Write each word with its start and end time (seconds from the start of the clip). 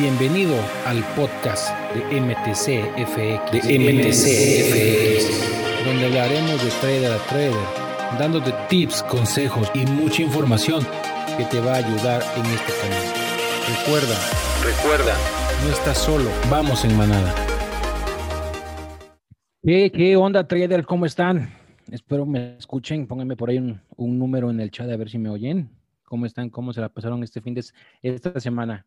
Bienvenido 0.00 0.54
al 0.86 1.02
podcast 1.16 1.76
de 1.92 2.20
MTCFX, 2.20 3.50
de 3.50 3.78
MTCFX, 3.80 5.26
donde 5.84 6.06
hablaremos 6.06 6.62
de 6.62 6.70
trader 6.80 7.12
a 7.12 7.18
trader, 7.26 7.52
dándote 8.16 8.52
tips, 8.68 9.02
consejos 9.02 9.68
y 9.74 9.84
mucha 9.86 10.22
información 10.22 10.86
que 11.36 11.44
te 11.46 11.58
va 11.58 11.72
a 11.72 11.76
ayudar 11.78 12.22
en 12.36 12.46
este 12.46 12.72
camino. 12.80 13.10
Recuerda, 13.76 14.16
recuerda, 14.62 15.16
no 15.64 15.72
estás 15.72 15.98
solo, 15.98 16.30
vamos 16.48 16.84
en 16.84 16.96
manada. 16.96 17.34
¿Qué, 19.64 19.90
qué 19.90 20.14
onda, 20.14 20.46
trader? 20.46 20.86
¿Cómo 20.86 21.06
están? 21.06 21.50
Espero 21.90 22.24
me 22.24 22.56
escuchen, 22.56 23.08
pónganme 23.08 23.34
por 23.36 23.50
ahí 23.50 23.58
un, 23.58 23.80
un 23.96 24.16
número 24.16 24.48
en 24.50 24.60
el 24.60 24.70
chat 24.70 24.88
a 24.88 24.96
ver 24.96 25.10
si 25.10 25.18
me 25.18 25.28
oyen. 25.28 25.70
¿Cómo 26.04 26.24
están? 26.24 26.50
¿Cómo 26.50 26.72
se 26.72 26.80
la 26.80 26.88
pasaron 26.88 27.24
este 27.24 27.40
fin 27.40 27.54
de 27.54 27.64
esta 28.00 28.38
semana? 28.38 28.86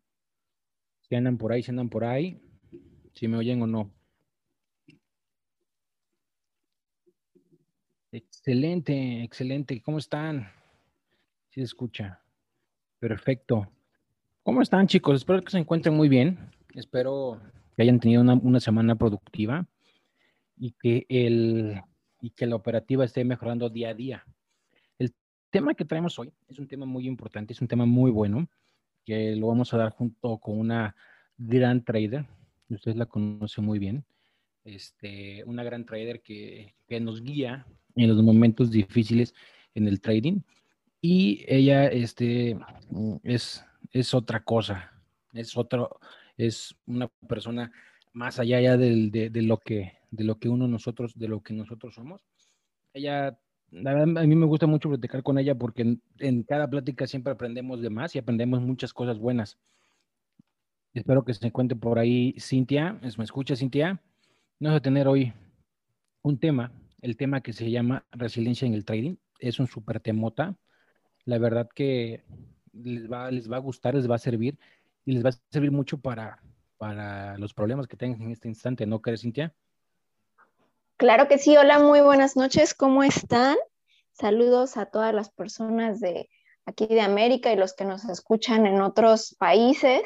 Si 1.12 1.16
andan 1.16 1.36
por 1.36 1.52
ahí, 1.52 1.62
si 1.62 1.70
andan 1.70 1.90
por 1.90 2.04
ahí, 2.04 2.40
si 3.12 3.28
me 3.28 3.36
oyen 3.36 3.60
o 3.60 3.66
no. 3.66 3.92
Excelente, 8.10 9.22
excelente. 9.22 9.82
¿Cómo 9.82 9.98
están? 9.98 10.48
Si 11.50 11.60
se 11.60 11.64
escucha. 11.64 12.22
Perfecto. 12.98 13.70
¿Cómo 14.42 14.62
están, 14.62 14.86
chicos? 14.86 15.16
Espero 15.16 15.42
que 15.42 15.50
se 15.50 15.58
encuentren 15.58 15.94
muy 15.94 16.08
bien. 16.08 16.50
Espero 16.74 17.42
que 17.76 17.82
hayan 17.82 18.00
tenido 18.00 18.22
una, 18.22 18.32
una 18.32 18.60
semana 18.60 18.96
productiva 18.96 19.66
y 20.56 20.72
que, 20.80 21.04
el, 21.10 21.78
y 22.22 22.30
que 22.30 22.46
la 22.46 22.56
operativa 22.56 23.04
esté 23.04 23.22
mejorando 23.22 23.68
día 23.68 23.90
a 23.90 23.94
día 23.94 24.24
tema 25.50 25.74
que 25.74 25.84
traemos 25.84 26.18
hoy 26.18 26.32
es 26.48 26.58
un 26.58 26.66
tema 26.66 26.86
muy 26.86 27.06
importante, 27.06 27.52
es 27.52 27.60
un 27.60 27.68
tema 27.68 27.84
muy 27.84 28.10
bueno, 28.10 28.48
que 29.04 29.36
lo 29.36 29.48
vamos 29.48 29.74
a 29.74 29.76
dar 29.76 29.90
junto 29.90 30.38
con 30.38 30.58
una 30.58 30.96
gran 31.46 31.84
trader, 31.84 32.26
ustedes 32.68 32.96
la 32.96 33.06
conocen 33.06 33.64
muy 33.64 33.78
bien, 33.78 34.04
este, 34.64 35.44
una 35.44 35.64
gran 35.64 35.84
trader 35.84 36.22
que, 36.22 36.74
que 36.86 37.00
nos 37.00 37.22
guía 37.22 37.66
en 37.96 38.08
los 38.08 38.22
momentos 38.22 38.70
difíciles 38.70 39.34
en 39.74 39.88
el 39.88 40.00
trading 40.00 40.40
y 41.00 41.44
ella 41.48 41.88
este, 41.88 42.56
es, 43.24 43.64
es 43.90 44.14
otra 44.14 44.44
cosa, 44.44 44.92
es 45.32 45.56
otro, 45.56 45.98
es 46.36 46.76
una 46.86 47.08
persona 47.28 47.72
más 48.12 48.38
allá 48.38 48.60
ya 48.60 48.76
de, 48.76 49.10
de, 49.10 49.42
lo 49.42 49.58
que 49.58 49.94
de 50.10 50.24
lo 50.24 50.38
que 50.38 50.48
uno 50.48 50.68
nosotros 50.68 51.18
de 51.18 51.28
lo 51.28 51.42
que 51.42 51.54
nosotros 51.54 51.94
somos. 51.94 52.22
Ella 52.92 53.38
la 53.72 53.94
verdad, 53.94 54.22
a 54.22 54.26
mí 54.26 54.36
me 54.36 54.46
gusta 54.46 54.66
mucho 54.66 54.90
platicar 54.90 55.22
con 55.22 55.38
ella 55.38 55.54
porque 55.54 55.96
en, 56.18 56.42
cada 56.44 56.68
plática 56.68 57.06
siempre 57.06 57.32
aprendemos 57.32 57.80
de 57.80 57.90
más 57.90 58.14
y 58.14 58.18
aprendemos 58.18 58.60
muchas 58.60 58.92
cosas 58.92 59.18
buenas. 59.18 59.58
Espero 60.94 61.24
que 61.24 61.32
se 61.32 61.46
encuentre 61.46 61.76
por 61.76 61.98
ahí 61.98 62.34
Cintia. 62.38 63.00
¿Me 63.16 63.24
escucha, 63.24 63.56
Cintia? 63.56 63.98
Vamos 64.60 64.76
a 64.76 64.82
tener 64.82 65.08
hoy 65.08 65.32
un 66.20 66.38
tema, 66.38 66.70
el 67.00 67.16
tema 67.16 67.40
que 67.40 67.54
se 67.54 67.70
llama 67.70 68.04
resiliencia 68.10 68.66
en 68.66 68.74
el 68.74 68.84
trading. 68.84 69.16
Es 69.38 69.58
un 69.58 69.66
súper 69.66 70.00
temota. 70.00 70.54
La 71.24 71.38
verdad 71.38 71.66
que 71.74 72.24
les 72.74 73.10
va, 73.10 73.30
les 73.30 73.50
va 73.50 73.56
a 73.56 73.60
gustar, 73.60 73.94
les 73.94 74.10
va 74.10 74.16
a 74.16 74.18
servir 74.18 74.58
y 75.06 75.12
les 75.12 75.24
va 75.24 75.30
a 75.30 75.32
servir 75.50 75.72
mucho 75.72 75.98
para, 75.98 76.42
para 76.76 77.38
los 77.38 77.54
problemas 77.54 77.86
que 77.86 77.96
tengan 77.96 78.20
en 78.20 78.32
este 78.32 78.48
instante, 78.48 78.84
¿no 78.84 79.00
crees, 79.00 79.22
Cintia? 79.22 79.54
Claro 80.98 81.26
que 81.26 81.38
sí, 81.38 81.56
hola, 81.56 81.78
muy 81.78 82.02
buenas 82.02 82.36
noches, 82.36 82.74
¿cómo 82.74 83.02
están? 83.02 83.56
Saludos 84.12 84.76
a 84.76 84.86
todas 84.86 85.14
las 85.14 85.30
personas 85.30 86.00
de 86.00 86.28
aquí 86.66 86.86
de 86.86 87.00
América 87.00 87.50
y 87.50 87.56
los 87.56 87.72
que 87.72 87.86
nos 87.86 88.04
escuchan 88.04 88.66
en 88.66 88.82
otros 88.82 89.34
países. 89.38 90.02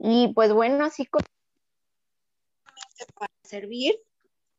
Y 0.00 0.32
pues 0.34 0.52
bueno, 0.52 0.84
así 0.84 1.06
como 1.06 1.24
para 3.14 3.30
servir, 3.44 3.94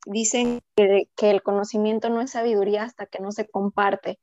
dicen 0.05 0.61
que, 0.75 1.09
que, 1.15 1.29
el 1.29 1.43
conocimiento 1.43 2.09
no 2.09 2.21
es 2.21 2.31
sabiduría 2.31 2.83
hasta 2.83 3.05
que 3.05 3.19
no 3.19 3.31
se 3.31 3.47
comparte. 3.49 4.19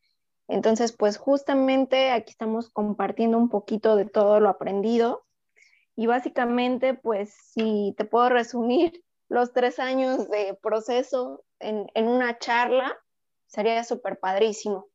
Entonces, 0.49 0.93
pues 0.93 1.19
justamente 1.19 2.11
aquí 2.11 2.31
estamos 2.31 2.71
compartiendo 2.71 3.37
un 3.37 3.51
poquito 3.51 3.97
de 3.97 4.07
todo 4.07 4.41
lo 4.41 4.49
aprendido. 4.49 5.25
Y 5.95 6.07
básicamente, 6.07 6.95
pues 6.95 7.35
si 7.53 7.95
te 7.99 8.05
puedo 8.05 8.29
resumir, 8.29 9.05
los 9.29 9.53
tres 9.53 9.79
años 9.79 10.29
de 10.31 10.59
proceso 10.63 11.45
en, 11.59 11.89
una 11.97 12.39
charla, 12.39 12.97
sería 13.47 13.85
súper 13.85 14.19
padrísimo. 14.19 14.87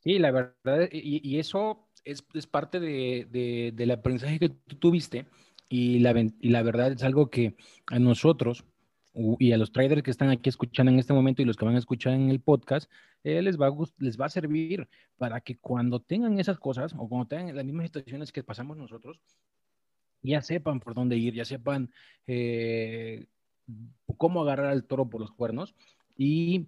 Sí, 0.00 0.18
la 0.18 0.30
verdad, 0.30 0.88
y, 0.92 1.38
eso 1.38 1.85
es, 2.06 2.46
parte 2.46 2.80
de, 2.80 3.72
del 3.74 3.90
aprendizaje 3.90 4.38
que 4.38 4.48
tú 4.48 4.76
tuviste 4.76 5.26
y 5.68 5.98
la, 5.98 6.12
y 6.40 6.48
la 6.48 6.62
verdad 6.62 6.92
es 6.92 7.02
algo 7.02 7.28
que 7.28 7.56
a 7.86 7.98
nosotros 7.98 8.64
y 9.38 9.52
a 9.52 9.58
los 9.58 9.72
traders 9.72 10.02
que 10.02 10.10
están 10.10 10.28
aquí 10.30 10.48
escuchando 10.48 10.92
en 10.92 10.98
este 10.98 11.14
momento 11.14 11.42
y 11.42 11.46
los 11.46 11.56
que 11.56 11.64
van 11.64 11.74
a 11.74 11.78
escuchar 11.78 12.12
en 12.12 12.28
el 12.30 12.40
podcast, 12.40 12.90
eh, 13.24 13.40
les, 13.40 13.58
va 13.58 13.68
a, 13.68 13.72
les 13.98 14.20
va 14.20 14.26
a 14.26 14.30
servir 14.30 14.88
para 15.16 15.40
que 15.40 15.56
cuando 15.56 16.00
tengan 16.00 16.38
esas 16.38 16.58
cosas 16.58 16.94
o 16.96 17.08
cuando 17.08 17.26
tengan 17.26 17.56
las 17.56 17.64
mismas 17.64 17.86
situaciones 17.86 18.30
que 18.30 18.44
pasamos 18.44 18.76
nosotros, 18.76 19.18
ya 20.22 20.42
sepan 20.42 20.80
por 20.80 20.94
dónde 20.94 21.16
ir, 21.16 21.34
ya 21.34 21.46
sepan 21.46 21.90
eh, 22.26 23.26
cómo 24.18 24.42
agarrar 24.42 24.66
al 24.66 24.84
toro 24.84 25.08
por 25.08 25.20
los 25.20 25.32
cuernos 25.32 25.74
y 26.16 26.66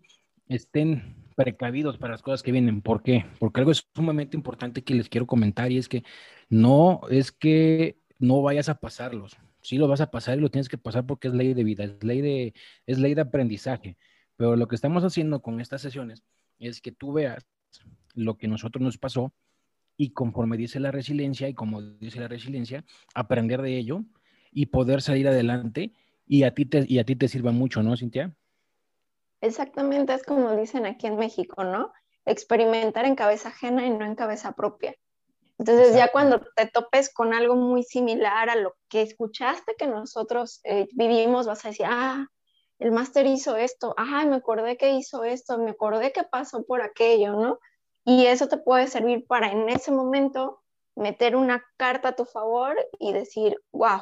estén 0.48 1.16
precavidos 1.36 1.98
para 1.98 2.12
las 2.12 2.22
cosas 2.22 2.42
que 2.42 2.52
vienen. 2.52 2.82
¿Por 2.82 3.02
qué? 3.02 3.24
Porque 3.38 3.60
algo 3.60 3.70
es 3.70 3.88
sumamente 3.94 4.36
importante 4.36 4.82
que 4.82 4.94
les 4.94 5.08
quiero 5.08 5.26
comentar 5.26 5.70
y 5.70 5.78
es 5.78 5.88
que 5.88 6.02
no 6.48 7.00
es 7.10 7.30
que 7.32 7.98
no 8.18 8.42
vayas 8.42 8.68
a 8.68 8.80
pasarlos. 8.80 9.36
Sí 9.62 9.78
lo 9.78 9.88
vas 9.88 10.00
a 10.00 10.10
pasar 10.10 10.38
y 10.38 10.40
lo 10.40 10.50
tienes 10.50 10.68
que 10.68 10.78
pasar 10.78 11.06
porque 11.06 11.28
es 11.28 11.34
ley 11.34 11.54
de 11.54 11.64
vida, 11.64 11.84
es 11.84 12.02
ley 12.02 12.20
de, 12.20 12.54
es 12.86 12.98
ley 12.98 13.14
de 13.14 13.20
aprendizaje. 13.20 13.96
Pero 14.36 14.56
lo 14.56 14.66
que 14.68 14.74
estamos 14.74 15.04
haciendo 15.04 15.40
con 15.40 15.60
estas 15.60 15.82
sesiones 15.82 16.22
es 16.58 16.80
que 16.80 16.92
tú 16.92 17.12
veas 17.12 17.46
lo 18.14 18.36
que 18.36 18.48
nosotros 18.48 18.82
nos 18.82 18.98
pasó 18.98 19.32
y 19.96 20.10
conforme 20.10 20.56
dice 20.56 20.80
la 20.80 20.90
resiliencia 20.90 21.48
y 21.48 21.54
como 21.54 21.82
dice 21.82 22.20
la 22.20 22.28
resiliencia, 22.28 22.84
aprender 23.14 23.62
de 23.62 23.76
ello 23.76 24.04
y 24.52 24.66
poder 24.66 25.02
salir 25.02 25.28
adelante 25.28 25.92
y 26.26 26.44
a 26.44 26.54
ti 26.54 26.66
te, 26.66 26.84
y 26.88 26.98
a 26.98 27.04
ti 27.04 27.16
te 27.16 27.28
sirva 27.28 27.52
mucho, 27.52 27.82
¿no, 27.82 27.96
Cintia? 27.96 28.34
Exactamente, 29.40 30.14
es 30.14 30.24
como 30.24 30.56
dicen 30.56 30.86
aquí 30.86 31.06
en 31.06 31.16
México, 31.16 31.64
¿no? 31.64 31.92
Experimentar 32.24 33.04
en 33.04 33.14
cabeza 33.14 33.48
ajena 33.48 33.86
y 33.86 33.90
no 33.90 34.04
en 34.04 34.14
cabeza 34.16 34.52
propia. 34.52 34.94
Entonces 35.58 35.94
ya 35.94 36.08
cuando 36.12 36.40
te 36.54 36.66
topes 36.66 37.12
con 37.12 37.34
algo 37.34 37.56
muy 37.56 37.82
similar 37.82 38.48
a 38.48 38.56
lo 38.56 38.74
que 38.88 39.02
escuchaste 39.02 39.74
que 39.76 39.88
nosotros 39.88 40.60
eh, 40.64 40.86
vivimos, 40.92 41.46
vas 41.46 41.64
a 41.64 41.68
decir, 41.68 41.86
ah, 41.88 42.26
el 42.78 42.92
máster 42.92 43.26
hizo 43.26 43.56
esto, 43.56 43.92
ah, 43.96 44.24
me 44.24 44.36
acordé 44.36 44.76
que 44.76 44.92
hizo 44.92 45.24
esto, 45.24 45.58
me 45.58 45.70
acordé 45.70 46.12
que 46.12 46.22
pasó 46.22 46.64
por 46.64 46.80
aquello, 46.80 47.32
¿no? 47.32 47.58
Y 48.04 48.26
eso 48.26 48.48
te 48.48 48.56
puede 48.56 48.86
servir 48.86 49.26
para 49.26 49.50
en 49.50 49.68
ese 49.68 49.90
momento 49.90 50.62
meter 50.94 51.34
una 51.34 51.64
carta 51.76 52.10
a 52.10 52.16
tu 52.16 52.24
favor 52.24 52.76
y 53.00 53.12
decir, 53.12 53.56
wow, 53.72 54.00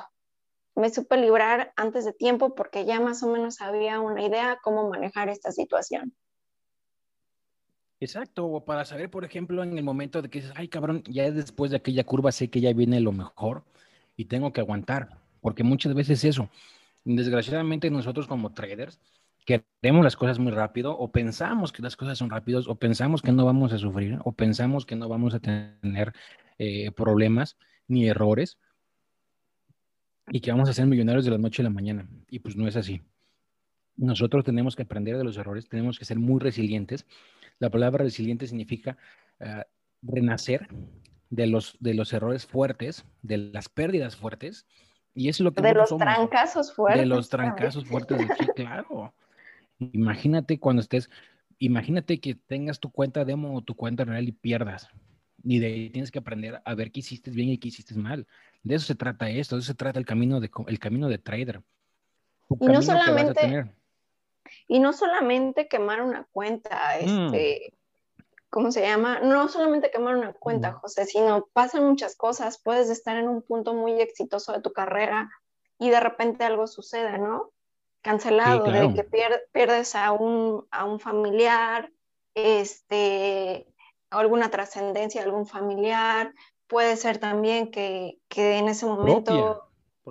me 0.76 0.91
supe 0.91 1.16
librar 1.16 1.72
antes 1.75 2.04
de 2.04 2.12
tiempo 2.12 2.54
porque 2.54 2.84
ya 2.84 3.00
más 3.00 3.22
o 3.22 3.28
menos 3.28 3.60
había 3.60 3.98
una 4.00 4.22
idea 4.22 4.59
cómo 4.62 4.88
manejar 4.88 5.28
esta 5.28 5.50
situación. 5.50 6.14
Exacto, 7.98 8.62
para 8.66 8.84
saber, 8.84 9.10
por 9.10 9.25
ejemplo, 9.25 9.62
en 9.62 9.76
el 9.76 9.82
momento 9.82 10.20
de 10.20 10.28
que 10.28 10.41
dices, 10.41 10.54
ay 10.54 10.69
cabrón, 10.69 11.03
ya 11.09 11.31
después 11.31 11.70
de 11.70 11.78
aquella 11.78 12.04
curva 12.04 12.31
sé 12.31 12.50
que 12.50 12.60
ya 12.60 12.72
viene 12.75 13.00
lo 13.00 13.10
mejor 13.10 13.65
y 14.19 14.26
tengo 14.26 14.53
que 14.53 14.60
aguantar, 14.60 15.16
porque 15.41 15.65
muchas 15.65 15.94
veces 15.94 16.22
eso, 16.25 16.50
desgraciadamente 17.04 17.91
nosotros 17.91 18.26
como 18.26 18.53
traders, 18.53 19.00
queremos 19.47 20.04
las 20.04 20.16
cosas 20.16 20.38
muy 20.38 20.53
rápido 20.53 20.97
o 20.98 21.10
pensamos 21.10 21.72
que 21.72 21.81
las 21.81 21.97
cosas 21.97 22.19
son 22.19 22.28
rápidos 22.28 22.69
o 22.69 22.75
pensamos 22.75 23.22
que 23.22 23.32
no 23.32 23.47
vamos 23.47 23.72
a 23.72 23.78
sufrir 23.78 24.19
o 24.25 24.32
pensamos 24.32 24.84
que 24.84 24.97
no 24.97 25.09
vamos 25.09 25.32
a 25.32 25.41
tener 25.41 26.12
eh, 26.59 26.91
problemas 26.91 27.56
ni 27.88 28.09
errores 28.09 28.59
y 30.28 30.41
que 30.41 30.51
vamos 30.51 30.69
a 30.69 30.73
ser 30.73 30.87
millonarios 30.87 31.25
de 31.25 31.31
la 31.31 31.39
noche 31.39 31.63
a 31.63 31.65
la 31.65 31.71
mañana. 31.71 32.09
Y 32.28 32.41
pues 32.41 32.57
no 32.57 32.67
es 32.67 32.77
así. 32.77 33.03
Nosotros 33.97 34.45
tenemos 34.45 34.77
que 34.77 34.83
aprender 34.83 35.17
de 35.17 35.25
los 35.25 35.37
errores, 35.37 35.69
tenemos 35.69 35.99
que 35.99 36.05
ser 36.05 36.19
muy 36.19 36.41
resilientes. 36.41 37.07
La 37.59 37.71
palabra 37.71 38.05
resiliente 38.05 38.47
significa 38.47 38.99
uh, 39.41 39.63
renacer 40.03 40.69
de 41.31 41.47
los, 41.47 41.77
de 41.81 41.95
los 41.95 42.13
errores 42.13 42.47
fuertes, 42.47 43.05
de 43.23 43.39
las 43.39 43.69
pérdidas 43.69 44.17
fuertes. 44.17 44.67
Y 45.15 45.28
eso 45.28 45.43
es 45.43 45.45
lo 45.45 45.55
que 45.55 45.63
de 45.63 45.73
los 45.73 45.97
trancazos 45.97 46.75
fuertes. 46.75 47.01
De 47.01 47.07
los 47.07 47.28
trancazos 47.31 47.87
fuertes, 47.87 48.21
sí, 48.39 48.47
claro. 48.55 49.15
Imagínate 49.78 50.59
cuando 50.59 50.83
estés, 50.83 51.09
imagínate 51.59 52.21
que 52.21 52.34
tengas 52.34 52.81
tu 52.81 52.91
cuenta 52.91 53.25
demo 53.25 53.57
o 53.57 53.63
tu 53.63 53.75
cuenta 53.75 54.05
real 54.05 54.28
y 54.28 54.33
pierdas. 54.33 54.89
Y 55.43 55.59
de 55.59 55.67
ahí 55.67 55.91
tienes 55.91 56.11
que 56.11 56.19
aprender 56.19 56.61
a 56.65 56.75
ver 56.75 56.91
qué 56.91 57.01
hiciste 57.01 57.31
bien 57.31 57.49
y 57.49 57.59
qué 57.59 57.69
hiciste 57.69 57.95
mal. 57.95 58.27
De 58.66 58.74
eso 58.74 58.86
se 58.86 58.97
trata 58.97 59.30
esto, 59.30 59.54
de 59.54 59.60
eso 59.60 59.68
se 59.68 59.77
trata 59.77 60.01
el 60.01 60.04
camino 60.04 60.41
de, 60.41 60.51
el 60.66 60.78
camino 60.80 61.09
de 61.09 61.18
trader. 61.18 61.63
y 62.60 62.66
no 62.66 62.83
solamente, 62.83 63.71
y 64.66 64.80
no 64.80 64.92
solamente 64.92 65.68
quemar 65.68 66.03
una 66.03 66.27
cuenta, 66.33 66.97
mm. 67.01 67.27
este, 67.27 67.74
¿cómo 68.51 68.72
se 68.72 68.83
llama? 68.83 69.21
No 69.21 69.47
solamente 69.47 69.92
quemar 69.92 70.16
una 70.16 70.33
cuenta, 70.33 70.72
José, 70.72 71.04
sino 71.04 71.47
pasan 71.53 71.84
muchas 71.84 72.16
cosas. 72.16 72.59
Puedes 72.59 72.91
estar 72.91 73.16
en 73.16 73.28
un 73.28 73.41
punto 73.41 73.72
muy 73.72 74.01
exitoso 74.01 74.53
de 74.53 74.63
tu 74.63 74.72
carrera 74.72 75.30
y 75.78 75.91
de 75.91 76.01
repente 76.01 76.42
algo 76.42 76.66
sucede, 76.66 77.18
¿no? 77.18 77.53
Cancelado, 78.03 78.65
de 78.65 78.95
que 78.95 79.04
pierdes 79.53 79.95
a 79.95 80.10
un, 80.10 80.66
a 80.72 80.84
un 80.86 80.98
familiar, 80.98 81.92
este, 82.34 83.68
alguna 84.10 84.51
trascendencia 84.51 85.21
de 85.21 85.28
algún 85.28 85.47
familiar. 85.47 86.34
Puede 86.68 86.97
ser 86.97 87.18
también 87.18 87.71
que, 87.71 88.18
que 88.28 88.59
en 88.59 88.68
ese 88.68 88.86
momento 88.86 89.68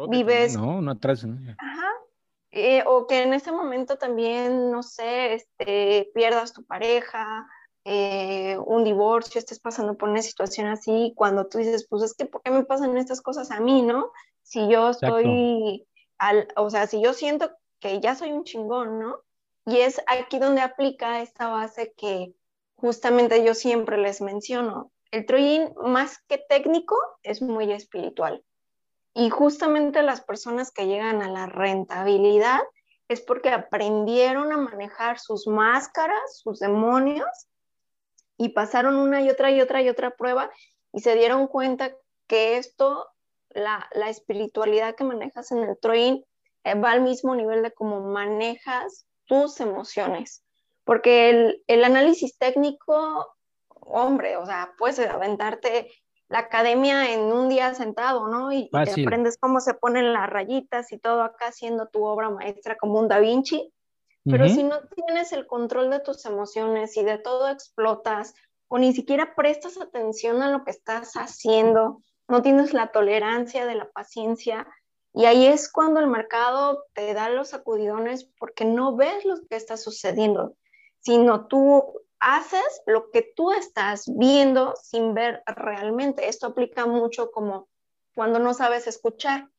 vives... 0.10 0.56
no, 0.56 0.78
una 0.78 1.00
trascendencia. 1.00 1.56
Ajá, 1.60 1.92
eh, 2.57 2.84
o 2.86 3.06
que 3.06 3.22
en 3.22 3.34
ese 3.34 3.52
momento 3.52 3.98
también, 3.98 4.72
no 4.72 4.81
sé, 4.81 5.34
este, 5.34 6.10
pierdas 6.13 6.54
tu 6.54 6.63
pareja, 6.63 7.46
eh, 7.84 8.57
un 8.66 8.86
divorcio, 8.86 9.40
estés 9.40 9.60
pasando 9.60 9.98
por 9.98 10.07
una 10.07 10.22
situación 10.22 10.68
así, 10.68 11.12
cuando 11.18 11.48
tú 11.48 11.57
dices, 11.57 11.86
pues 11.88 12.02
es 12.04 12.13
que, 12.13 12.25
¿por 12.25 12.42
qué 12.42 12.52
me 12.52 12.63
pasan 12.63 12.98
estas 12.98 13.22
cosas 13.22 13.52
a 13.52 13.60
mí, 13.60 13.81
no? 13.81 14.12
Si 14.42 14.69
yo 14.69 14.92
estoy, 14.92 15.86
al, 16.18 16.48
o 16.56 16.69
sea, 16.69 16.88
si 16.88 17.02
yo 17.02 17.12
siento 17.12 17.52
que 17.81 18.00
ya 18.00 18.16
soy 18.16 18.31
un 18.31 18.46
chingón, 18.46 19.00
¿no? 19.00 19.19
Y 19.66 19.80
es 19.80 20.02
aquí 20.07 20.40
donde 20.40 20.62
aplica 20.62 21.22
esta 21.22 21.50
base 21.50 21.94
que 21.98 22.34
justamente 22.75 23.44
yo 23.44 23.54
siempre 23.54 23.98
les 23.98 24.22
menciono. 24.22 24.92
El 25.16 25.26
Troyin, 25.26 25.74
más 25.78 26.20
que 26.28 26.38
técnico, 26.38 26.98
es 27.24 27.42
muy 27.42 27.72
espiritual. 27.72 28.44
Y 29.14 29.30
justamente 29.30 30.02
las 30.02 30.20
personas 30.20 30.74
que 30.74 30.88
llegan 30.88 31.22
a 31.22 31.30
la 31.30 31.46
rentabilidad 31.46 32.60
es 33.08 33.22
porque 33.22 33.48
aprendieron 33.48 34.52
a 34.52 34.58
manejar 34.58 35.18
sus 35.18 35.48
máscaras, 35.48 36.42
sus 36.42 36.60
demonios, 36.60 37.30
y 38.36 38.50
pasaron 38.50 38.98
una 38.98 39.22
y 39.22 39.30
otra 39.30 39.52
y 39.52 39.62
otra 39.62 39.82
y 39.82 39.88
otra 39.88 40.18
prueba 40.18 40.52
y 40.92 41.00
se 41.00 41.16
dieron 41.16 41.48
cuenta 41.48 41.96
que 42.28 42.58
esto, 42.58 43.08
la, 43.52 43.88
espiritualidad 44.10 44.96
que 44.96 45.06
manejas 45.06 45.50
en 45.54 45.60
el 45.60 45.80
Troin, 45.80 46.26
eh, 46.66 46.76
va 46.76 46.92
al 46.92 47.04
mismo 47.04 47.36
nivel 47.36 47.64
de 47.64 47.72
cómo 47.72 48.02
manejas 48.02 49.08
tus 49.24 49.62
emociones. 49.62 50.44
Porque 50.84 51.62
el 51.68 51.84
análisis 51.86 52.38
técnico, 52.38 53.35
hombre, 53.86 54.38
o 54.38 54.46
sea, 54.46 54.74
puedes 54.78 55.00
aventarte 55.00 55.92
la 56.28 56.40
academia 56.40 57.14
en 57.14 57.22
un 57.22 57.50
día 57.50 57.74
sentado, 57.76 58.28
¿no? 58.28 58.52
Y, 58.52 58.70
te 58.70 59.02
aprendes 59.02 59.38
cómo 59.40 59.60
se 59.60 59.74
ponen 59.76 60.12
las 60.12 60.30
rayitas 60.30 60.92
y 60.92 60.98
todo 60.98 61.22
acá 61.22 61.48
haciendo 61.48 61.88
tu 61.88 62.04
obra 62.04 62.30
maestra 62.30 62.78
como 62.78 63.00
un 63.00 63.08
Da 63.08 63.20
Vinci. 63.20 63.72
Pero 64.28 64.50
si 64.50 64.64
no 64.64 64.80
tienes 64.96 65.32
el 65.34 65.46
control 65.46 65.92
de 65.92 66.00
tus 66.00 66.26
emociones 66.26 66.98
y 66.98 67.04
de 67.04 67.20
todo 67.20 67.48
explotas 67.48 68.34
o 68.68 68.80
ni 68.80 68.92
siquiera 68.92 69.36
prestas 69.36 69.80
atención 69.80 70.42
a 70.42 70.50
lo 70.50 70.64
que 70.64 70.72
estás 70.72 71.14
haciendo, 71.14 72.02
no 72.28 72.42
tienes 72.42 72.74
la 72.74 72.88
tolerancia 72.88 73.68
de 73.68 73.76
la 73.76 73.88
paciencia, 73.92 74.66
y 75.16 75.26
ahí 75.26 75.46
es 75.46 75.72
cuando 75.72 76.02
el 76.02 76.08
mercado 76.08 76.84
te 76.94 77.14
da 77.14 77.30
los 77.30 77.50
sacudidones 77.50 78.30
porque 78.38 78.66
no 78.66 78.98
ves 78.98 79.24
lo 79.24 79.36
que 79.50 79.56
está 79.56 79.78
sucediendo, 79.78 80.56
sino 81.00 81.48
tú 81.48 82.02
haces 82.20 82.82
lo 82.86 83.12
que 83.12 83.34
tú 83.36 83.52
estás 83.52 84.06
viendo 84.18 84.74
sin 84.82 85.14
ver 85.14 85.44
realmente. 85.46 86.28
Esto 86.28 86.48
aplica 86.48 86.86
mucho 86.86 87.32
como 87.32 87.68
cuando 88.14 88.40
no 88.40 88.54
sabes 88.54 88.88
escuchar 88.88 89.50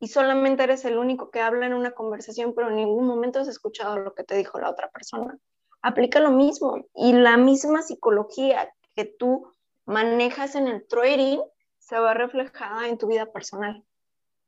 y 0.00 0.08
solamente 0.08 0.64
eres 0.64 0.84
el 0.84 0.98
único 0.98 1.30
que 1.30 1.40
habla 1.40 1.66
en 1.66 1.74
una 1.74 1.92
conversación, 1.92 2.54
pero 2.54 2.68
en 2.68 2.76
ningún 2.76 3.06
momento 3.06 3.40
has 3.40 3.48
escuchado 3.48 3.98
lo 3.98 4.14
que 4.14 4.24
te 4.24 4.36
dijo 4.36 4.58
la 4.58 4.70
otra 4.70 4.90
persona. 4.90 5.38
Aplica 5.82 6.20
lo 6.20 6.30
mismo 6.30 6.84
y 6.94 7.12
la 7.12 7.36
misma 7.36 7.82
psicología 7.82 8.74
que 8.94 9.04
tú 9.04 9.52
manejas 9.84 10.54
en 10.56 10.68
el 10.68 10.86
trading 10.86 11.40
se 11.78 11.98
va 11.98 12.14
reflejada 12.14 12.88
en 12.88 12.98
tu 12.98 13.06
vida 13.06 13.26
personal 13.26 13.85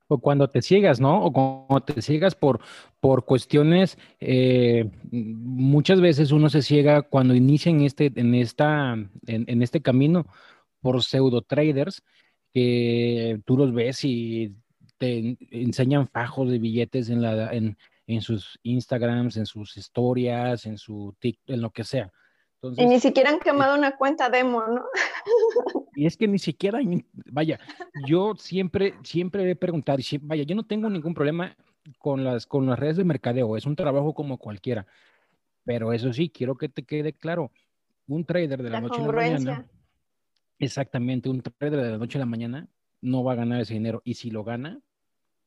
o 0.08 0.18
cuando 0.18 0.48
te 0.48 0.62
ciegas, 0.62 1.00
¿no? 1.00 1.22
O 1.24 1.32
cuando 1.32 1.84
te 1.84 2.02
ciegas 2.02 2.34
por, 2.34 2.60
por 3.00 3.24
cuestiones, 3.24 3.98
eh, 4.20 4.90
muchas 5.10 6.00
veces 6.00 6.32
uno 6.32 6.48
se 6.48 6.62
ciega 6.62 7.02
cuando 7.02 7.34
inicia 7.34 7.70
en 7.70 7.82
este, 7.82 8.12
en 8.16 8.34
esta, 8.34 8.94
en, 9.26 9.62
este 9.62 9.82
camino 9.82 10.26
por 10.80 11.02
pseudo 11.02 11.42
traders 11.42 12.02
que 12.52 13.40
tú 13.44 13.56
los 13.56 13.72
ves 13.74 14.04
y 14.04 14.56
te 14.96 15.36
enseñan 15.50 16.08
fajos 16.08 16.50
de 16.50 16.58
billetes 16.58 17.10
en, 17.10 17.22
la, 17.22 17.52
en, 17.52 17.76
en 18.06 18.22
sus 18.22 18.58
Instagrams, 18.62 19.36
en 19.36 19.46
sus 19.46 19.76
historias, 19.76 20.66
en 20.66 20.78
su 20.78 21.14
TikTok, 21.20 21.54
en 21.54 21.60
lo 21.60 21.70
que 21.70 21.84
sea 21.84 22.10
y 22.62 22.86
ni 22.86 22.98
siquiera 22.98 23.30
han 23.30 23.38
quemado 23.38 23.76
una 23.76 23.96
cuenta 23.96 24.30
demo, 24.30 24.62
¿no? 24.66 24.84
Y 25.94 26.06
es 26.06 26.16
que 26.16 26.28
ni 26.28 26.38
siquiera, 26.38 26.78
vaya, 27.32 27.58
yo 28.06 28.34
siempre, 28.36 28.94
siempre 29.02 29.50
he 29.50 29.56
preguntado, 29.56 29.98
y 29.98 30.18
vaya, 30.18 30.44
yo 30.44 30.54
no 30.54 30.64
tengo 30.64 30.88
ningún 30.88 31.12
problema 31.12 31.56
con 31.98 32.22
las, 32.22 32.46
con 32.46 32.66
las 32.66 32.78
redes 32.78 32.96
de 32.96 33.04
mercadeo, 33.04 33.56
es 33.56 33.66
un 33.66 33.74
trabajo 33.74 34.14
como 34.14 34.38
cualquiera, 34.38 34.86
pero 35.64 35.92
eso 35.92 36.12
sí, 36.12 36.30
quiero 36.30 36.56
que 36.56 36.68
te 36.68 36.84
quede 36.84 37.14
claro, 37.14 37.50
un 38.06 38.24
trader 38.24 38.62
de 38.62 38.70
la, 38.70 38.80
noche 38.80 39.00
a 39.00 39.06
la 39.06 39.12
mañana, 39.12 39.66
exactamente, 40.60 41.28
un 41.28 41.42
trader 41.42 41.82
de 41.82 41.90
la 41.90 41.98
noche 41.98 42.18
a 42.18 42.20
la 42.20 42.26
mañana 42.26 42.68
no 43.00 43.24
va 43.24 43.32
a 43.32 43.36
ganar 43.36 43.60
ese 43.60 43.74
dinero, 43.74 44.00
y 44.04 44.14
si 44.14 44.30
lo 44.30 44.44
gana, 44.44 44.80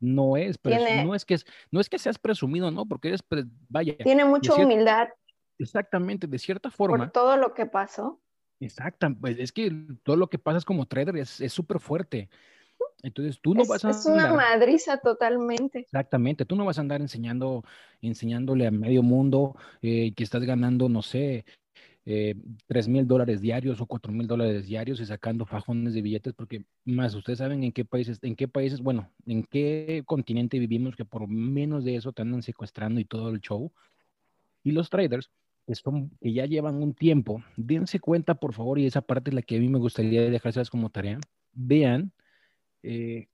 no 0.01 0.35
es, 0.35 0.59
no 1.05 1.15
es 1.15 1.23
que 1.23 1.37
no 1.69 1.79
es 1.79 1.87
que 1.87 1.99
seas 1.99 2.19
presumido, 2.19 2.71
no, 2.71 2.85
porque 2.87 3.09
eres, 3.09 3.23
vaya. 3.69 3.95
Tiene 3.97 4.25
mucha 4.25 4.55
humildad. 4.55 5.07
Exactamente, 5.61 6.27
de 6.27 6.39
cierta 6.39 6.69
forma. 6.71 6.97
Por 6.97 7.11
todo 7.11 7.37
lo 7.37 7.53
que 7.53 7.65
pasó. 7.65 8.19
Exacto, 8.59 9.07
pues 9.19 9.39
es 9.39 9.51
que 9.51 9.71
todo 10.03 10.15
lo 10.15 10.29
que 10.29 10.37
pasas 10.37 10.65
como 10.65 10.85
trader 10.85 11.17
es 11.17 11.41
súper 11.51 11.79
fuerte. 11.79 12.29
Entonces 13.03 13.39
tú 13.41 13.53
no 13.53 13.65
vas 13.65 13.83
a... 13.83 13.89
Es 13.89 14.05
una 14.05 14.33
madriza 14.33 14.97
totalmente. 14.97 15.79
Exactamente, 15.79 16.45
tú 16.45 16.55
no 16.55 16.65
vas 16.65 16.77
a 16.77 16.81
andar 16.81 17.01
enseñando, 17.01 17.63
enseñándole 18.01 18.67
a 18.67 18.71
medio 18.71 19.03
mundo 19.03 19.55
eh, 19.81 20.13
que 20.13 20.23
estás 20.23 20.43
ganando, 20.43 20.87
no 20.89 21.01
sé, 21.01 21.45
eh, 22.05 22.35
tres 22.67 22.87
mil 22.87 23.07
dólares 23.07 23.41
diarios 23.41 23.79
o 23.81 23.85
cuatro 23.85 24.11
mil 24.11 24.27
dólares 24.27 24.65
diarios 24.65 24.99
y 24.99 25.05
sacando 25.05 25.45
fajones 25.45 25.93
de 25.93 26.01
billetes, 26.01 26.33
porque 26.33 26.63
más 26.85 27.13
ustedes 27.15 27.39
saben 27.39 27.63
en 27.63 27.71
qué 27.71 27.85
países, 27.85 28.19
en 28.21 28.35
qué 28.35 28.47
países, 28.47 28.81
bueno, 28.81 29.09
en 29.25 29.43
qué 29.43 30.03
continente 30.05 30.59
vivimos 30.59 30.95
que 30.95 31.05
por 31.05 31.27
menos 31.27 31.83
de 31.83 31.95
eso 31.95 32.13
te 32.13 32.21
andan 32.21 32.43
secuestrando 32.43 32.99
y 32.99 33.05
todo 33.05 33.29
el 33.29 33.41
show. 33.41 33.71
Y 34.63 34.71
los 34.71 34.91
traders 34.91 35.31
que, 35.65 36.33
ya 36.33 36.45
llevan 36.45 36.75
un 36.81 36.93
tiempo, 36.93 37.43
dense 37.57 37.99
cuenta, 37.99 38.35
por 38.35 38.53
favor, 38.53 38.79
y 38.79 38.85
esa 38.85 39.01
parte 39.01 39.29
es 39.29 39.35
la 39.35 39.41
que 39.41 39.57
a 39.57 39.59
mí 39.59 39.69
me 39.69 39.79
gustaría 39.79 40.29
dejárselas 40.29 40.69
como 40.69 40.89
tarea, 40.89 41.19
vean, 41.53 42.11
eh, 42.83 43.27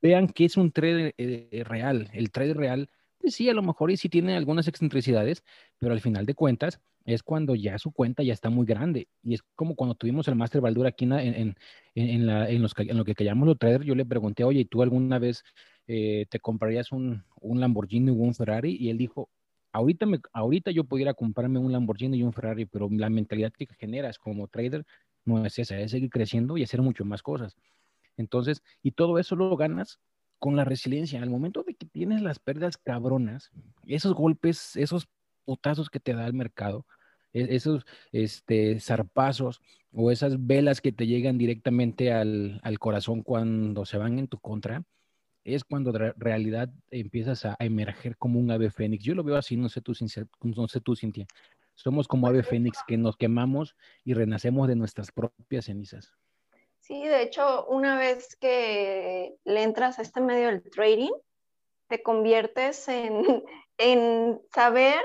vean 0.00 0.28
qué 0.28 0.44
es 0.44 0.56
un 0.56 0.72
trade 0.72 1.14
eh, 1.18 1.64
real. 1.64 2.08
El 2.12 2.30
trade 2.30 2.54
real, 2.54 2.90
pues 3.18 3.34
sí, 3.34 3.48
a 3.48 3.54
lo 3.54 3.62
mejor 3.62 3.90
y 3.90 3.96
sí 3.96 4.08
tiene 4.08 4.36
algunas 4.36 4.68
excentricidades, 4.68 5.44
pero 5.78 5.92
al 5.92 6.00
final 6.00 6.26
de 6.26 6.34
cuentas 6.34 6.80
es 7.04 7.22
cuando 7.22 7.54
ya 7.54 7.78
su 7.78 7.90
cuenta 7.92 8.22
ya 8.22 8.32
está 8.32 8.50
muy 8.50 8.66
grande. 8.66 9.08
Y 9.22 9.34
es 9.34 9.42
como 9.54 9.74
cuando 9.74 9.94
tuvimos 9.94 10.28
el 10.28 10.34
Master 10.34 10.60
Baldura 10.60 10.90
aquí 10.90 11.04
en, 11.06 11.12
en, 11.12 11.56
en, 11.94 12.26
la, 12.26 12.48
en, 12.50 12.62
lo 12.62 13.04
que 13.04 13.24
llamamos 13.24 13.48
los 13.48 13.58
traders, 13.58 13.84
yo 13.84 13.94
le 13.94 14.04
pregunté, 14.04 14.44
oye, 14.44 14.66
¿tú 14.66 14.82
alguna 14.82 15.18
vez 15.18 15.42
eh, 15.86 16.26
te 16.30 16.38
comprarías 16.38 16.92
un, 16.92 17.24
un 17.40 17.60
Lamborghini 17.60 18.10
o 18.10 18.14
un 18.14 18.34
Ferrari? 18.34 18.76
Y 18.78 18.90
él 18.90 18.98
dijo, 18.98 19.30
ahorita, 19.78 20.06
me, 20.06 20.20
ahorita 20.32 20.70
yo 20.70 20.84
pudiera 20.84 21.14
comprarme 21.14 21.58
un 21.58 21.72
Lamborghini 21.72 22.18
y 22.18 22.22
un 22.22 22.32
Ferrari, 22.32 22.66
pero 22.66 22.88
la 22.90 23.08
mentalidad 23.10 23.52
que 23.52 23.66
generas 23.78 24.18
como 24.18 24.48
trader 24.48 24.84
no 25.24 25.44
es 25.44 25.58
esa, 25.58 25.78
es 25.78 25.92
seguir 25.92 26.10
creciendo 26.10 26.56
y 26.56 26.62
hacer 26.64 26.82
mucho 26.82 27.04
más 27.04 27.22
cosas. 27.22 27.56
Entonces, 28.16 28.62
y 28.82 28.92
todo 28.92 29.18
eso 29.18 29.36
lo 29.36 29.56
ganas 29.56 30.00
con 30.38 30.56
la 30.56 30.64
resiliencia. 30.64 31.22
Al 31.22 31.30
momento 31.30 31.62
de 31.62 31.74
que 31.74 31.86
tienes 31.86 32.22
las 32.22 32.38
pérdidas 32.38 32.76
cabronas, 32.76 33.50
esos 33.86 34.14
golpes, 34.14 34.74
esos 34.76 35.08
putazos 35.44 35.90
que 35.90 36.00
te 36.00 36.12
da 36.12 36.26
el 36.26 36.34
mercado, 36.34 36.84
e, 37.32 37.54
esos 37.54 37.84
este, 38.10 38.80
zarpazos 38.80 39.60
o 39.92 40.10
esas 40.10 40.44
velas 40.44 40.80
que 40.80 40.92
te 40.92 41.06
llegan 41.06 41.38
directamente 41.38 42.12
al, 42.12 42.60
al 42.64 42.78
corazón 42.78 43.22
cuando 43.22 43.84
se 43.84 43.98
van 43.98 44.18
en 44.18 44.28
tu 44.28 44.38
contra, 44.38 44.82
es 45.44 45.64
cuando 45.64 45.92
de 45.92 46.12
realidad 46.16 46.68
empiezas 46.90 47.44
a, 47.44 47.56
emerger 47.58 48.16
como 48.16 48.38
un 48.38 48.50
ave 48.50 48.70
fénix. 48.70 49.04
Yo 49.04 49.14
lo 49.14 49.24
veo 49.24 49.36
así, 49.36 49.56
no 49.56 49.68
sé 49.68 49.80
tú, 49.80 49.92
no 50.42 50.68
sé 50.68 50.80
tú, 50.80 50.96
Cintia. 50.96 51.26
Somos 51.74 52.08
como 52.08 52.26
ave 52.26 52.42
fénix 52.42 52.82
que 52.86 52.96
nos 52.96 53.16
quemamos 53.16 53.76
y 54.04 54.14
renacemos 54.14 54.68
de 54.68 54.76
nuestras 54.76 55.12
propias 55.12 55.66
cenizas. 55.66 56.12
Sí, 56.80 57.06
de 57.06 57.22
hecho, 57.22 57.66
una 57.66 57.98
vez 57.98 58.36
que 58.36 59.36
le 59.44 59.62
entras 59.62 59.98
a 59.98 60.02
este 60.02 60.20
medio 60.20 60.48
del 60.48 60.62
trading, 60.62 61.12
te 61.88 62.02
conviertes 62.02 62.88
en, 62.88 63.24
en 63.78 64.40
saber 64.52 65.00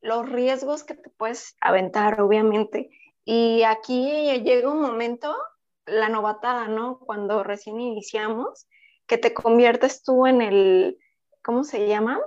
los 0.00 0.28
riesgos 0.28 0.84
que 0.84 0.94
te 0.94 1.10
puedes 1.10 1.56
aventar, 1.60 2.20
obviamente. 2.20 2.90
Y 3.24 3.62
aquí 3.64 4.40
llega 4.42 4.70
un 4.70 4.80
momento, 4.80 5.36
la 5.86 6.08
novatada, 6.08 6.68
¿no? 6.68 6.98
Cuando 7.00 7.42
recién 7.42 7.80
iniciamos, 7.80 8.66
que 9.08 9.18
te 9.18 9.34
conviertes 9.34 10.04
tú 10.04 10.26
en 10.26 10.42
el, 10.42 10.98
¿cómo 11.42 11.64
se 11.64 11.88
llama? 11.88 12.20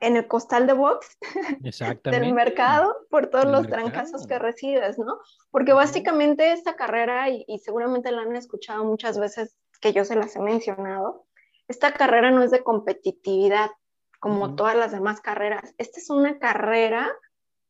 en 0.00 0.16
el 0.16 0.26
costal 0.26 0.66
de 0.66 0.72
box 0.72 1.18
del 2.04 2.32
mercado 2.32 2.96
por 3.10 3.28
todos 3.28 3.44
los 3.44 3.68
trancazos 3.68 4.26
que 4.26 4.38
recibes, 4.38 4.98
¿no? 4.98 5.18
Porque 5.50 5.74
básicamente 5.74 6.52
esta 6.52 6.74
carrera, 6.74 7.28
y, 7.28 7.44
seguramente 7.62 8.10
la 8.10 8.22
han 8.22 8.34
escuchado 8.34 8.84
muchas 8.84 9.18
veces 9.18 9.54
que 9.80 9.92
yo 9.92 10.04
se 10.04 10.16
las 10.16 10.34
he 10.36 10.40
mencionado, 10.40 11.26
esta 11.68 11.92
carrera 11.92 12.30
no 12.30 12.42
es 12.42 12.50
de 12.50 12.64
competitividad 12.64 13.70
como 14.18 14.54
todas 14.54 14.74
las 14.74 14.92
demás 14.92 15.20
carreras. 15.20 15.74
Esta 15.78 16.00
es 16.00 16.10
una 16.10 16.38
carrera 16.38 17.10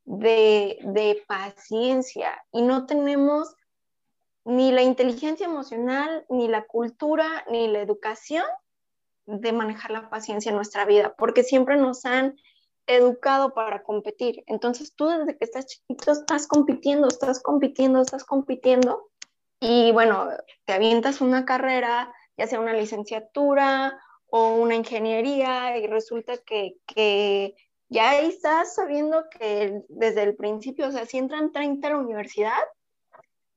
de, 0.04 0.78
de 0.82 1.22
paciencia 1.26 2.44
y 2.52 2.62
no 2.62 2.86
tenemos 2.86 3.54
ni 4.44 4.72
la 4.72 4.82
inteligencia 4.82 5.46
emocional, 5.46 6.24
ni 6.28 6.48
la 6.48 6.66
cultura, 6.66 7.44
ni 7.50 7.68
la 7.68 7.80
educación 7.80 8.44
de 9.26 9.52
manejar 9.52 9.90
la 9.90 10.10
paciencia 10.10 10.50
en 10.50 10.56
nuestra 10.56 10.84
vida, 10.84 11.14
porque 11.16 11.42
siempre 11.42 11.76
nos 11.76 12.04
han 12.04 12.36
educado 12.86 13.54
para 13.54 13.82
competir. 13.82 14.42
Entonces 14.46 14.94
tú 14.94 15.08
desde 15.08 15.38
que 15.38 15.44
estás 15.44 15.66
chiquito 15.66 16.12
estás 16.12 16.46
compitiendo, 16.46 17.08
estás 17.08 17.40
compitiendo, 17.40 18.00
estás 18.00 18.24
compitiendo 18.24 19.10
y 19.60 19.92
bueno, 19.92 20.28
te 20.64 20.72
avientas 20.72 21.20
una 21.20 21.44
carrera, 21.44 22.12
ya 22.36 22.46
sea 22.46 22.60
una 22.60 22.72
licenciatura 22.72 24.00
o 24.26 24.54
una 24.54 24.74
ingeniería 24.74 25.76
y 25.76 25.86
resulta 25.86 26.38
que, 26.38 26.76
que 26.86 27.54
ya 27.88 28.20
estás 28.20 28.74
sabiendo 28.74 29.24
que 29.30 29.82
desde 29.88 30.22
el 30.22 30.34
principio, 30.36 30.88
o 30.88 30.92
sea, 30.92 31.04
si 31.04 31.18
entran 31.18 31.52
30 31.52 31.86
a 31.86 31.90
la 31.90 31.98
universidad, 31.98 32.58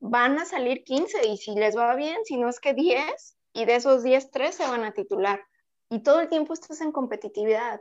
van 0.06 0.38
a 0.38 0.44
salir 0.44 0.84
15 0.84 1.26
y 1.28 1.38
si 1.38 1.54
les 1.54 1.74
va 1.74 1.94
bien, 1.94 2.26
si 2.26 2.36
no 2.36 2.50
es 2.50 2.60
que 2.60 2.74
10, 2.74 3.38
y 3.54 3.64
de 3.64 3.76
esos 3.76 4.02
10, 4.02 4.30
3 4.30 4.54
se 4.54 4.66
van 4.66 4.84
a 4.84 4.92
titular 4.92 5.40
y 5.88 6.02
todo 6.02 6.20
el 6.20 6.28
tiempo 6.28 6.52
estás 6.52 6.82
en 6.82 6.92
competitividad. 6.92 7.80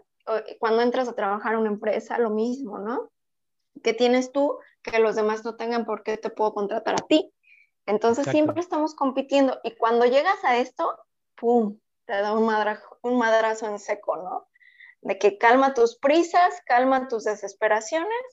Cuando 0.60 0.82
entras 0.82 1.10
a 1.10 1.16
trabajar 1.16 1.54
en 1.54 1.60
una 1.60 1.70
empresa, 1.70 2.18
lo 2.18 2.30
mismo, 2.30 2.78
¿no? 2.78 3.12
¿Qué 3.84 3.94
tienes 3.94 4.32
tú 4.32 4.58
que 4.82 5.00
los 5.00 5.16
demás 5.18 5.44
no 5.44 5.58
tengan 5.58 5.86
por 5.86 6.04
qué 6.04 6.16
te 6.16 6.30
puedo 6.30 6.54
contratar 6.54 6.96
a 6.96 7.08
ti? 7.08 7.34
Entonces 7.86 8.26
siempre 8.30 8.62
estamos 8.62 8.96
compitiendo 8.96 9.60
y 9.62 9.76
cuando 9.76 10.06
llegas 10.06 10.42
a 10.46 10.58
esto, 10.58 10.98
¡pum! 11.36 11.78
Te 12.06 12.14
da 12.14 12.32
un, 12.32 12.50
un 13.02 13.18
madrazo 13.18 13.68
en 13.68 13.80
seco, 13.80 14.16
¿no? 14.16 14.48
De 15.02 15.18
que 15.18 15.38
calma 15.38 15.74
tus 15.74 15.98
prisas, 15.98 16.54
calma 16.66 17.10
tus 17.10 17.26
desesperaciones, 17.26 18.24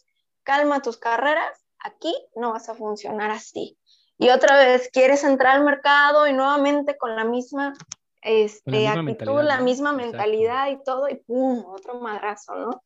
calma 0.45 0.81
tus 0.81 0.97
carreras, 0.97 1.67
aquí 1.81 2.15
no 2.37 2.53
vas 2.53 2.69
a 2.69 2.75
funcionar 2.75 3.33
así. 3.33 3.80
Y 4.21 4.29
otra 4.29 4.59
vez 4.59 4.91
quieres 4.93 5.25
entrar 5.25 5.57
al 5.57 5.65
mercado 5.65 6.27
y 6.27 6.35
nuevamente 6.35 6.99
con 6.99 7.17
la 7.17 7.25
misma 7.25 7.73
este, 8.21 8.87
actitud, 8.87 9.43
la 9.43 9.61
misma 9.61 9.95
mentalidad 9.95 10.69
y 10.69 10.77
todo, 10.85 11.09
y 11.09 11.15
¡pum! 11.15 11.65
Otro 11.65 11.95
madrazo, 12.01 12.55
¿no? 12.55 12.83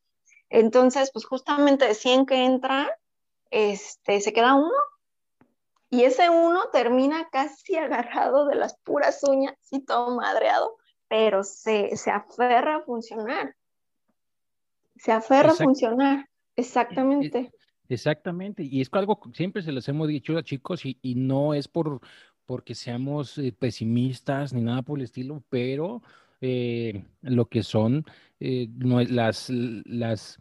Entonces, 0.49 1.11
pues 1.11 1.25
justamente 1.25 1.87
decían 1.87 2.25
que 2.25 2.45
entra, 2.45 2.97
este, 3.49 4.21
se 4.21 4.31
queda 4.31 4.55
uno, 4.55 4.71
y 5.89 6.05
ese 6.05 6.29
uno 6.29 6.69
termina 6.71 7.27
casi 7.29 7.75
agarrado 7.75 8.45
de 8.45 8.55
las 8.55 8.77
puras 8.77 9.21
uñas 9.23 9.57
y 9.71 9.81
todo 9.81 10.15
madreado, 10.15 10.77
pero 11.09 11.43
se, 11.43 11.97
se 11.97 12.11
aferra 12.11 12.77
a 12.77 12.81
funcionar. 12.83 13.53
Se 14.95 15.11
aferra 15.11 15.51
a 15.51 15.55
funcionar, 15.55 16.29
exactamente. 16.55 17.51
Exactamente, 17.87 18.63
y 18.63 18.81
es 18.81 18.89
algo 18.93 19.19
que 19.19 19.29
siempre 19.33 19.61
se 19.61 19.71
les 19.71 19.87
hemos 19.87 20.07
dicho 20.07 20.37
a 20.37 20.43
chicos 20.43 20.85
y, 20.85 20.97
y 21.01 21.15
no 21.15 21.53
es 21.53 21.67
por, 21.67 22.01
porque 22.45 22.75
seamos 22.75 23.37
eh, 23.37 23.51
pesimistas 23.57 24.53
ni 24.53 24.61
nada 24.61 24.81
por 24.81 24.99
el 24.99 25.05
estilo, 25.05 25.43
pero 25.49 26.01
eh, 26.41 27.03
lo 27.21 27.47
que 27.47 27.63
son 27.63 28.05
eh, 28.39 28.67
las, 28.79 29.49
las, 29.49 30.39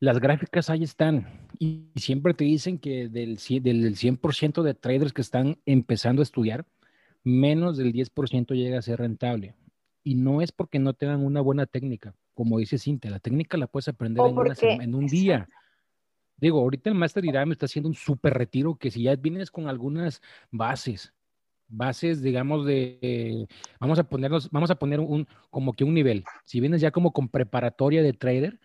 las 0.00 0.20
gráficas 0.20 0.70
ahí 0.70 0.82
están. 0.82 1.48
Y, 1.58 1.90
siempre 1.96 2.34
te 2.34 2.44
dicen 2.44 2.78
que 2.78 3.08
del, 3.08 3.36
del 3.36 3.96
100% 3.96 4.62
de 4.62 4.74
traders 4.74 5.12
que 5.12 5.22
están 5.22 5.58
empezando 5.66 6.22
a 6.22 6.24
estudiar, 6.24 6.66
menos 7.24 7.76
del 7.76 7.92
10% 7.92 8.54
llega 8.54 8.78
a 8.78 8.82
ser 8.82 9.00
rentable. 9.00 9.54
Y 10.04 10.14
no 10.14 10.40
es 10.40 10.52
porque 10.52 10.78
no 10.78 10.94
tengan 10.94 11.24
una 11.24 11.40
buena 11.40 11.66
técnica, 11.66 12.14
como 12.34 12.58
dice 12.58 12.78
Cintia, 12.78 13.10
la 13.10 13.18
técnica 13.18 13.56
la 13.56 13.66
puedes 13.66 13.88
aprender 13.88 14.24
en, 14.24 14.82
en, 14.82 14.94
un 14.94 15.06
día. 15.06 15.48
Digo, 16.38 16.60
ahorita 16.60 16.90
el 16.90 16.96
Master 16.96 17.24
me 17.24 17.52
está 17.52 17.66
haciendo 17.66 17.88
un 17.88 17.94
súper 17.94 18.34
retiro 18.34 18.76
que 18.76 18.90
si 18.90 19.04
ya 19.04 19.16
vienes 19.16 19.50
con 19.50 19.68
algunas 19.68 20.20
bases, 20.50 21.14
bases, 21.68 22.22
digamos, 22.22 22.66
de, 22.66 23.46
vamos 23.80 23.98
a 23.98 24.04
ponernos, 24.04 24.50
vamos 24.50 24.70
a 24.70 24.76
poner 24.76 25.00
un, 25.00 25.26
como 25.50 25.72
que 25.72 25.84
un 25.84 25.94
nivel. 25.94 26.24
Si 26.44 26.60
vienes 26.60 26.80
ya 26.80 26.90
como 26.90 27.12
con 27.12 27.28
preparatoria 27.28 28.02
de 28.02 28.12
trader, 28.12 28.60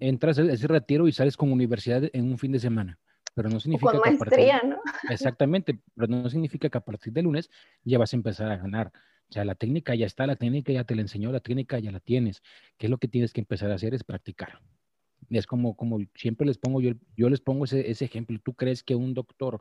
entras 0.00 0.38
a 0.38 0.42
ese 0.42 0.66
retiro 0.68 1.08
y 1.08 1.12
sales 1.12 1.36
con 1.36 1.52
universidad 1.52 2.04
en 2.12 2.30
un 2.30 2.38
fin 2.38 2.52
de 2.52 2.60
semana. 2.60 2.98
Pero 3.34 3.50
no 3.50 3.60
significa 3.60 3.92
con 3.92 4.00
maestría, 4.00 4.62
¿no? 4.64 4.78
Exactamente, 5.10 5.80
pero 5.94 6.08
no 6.08 6.28
significa 6.28 6.68
que 6.68 6.78
a 6.78 6.80
partir 6.80 7.12
de 7.12 7.22
lunes 7.22 7.50
ya 7.84 7.98
vas 7.98 8.12
a 8.12 8.16
empezar 8.16 8.50
a 8.50 8.56
ganar. 8.56 8.92
O 9.28 9.32
sea, 9.32 9.44
la 9.44 9.54
técnica 9.54 9.94
ya 9.94 10.06
está, 10.06 10.26
la 10.26 10.36
técnica 10.36 10.72
ya 10.72 10.84
te 10.84 10.94
la 10.94 11.02
enseñó, 11.02 11.30
la 11.30 11.40
técnica 11.40 11.78
ya 11.78 11.92
la 11.92 12.00
tienes. 12.00 12.42
¿Qué 12.78 12.86
es 12.86 12.90
lo 12.90 12.98
que 12.98 13.08
tienes 13.08 13.32
que 13.32 13.40
empezar 13.40 13.70
a 13.70 13.74
hacer? 13.74 13.94
Es 13.94 14.02
practicar. 14.02 14.60
Es 15.30 15.46
como, 15.46 15.76
como 15.76 15.98
siempre 16.14 16.46
les 16.46 16.58
pongo, 16.58 16.80
yo, 16.80 16.92
yo 17.16 17.28
les 17.28 17.40
pongo 17.40 17.64
ese, 17.64 17.90
ese 17.90 18.04
ejemplo. 18.04 18.38
¿Tú 18.42 18.54
crees 18.54 18.82
que 18.82 18.94
un 18.94 19.14
doctor 19.14 19.60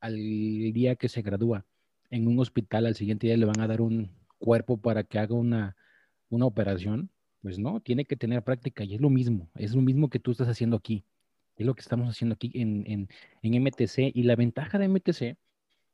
al 0.00 0.16
día 0.16 0.96
que 0.96 1.08
se 1.08 1.22
gradúa 1.22 1.64
en 2.10 2.28
un 2.28 2.38
hospital, 2.40 2.86
al 2.86 2.94
siguiente 2.94 3.26
día 3.26 3.36
le 3.36 3.46
van 3.46 3.60
a 3.60 3.66
dar 3.66 3.80
un 3.80 4.10
cuerpo 4.38 4.76
para 4.76 5.04
que 5.04 5.18
haga 5.18 5.34
una, 5.34 5.76
una 6.28 6.46
operación, 6.46 7.10
pues 7.40 7.58
no, 7.58 7.80
tiene 7.80 8.04
que 8.04 8.16
tener 8.16 8.42
práctica 8.42 8.84
y 8.84 8.94
es 8.94 9.00
lo 9.00 9.10
mismo, 9.10 9.48
es 9.54 9.74
lo 9.74 9.80
mismo 9.80 10.10
que 10.10 10.18
tú 10.18 10.32
estás 10.32 10.48
haciendo 10.48 10.76
aquí, 10.76 11.04
es 11.56 11.64
lo 11.64 11.74
que 11.74 11.80
estamos 11.80 12.08
haciendo 12.08 12.34
aquí 12.34 12.50
en, 12.54 13.08
en, 13.42 13.62
MTC 13.62 14.14
y 14.14 14.22
la 14.24 14.36
ventaja 14.36 14.78
de 14.78 14.88
MTC 14.88 15.36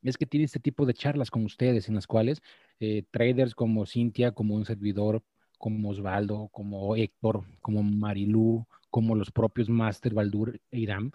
es 0.02 0.16
que 0.16 0.26
tiene 0.26 0.44
este 0.44 0.60
tipo 0.60 0.86
de 0.86 0.94
charlas 0.94 1.30
con 1.30 1.44
ustedes 1.44 1.88
en 1.88 1.94
las 1.94 2.06
cuales 2.06 2.40
eh, 2.80 3.02
traders 3.10 3.54
como 3.54 3.84
Cintia, 3.84 4.32
como 4.32 4.54
un 4.54 4.64
servidor, 4.64 5.22
como 5.58 5.90
Osvaldo, 5.90 6.48
como 6.52 6.96
Héctor, 6.96 7.44
como 7.60 7.82
Marilú, 7.82 8.66
como 8.90 9.14
los 9.14 9.30
propios 9.30 9.68
Master 9.68 10.14
Baldur 10.14 10.60
e 10.70 10.78
Iram, 10.78 11.12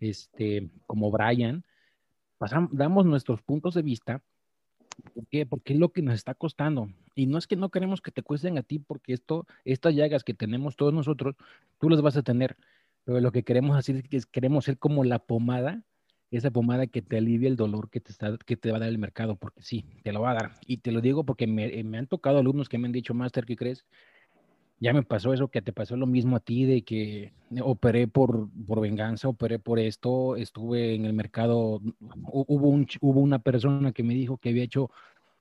este, 0.00 0.68
como 0.86 1.10
Brian, 1.10 1.64
damos 2.70 3.06
nuestros 3.06 3.42
puntos 3.42 3.74
de 3.74 3.82
vista. 3.82 4.22
¿Por 5.14 5.26
qué? 5.26 5.46
Porque 5.46 5.72
es 5.72 5.78
lo 5.78 5.90
que 5.90 6.02
nos 6.02 6.14
está 6.14 6.34
costando. 6.34 6.88
Y 7.14 7.26
no 7.26 7.38
es 7.38 7.46
que 7.46 7.56
no 7.56 7.70
queremos 7.70 8.00
que 8.00 8.10
te 8.10 8.22
cuesten 8.22 8.58
a 8.58 8.62
ti, 8.62 8.78
porque 8.78 9.12
esto, 9.12 9.46
estas 9.64 9.94
llagas 9.94 10.24
que 10.24 10.34
tenemos 10.34 10.76
todos 10.76 10.92
nosotros, 10.92 11.36
tú 11.80 11.88
las 11.90 12.00
vas 12.00 12.16
a 12.16 12.22
tener. 12.22 12.56
Pero 13.04 13.20
lo 13.20 13.32
que 13.32 13.42
queremos 13.42 13.76
hacer 13.76 13.96
es 13.96 14.02
que 14.04 14.20
queremos 14.30 14.64
ser 14.64 14.78
como 14.78 15.04
la 15.04 15.18
pomada, 15.18 15.82
esa 16.30 16.50
pomada 16.50 16.86
que 16.86 17.02
te 17.02 17.18
alivia 17.18 17.48
el 17.48 17.56
dolor 17.56 17.90
que 17.90 18.00
te, 18.00 18.10
está, 18.10 18.36
que 18.38 18.56
te 18.56 18.70
va 18.70 18.78
a 18.78 18.80
dar 18.80 18.88
el 18.88 18.98
mercado, 18.98 19.36
porque 19.36 19.62
sí, 19.62 19.84
te 20.02 20.12
lo 20.12 20.20
va 20.20 20.32
a 20.32 20.34
dar. 20.34 20.52
Y 20.66 20.78
te 20.78 20.90
lo 20.90 21.00
digo 21.00 21.24
porque 21.24 21.46
me, 21.46 21.82
me 21.84 21.98
han 21.98 22.06
tocado 22.06 22.38
alumnos 22.38 22.68
que 22.68 22.78
me 22.78 22.86
han 22.86 22.92
dicho, 22.92 23.14
Master, 23.14 23.44
¿qué 23.44 23.56
crees? 23.56 23.84
Ya 24.80 24.92
me 24.92 25.02
pasó 25.02 25.32
eso, 25.32 25.48
que 25.48 25.62
te 25.62 25.72
pasó 25.72 25.96
lo 25.96 26.06
mismo 26.06 26.36
a 26.36 26.40
ti, 26.40 26.64
de 26.64 26.82
que 26.82 27.32
operé 27.62 28.08
por, 28.08 28.48
por 28.66 28.80
venganza, 28.80 29.28
operé 29.28 29.58
por 29.58 29.78
esto, 29.78 30.36
estuve 30.36 30.94
en 30.94 31.04
el 31.04 31.12
mercado, 31.12 31.80
hubo, 32.26 32.68
un, 32.68 32.86
hubo 33.00 33.20
una 33.20 33.38
persona 33.38 33.92
que 33.92 34.02
me 34.02 34.14
dijo 34.14 34.36
que 34.36 34.50
había 34.50 34.64
hecho 34.64 34.90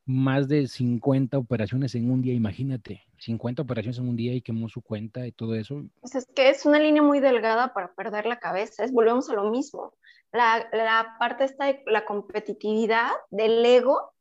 más 0.06 0.48
de 0.48 0.68
50 0.68 1.38
operaciones 1.38 1.96
en 1.96 2.12
un 2.12 2.22
día, 2.22 2.34
imagínate, 2.34 3.04
50 3.20 3.62
operaciones 3.62 3.98
en 4.00 4.10
un 4.10 4.16
día 4.16 4.34
y 4.34 4.42
quemó 4.42 4.68
su 4.68 4.82
cuenta 4.82 5.26
y 5.26 5.32
todo 5.32 5.56
eso. 5.56 5.84
Pues 6.02 6.16
es 6.16 6.26
que 6.26 6.50
es 6.50 6.66
una 6.66 6.80
línea 6.80 7.02
muy 7.02 7.20
delgada 7.20 7.74
para 7.74 7.94
perder 7.94 8.26
la 8.26 8.40
cabeza, 8.40 8.84
es, 8.84 8.92
volvemos 8.92 9.30
a 9.30 9.34
lo 9.34 9.50
mismo. 9.50 9.94
La, 10.32 10.68
la 10.74 11.16
parte 11.20 11.46
esta 11.46 11.66
de 11.66 11.84
la 11.86 12.06
competitividad, 12.06 13.12
del 13.32 13.66
ego, 13.66 14.14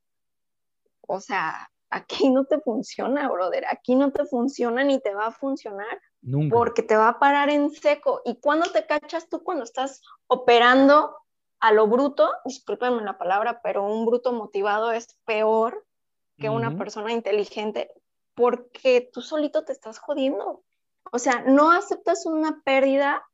o 1.01 1.21
sea, 1.21 1.72
aquí 1.93 2.31
no 2.31 2.45
te 2.45 2.59
funciona, 2.59 3.29
brother, 3.29 3.67
aquí 3.71 3.95
no 3.95 4.11
te 4.13 4.25
funciona 4.25 4.83
ni 4.83 5.01
te 5.01 5.15
va 5.15 5.27
a 5.27 5.33
funcionar. 5.33 6.01
Porque 6.51 6.83
te 6.83 6.97
va 6.97 7.09
a 7.09 7.19
parar 7.19 7.51
en 7.51 7.71
seco. 7.71 8.23
¿Y 8.25 8.37
cuando 8.37 8.71
te 8.71 8.87
cachas 8.87 9.29
tú 9.29 9.43
cuando 9.43 9.65
estás 9.65 10.03
operando 10.29 11.17
a 11.59 11.73
lo 11.73 11.89
bruto? 11.89 12.31
Discúlpenme 12.45 13.03
la 13.03 13.19
palabra, 13.19 13.61
pero 13.61 13.85
un 13.85 14.07
bruto 14.07 14.33
motivado 14.33 14.93
es 14.93 15.19
peor 15.25 15.85
que 16.39 16.49
una 16.49 16.77
persona 16.77 17.13
inteligente 17.13 17.93
porque 18.35 19.11
tú 19.13 19.21
solito 19.21 19.65
te 19.65 19.73
estás 19.73 19.99
jodiendo. 19.99 20.63
O 21.13 21.19
sea, 21.19 21.43
no 21.47 21.73
aceptas 21.73 22.25
una 22.25 22.63
pérdida 22.65 23.25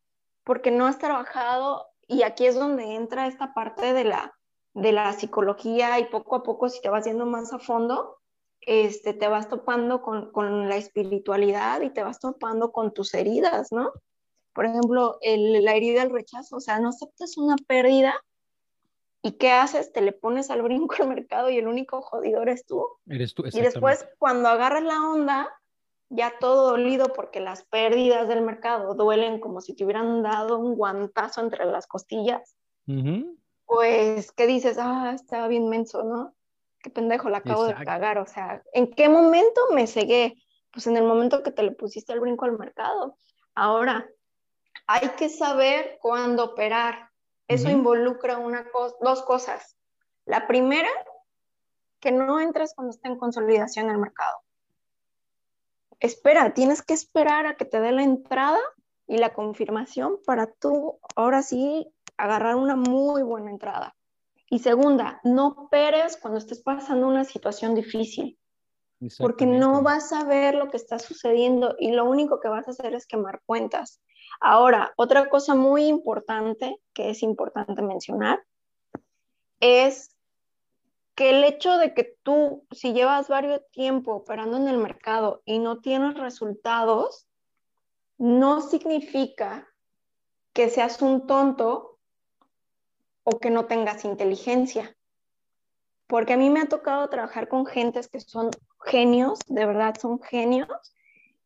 porque 0.45 0.71
no 0.71 0.87
has 0.87 0.99
trabajado 0.99 1.87
y 2.07 2.23
aquí 2.23 2.47
es 2.47 2.55
donde 2.55 2.95
entra 2.95 3.27
esta 3.27 3.55
parte 3.55 3.93
de 3.93 4.05
la, 4.05 4.35
de 4.73 4.93
la 4.93 5.12
psicología 5.12 5.99
y 5.99 6.07
poco 6.07 6.37
a 6.37 6.43
poco 6.43 6.69
si 6.69 6.81
te 6.81 6.88
vas 6.88 7.05
yendo 7.05 7.27
más 7.27 7.53
a 7.53 7.59
fondo, 7.59 8.17
este, 8.68 9.14
te 9.14 9.28
vas 9.28 9.48
topando 9.48 10.02
con, 10.02 10.68
la 10.68 10.76
espiritualidad 10.76 11.80
y 11.80 11.88
te 11.88 12.02
vas 12.02 12.20
topando 12.20 12.70
con 12.70 12.92
tus 12.92 13.14
heridas, 13.14 13.72
¿no? 13.72 13.92
Por 14.52 14.66
ejemplo, 14.66 15.18
la 15.22 15.75
herida 15.75 16.02
del 16.02 16.12
rechazo, 16.12 16.56
o 16.56 16.60
sea, 16.60 16.78
no 16.78 16.90
aceptas 16.90 17.38
una 17.38 17.56
pérdida 17.56 18.14
y 19.22 19.32
¿qué 19.32 19.52
haces? 19.52 19.90
Te 19.90 20.02
le 20.02 20.12
pones 20.12 20.50
al 20.50 20.60
brinco 20.60 20.96
al 21.00 21.08
mercado 21.08 21.48
y 21.48 21.56
el 21.56 21.66
único 21.66 22.02
jodido 22.02 22.42
eres 22.42 22.66
tú. 22.66 22.84
Eres 23.06 23.32
tú, 23.32 23.44
Y 23.46 23.60
después, 23.60 24.06
cuando 24.18 24.50
agarras 24.50 24.82
la 24.82 25.00
onda, 25.00 25.48
ya 26.10 26.34
todo 26.38 26.72
dolido 26.72 27.14
porque 27.14 27.40
las 27.40 27.64
pérdidas 27.64 28.28
del 28.28 28.42
mercado 28.42 28.92
duelen 28.92 29.40
como 29.40 29.62
si 29.62 29.75
te 29.75 29.84
hubieran 29.84 30.22
dado 30.22 30.58
un 30.58 30.75
guantazo 30.75 31.40
entre 31.40 31.64
las 31.64 31.87
costillas, 31.87 32.54
pues, 33.64 34.30
¿qué 34.32 34.46
dices? 34.46 34.76
Ah, 34.78 35.12
estaba 35.14 35.48
bien 35.48 35.70
menso, 35.70 36.04
¿no? 36.04 36.34
Qué 36.88 36.95
pendejo, 36.95 37.28
la 37.28 37.38
acabo 37.38 37.64
de 37.64 37.75
cagar. 37.75 38.18
O 38.18 38.26
sea, 38.26 38.62
¿en 38.73 38.90
qué 38.90 39.09
momento 39.09 39.61
me 39.73 39.87
cegué? 39.87 40.35
Pues 40.73 40.87
en 40.87 40.97
el 40.97 41.04
momento 41.04 41.42
que 41.42 41.50
te 41.50 41.62
le 41.62 41.73
pusiste 41.73 42.12
el 42.12 42.21
brinco 42.21 42.45
al 42.45 42.59
mercado. 42.59 43.16
Ahora, 43.54 44.09
hay 44.87 45.09
que 45.11 45.28
saber 45.28 45.99
cuándo 46.00 46.45
operar. 46.45 47.11
Eso 47.47 47.71
involucra 47.71 48.38
una 48.38 48.66
dos 49.00 49.23
cosas. 49.23 49.76
La 50.26 50.47
primera, 50.47 50.90
que 52.00 52.12
no 52.12 52.40
entres 52.40 52.75
cuando 52.75 52.90
está 52.90 53.09
en 53.09 53.18
consolidación 53.18 53.88
el 53.88 53.99
mercado 53.99 54.38
espera, 56.00 56.54
tienes 56.54 56.83
que 56.83 56.95
esperar 56.95 57.47
a 57.47 57.57
que 57.57 57.64
te 57.64 57.80
dé 57.80 57.92
la 57.92 58.02
entrada 58.02 58.61
y 59.07 59.18
la 59.18 59.33
confirmación 59.33 60.18
para 60.26 60.47
tú 60.47 60.99
ahora 61.16 61.42
sí 61.42 61.88
agarrar 62.16 62.57
una 62.57 62.76
muy 62.76 63.23
buena 63.23 63.50
entrada. 63.50 63.97
Y 64.50 64.61
segunda, 64.61 65.21
no 65.25 65.49
operes 65.49 66.17
cuando 66.17 66.38
estés 66.38 66.62
pasando 66.62 67.07
una 67.07 67.25
situación 67.25 67.75
difícil, 67.75 68.38
porque 69.19 69.47
no 69.47 69.83
vas 69.83 70.12
a 70.12 70.25
ver 70.25 70.55
lo 70.55 70.71
que 70.71 70.76
está 70.76 70.99
sucediendo 70.99 71.76
y 71.78 71.93
lo 71.93 72.05
único 72.05 72.40
que 72.40 72.49
vas 72.49 72.67
a 72.67 72.71
hacer 72.71 72.95
es 72.95 73.07
quemar 73.07 73.43
cuentas. 73.45 74.00
Ahora, 74.40 74.93
otra 74.97 75.28
cosa 75.28 75.55
muy 75.55 75.85
importante 75.85 76.81
que 76.95 77.11
es 77.11 77.23
importante 77.23 77.83
mencionar 77.83 78.43
es 79.61 80.17
que 81.14 81.31
el 81.31 81.45
hecho 81.45 81.76
de 81.78 81.95
que 81.95 82.17
tú, 82.23 82.64
si 82.71 82.93
llevas 82.93 83.28
varios 83.28 83.61
tiempo 83.71 84.14
operando 84.14 84.57
en 84.57 84.69
el 84.69 84.78
mercado 84.78 85.43
y 85.45 85.59
no 85.59 85.81
tienes 85.81 86.14
resultados, 86.17 87.26
no 88.19 88.61
significa 88.61 89.69
que 90.52 90.71
seas 90.71 91.02
un 91.02 91.26
tonto 91.26 91.98
o 93.30 93.38
que 93.38 93.50
no 93.50 93.66
tengas 93.66 94.04
inteligencia. 94.04 94.97
Porque 96.06 96.32
a 96.32 96.37
mí 96.38 96.49
me 96.49 96.61
ha 96.61 96.66
tocado 96.66 97.08
trabajar 97.11 97.49
con 97.49 97.66
gentes 97.66 98.08
que 98.08 98.20
son 98.20 98.50
genios, 98.85 99.38
de 99.47 99.66
verdad 99.66 99.94
son 100.00 100.20
genios, 100.23 100.68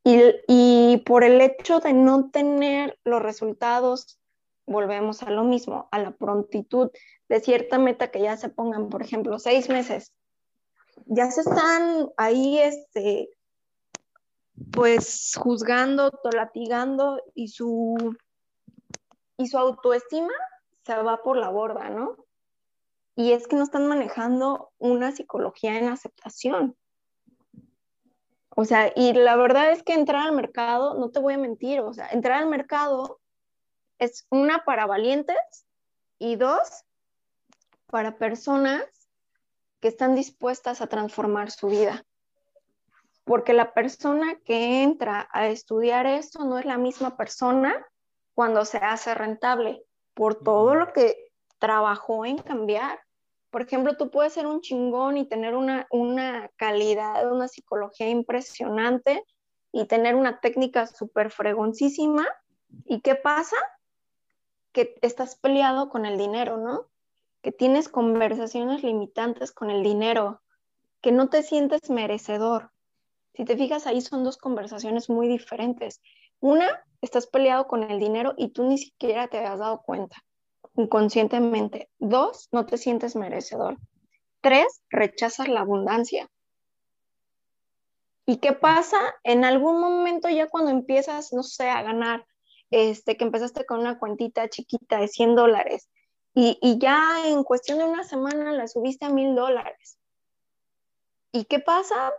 y, 0.04 0.20
y 0.46 0.98
por 0.98 1.24
el 1.24 1.40
hecho 1.40 1.80
de 1.80 1.92
no 1.92 2.30
tener 2.30 2.98
los 3.04 3.20
resultados 3.20 4.20
volvemos 4.64 5.24
a 5.24 5.30
lo 5.30 5.42
mismo, 5.42 5.88
a 5.90 5.98
la 5.98 6.12
prontitud 6.12 6.90
de 7.28 7.40
cierta 7.40 7.78
meta 7.78 8.12
que 8.12 8.20
ya 8.20 8.36
se 8.36 8.48
pongan, 8.48 8.88
por 8.88 9.02
ejemplo, 9.02 9.40
seis 9.40 9.68
meses. 9.68 10.12
Ya 11.06 11.30
se 11.32 11.40
están 11.40 12.10
ahí, 12.16 12.58
este, 12.60 13.28
pues 14.70 15.32
juzgando, 15.36 16.12
tolatigando 16.12 17.20
y 17.34 17.48
su, 17.48 18.16
y 19.36 19.48
su 19.48 19.58
autoestima 19.58 20.32
se 20.84 20.96
va 20.96 21.22
por 21.22 21.36
la 21.36 21.48
borda, 21.48 21.88
¿no? 21.90 22.16
Y 23.14 23.32
es 23.32 23.46
que 23.46 23.56
no 23.56 23.62
están 23.62 23.86
manejando 23.86 24.72
una 24.78 25.12
psicología 25.12 25.78
en 25.78 25.88
aceptación. 25.88 26.76
O 28.54 28.64
sea, 28.64 28.92
y 28.94 29.12
la 29.12 29.36
verdad 29.36 29.70
es 29.70 29.82
que 29.82 29.94
entrar 29.94 30.26
al 30.26 30.34
mercado, 30.34 30.94
no 30.94 31.10
te 31.10 31.20
voy 31.20 31.34
a 31.34 31.38
mentir, 31.38 31.80
o 31.80 31.92
sea, 31.92 32.08
entrar 32.08 32.42
al 32.42 32.48
mercado 32.48 33.20
es 33.98 34.26
una 34.30 34.64
para 34.64 34.86
valientes 34.86 35.36
y 36.18 36.36
dos 36.36 36.84
para 37.86 38.18
personas 38.18 38.84
que 39.80 39.88
están 39.88 40.14
dispuestas 40.14 40.80
a 40.80 40.86
transformar 40.86 41.50
su 41.50 41.68
vida. 41.68 42.04
Porque 43.24 43.52
la 43.52 43.72
persona 43.72 44.36
que 44.44 44.82
entra 44.82 45.28
a 45.32 45.48
estudiar 45.48 46.06
esto 46.06 46.44
no 46.44 46.58
es 46.58 46.64
la 46.64 46.78
misma 46.78 47.16
persona 47.16 47.86
cuando 48.34 48.64
se 48.64 48.78
hace 48.78 49.14
rentable 49.14 49.84
por 50.14 50.36
todo 50.36 50.74
lo 50.74 50.92
que 50.92 51.16
trabajó 51.58 52.24
en 52.24 52.38
cambiar. 52.38 53.00
Por 53.50 53.62
ejemplo, 53.62 53.96
tú 53.96 54.10
puedes 54.10 54.32
ser 54.32 54.46
un 54.46 54.60
chingón 54.60 55.16
y 55.16 55.28
tener 55.28 55.54
una, 55.54 55.86
una 55.90 56.50
calidad, 56.56 57.30
una 57.30 57.48
psicología 57.48 58.08
impresionante 58.08 59.24
y 59.72 59.86
tener 59.86 60.14
una 60.14 60.40
técnica 60.40 60.86
súper 60.86 61.30
fregoncísima. 61.30 62.26
¿Y 62.86 63.00
qué 63.00 63.14
pasa? 63.14 63.56
que 64.72 64.96
estás 65.02 65.36
peleado 65.36 65.88
con 65.88 66.06
el 66.06 66.18
dinero, 66.18 66.56
¿no? 66.56 66.88
Que 67.42 67.52
tienes 67.52 67.88
conversaciones 67.88 68.82
limitantes 68.82 69.52
con 69.52 69.70
el 69.70 69.82
dinero, 69.82 70.42
que 71.00 71.12
no 71.12 71.28
te 71.28 71.42
sientes 71.42 71.90
merecedor. 71.90 72.72
Si 73.34 73.44
te 73.44 73.56
fijas, 73.56 73.86
ahí 73.86 74.00
son 74.00 74.24
dos 74.24 74.38
conversaciones 74.38 75.08
muy 75.08 75.28
diferentes. 75.28 76.00
Una, 76.40 76.84
estás 77.02 77.26
peleado 77.26 77.66
con 77.66 77.82
el 77.82 77.98
dinero 77.98 78.32
y 78.38 78.52
tú 78.52 78.64
ni 78.64 78.78
siquiera 78.78 79.28
te 79.28 79.44
has 79.44 79.58
dado 79.58 79.82
cuenta, 79.82 80.24
inconscientemente. 80.76 81.90
Dos, 81.98 82.48
no 82.52 82.64
te 82.64 82.78
sientes 82.78 83.16
merecedor. 83.16 83.76
Tres, 84.40 84.82
rechazas 84.88 85.48
la 85.48 85.60
abundancia. 85.60 86.30
¿Y 88.24 88.38
qué 88.38 88.52
pasa? 88.52 88.98
En 89.24 89.44
algún 89.44 89.80
momento 89.80 90.28
ya 90.28 90.48
cuando 90.48 90.70
empiezas, 90.70 91.32
no 91.32 91.42
sé, 91.42 91.68
a 91.68 91.82
ganar 91.82 92.24
este, 92.70 93.16
que 93.16 93.24
empezaste 93.24 93.66
con 93.66 93.80
una 93.80 93.98
cuentita 93.98 94.48
chiquita 94.48 94.98
de 94.98 95.08
100 95.08 95.34
dólares 95.34 95.90
y, 96.34 96.58
y 96.62 96.78
ya 96.78 97.26
en 97.26 97.42
cuestión 97.42 97.78
de 97.78 97.84
una 97.84 98.04
semana 98.04 98.52
la 98.52 98.68
subiste 98.68 99.04
a 99.04 99.10
mil 99.10 99.34
dólares. 99.34 99.98
¿Y 101.32 101.44
qué 101.44 101.58
pasa? 101.58 102.12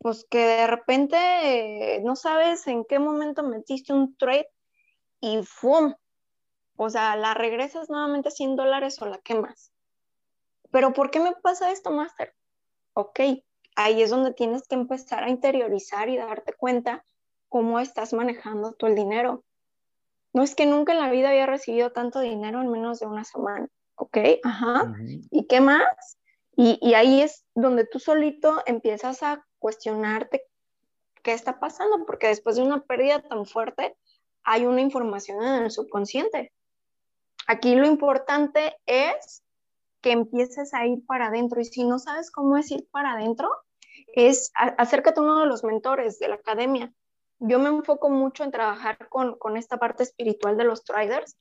Pues 0.00 0.26
que 0.30 0.38
de 0.38 0.66
repente 0.66 1.16
eh, 1.16 2.00
no 2.02 2.16
sabes 2.16 2.66
en 2.66 2.84
qué 2.84 2.98
momento 2.98 3.42
metiste 3.42 3.92
un 3.92 4.16
trade 4.16 4.48
y 5.20 5.42
¡fum! 5.42 5.94
O 6.76 6.90
sea, 6.90 7.16
la 7.16 7.34
regresas 7.34 7.90
nuevamente 7.90 8.28
a 8.28 8.32
100 8.32 8.56
dólares 8.56 9.00
o 9.02 9.06
la 9.06 9.18
quemas. 9.18 9.72
Pero 10.70 10.92
¿por 10.92 11.10
qué 11.10 11.20
me 11.20 11.32
pasa 11.32 11.70
esto, 11.70 11.90
Master? 11.90 12.34
Ok, 12.94 13.20
ahí 13.76 14.02
es 14.02 14.10
donde 14.10 14.32
tienes 14.32 14.66
que 14.66 14.74
empezar 14.74 15.24
a 15.24 15.30
interiorizar 15.30 16.08
y 16.08 16.16
darte 16.16 16.54
cuenta 16.54 17.04
cómo 17.48 17.78
estás 17.78 18.12
manejando 18.12 18.72
tú 18.72 18.86
el 18.86 18.94
dinero 18.94 19.44
no 20.32 20.42
es 20.42 20.54
que 20.54 20.66
nunca 20.66 20.92
en 20.92 21.00
la 21.00 21.10
vida 21.10 21.30
había 21.30 21.46
recibido 21.46 21.90
tanto 21.90 22.20
dinero 22.20 22.60
en 22.60 22.70
menos 22.70 23.00
de 23.00 23.06
una 23.06 23.24
semana, 23.24 23.68
¿ok? 23.96 24.18
Ajá. 24.44 24.94
¿Y 25.30 25.46
qué 25.46 25.60
más? 25.60 26.18
Y, 26.56 26.94
ahí 26.94 27.22
es 27.22 27.44
donde 27.54 27.86
tú 27.86 27.98
solito 27.98 28.62
empiezas 28.66 29.22
a 29.22 29.44
cuestionarte 29.60 30.42
qué 31.22 31.32
está 31.32 31.60
pasando, 31.60 32.04
porque 32.04 32.26
después 32.26 32.56
de 32.56 32.62
una 32.62 32.82
pérdida 32.82 33.22
tan 33.22 33.46
fuerte 33.46 33.96
hay 34.42 34.66
una 34.66 34.80
información 34.80 35.40
en 35.44 35.62
el 35.62 35.70
subconsciente. 35.70 36.52
Aquí 37.46 37.76
lo 37.76 37.86
importante 37.86 38.76
es 38.86 39.44
que 40.00 40.10
empieces 40.10 40.74
a 40.74 40.84
ir 40.86 41.06
para 41.06 41.28
adentro 41.28 41.60
y 41.60 41.64
si 41.64 41.84
no 41.84 42.00
sabes 42.00 42.32
cómo 42.32 42.56
es 42.56 42.70
ir 42.72 42.88
para 42.90 43.12
adentro, 43.12 43.48
es 44.14 44.50
acércate 44.54 45.20
a 45.20 45.22
uno 45.22 45.38
de 45.38 45.46
los 45.46 45.62
mentores 45.62 46.18
de 46.18 46.26
la 46.28 46.34
academia 46.34 46.92
yo 47.40 47.58
me 47.58 47.70
enfoco 47.70 48.10
mucho 48.10 48.44
en 48.44 48.52
trabajar 48.52 49.08
con, 49.08 49.56
esta 49.56 49.78
parte 49.78 50.02
espiritual 50.02 50.56
de 50.56 50.64
los 50.64 50.84
traders. 50.84 51.36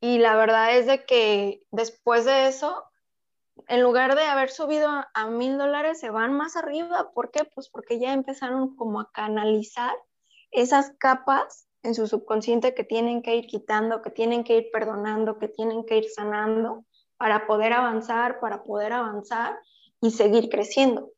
Y 0.00 0.18
la 0.18 0.36
verdad 0.36 0.76
es 0.76 0.86
de 0.86 1.04
que 1.04 1.62
después 1.70 2.24
de 2.24 2.48
eso, 2.48 2.84
en 3.68 3.82
lugar 3.82 4.14
de 4.16 4.22
haber 4.24 4.50
subido 4.50 4.88
a 5.12 5.26
mil 5.28 5.58
dólares, 5.58 6.00
se 6.00 6.10
van 6.10 6.32
más 6.34 6.56
arriba. 6.56 7.10
¿Por 7.14 7.30
qué? 7.30 7.44
Pues 7.44 7.68
porque 7.68 7.98
ya 7.98 8.12
empezaron 8.12 8.76
como 8.76 9.00
a 9.00 9.10
canalizar 9.12 9.94
esas 10.50 10.92
capas 10.98 11.68
en 11.82 11.94
su 11.94 12.06
subconsciente 12.06 12.74
que 12.74 12.84
tienen 12.84 13.22
que 13.22 13.36
ir 13.36 13.46
quitando, 13.46 14.02
que 14.02 14.10
tienen 14.10 14.44
que 14.44 14.56
ir 14.56 14.70
perdonando, 14.72 15.38
que 15.38 15.48
tienen 15.48 15.84
que 15.84 15.98
ir 15.98 16.08
sanando 16.08 16.84
para 17.16 17.46
poder 17.46 17.72
avanzar, 17.72 18.40
para 18.40 18.62
poder 18.64 18.92
avanzar 18.92 19.58
y 20.00 20.10
seguir 20.10 20.48
creciendo. 20.48 21.10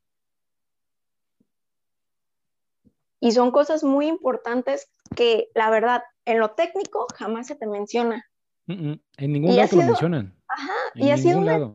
Y 3.20 3.32
son 3.32 3.50
cosas 3.50 3.82
muy 3.82 4.06
importantes 4.06 4.90
que, 5.14 5.48
la 5.54 5.70
verdad, 5.70 6.02
en 6.24 6.38
lo 6.38 6.52
técnico 6.52 7.06
jamás 7.14 7.46
se 7.46 7.56
te 7.56 7.66
menciona. 7.66 8.24
En 8.66 9.00
ningún 9.18 9.56
lado 9.56 9.76
lo 9.76 9.82
mencionan. 9.84 10.36
Ajá, 10.48 10.74
y 10.94 11.10
ha 11.10 11.16
sido 11.16 11.38
una 11.38 11.74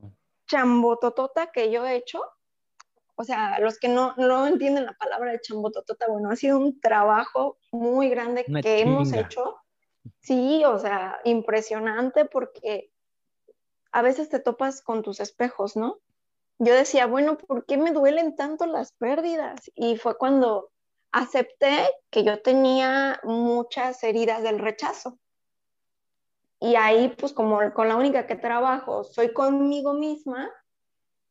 chambototota 0.52 1.52
que 1.52 1.72
yo 1.72 1.86
he 1.86 1.96
hecho. 1.96 2.22
O 3.16 3.24
sea, 3.24 3.60
los 3.60 3.80
que 3.80 3.88
no, 3.88 4.14
no 4.18 4.48
entienden 4.48 4.86
la 4.86 4.94
palabra 4.94 5.32
de 5.32 5.40
chambototota, 5.40 6.08
bueno, 6.08 6.30
ha 6.32 6.36
sido 6.36 6.58
un 6.58 6.80
trabajo 6.82 7.58
muy 7.72 8.10
grande 8.10 8.46
que 8.62 8.82
hemos 8.82 9.14
hecho. 9.14 9.58
Sí, 10.20 10.64
o 10.66 10.80
sea, 10.80 11.20
impresionante 11.24 12.26
porque 12.26 12.92
a 13.92 14.02
veces 14.02 14.30
te 14.30 14.40
topas 14.40 14.82
con 14.82 15.04
tus 15.04 15.20
espejos, 15.20 15.76
¿no? 15.76 16.00
Yo 16.58 16.74
decía, 16.74 17.06
bueno, 17.06 17.38
¿por 17.38 17.66
qué 17.66 17.78
me 17.78 17.92
duelen 17.92 18.36
tanto 18.36 18.66
las 18.66 18.94
pérdidas? 18.94 19.72
Y 19.76 19.98
fue 19.98 20.18
cuando 20.18 20.72
acepté 21.12 21.90
que 22.10 22.24
yo 22.24 22.42
tenía 22.42 23.20
muchas 23.24 24.04
heridas 24.04 24.44
del 24.44 24.60
rechazo. 24.60 25.18
Y 26.62 26.76
ahí, 26.76 27.10
pues 27.17 27.34
como 27.34 27.60
con 27.74 27.89
la 27.89 27.95
única 27.95 28.28
que 28.28 28.36
trabajo 28.36 29.04
soy 29.04 29.34
conmigo 29.34 29.93
misma, 29.93 30.50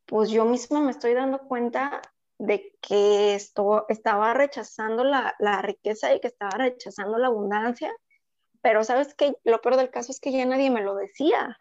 pues 0.04 0.28
yo 0.28 0.44
misma 0.44 0.80
me 0.80 0.90
estoy 0.90 1.14
dando 1.14 1.38
cuenta 1.38 2.02
de 2.38 2.76
que 2.82 3.36
esto, 3.36 3.86
estaba 3.88 4.34
rechazando 4.34 5.04
la, 5.04 5.36
la 5.38 5.62
riqueza 5.62 6.12
y 6.12 6.20
que 6.20 6.26
estaba 6.26 6.50
rechazando 6.58 7.16
la 7.16 7.28
abundancia, 7.28 7.94
pero 8.60 8.82
sabes 8.82 9.14
que 9.14 9.36
lo 9.44 9.60
peor 9.60 9.76
del 9.76 9.90
caso 9.90 10.10
es 10.10 10.18
que 10.18 10.32
ya 10.32 10.44
nadie 10.46 10.68
me 10.68 10.82
lo 10.82 10.96
decía, 10.96 11.60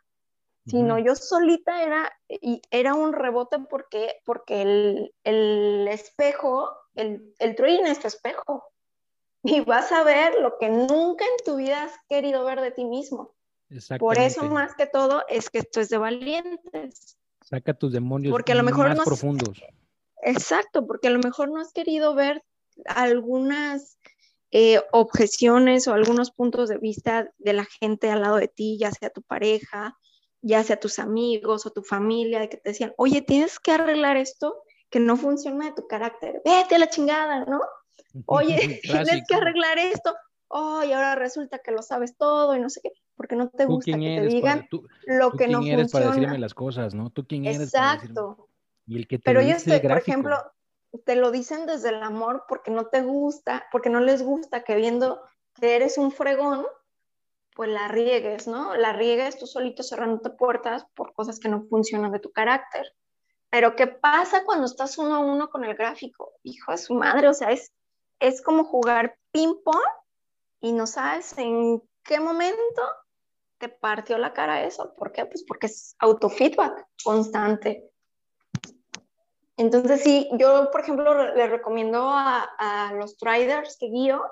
sino 0.65 0.97
yo 0.97 1.15
solita 1.15 1.83
era, 1.83 2.11
y 2.27 2.61
era 2.71 2.95
un 2.95 3.13
rebote 3.13 3.59
porque, 3.69 4.21
porque 4.25 4.63
el, 4.63 5.15
el 5.23 5.87
espejo, 5.87 6.75
el, 6.95 7.35
el 7.39 7.55
es 7.85 7.99
tu 7.99 8.07
espejo, 8.07 8.63
y 9.43 9.61
vas 9.61 9.91
a 9.91 10.03
ver 10.03 10.35
lo 10.39 10.57
que 10.57 10.69
nunca 10.69 11.23
en 11.25 11.45
tu 11.45 11.57
vida 11.57 11.83
has 11.83 11.93
querido 12.07 12.45
ver 12.45 12.61
de 12.61 12.71
ti 12.71 12.85
mismo. 12.85 13.35
Por 13.99 14.17
eso 14.17 14.45
más 14.45 14.75
que 14.75 14.87
todo 14.87 15.23
es 15.27 15.49
que 15.49 15.59
esto 15.59 15.81
es 15.81 15.89
de 15.89 15.97
valientes. 15.97 17.17
Saca 17.41 17.73
tus 17.73 17.91
demonios 17.91 18.31
porque 18.31 18.53
a 18.53 18.55
lo 18.55 18.63
mejor 18.63 18.95
más 18.95 19.05
profundos. 19.05 19.61
Exacto, 20.23 20.85
porque 20.85 21.07
a 21.07 21.11
lo 21.11 21.19
mejor 21.19 21.49
no 21.49 21.61
has 21.61 21.71
querido 21.71 22.13
ver 22.13 22.43
algunas 22.85 23.97
eh, 24.51 24.81
objeciones 24.91 25.87
o 25.87 25.93
algunos 25.93 26.31
puntos 26.31 26.69
de 26.69 26.77
vista 26.77 27.31
de 27.37 27.53
la 27.53 27.65
gente 27.65 28.09
al 28.09 28.21
lado 28.21 28.37
de 28.37 28.47
ti, 28.47 28.77
ya 28.79 28.91
sea 28.91 29.09
tu 29.09 29.21
pareja, 29.21 29.97
ya 30.41 30.63
sea 30.63 30.79
tus 30.79 30.99
amigos 30.99 31.65
o 31.65 31.71
tu 31.71 31.83
familia, 31.83 32.39
de 32.39 32.49
que 32.49 32.57
te 32.57 32.69
decían, 32.69 32.93
oye, 32.97 33.21
tienes 33.21 33.59
que 33.59 33.71
arreglar 33.71 34.17
esto 34.17 34.63
que 34.89 34.99
no 34.99 35.17
funciona 35.17 35.65
de 35.65 35.73
tu 35.73 35.87
carácter, 35.87 36.41
vete 36.43 36.75
a 36.75 36.79
la 36.79 36.89
chingada, 36.89 37.45
¿no? 37.45 37.61
Oye, 38.25 38.81
tienes 38.83 39.23
que 39.27 39.35
arreglar 39.35 39.77
esto, 39.77 40.15
oh, 40.49 40.83
y 40.83 40.91
ahora 40.91 41.15
resulta 41.15 41.59
que 41.59 41.71
lo 41.71 41.81
sabes 41.81 42.17
todo 42.17 42.55
y 42.55 42.59
no 42.59 42.69
sé 42.69 42.81
qué, 42.81 42.91
porque 43.15 43.35
no 43.35 43.49
te 43.49 43.65
gusta 43.65 43.91
que 43.91 43.97
te 43.97 44.27
digan 44.27 44.67
lo 45.05 45.31
que 45.31 45.47
no 45.47 45.61
eres 45.61 45.91
funciona. 45.91 46.05
para 46.05 46.15
decirme 46.15 46.39
las 46.39 46.53
cosas, 46.53 46.93
¿no? 46.93 47.09
Tú 47.09 47.25
quién 47.25 47.45
eres 47.45 47.73
Exacto. 47.73 48.49
Y 48.85 48.97
el 48.97 49.07
que 49.07 49.17
te 49.17 49.23
Pero 49.23 49.41
yo 49.41 49.55
estoy, 49.55 49.79
por 49.79 49.97
ejemplo, 49.97 50.37
te 51.05 51.15
lo 51.15 51.31
dicen 51.31 51.65
desde 51.65 51.89
el 51.89 52.01
amor 52.01 52.45
porque 52.47 52.71
no 52.71 52.87
te 52.87 53.01
gusta, 53.01 53.67
porque 53.71 53.89
no 53.89 53.99
les 53.99 54.23
gusta 54.23 54.63
que 54.63 54.75
viendo 54.75 55.21
que 55.53 55.75
eres 55.75 55.97
un 55.97 56.11
fregón, 56.11 56.65
pues 57.55 57.69
la 57.69 57.87
riegues, 57.87 58.47
¿no? 58.47 58.75
La 58.75 58.93
riegues 58.93 59.37
tú 59.37 59.45
solito 59.45 59.83
cerrándote 59.83 60.31
puertas 60.31 60.85
por 60.95 61.13
cosas 61.13 61.39
que 61.39 61.49
no 61.49 61.63
funcionan 61.69 62.11
de 62.11 62.19
tu 62.19 62.31
carácter. 62.31 62.85
Pero 63.51 63.75
¿qué 63.75 63.87
pasa 63.87 64.43
cuando 64.45 64.65
estás 64.65 64.97
uno 64.97 65.15
a 65.15 65.19
uno 65.19 65.49
con 65.49 65.63
el 65.65 65.75
gráfico? 65.75 66.33
Hijo 66.43 66.71
de 66.71 66.77
su 66.77 66.93
madre, 66.93 67.27
o 67.27 67.33
sea, 67.33 67.49
es, 67.49 67.71
es 68.19 68.41
como 68.41 68.63
jugar 68.63 69.17
ping-pong 69.31 69.98
y 70.61 70.71
no 70.71 70.87
sabes 70.87 71.37
en 71.37 71.81
qué 72.03 72.19
momento 72.19 72.81
te 73.57 73.69
partió 73.69 74.17
la 74.17 74.33
cara 74.33 74.63
eso. 74.63 74.93
¿Por 74.95 75.11
qué? 75.11 75.25
Pues 75.25 75.43
porque 75.47 75.67
es 75.67 75.95
autofeedback 75.99 76.87
constante. 77.03 77.89
Entonces, 79.57 80.01
sí, 80.01 80.29
yo, 80.37 80.71
por 80.71 80.81
ejemplo, 80.81 81.35
le 81.35 81.47
recomiendo 81.47 82.09
a, 82.09 82.93
los 82.95 83.17
traders 83.17 83.77
que 83.77 83.87
guío 83.87 84.23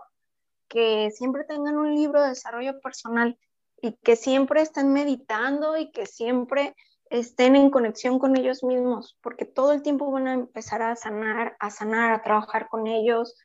que 0.69 1.11
siempre 1.11 1.43
tengan 1.43 1.77
un 1.77 1.93
libro 1.93 2.21
de 2.21 2.29
desarrollo 2.29 2.79
personal 2.81 3.37
y 3.81 3.93
que 3.97 4.15
siempre 4.15 4.61
estén 4.61 4.91
meditando 4.91 5.77
y 5.77 5.91
que 5.91 6.05
siempre 6.05 6.75
estén 7.09 7.55
en 7.55 7.69
conexión 7.69 8.19
con 8.19 8.37
ellos 8.37 8.63
mismos, 8.63 9.17
porque 9.21 9.45
todo 9.45 9.71
el 9.71 9.81
tiempo 9.81 10.11
van 10.11 10.27
a 10.27 10.33
empezar 10.33 10.81
a 10.81 10.95
sanar, 10.95 11.55
a 11.59 11.69
sanar, 11.69 12.11
a 12.11 12.21
trabajar 12.21 12.67
con 12.69 12.87
ellos, 12.87 13.35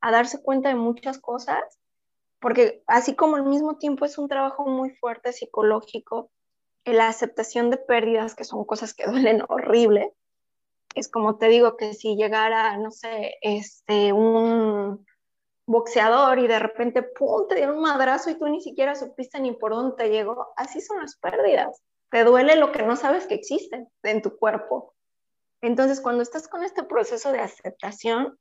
a 0.00 0.10
darse 0.10 0.42
cuenta 0.42 0.70
de 0.70 0.74
muchas 0.74 1.18
cosas, 1.18 1.62
porque 2.40 2.82
así 2.86 3.14
como 3.14 3.36
al 3.36 3.44
mismo 3.44 3.76
tiempo 3.76 4.04
es 4.04 4.18
un 4.18 4.28
trabajo 4.28 4.66
muy 4.66 4.90
fuerte 4.90 5.32
psicológico, 5.32 6.30
la 6.84 7.08
aceptación 7.08 7.70
de 7.70 7.76
pérdidas, 7.76 8.34
que 8.34 8.44
son 8.44 8.64
cosas 8.64 8.94
que 8.94 9.06
duelen 9.06 9.42
horrible, 9.48 10.12
es 10.94 11.08
como 11.08 11.38
te 11.38 11.48
digo 11.48 11.76
que 11.76 11.94
si 11.94 12.16
llegara, 12.16 12.76
no 12.76 12.90
sé, 12.90 13.36
este, 13.42 14.12
un 14.12 15.06
boxeador 15.66 16.40
y 16.40 16.48
de 16.48 16.58
repente, 16.58 17.02
¡pum!, 17.02 17.46
te 17.48 17.54
dieron 17.54 17.76
un 17.76 17.82
madrazo 17.82 18.30
y 18.30 18.34
tú 18.34 18.48
ni 18.48 18.60
siquiera 18.60 18.96
supiste 18.96 19.38
ni 19.40 19.52
por 19.52 19.72
dónde 19.72 19.96
te 19.96 20.10
llegó. 20.10 20.48
Así 20.56 20.80
son 20.80 21.00
las 21.00 21.16
pérdidas. 21.16 21.80
Te 22.10 22.24
duele 22.24 22.56
lo 22.56 22.72
que 22.72 22.82
no 22.82 22.96
sabes 22.96 23.28
que 23.28 23.34
existe 23.34 23.86
en 24.02 24.22
tu 24.22 24.36
cuerpo. 24.36 24.94
Entonces, 25.60 26.00
cuando 26.00 26.22
estás 26.22 26.48
con 26.48 26.64
este 26.64 26.82
proceso 26.82 27.30
de 27.30 27.38
aceptación, 27.38 28.36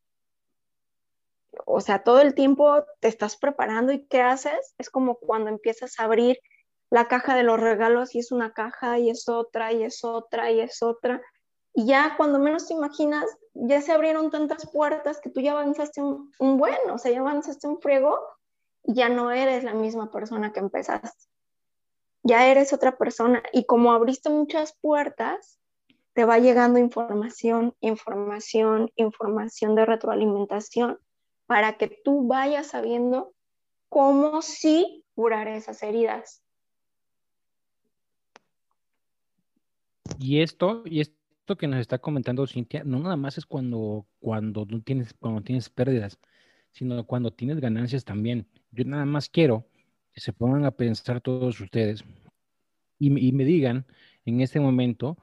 o 1.66 1.82
sea, 1.82 2.04
todo 2.04 2.22
el 2.22 2.34
tiempo 2.34 2.84
te 3.00 3.08
estás 3.08 3.38
preparando 3.38 3.92
y 3.92 4.06
¿qué 4.08 4.22
haces? 4.22 4.76
Es 4.78 4.90
como 4.90 5.16
cuando 5.16 5.50
empiezas 5.50 6.00
a 6.00 6.06
abrir 6.06 6.40
la 6.90 7.08
caja 7.08 7.36
de 7.36 7.44
los 7.44 7.60
regalos 7.60 8.16
y 8.16 8.20
es 8.20 8.32
una 8.32 8.54
caja 8.54 9.00
y 9.00 9.10
es 9.10 9.30
otra 9.30 9.72
y 9.74 9.84
es 9.84 10.04
otra 10.04 10.52
y 10.52 10.60
es 10.62 10.82
otra 10.82 11.22
y 11.74 11.86
ya 11.86 12.16
cuando 12.18 12.40
menos 12.40 12.68
te 12.68 12.74
imaginas, 12.74 13.26
ya 13.54 13.82
se 13.82 13.92
abrieron 13.92 14.32
tantas 14.32 14.70
puertas 14.72 15.20
que 15.22 15.30
tú 15.30 15.42
ya 15.42 15.52
avanzaste 15.52 16.02
un, 16.02 16.32
un 16.40 16.58
buen, 16.58 16.78
o 16.92 16.98
sea, 16.98 17.12
ya 17.12 17.20
avanzaste 17.20 17.68
un 17.68 17.80
friego 17.80 18.20
y 18.84 18.96
ya 18.96 19.10
no 19.10 19.32
eres 19.32 19.64
la 19.64 19.74
misma 19.74 20.12
persona 20.12 20.52
que 20.52 20.60
empezaste. 20.60 21.26
Ya 22.24 22.48
eres 22.48 22.74
otra 22.74 22.98
persona 22.98 23.44
y 23.54 23.66
como 23.66 23.94
abriste 23.94 24.30
muchas 24.30 24.76
puertas, 24.82 25.60
te 26.14 26.26
va 26.26 26.38
llegando 26.40 26.80
información, 26.80 27.76
información, 27.80 28.92
información 28.96 29.76
de 29.76 29.86
retroalimentación 29.86 31.00
para 31.50 31.80
que 31.80 31.88
tú 31.88 32.28
vayas 32.28 32.68
sabiendo 32.68 33.34
cómo 33.90 34.44
sí 34.44 35.04
curar 35.16 35.48
esas 35.48 35.82
heridas. 35.82 36.44
Y 40.20 40.42
esto, 40.42 40.84
y 40.86 41.00
esto 41.00 41.58
que 41.58 41.66
nos 41.66 41.80
está 41.80 41.98
comentando 41.98 42.46
Cintia, 42.46 42.84
no 42.84 43.00
nada 43.00 43.16
más 43.16 43.40
es 43.40 43.48
cuando, 43.48 44.06
cuando, 44.20 44.68
no 44.70 44.80
tienes, 44.84 45.16
cuando 45.16 45.42
tienes 45.42 45.72
pérdidas, 45.72 46.20
sino 46.72 47.04
cuando 47.08 47.32
tienes 47.32 47.60
ganancias 47.60 48.06
también. 48.06 48.46
Yo 48.70 48.84
nada 48.84 49.06
más 49.06 49.28
quiero 49.28 49.66
que 50.14 50.22
se 50.22 50.32
pongan 50.32 50.66
a 50.66 50.72
pensar 50.72 51.20
todos 51.20 51.60
ustedes 51.60 52.04
y, 53.00 53.28
y 53.28 53.32
me 53.32 53.44
digan 53.44 53.88
en 54.24 54.42
este 54.42 54.60
momento 54.60 55.18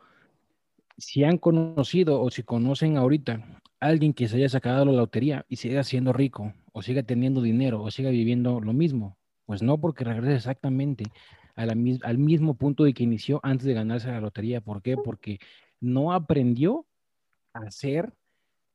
si 0.98 1.22
han 1.22 1.38
conocido 1.38 2.20
o 2.20 2.32
si 2.32 2.42
conocen 2.42 2.96
ahorita 2.96 3.62
alguien 3.80 4.14
que 4.14 4.28
se 4.28 4.36
haya 4.36 4.48
sacado 4.48 4.84
la 4.84 4.92
lotería 4.92 5.44
y 5.48 5.56
siga 5.56 5.84
siendo 5.84 6.12
rico 6.12 6.54
o 6.72 6.82
siga 6.82 7.02
teniendo 7.02 7.42
dinero 7.42 7.82
o 7.82 7.90
siga 7.90 8.10
viviendo 8.10 8.60
lo 8.60 8.72
mismo. 8.72 9.16
Pues 9.44 9.62
no, 9.62 9.78
porque 9.78 10.04
regresa 10.04 10.36
exactamente 10.36 11.04
al 11.54 12.18
mismo 12.18 12.54
punto 12.54 12.84
de 12.84 12.92
que 12.92 13.04
inició 13.04 13.40
antes 13.42 13.66
de 13.66 13.74
ganarse 13.74 14.08
la 14.08 14.20
lotería. 14.20 14.60
¿Por 14.60 14.82
qué? 14.82 14.96
Porque 14.96 15.38
no 15.80 16.12
aprendió 16.12 16.86
a 17.54 17.60
hacer, 17.60 18.12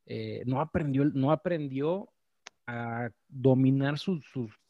eh, 0.06 0.42
no, 0.46 0.60
aprendió, 0.60 1.04
no 1.04 1.30
aprendió 1.30 2.08
a 2.66 3.10
dominar 3.28 3.98
sus, 3.98 4.24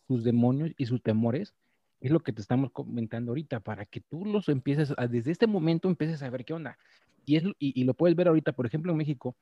demonios 0.09 0.73
y 0.77 0.85
sus 0.85 1.03
temores, 1.03 1.55
es 2.01 2.11
lo 2.11 2.21
que 2.21 2.33
te 2.33 2.43
estamos 2.43 2.71
comentando 2.71 3.31
ahorita, 3.31 3.61
para 3.61 3.87
que 3.87 4.01
tú 4.01 4.27
los 4.27 4.49
empieces, 4.49 4.93
a, 4.99 5.07
desde 5.07 5.31
este 5.31 5.47
momento 5.47 5.89
empieces 5.89 6.23
a 6.23 6.29
ver 6.29 6.45
qué 6.45 6.53
onda. 6.53 6.77
Y, 7.25 7.41
y, 7.59 7.85
lo 7.85 7.95
puedes 7.95 8.17
ver 8.17 8.29
ahorita, 8.29 8.53
por 8.53 8.67
ejemplo, 8.67 8.91
en 8.91 8.99
México, 8.99 9.37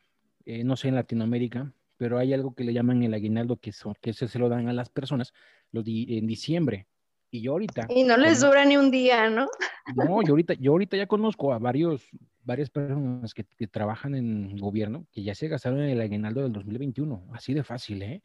eh, 0.44 0.64
no 0.64 0.76
sé, 0.76 0.88
en 0.88 0.94
Latinoamérica, 0.94 1.72
pero 1.96 2.18
hay 2.18 2.32
algo 2.32 2.54
que 2.54 2.64
le 2.64 2.72
llaman 2.72 3.02
el 3.02 3.14
aguinaldo, 3.14 3.56
que, 3.56 3.72
son, 3.72 3.94
que 4.00 4.12
se, 4.12 4.26
se 4.28 4.38
lo 4.38 4.48
dan 4.48 4.68
a 4.68 4.72
las 4.72 4.88
personas 4.88 5.34
los 5.70 5.84
en 5.86 6.26
diciembre. 6.26 6.86
Y 7.30 7.42
yo 7.42 7.52
ahorita. 7.52 7.86
Y 7.88 8.02
no 8.02 8.16
les 8.16 8.40
dura 8.40 8.64
ni 8.64 8.76
un 8.76 8.90
día, 8.90 9.30
¿no? 9.30 9.46
No, 9.94 10.22
yo 10.22 10.32
ahorita, 10.32 10.54
yo 10.54 10.72
ahorita 10.72 10.96
ya 10.96 11.06
conozco 11.06 11.52
a 11.52 11.58
varios, 11.58 12.08
varias 12.42 12.70
personas 12.70 13.34
que, 13.34 13.44
trabajan 13.68 14.14
en 14.14 14.56
gobierno 14.56 15.06
que 15.12 15.22
ya 15.22 15.34
se 15.34 15.46
gastaron 15.46 15.80
el 15.80 16.00
aguinaldo 16.00 16.42
del 16.42 16.52
2021, 16.52 17.28
así 17.32 17.54
de 17.54 17.62
fácil, 17.62 18.02
¿eh? 18.02 18.22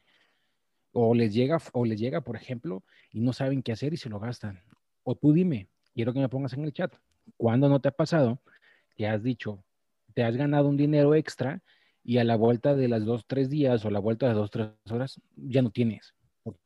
O 0.92 1.14
les 1.14 1.34
llega, 1.34 1.58
o 1.72 1.84
les 1.84 2.00
llega, 2.00 2.22
por 2.22 2.36
ejemplo, 2.36 2.82
y 3.12 3.20
no 3.20 3.32
saben 3.32 3.62
qué 3.62 3.72
hacer 3.72 3.92
y 3.92 3.96
se 3.96 4.08
lo 4.08 4.18
gastan. 4.18 4.60
O 5.04 5.14
tú 5.14 5.32
dime, 5.32 5.68
quiero 5.94 6.12
que 6.12 6.20
me 6.20 6.28
pongas 6.28 6.54
en 6.54 6.64
el 6.64 6.72
chat, 6.72 6.92
¿cuándo 7.36 7.68
no 7.68 7.80
te 7.80 7.88
ha 7.88 7.92
pasado 7.92 8.40
que 8.96 9.06
has 9.06 9.22
dicho, 9.22 9.62
te 10.14 10.24
has 10.24 10.36
ganado 10.36 10.68
un 10.68 10.76
dinero 10.76 11.14
extra 11.14 11.62
y 12.08 12.18
a 12.18 12.24
la 12.24 12.36
vuelta 12.36 12.76
de 12.76 12.86
las 12.86 13.04
dos, 13.04 13.26
tres 13.26 13.50
días 13.50 13.84
o 13.84 13.88
a 13.88 13.90
la 13.90 13.98
vuelta 13.98 14.28
de 14.28 14.34
dos, 14.34 14.52
tres 14.52 14.68
horas 14.88 15.20
ya 15.34 15.60
no 15.60 15.70
tienes? 15.70 16.14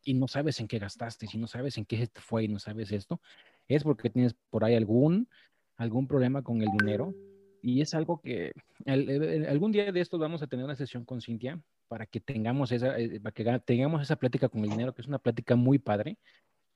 y 0.03 0.13
no 0.13 0.27
sabes 0.27 0.59
en 0.59 0.67
qué 0.67 0.77
gastaste, 0.77 1.25
si 1.25 1.39
no 1.39 1.47
sabes 1.47 1.75
en 1.79 1.85
qué 1.85 2.07
fue 2.13 2.43
y 2.43 2.47
no 2.47 2.59
sabes 2.59 2.91
esto, 2.91 3.19
es 3.67 3.83
porque 3.83 4.11
tienes 4.11 4.35
por 4.51 4.63
ahí 4.63 4.75
algún, 4.75 5.27
algún 5.75 6.05
problema 6.05 6.43
con 6.43 6.61
el 6.61 6.69
dinero. 6.79 7.15
Y 7.63 7.81
es 7.81 7.95
algo 7.95 8.21
que 8.21 8.51
algún 8.85 9.71
día 9.71 9.91
de 9.91 9.99
estos 9.99 10.19
vamos 10.19 10.43
a 10.43 10.47
tener 10.47 10.65
una 10.65 10.75
sesión 10.75 11.03
con 11.03 11.19
Cintia 11.19 11.59
para 11.87 12.05
que 12.05 12.19
tengamos 12.19 12.71
esa, 12.71 12.99
eh, 12.99 13.19
para 13.19 13.33
que 13.33 13.59
tengamos 13.65 14.03
esa 14.03 14.17
plática 14.17 14.49
con 14.49 14.63
el 14.63 14.69
dinero, 14.69 14.93
que 14.93 15.01
es 15.01 15.07
una 15.07 15.17
plática 15.17 15.55
muy 15.55 15.79
padre, 15.79 16.19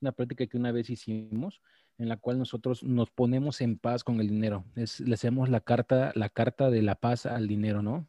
una 0.00 0.10
plática 0.10 0.44
que 0.44 0.56
una 0.56 0.72
vez 0.72 0.90
hicimos, 0.90 1.60
en 1.98 2.08
la 2.08 2.16
cual 2.16 2.38
nosotros 2.38 2.82
nos 2.82 3.10
ponemos 3.10 3.60
en 3.60 3.78
paz 3.78 4.02
con 4.02 4.20
el 4.20 4.28
dinero. 4.28 4.64
Es, 4.74 4.98
le 4.98 5.14
hacemos 5.14 5.48
la 5.48 5.60
carta, 5.60 6.10
la 6.16 6.28
carta 6.28 6.70
de 6.70 6.82
la 6.82 6.96
paz 6.96 7.26
al 7.26 7.46
dinero, 7.46 7.82
¿no? 7.82 8.08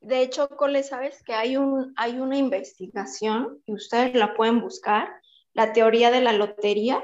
De 0.00 0.20
hecho, 0.20 0.48
Cole, 0.48 0.82
sabes 0.82 1.22
que 1.22 1.34
hay, 1.34 1.56
un, 1.56 1.94
hay 1.96 2.18
una 2.18 2.36
investigación 2.36 3.62
y 3.66 3.74
ustedes 3.74 4.14
la 4.14 4.34
pueden 4.34 4.60
buscar, 4.60 5.08
la 5.54 5.72
teoría 5.72 6.10
de 6.10 6.20
la 6.20 6.32
lotería, 6.32 7.02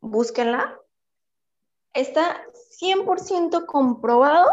búsquenla. 0.00 0.78
Está 1.94 2.42
100% 2.80 3.66
comprobado 3.66 4.46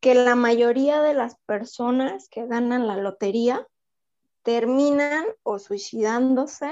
que 0.00 0.14
la 0.14 0.36
mayoría 0.36 1.00
de 1.00 1.14
las 1.14 1.36
personas 1.46 2.28
que 2.28 2.46
ganan 2.46 2.86
la 2.86 2.96
lotería 2.96 3.66
terminan 4.42 5.24
o 5.42 5.58
suicidándose 5.58 6.70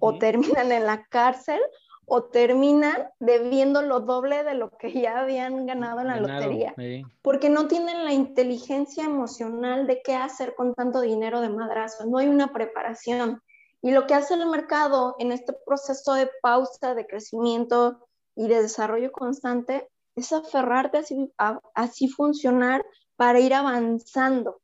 o 0.00 0.18
terminan 0.18 0.72
en 0.72 0.84
la 0.84 1.04
cárcel 1.06 1.60
o 2.06 2.24
terminan 2.24 3.08
debiendo 3.18 3.82
lo 3.82 4.00
doble 4.00 4.44
de 4.44 4.54
lo 4.54 4.70
que 4.70 4.92
ya 4.92 5.20
habían 5.20 5.66
ganado 5.66 6.00
en 6.00 6.08
la 6.08 6.20
lotería, 6.20 6.74
porque 7.22 7.48
no 7.48 7.68
tienen 7.68 8.04
la 8.04 8.12
inteligencia 8.12 9.04
emocional 9.04 9.86
de 9.86 10.02
qué 10.02 10.14
hacer 10.14 10.54
con 10.54 10.74
tanto 10.74 11.00
dinero 11.00 11.40
de 11.40 11.48
madrazo, 11.48 12.06
no 12.06 12.18
hay 12.18 12.28
una 12.28 12.52
preparación. 12.52 13.42
Y 13.82 13.90
lo 13.90 14.06
que 14.06 14.14
hace 14.14 14.34
el 14.34 14.46
mercado 14.46 15.14
en 15.18 15.32
este 15.32 15.52
proceso 15.66 16.14
de 16.14 16.30
pausa, 16.40 16.94
de 16.94 17.06
crecimiento 17.06 18.06
y 18.34 18.48
de 18.48 18.62
desarrollo 18.62 19.12
constante 19.12 19.88
es 20.16 20.32
aferrarte 20.32 21.02
a 21.38 21.60
así, 21.74 22.08
funcionar 22.08 22.84
para 23.16 23.40
ir 23.40 23.54
avanzando. 23.54 24.60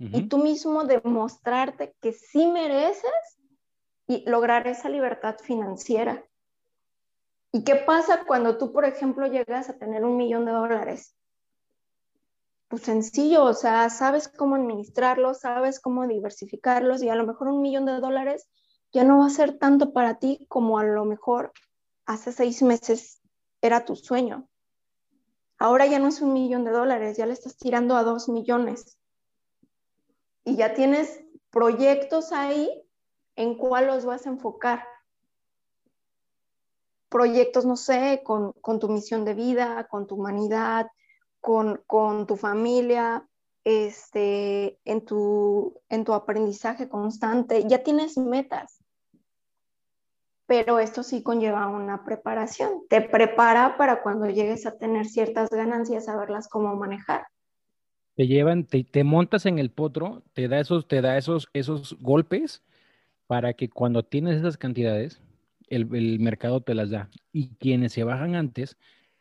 Y 0.00 0.28
tú 0.28 0.38
mismo 0.38 0.84
demostrarte 0.84 1.92
que 2.00 2.12
sí 2.12 2.46
mereces 2.46 3.10
y 4.06 4.22
lograr 4.30 4.68
esa 4.68 4.88
libertad 4.88 5.36
financiera. 5.42 6.24
¿Y 7.52 7.64
qué 7.64 7.76
pasa 7.76 8.24
cuando 8.26 8.58
tú, 8.58 8.72
por 8.72 8.84
ejemplo, 8.84 9.26
llegas 9.26 9.70
a 9.70 9.78
tener 9.78 10.04
un 10.04 10.16
millón 10.16 10.44
de 10.44 10.52
dólares? 10.52 11.14
Pues 12.68 12.82
sencillo, 12.82 13.44
o 13.44 13.54
sea, 13.54 13.88
sabes 13.88 14.28
cómo 14.28 14.56
administrarlos, 14.56 15.40
sabes 15.40 15.80
cómo 15.80 16.06
diversificarlos 16.06 17.02
y 17.02 17.08
a 17.08 17.14
lo 17.14 17.26
mejor 17.26 17.48
un 17.48 17.62
millón 17.62 17.86
de 17.86 17.98
dólares 18.00 18.46
ya 18.92 19.04
no 19.04 19.18
va 19.18 19.26
a 19.26 19.30
ser 19.30 19.58
tanto 19.58 19.94
para 19.94 20.18
ti 20.18 20.46
como 20.48 20.78
a 20.78 20.84
lo 20.84 21.06
mejor 21.06 21.52
hace 22.04 22.32
seis 22.32 22.62
meses 22.62 23.22
era 23.62 23.86
tu 23.86 23.96
sueño. 23.96 24.46
Ahora 25.58 25.86
ya 25.86 25.98
no 25.98 26.08
es 26.08 26.20
un 26.20 26.34
millón 26.34 26.64
de 26.64 26.70
dólares, 26.70 27.16
ya 27.16 27.24
le 27.24 27.32
estás 27.32 27.56
tirando 27.56 27.96
a 27.96 28.04
dos 28.04 28.28
millones. 28.28 28.98
Y 30.44 30.56
ya 30.56 30.74
tienes 30.74 31.24
proyectos 31.50 32.32
ahí 32.32 32.70
en 33.34 33.56
cuál 33.56 33.86
los 33.86 34.04
vas 34.04 34.26
a 34.26 34.30
enfocar 34.30 34.84
proyectos, 37.08 37.64
no 37.64 37.76
sé, 37.76 38.22
con, 38.24 38.54
tu 38.78 38.88
misión 38.88 39.24
de 39.24 39.34
vida, 39.34 39.86
con 39.90 40.06
tu 40.06 40.16
humanidad, 40.16 40.86
con, 41.40 42.26
tu 42.26 42.36
familia, 42.36 43.26
este, 43.64 44.78
en, 44.84 45.04
tu, 45.04 45.80
en 45.88 46.04
tu 46.04 46.12
aprendizaje 46.12 46.88
constante. 46.88 47.64
Ya 47.66 47.82
tienes 47.82 48.18
metas, 48.18 48.82
pero 50.46 50.78
esto 50.78 51.02
sí 51.02 51.22
conlleva 51.22 51.68
una 51.68 52.04
preparación. 52.04 52.82
Te 52.88 53.00
prepara 53.00 53.76
para 53.76 54.02
cuando 54.02 54.26
llegues 54.28 54.66
a 54.66 54.76
tener 54.78 55.06
ciertas 55.06 55.50
ganancias, 55.50 56.06
saberlas 56.06 56.48
cómo 56.48 56.74
manejar. 56.76 57.26
Te 58.16 58.26
llevan, 58.26 58.64
te, 58.64 58.82
te 58.82 59.04
montas 59.04 59.46
en 59.46 59.58
el 59.58 59.70
potro, 59.70 60.22
te 60.32 60.48
da 60.48 60.58
esos, 60.58 60.88
te 60.88 61.00
da 61.00 61.16
esos, 61.16 61.48
esos 61.52 61.96
golpes 62.00 62.62
para 63.28 63.52
que 63.52 63.68
cuando 63.68 64.02
tienes 64.02 64.38
esas 64.38 64.56
cantidades, 64.56 65.20
el, 65.70 66.18
mercado 66.20 66.60
te 66.60 66.74
las 66.74 66.90
da. 66.90 67.10
Y 67.32 67.50
quienes 67.56 67.92
se 67.92 68.04
bajan 68.04 68.34
antes 68.34 68.76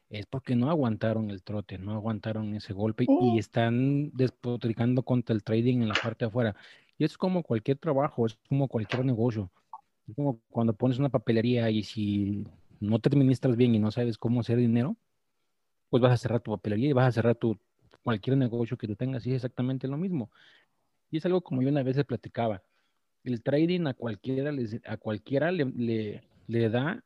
es 0.10 0.25
porque 0.25 0.55
no 0.55 0.69
aguantaron 0.69 1.29
el 1.29 1.43
trote, 1.43 1.77
no 1.77 1.93
aguantaron 1.93 2.55
ese 2.55 2.73
golpe 2.73 3.05
y 3.07 3.38
están 3.38 4.12
despotricando 4.13 5.03
contra 5.03 5.36
el 5.36 5.43
trading 5.43 5.81
en 5.81 5.89
la 5.89 5.95
parte 5.95 6.25
de 6.25 6.29
afuera. 6.29 6.55
Y 6.97 7.03
es 7.03 7.17
como 7.17 7.43
cualquier 7.43 7.77
trabajo, 7.77 8.25
es 8.25 8.38
como 8.49 8.67
cualquier 8.67 9.05
negocio. 9.05 9.51
Es 10.07 10.15
como 10.15 10.39
cuando 10.49 10.73
pones 10.73 10.99
una 10.99 11.10
papelería 11.10 11.69
y 11.69 11.83
si 11.83 12.45
no 12.79 12.99
te 12.99 13.10
administras 13.10 13.55
bien 13.55 13.75
y 13.75 13.79
no 13.79 13.91
sabes 13.91 14.17
cómo 14.17 14.39
hacer 14.39 14.57
dinero, 14.57 14.95
pues 15.89 16.01
vas 16.01 16.13
a 16.13 16.17
cerrar 16.17 16.41
tu 16.41 16.51
papelería 16.51 16.89
y 16.89 16.93
vas 16.93 17.07
a 17.07 17.12
cerrar 17.12 17.36
tu 17.36 17.57
cualquier 18.03 18.38
negocio 18.38 18.77
que 18.77 18.88
tú 18.88 18.95
tengas 18.95 19.25
y 19.25 19.31
es 19.31 19.38
exactamente 19.38 19.88
lo 19.88 19.97
mismo. 19.97 20.31
Y 21.12 21.17
es 21.17 21.25
algo 21.25 21.41
como 21.41 21.62
yo 21.62 21.69
una 21.69 21.83
vez 21.83 21.97
les 21.97 22.05
platicaba. 22.05 22.63
El 23.23 23.43
trading 23.43 23.88
a 23.88 23.93
cualquiera, 23.93 24.51
a 24.86 24.97
cualquiera 24.97 25.51
le, 25.51 25.65
le 25.65 26.23
da 26.47 27.03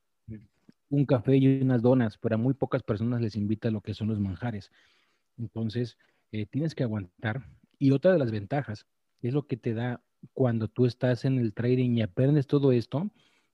un 0.90 1.06
café 1.06 1.38
y 1.38 1.62
unas 1.62 1.82
donas, 1.82 2.18
pero 2.18 2.36
a 2.36 2.38
muy 2.38 2.54
pocas 2.54 2.84
personas 2.84 3.22
les 3.22 3.36
invita 3.36 3.72
lo 3.72 3.82
que 3.82 3.94
son 3.94 4.08
los 4.10 4.20
manjares. 4.20 4.72
Entonces, 5.38 5.98
eh, 6.32 6.46
tienes 6.46 6.76
que 6.76 6.84
aguantar. 6.84 7.44
Y 7.80 7.92
otra 7.92 8.12
de 8.12 8.20
las 8.20 8.32
ventajas 8.32 8.86
es 9.22 9.34
lo 9.34 9.48
que 9.48 9.58
te 9.58 9.74
da 9.74 10.02
cuando 10.34 10.68
tú 10.68 10.86
estás 10.86 11.26
en 11.26 11.40
el 11.40 11.54
trading 11.54 11.98
y 11.98 12.02
aprendes 12.02 12.48
todo 12.48 12.72
esto, 12.72 13.10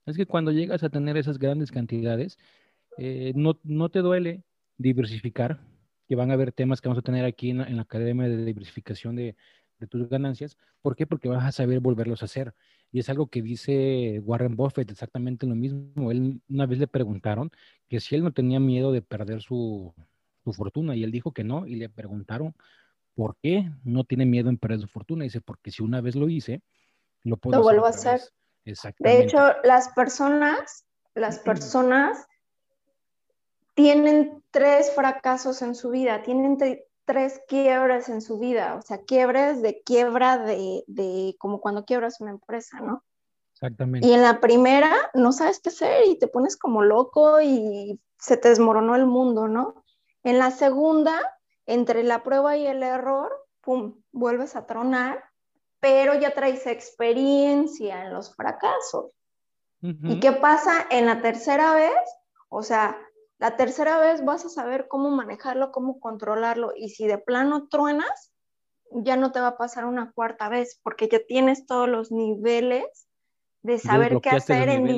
es 0.06 0.16
que 0.16 0.26
cuando 0.26 0.52
llegas 0.52 0.82
a 0.82 0.90
tener 0.90 1.16
esas 1.16 1.38
grandes 1.38 1.70
cantidades, 1.70 2.38
eh, 2.98 3.32
no, 3.34 3.58
no, 3.62 3.88
te 3.88 4.00
duele 4.00 4.44
diversificar, 4.76 5.60
que 6.08 6.16
van 6.16 6.30
a 6.30 6.34
haber 6.34 6.52
temas 6.52 6.80
que 6.80 6.88
vamos 6.88 7.00
a 7.00 7.06
tener 7.06 7.24
aquí 7.24 7.50
en 7.50 7.76
la 7.76 7.82
Academia 7.82 8.28
de 8.28 8.44
Diversificación 8.44 9.16
de, 9.16 9.36
de 9.78 9.86
tus 9.86 10.08
ganancias. 10.08 10.56
¿Por 10.82 10.96
qué? 10.96 11.06
Porque 11.06 11.28
vas 11.28 11.44
a 11.44 11.52
saber 11.52 11.80
volverlos 11.80 12.22
a 12.22 12.26
hacer. 12.26 12.54
Y 12.90 13.00
es 13.00 13.08
algo 13.08 13.26
que 13.26 13.42
dice 13.42 14.20
Warren 14.24 14.56
Buffett, 14.56 14.90
exactamente 14.90 15.46
lo 15.46 15.54
mismo. 15.54 16.10
Él 16.10 16.40
una 16.48 16.66
vez 16.66 16.78
le 16.78 16.86
preguntaron 16.86 17.50
que 17.88 18.00
si 18.00 18.14
él 18.14 18.24
no 18.24 18.32
tenía 18.32 18.60
miedo 18.60 18.92
de 18.92 19.02
perder 19.02 19.42
su, 19.42 19.94
fortuna 20.52 20.96
y 20.96 21.04
él 21.04 21.12
dijo 21.12 21.32
que 21.32 21.44
no 21.44 21.66
y 21.66 21.76
le 21.76 21.90
preguntaron 21.90 22.54
por 23.14 23.36
qué 23.42 23.70
no 23.84 24.04
tiene 24.04 24.24
miedo 24.24 24.48
en 24.48 24.56
perder 24.56 24.80
su 24.80 24.88
fortuna. 24.88 25.24
Y 25.24 25.28
dice, 25.28 25.42
porque 25.42 25.70
si 25.70 25.82
una 25.82 26.00
vez 26.00 26.16
lo 26.16 26.28
hice, 26.28 26.62
lo 27.22 27.36
puedo 27.36 27.58
lo 27.58 27.62
vuelvo 27.62 27.84
a 27.84 27.90
hacer. 27.90 28.22
De 28.98 29.22
hecho, 29.22 29.38
las 29.64 29.88
personas, 29.90 30.86
las 31.14 31.38
personas 31.40 32.26
tienen 33.74 34.42
tres 34.50 34.90
fracasos 34.94 35.62
en 35.62 35.74
su 35.74 35.90
vida, 35.90 36.22
tienen 36.22 36.58
tres 37.08 37.40
quiebras 37.48 38.10
en 38.10 38.20
su 38.20 38.38
vida, 38.38 38.74
o 38.74 38.82
sea, 38.82 38.98
quiebres 38.98 39.62
de 39.62 39.80
quiebra 39.82 40.36
de, 40.36 40.84
de, 40.86 41.34
como 41.38 41.58
cuando 41.58 41.86
quiebras 41.86 42.20
una 42.20 42.32
empresa, 42.32 42.80
¿no? 42.80 43.02
Exactamente. 43.54 44.06
Y 44.06 44.12
en 44.12 44.20
la 44.20 44.40
primera 44.40 44.94
no 45.14 45.32
sabes 45.32 45.58
qué 45.58 45.70
hacer 45.70 46.04
y 46.06 46.18
te 46.18 46.28
pones 46.28 46.58
como 46.58 46.82
loco 46.82 47.40
y 47.40 47.98
se 48.18 48.36
te 48.36 48.50
desmoronó 48.50 48.94
el 48.94 49.06
mundo, 49.06 49.48
¿no? 49.48 49.82
En 50.22 50.38
la 50.38 50.50
segunda, 50.50 51.18
entre 51.64 52.04
la 52.04 52.22
prueba 52.22 52.58
y 52.58 52.66
el 52.66 52.82
error, 52.82 53.32
pum, 53.62 54.02
vuelves 54.12 54.54
a 54.54 54.66
tronar, 54.66 55.24
pero 55.80 56.12
ya 56.12 56.34
traes 56.34 56.66
experiencia 56.66 58.04
en 58.04 58.12
los 58.12 58.36
fracasos. 58.36 59.12
¿Y 59.80 60.20
qué 60.20 60.32
pasa 60.32 60.86
en 60.90 61.06
la 61.06 61.22
tercera 61.22 61.72
vez? 61.72 61.94
O 62.50 62.62
sea, 62.62 62.98
la 63.38 63.56
tercera 63.56 63.98
vez 63.98 64.24
vas 64.24 64.44
a 64.44 64.48
saber 64.48 64.88
cómo 64.88 65.10
manejarlo, 65.10 65.70
cómo 65.70 66.00
controlarlo 66.00 66.72
y 66.76 66.90
si 66.90 67.06
de 67.06 67.18
plano 67.18 67.68
truenas, 67.68 68.32
ya 68.90 69.16
no 69.16 69.32
te 69.32 69.40
va 69.40 69.48
a 69.48 69.56
pasar 69.56 69.84
una 69.84 70.12
cuarta 70.12 70.48
vez 70.48 70.80
porque 70.82 71.08
ya 71.08 71.20
tienes 71.24 71.66
todos 71.66 71.88
los 71.88 72.10
niveles 72.10 73.06
de 73.62 73.78
saber 73.78 74.20
qué 74.20 74.30
hacer 74.30 74.68
en, 74.68 74.88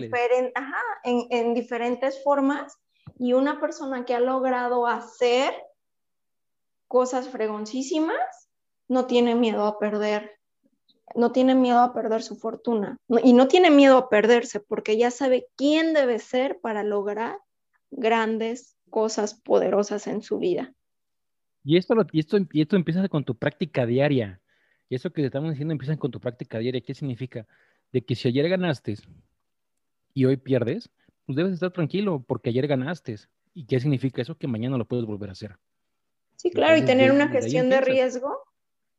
en, 1.05 1.55
diferentes 1.55 2.23
formas 2.23 2.79
y 3.19 3.33
una 3.33 3.61
persona 3.61 4.05
que 4.05 4.15
ha 4.15 4.21
logrado 4.21 4.87
hacer 4.87 5.55
cosas 6.87 7.29
fregoncísimas 7.29 8.49
no 8.89 9.07
tiene 9.07 9.35
miedo 9.35 9.67
a 9.67 9.79
perder, 9.79 10.39
no 11.15 11.33
tiene 11.33 11.55
miedo 11.55 11.81
a 11.81 11.93
perder 11.93 12.23
su 12.23 12.37
fortuna 12.37 12.97
y 13.23 13.33
no 13.33 13.49
tiene 13.49 13.71
miedo 13.71 13.99
a 13.99 14.09
perderse 14.09 14.61
porque 14.61 14.97
ya 14.97 15.11
sabe 15.11 15.49
quién 15.57 15.93
debe 15.93 16.19
ser 16.19 16.61
para 16.61 16.83
lograr 16.83 17.39
grandes 17.91 18.77
cosas 18.89 19.35
poderosas 19.35 20.07
en 20.07 20.23
su 20.23 20.39
vida. 20.39 20.75
Y 21.65 21.77
esto, 21.77 21.95
y 22.13 22.21
esto, 22.21 22.39
y 22.53 22.63
esto 22.63 22.77
empieza 22.77 23.09
con 23.09 23.25
tu 23.25 23.37
práctica 23.37 23.87
diaria. 23.87 24.41
Y 24.89 24.95
eso 24.95 25.11
que 25.11 25.23
te 25.23 25.27
estamos 25.27 25.51
diciendo 25.51 25.73
empieza 25.73 25.97
con 25.97 26.11
tu 26.11 26.21
práctica 26.21 26.59
diaria. 26.59 26.81
¿Qué 26.81 26.95
significa? 26.95 27.47
De 27.93 28.03
que 28.03 28.15
si 28.15 28.29
ayer 28.29 28.49
ganaste 28.49 28.97
y 30.15 30.25
hoy 30.25 30.37
pierdes, 30.37 30.91
pues 31.27 31.37
debes 31.37 31.53
estar 31.53 31.71
tranquilo 31.73 32.25
porque 32.27 32.51
ayer 32.51 32.67
ganaste. 32.67 33.17
¿Y 33.55 33.67
qué 33.67 33.79
significa 33.79 34.23
eso? 34.23 34.37
Que 34.37 34.49
mañana 34.49 34.79
lo 34.79 34.87
puedes 34.87 35.07
volver 35.07 35.29
a 35.29 35.33
hacer. 35.33 35.57
Sí, 36.37 36.51
claro, 36.51 36.79
y 36.79 36.85
tener 36.85 37.13
una 37.13 37.29
gestión 37.29 37.69
de, 37.69 37.81
riesgo 37.83 38.35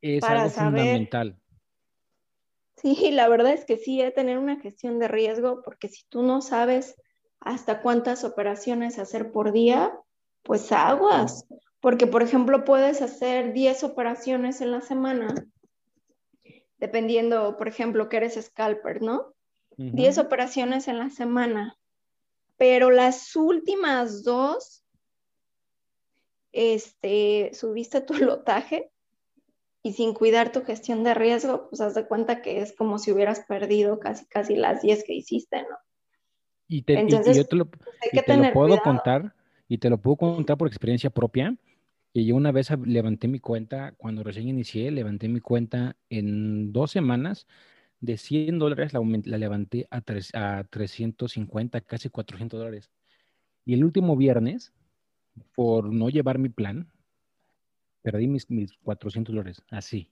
es 0.01 0.23
algo 0.23 0.49
fundamental. 0.49 1.39
Sí, 2.77 3.11
la 3.11 3.27
verdad 3.27 3.53
es 3.53 3.65
que 3.65 3.77
sí, 3.77 4.01
es 4.01 4.13
tener 4.13 4.37
una 4.37 4.59
gestión 4.59 4.99
de 4.99 5.07
riesgo, 5.07 5.61
porque 5.63 5.87
si 5.87 6.03
tú 6.09 6.23
no 6.23 6.41
sabes 6.41 6.95
hasta 7.41 7.81
cuántas 7.81 8.23
operaciones 8.23 8.99
hacer 8.99 9.31
por 9.31 9.51
día, 9.51 9.91
pues 10.43 10.71
aguas, 10.71 11.45
porque 11.79 12.07
por 12.07 12.21
ejemplo 12.21 12.63
puedes 12.63 13.01
hacer 13.01 13.51
10 13.51 13.83
operaciones 13.83 14.61
en 14.61 14.71
la 14.71 14.81
semana, 14.81 15.33
dependiendo, 16.77 17.57
por 17.57 17.67
ejemplo, 17.67 18.09
que 18.09 18.17
eres 18.17 18.39
scalper, 18.41 19.01
¿no? 19.01 19.33
10 19.77 20.19
operaciones 20.19 20.87
en 20.87 20.99
la 20.99 21.09
semana, 21.09 21.75
pero 22.57 22.91
las 22.91 23.35
últimas 23.35 24.23
dos, 24.23 24.83
este, 26.51 27.49
subiste 27.53 28.01
tu 28.01 28.13
lotaje 28.13 28.91
y 29.81 29.93
sin 29.93 30.13
cuidar 30.13 30.51
tu 30.51 30.63
gestión 30.63 31.03
de 31.03 31.15
riesgo, 31.15 31.69
pues 31.69 31.81
haz 31.81 31.95
de 31.95 32.07
cuenta 32.07 32.43
que 32.43 32.61
es 32.61 32.75
como 32.75 32.99
si 32.99 33.11
hubieras 33.11 33.39
perdido 33.47 33.99
casi, 33.99 34.27
casi 34.27 34.55
las 34.55 34.83
10 34.83 35.03
que 35.05 35.13
hiciste, 35.13 35.63
¿no? 35.63 35.77
Y, 36.73 36.83
te, 36.83 37.05
yo 37.09 37.21
te 37.45 37.57
lo, 37.57 38.53
puedo 38.53 38.79
contar, 38.81 39.35
y 39.67 39.77
te 39.77 39.89
lo 39.89 39.97
puedo 39.97 40.15
contar 40.15 40.57
por 40.57 40.69
experiencia 40.69 41.09
propia, 41.09 41.57
Y 42.13 42.25
yo 42.25 42.35
una 42.37 42.53
vez 42.53 42.69
levanté 42.85 43.27
mi 43.27 43.39
cuenta, 43.39 43.93
cuando 43.97 44.23
recién 44.23 44.47
inicié, 44.47 44.89
levanté 44.89 45.27
mi 45.27 45.41
cuenta 45.41 45.97
en 46.09 46.71
dos 46.71 46.91
semanas 46.91 47.45
de 47.99 48.15
100 48.15 48.57
dólares, 48.57 48.93
la, 48.93 49.01
la 49.25 49.37
levanté 49.37 49.85
a, 49.91 49.97
a 49.97 50.63
350, 50.63 51.81
casi 51.81 52.07
400 52.07 52.57
dólares. 52.57 52.89
Y 53.65 53.73
el 53.73 53.83
último 53.83 54.15
viernes, 54.15 54.71
por 55.53 55.91
no 55.91 56.07
llevar 56.07 56.39
mi 56.39 56.47
plan, 56.47 56.89
perdí 58.01 58.27
mis, 58.27 58.49
mis 58.49 58.77
400 58.77 59.35
dólares, 59.35 59.61
así. 59.69 60.09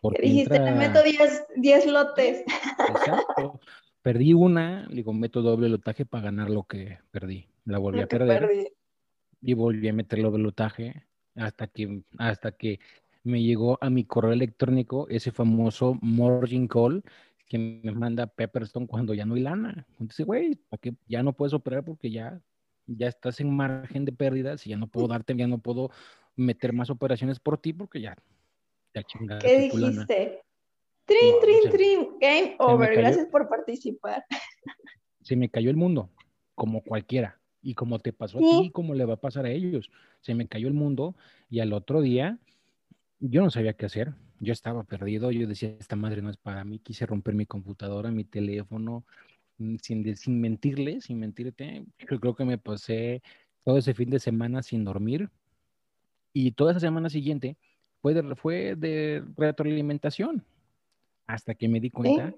Porque 0.00 0.22
dijiste, 0.22 0.56
entra... 0.56 0.74
meto 0.74 1.00
10, 1.00 1.44
10 1.58 1.86
lotes. 1.86 2.42
Exacto. 2.88 3.60
Perdí 4.02 4.34
una, 4.34 4.88
digo, 4.88 5.12
meto 5.12 5.42
doble 5.42 5.68
lotaje 5.68 6.04
para 6.04 6.24
ganar 6.24 6.50
lo 6.50 6.64
que 6.64 6.98
perdí. 7.10 7.46
La 7.64 7.78
volví 7.78 8.00
a 8.00 8.06
perder. 8.06 8.72
Y 9.40 9.54
volví 9.54 9.88
a 9.88 9.92
meter 9.92 10.22
doble 10.22 10.42
lotaje 10.42 11.06
hasta 11.34 11.66
que, 11.66 12.02
hasta 12.18 12.52
que 12.52 12.80
me 13.24 13.42
llegó 13.42 13.78
a 13.80 13.90
mi 13.90 14.04
correo 14.04 14.32
electrónico 14.32 15.08
ese 15.08 15.30
famoso 15.30 15.98
margin 16.02 16.66
call 16.66 17.02
que 17.46 17.58
me 17.58 17.92
manda 17.92 18.26
Pepperstone 18.26 18.86
cuando 18.86 19.14
ya 19.14 19.24
no 19.24 19.34
hay 19.34 19.42
lana. 19.42 19.86
Entonces, 20.00 20.26
güey, 20.26 20.56
¿para 20.56 20.80
qué? 20.80 20.94
Ya 21.06 21.22
no 21.22 21.32
puedes 21.32 21.52
operar 21.52 21.84
porque 21.84 22.10
ya, 22.10 22.40
ya 22.86 23.08
estás 23.08 23.40
en 23.40 23.54
margen 23.54 24.04
de 24.04 24.12
pérdidas 24.12 24.66
y 24.66 24.70
ya 24.70 24.76
no 24.76 24.86
puedo 24.86 25.06
darte, 25.08 25.36
ya 25.36 25.46
no 25.46 25.58
puedo 25.58 25.90
meter 26.34 26.72
más 26.72 26.90
operaciones 26.90 27.38
por 27.38 27.58
ti 27.58 27.72
porque 27.72 28.00
ya, 28.00 28.16
ya. 28.94 29.02
¿Qué 29.38 29.58
dijiste? 29.58 30.41
Trin, 31.04 31.34
trin, 31.40 31.70
trin, 31.70 32.08
game 32.20 32.56
over. 32.58 32.94
Gracias 32.96 33.26
por 33.26 33.48
participar. 33.48 34.24
Se 35.22 35.36
me 35.36 35.48
cayó 35.48 35.70
el 35.70 35.76
mundo, 35.76 36.10
como 36.54 36.82
cualquiera. 36.82 37.40
Y 37.60 37.74
como 37.74 38.00
te 38.00 38.12
pasó 38.12 38.38
a 38.38 38.40
ti, 38.40 38.70
como 38.70 38.94
le 38.94 39.04
va 39.04 39.14
a 39.14 39.20
pasar 39.20 39.46
a 39.46 39.50
ellos. 39.50 39.90
Se 40.20 40.34
me 40.34 40.48
cayó 40.48 40.66
el 40.66 40.74
mundo 40.74 41.14
y 41.48 41.60
al 41.60 41.72
otro 41.72 42.00
día 42.00 42.38
yo 43.20 43.42
no 43.42 43.50
sabía 43.50 43.74
qué 43.74 43.86
hacer. 43.86 44.14
Yo 44.40 44.52
estaba 44.52 44.82
perdido. 44.82 45.30
Yo 45.30 45.46
decía, 45.46 45.76
esta 45.78 45.94
madre 45.94 46.22
no 46.22 46.30
es 46.30 46.36
para 46.36 46.64
mí. 46.64 46.80
Quise 46.80 47.06
romper 47.06 47.34
mi 47.34 47.46
computadora, 47.46 48.10
mi 48.10 48.24
teléfono, 48.24 49.04
mm, 49.58 49.76
sin, 49.80 50.16
sin 50.16 50.40
mentirle, 50.40 51.00
sin 51.00 51.20
mentirte. 51.20 51.84
Yo 52.10 52.18
creo 52.18 52.34
que 52.34 52.44
me 52.44 52.58
pasé 52.58 53.22
todo 53.64 53.78
ese 53.78 53.94
fin 53.94 54.10
de 54.10 54.18
semana 54.18 54.62
sin 54.64 54.84
dormir. 54.84 55.30
Y 56.32 56.52
toda 56.52 56.72
esa 56.72 56.80
semana 56.80 57.10
siguiente 57.10 57.56
fue 58.00 58.14
de, 58.14 58.34
fue 58.34 58.74
de 58.74 59.22
retroalimentación 59.36 60.44
hasta 61.26 61.54
que 61.54 61.68
me 61.68 61.80
di 61.80 61.90
cuenta. 61.90 62.34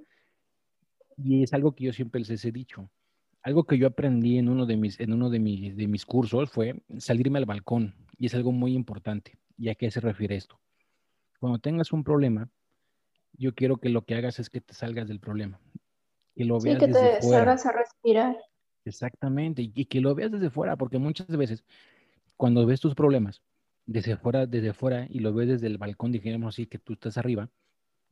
Y 1.17 1.43
es 1.43 1.53
algo 1.53 1.75
que 1.75 1.85
yo 1.85 1.93
siempre 1.93 2.21
les 2.21 2.45
he 2.45 2.53
dicho. 2.53 2.91
Algo 3.43 3.65
que 3.65 3.79
yo 3.79 3.87
aprendí 3.87 4.39
en 4.39 4.49
uno 4.49 4.67
de 4.67 4.77
mis, 4.77 4.99
en 5.01 5.13
uno 5.13 5.31
de 5.31 5.39
mis, 5.39 5.77
de 5.77 5.87
mis 5.87 6.07
cursos 6.07 6.51
fue 6.51 6.83
salirme 6.99 7.39
al 7.39 7.45
balcón. 7.45 7.95
Y 8.19 8.27
es 8.27 8.35
algo 8.35 8.53
muy 8.53 8.75
importante. 8.75 9.39
¿Y 9.57 9.69
a 9.69 9.75
qué 9.75 9.91
se 9.91 10.01
refiere 10.01 10.37
esto? 10.37 10.59
Cuando 11.39 11.59
tengas 11.59 11.93
un 11.93 12.05
problema, 12.05 12.49
yo 13.33 13.55
quiero 13.55 13.77
que 13.77 13.89
lo 13.89 14.05
que 14.05 14.15
hagas 14.15 14.39
es 14.39 14.51
que 14.51 14.61
te 14.61 14.75
salgas 14.75 15.09
del 15.09 15.21
problema. 15.21 15.61
Que 16.35 16.45
lo 16.45 16.59
veas 16.61 16.81
sí, 16.81 16.87
que 16.87 16.93
te 16.93 17.23
salgas 17.23 17.67
a 17.67 17.73
respirar. 17.73 18.37
Exactamente. 18.85 19.63
Y, 19.63 19.73
y 19.75 19.85
que 19.85 20.01
lo 20.01 20.15
veas 20.15 20.33
desde 20.33 20.51
fuera, 20.51 20.77
porque 20.77 20.99
muchas 20.99 21.29
veces 21.29 21.65
cuando 22.37 22.67
ves 22.67 22.81
tus 22.81 22.95
problemas 22.95 23.43
desde 23.87 24.17
fuera, 24.17 24.47
desde 24.47 24.73
fuera 24.73 25.07
y 25.09 25.21
lo 25.21 25.33
ves 25.33 25.49
desde 25.49 25.67
el 25.67 25.79
balcón, 25.79 26.13
dijéramos 26.13 26.55
así, 26.55 26.67
que 26.67 26.79
tú 26.79 26.95
estás 26.95 27.19
arriba, 27.19 27.51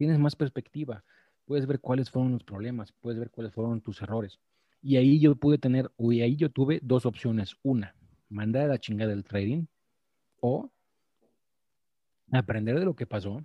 tienes 0.03 0.19
más 0.19 0.35
perspectiva, 0.35 1.05
puedes 1.45 1.65
ver 1.65 1.79
cuáles 1.79 2.11
fueron 2.11 2.33
los 2.33 2.43
problemas, 2.43 2.91
puedes 2.91 3.21
ver 3.21 3.31
cuáles 3.31 3.53
fueron 3.53 3.81
tus 3.81 4.03
errores. 4.03 4.41
Y 4.83 4.97
ahí 4.97 5.21
yo 5.21 5.37
pude 5.37 5.59
tener, 5.59 5.93
o 5.97 6.11
ahí 6.11 6.35
yo 6.35 6.51
tuve 6.51 6.81
dos 6.83 7.07
opciones. 7.07 7.57
Una, 7.63 7.95
mandar 8.29 8.65
a 8.65 8.67
la 8.67 8.79
chingada 8.79 9.11
del 9.11 9.23
trading 9.23 9.67
o 10.41 10.73
aprender 12.33 12.81
de 12.81 12.85
lo 12.85 12.97
que 12.97 13.07
pasó, 13.07 13.45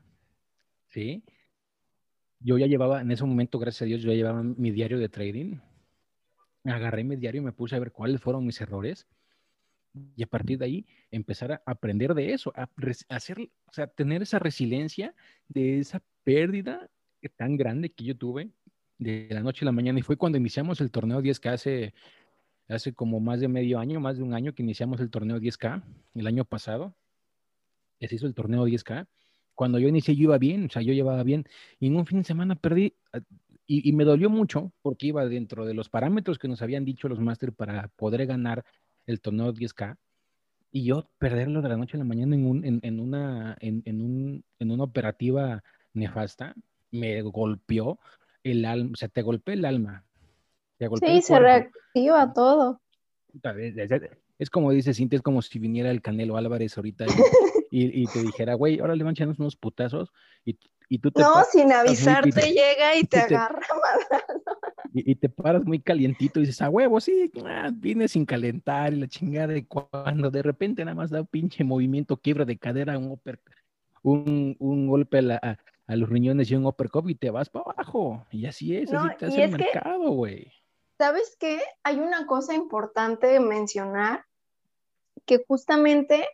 ¿sí? 0.87 1.23
Yo 2.39 2.57
ya 2.57 2.65
llevaba, 2.65 3.01
en 3.01 3.11
ese 3.11 3.23
momento, 3.23 3.59
gracias 3.59 3.83
a 3.83 3.85
Dios, 3.85 4.01
yo 4.01 4.09
ya 4.09 4.15
llevaba 4.15 4.41
mi 4.41 4.71
diario 4.71 4.97
de 4.97 5.09
trading. 5.09 5.59
Agarré 6.63 7.03
mi 7.03 7.17
diario 7.17 7.41
y 7.41 7.45
me 7.45 7.51
puse 7.51 7.75
a 7.75 7.79
ver 7.79 7.91
cuáles 7.91 8.19
fueron 8.19 8.43
mis 8.43 8.59
errores 8.61 9.07
y 10.15 10.23
a 10.23 10.27
partir 10.27 10.57
de 10.57 10.65
ahí 10.65 10.85
empezar 11.11 11.51
a 11.51 11.61
aprender 11.65 12.15
de 12.15 12.33
eso, 12.33 12.51
a 12.55 12.67
hacer, 13.09 13.51
o 13.67 13.73
sea, 13.73 13.85
tener 13.85 14.23
esa 14.23 14.39
resiliencia 14.39 15.13
de 15.47 15.79
esa 15.79 16.01
pérdida 16.27 16.89
tan 17.37 17.55
grande 17.55 17.89
que 17.89 18.03
yo 18.03 18.17
tuve 18.17 18.49
de 18.97 19.29
la 19.31 19.41
noche 19.41 19.63
a 19.63 19.67
la 19.67 19.71
mañana. 19.71 19.97
Y 19.99 20.01
fue 20.01 20.17
cuando 20.17 20.37
iniciamos 20.37 20.81
el 20.81 20.91
torneo 20.91 21.21
10K 21.21 21.53
hace, 21.53 21.93
hace 22.67 22.93
como 22.93 23.21
más 23.21 23.39
de 23.39 23.47
medio 23.47 23.79
año, 23.79 24.01
más 24.01 24.17
de 24.17 24.23
un 24.23 24.33
año 24.33 24.53
que 24.53 24.61
iniciamos 24.61 24.99
el 24.99 25.09
torneo 25.09 25.39
10K, 25.39 25.81
el 26.15 26.27
año 26.27 26.43
pasado. 26.43 26.93
Se 28.01 28.13
hizo 28.13 28.27
el 28.27 28.33
torneo 28.33 28.67
10K. 28.67 29.07
Cuando 29.55 29.79
yo 29.79 29.87
inicié 29.87 30.17
yo 30.17 30.23
iba 30.23 30.37
bien, 30.37 30.65
o 30.65 30.69
sea, 30.69 30.81
yo 30.81 30.91
llevaba 30.91 31.23
bien. 31.23 31.45
Y 31.79 31.87
en 31.87 31.95
un 31.95 32.05
fin 32.05 32.17
de 32.17 32.25
semana 32.25 32.55
perdí, 32.55 32.93
ah, 33.13 33.21
y, 33.65 33.93
me 33.93 34.03
dolió 34.03 34.29
mucho 34.29 34.73
porque 34.81 35.07
iba 35.07 35.25
dentro 35.27 35.65
de 35.65 35.73
los 35.73 35.87
parámetros 35.87 36.39
que 36.39 36.49
nos 36.49 36.61
habían 36.61 36.83
dicho 36.83 37.07
los 37.07 37.21
máster 37.21 37.53
para 37.53 37.87
poder 37.95 38.25
ganar 38.25 38.65
el 39.05 39.21
torneo 39.21 39.53
10K, 39.53 39.97
y 40.71 40.83
yo 40.83 41.09
perderlo 41.17 41.61
de 41.61 41.69
la 41.69 41.77
noche 41.77 41.97
a 41.97 41.99
la 41.99 42.03
mañana 42.03 42.35
en, 42.35 42.45
un, 42.45 42.63
en, 42.65 42.99
una, 42.99 43.57
en, 43.59 44.01
un, 44.01 44.43
en 44.59 44.71
una 44.71 44.83
operativa 44.83 45.63
nefasta, 45.93 46.55
me 46.91 47.21
golpeó 47.21 47.99
el 48.43 48.65
alma, 48.65 48.91
o 48.93 48.95
sea, 48.95 49.09
te 49.09 49.21
golpea 49.21 49.55
el 49.55 49.65
alma. 49.65 50.05
sí, 50.79 51.21
se 51.21 51.39
reactiva 51.39 52.33
todo. 52.33 52.81
Es 54.39 54.49
como 54.49 54.71
dice 54.71 54.93
Cintia, 54.93 55.17
es 55.17 55.23
como 55.23 55.41
si 55.41 55.59
viniera 55.59 55.89
el 55.89 56.01
Canelo 56.01 56.37
Álvarez 56.37 56.77
ahorita 56.77 57.05
y, 57.05 57.07
y, 58.03 58.05
te 58.05 58.21
dijera, 58.21 58.53
güey, 58.53 58.79
ahora 58.79 58.95
le 58.95 59.03
van 59.03 59.15
unos 59.37 59.55
putazos 59.55 60.11
y, 60.45 60.57
y 60.89 60.99
tú 60.99 61.11
te... 61.11 61.21
No, 61.21 61.43
sin 61.51 61.71
avisarte 61.71 62.53
llega 62.53 62.95
y 62.95 63.03
te, 63.03 63.19
agarra 63.19 63.59
y, 64.93 65.15
te 65.15 65.29
paras 65.29 65.65
muy 65.65 65.79
calientito 65.79 66.39
y 66.39 66.43
dices, 66.43 66.61
a 66.61 66.69
huevo, 66.69 66.99
sí, 66.99 67.31
ah, 67.45 67.71
vine 67.73 68.07
sin 68.07 68.25
calentar 68.25 68.93
y 68.93 68.97
la 68.97 69.07
chingada 69.07 69.47
de 69.47 69.65
cuando 69.65 70.29
de 70.29 70.43
repente 70.43 70.85
nada 70.85 70.95
más 70.95 71.09
da 71.09 71.21
un 71.21 71.27
pinche 71.27 71.63
movimiento, 71.63 72.17
quiebra 72.17 72.45
de 72.45 72.57
cadera, 72.57 72.97
un, 72.97 73.19
un, 74.03 74.55
un 74.59 74.87
golpe 74.87 75.19
a, 75.33 75.57
a, 75.87 75.95
los 75.95 76.09
riñones 76.09 76.51
y 76.51 76.55
un 76.55 76.65
uppercut 76.65 77.09
y 77.09 77.15
te 77.15 77.31
vas 77.31 77.49
para 77.49 77.65
abajo. 77.71 78.25
Y 78.31 78.45
así 78.45 78.75
es, 78.75 78.93
así 78.93 79.15
te 79.17 79.25
hace 79.25 79.43
el 79.43 79.51
mercado, 79.51 80.11
güey. 80.11 80.51
¿Sabes 80.97 81.35
qué? 81.39 81.61
Hay 81.83 81.99
una 81.99 82.25
cosa 82.25 82.53
importante 82.53 83.27
de 83.27 83.39
mencionar 83.39 84.25
que 85.25 85.43
justamente 85.47 86.27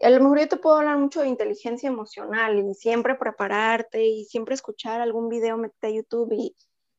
a 0.00 0.10
lo 0.10 0.20
mejor 0.20 0.40
yo 0.40 0.48
te 0.48 0.56
puedo 0.56 0.76
hablar 0.76 0.98
mucho 0.98 1.22
de 1.22 1.28
inteligencia 1.28 1.88
emocional 1.88 2.58
y 2.58 2.74
siempre 2.74 3.14
prepararte 3.14 4.04
y 4.04 4.24
siempre 4.26 4.54
escuchar 4.54 5.00
algún 5.00 5.28
video, 5.28 5.56
meterte 5.56 5.86
a 5.86 5.90
YouTube 5.90 6.32
y, 6.32 6.54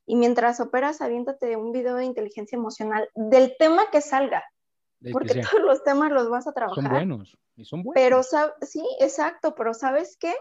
y 0.06 0.16
mientras 0.16 0.60
operas, 0.60 1.02
aviéntate 1.02 1.56
un 1.58 1.72
video 1.72 1.96
de 1.96 2.06
inteligencia 2.06 2.56
emocional 2.56 3.08
del 3.14 3.56
tema 3.60 3.90
que 3.92 4.02
salga. 4.02 4.44
porque 5.12 5.42
todos 5.42 5.64
los 5.64 5.84
temas 5.84 6.12
los 6.12 6.30
vas 6.30 6.48
a 6.48 6.54
trabajar. 6.54 6.84
Son 6.84 6.92
buenos, 6.92 7.38
y 7.56 7.66
son 7.66 7.84
buenos. 7.84 8.30
Pero, 8.32 8.48
sí, 8.62 8.84
exacto, 9.00 9.54
pero 9.54 9.74
¿sabes 9.74 10.18
qué? 10.20 10.34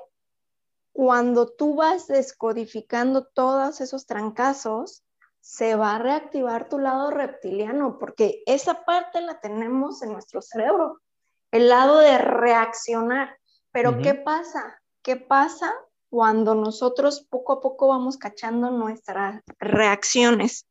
Cuando 0.96 1.46
tú 1.46 1.74
vas 1.74 2.06
descodificando 2.06 3.26
todos 3.26 3.82
esos 3.82 4.06
trancazos, 4.06 5.04
se 5.40 5.76
va 5.76 5.96
a 5.96 5.98
reactivar 5.98 6.70
tu 6.70 6.78
lado 6.78 7.10
reptiliano, 7.10 7.98
porque 7.98 8.42
esa 8.46 8.86
parte 8.86 9.20
la 9.20 9.38
tenemos 9.38 10.00
en 10.00 10.12
nuestro 10.12 10.40
cerebro, 10.40 11.02
el 11.50 11.68
lado 11.68 11.98
de 11.98 12.16
reaccionar. 12.16 13.36
Pero 13.72 13.98
¿qué 13.98 14.14
pasa? 14.14 14.80
¿Qué 15.02 15.16
pasa 15.16 15.74
cuando 16.08 16.54
nosotros 16.54 17.26
poco 17.28 17.52
a 17.52 17.60
poco 17.60 17.88
vamos 17.88 18.16
cachando 18.16 18.70
nuestras 18.70 19.42
reacciones, 19.58 20.64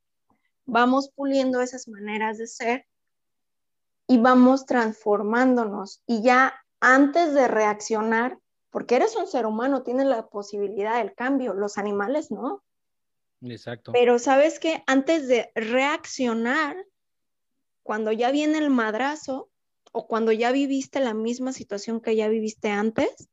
vamos 0.65 1.11
puliendo 1.13 1.61
esas 1.61 1.87
maneras 1.87 2.39
de 2.39 2.47
ser 2.47 2.87
y 4.07 4.17
vamos 4.17 4.65
transformándonos. 4.65 6.01
Y 6.07 6.23
ya 6.23 6.55
antes 6.79 7.35
de 7.35 7.47
reaccionar, 7.47 8.39
porque 8.75 8.97
eres 8.97 9.15
un 9.15 9.25
ser 9.25 9.45
humano, 9.45 9.83
tienes 9.83 10.05
la 10.05 10.27
posibilidad 10.27 10.97
del 10.97 11.15
cambio, 11.15 11.53
los 11.53 11.77
animales 11.77 12.29
no. 12.29 12.61
Exacto. 13.41 13.93
Pero 13.93 14.19
sabes 14.19 14.59
que 14.59 14.83
antes 14.85 15.29
de 15.29 15.49
reaccionar, 15.55 16.75
cuando 17.83 18.11
ya 18.11 18.31
viene 18.31 18.57
el 18.57 18.69
madrazo 18.69 19.49
o 19.93 20.07
cuando 20.07 20.33
ya 20.33 20.51
viviste 20.51 20.99
la 20.99 21.13
misma 21.13 21.53
situación 21.53 22.01
que 22.01 22.17
ya 22.17 22.27
viviste 22.27 22.69
antes, 22.69 23.29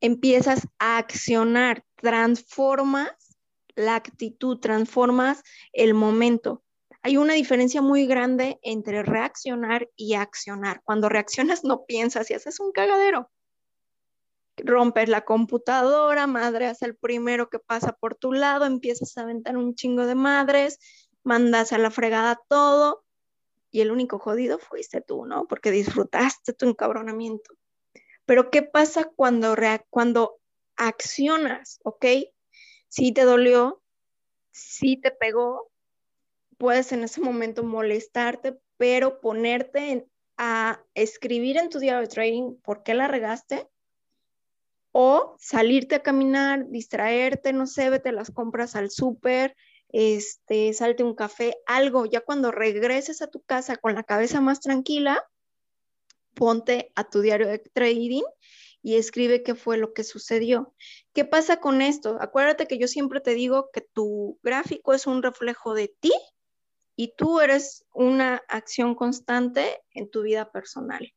empiezas 0.00 0.68
a 0.78 0.98
accionar, 0.98 1.84
transformas 1.96 3.36
la 3.74 3.96
actitud, 3.96 4.60
transformas 4.60 5.42
el 5.72 5.92
momento. 5.92 6.62
Hay 7.02 7.16
una 7.16 7.34
diferencia 7.34 7.82
muy 7.82 8.06
grande 8.06 8.60
entre 8.62 9.02
reaccionar 9.02 9.90
y 9.96 10.14
accionar. 10.14 10.82
Cuando 10.84 11.08
reaccionas 11.08 11.64
no 11.64 11.84
piensas 11.84 12.30
y 12.30 12.34
haces 12.34 12.60
un 12.60 12.70
cagadero. 12.70 13.28
Rompes 14.64 15.08
la 15.08 15.24
computadora, 15.24 16.26
madre, 16.26 16.66
hace 16.66 16.86
el 16.86 16.96
primero 16.96 17.48
que 17.50 17.58
pasa 17.58 17.92
por 17.92 18.14
tu 18.14 18.32
lado, 18.32 18.64
empiezas 18.64 19.16
a 19.16 19.22
aventar 19.22 19.56
un 19.56 19.74
chingo 19.74 20.06
de 20.06 20.14
madres, 20.14 20.78
mandas 21.22 21.72
a 21.72 21.78
la 21.78 21.90
fregada 21.90 22.40
todo 22.48 23.04
y 23.70 23.80
el 23.80 23.90
único 23.90 24.18
jodido 24.18 24.58
fuiste 24.58 25.00
tú, 25.00 25.26
¿no? 25.26 25.46
Porque 25.46 25.70
disfrutaste 25.70 26.52
tu 26.52 26.68
encabronamiento. 26.68 27.54
Pero 28.24 28.50
¿qué 28.50 28.62
pasa 28.62 29.04
cuando, 29.04 29.54
cuando 29.90 30.38
accionas? 30.76 31.80
¿Ok? 31.84 32.06
Si 32.88 33.12
te 33.12 33.22
dolió, 33.24 33.82
si 34.50 34.96
te 34.96 35.10
pegó, 35.10 35.70
puedes 36.56 36.92
en 36.92 37.04
ese 37.04 37.20
momento 37.20 37.62
molestarte, 37.62 38.58
pero 38.76 39.20
ponerte 39.20 40.06
a 40.36 40.82
escribir 40.94 41.56
en 41.56 41.68
tu 41.68 41.78
diario 41.78 42.00
de 42.00 42.08
trading 42.08 42.56
por 42.62 42.82
qué 42.82 42.94
la 42.94 43.08
regaste 43.08 43.68
o 44.92 45.36
salirte 45.38 45.96
a 45.96 46.02
caminar, 46.02 46.68
distraerte, 46.68 47.52
no 47.52 47.66
sé, 47.66 47.90
vete 47.90 48.12
las 48.12 48.30
compras 48.30 48.76
al 48.76 48.90
súper, 48.90 49.56
este, 49.90 50.72
salte 50.72 51.04
un 51.04 51.14
café, 51.14 51.56
algo. 51.66 52.06
Ya 52.06 52.20
cuando 52.20 52.50
regreses 52.50 53.22
a 53.22 53.28
tu 53.28 53.42
casa 53.42 53.76
con 53.76 53.94
la 53.94 54.02
cabeza 54.02 54.40
más 54.40 54.60
tranquila, 54.60 55.24
ponte 56.34 56.92
a 56.94 57.08
tu 57.08 57.20
diario 57.20 57.48
de 57.48 57.58
trading 57.58 58.22
y 58.82 58.96
escribe 58.96 59.42
qué 59.42 59.54
fue 59.54 59.76
lo 59.76 59.92
que 59.92 60.04
sucedió. 60.04 60.74
¿Qué 61.12 61.24
pasa 61.24 61.60
con 61.60 61.82
esto? 61.82 62.16
Acuérdate 62.20 62.66
que 62.66 62.78
yo 62.78 62.86
siempre 62.86 63.20
te 63.20 63.34
digo 63.34 63.70
que 63.72 63.80
tu 63.80 64.38
gráfico 64.42 64.94
es 64.94 65.06
un 65.06 65.22
reflejo 65.22 65.74
de 65.74 65.88
ti 66.00 66.12
y 66.96 67.14
tú 67.16 67.40
eres 67.40 67.84
una 67.92 68.42
acción 68.48 68.94
constante 68.94 69.82
en 69.92 70.10
tu 70.10 70.22
vida 70.22 70.50
personal. 70.50 71.12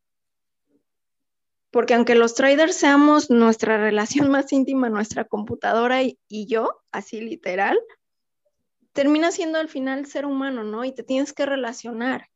Porque 1.71 1.93
aunque 1.93 2.15
los 2.15 2.35
traders 2.35 2.75
seamos 2.75 3.29
nuestra 3.29 3.77
relación 3.77 4.29
más 4.31 4.51
íntima, 4.53 4.89
nuestra 4.89 5.25
computadora 5.25 6.03
y, 6.03 6.17
yo, 6.29 6.81
así 6.91 7.21
literal, 7.21 7.79
termina 8.93 9.31
siendo 9.31 9.57
al 9.57 9.69
final 9.69 10.05
ser 10.05 10.25
humano, 10.25 10.63
¿no? 10.63 10.83
Y 10.85 10.93
te 10.93 11.03
tienes 11.03 11.33
que 11.33 11.45
relacionar 11.45 12.27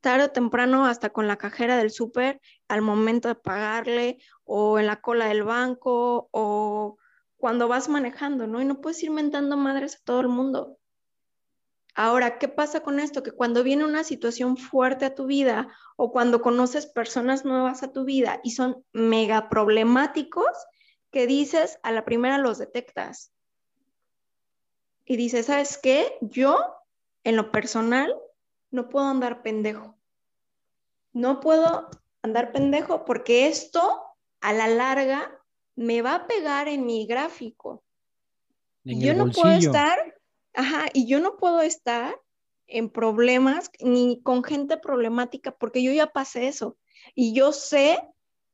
tarde 0.00 0.24
o 0.24 0.30
temprano 0.30 0.84
hasta 0.84 1.10
con 1.10 1.28
la 1.28 1.36
cajera 1.36 1.76
del 1.76 1.92
súper 1.92 2.40
al 2.68 2.82
momento 2.82 3.28
de 3.28 3.36
pagarle 3.36 4.18
o 4.44 4.78
en 4.78 4.86
la 4.86 5.00
cola 5.00 5.26
del 5.26 5.44
banco 5.44 6.28
o 6.32 6.98
cuando 7.36 7.68
vas 7.68 7.88
manejando, 7.88 8.46
¿no? 8.46 8.60
Y 8.60 8.64
no 8.64 8.80
puedes 8.80 9.02
ir 9.02 9.10
mentando 9.10 9.56
madres 9.56 9.96
a 9.96 10.04
todo 10.04 10.20
el 10.20 10.28
mundo. 10.28 10.78
Ahora, 11.94 12.38
¿qué 12.38 12.48
pasa 12.48 12.80
con 12.80 13.00
esto? 13.00 13.22
Que 13.22 13.32
cuando 13.32 13.62
viene 13.62 13.84
una 13.84 14.02
situación 14.02 14.56
fuerte 14.56 15.04
a 15.04 15.14
tu 15.14 15.26
vida 15.26 15.68
o 15.96 16.10
cuando 16.10 16.40
conoces 16.40 16.86
personas 16.86 17.44
nuevas 17.44 17.82
a 17.82 17.92
tu 17.92 18.04
vida 18.04 18.40
y 18.42 18.52
son 18.52 18.84
mega 18.92 19.50
problemáticos, 19.50 20.50
que 21.10 21.26
dices, 21.26 21.78
a 21.82 21.92
la 21.92 22.04
primera 22.04 22.38
los 22.38 22.58
detectas. 22.58 23.32
Y 25.04 25.16
dices, 25.16 25.46
¿sabes 25.46 25.76
qué? 25.76 26.16
Yo, 26.22 26.58
en 27.24 27.36
lo 27.36 27.50
personal, 27.50 28.14
no 28.70 28.88
puedo 28.88 29.06
andar 29.06 29.42
pendejo. 29.42 29.98
No 31.12 31.40
puedo 31.40 31.90
andar 32.22 32.52
pendejo 32.52 33.04
porque 33.04 33.48
esto 33.48 34.02
a 34.40 34.54
la 34.54 34.68
larga 34.68 35.38
me 35.76 36.00
va 36.00 36.14
a 36.14 36.26
pegar 36.26 36.68
en 36.68 36.86
mi 36.86 37.06
gráfico. 37.06 37.84
y 38.84 38.98
yo 39.04 39.14
no 39.14 39.30
puedo 39.30 39.52
estar, 39.52 40.14
ajá, 40.54 40.86
y 40.92 41.06
yo 41.06 41.20
no 41.20 41.36
puedo 41.36 41.60
estar 41.60 42.18
en 42.66 42.90
problemas 42.90 43.70
ni 43.80 44.22
con 44.22 44.42
gente 44.44 44.76
problemática 44.76 45.56
porque 45.56 45.82
yo 45.82 45.92
ya 45.92 46.12
pasé 46.12 46.48
eso. 46.48 46.78
Y 47.14 47.34
yo 47.34 47.52
sé, 47.52 48.00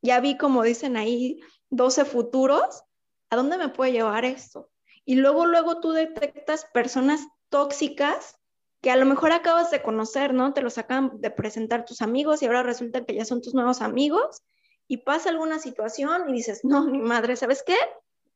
ya 0.01 0.19
vi 0.19 0.37
como 0.37 0.63
dicen 0.63 0.97
ahí, 0.97 1.39
12 1.69 2.05
futuros, 2.05 2.83
¿a 3.29 3.35
dónde 3.35 3.57
me 3.57 3.69
puede 3.69 3.91
llevar 3.91 4.25
esto? 4.25 4.69
Y 5.05 5.15
luego, 5.15 5.45
luego 5.45 5.79
tú 5.79 5.91
detectas 5.91 6.65
personas 6.73 7.21
tóxicas 7.49 8.35
que 8.81 8.91
a 8.91 8.95
lo 8.95 9.05
mejor 9.05 9.31
acabas 9.31 9.71
de 9.71 9.81
conocer, 9.81 10.33
¿no? 10.33 10.53
Te 10.53 10.61
los 10.61 10.77
acaban 10.77 11.19
de 11.19 11.31
presentar 11.31 11.85
tus 11.85 12.01
amigos 12.01 12.41
y 12.41 12.45
ahora 12.45 12.63
resulta 12.63 13.05
que 13.05 13.15
ya 13.15 13.25
son 13.25 13.41
tus 13.41 13.53
nuevos 13.53 13.81
amigos 13.81 14.43
y 14.87 14.97
pasa 14.97 15.29
alguna 15.29 15.59
situación 15.59 16.29
y 16.29 16.33
dices, 16.33 16.61
no, 16.63 16.85
mi 16.85 16.99
madre, 16.99 17.35
¿sabes 17.35 17.63
qué? 17.63 17.75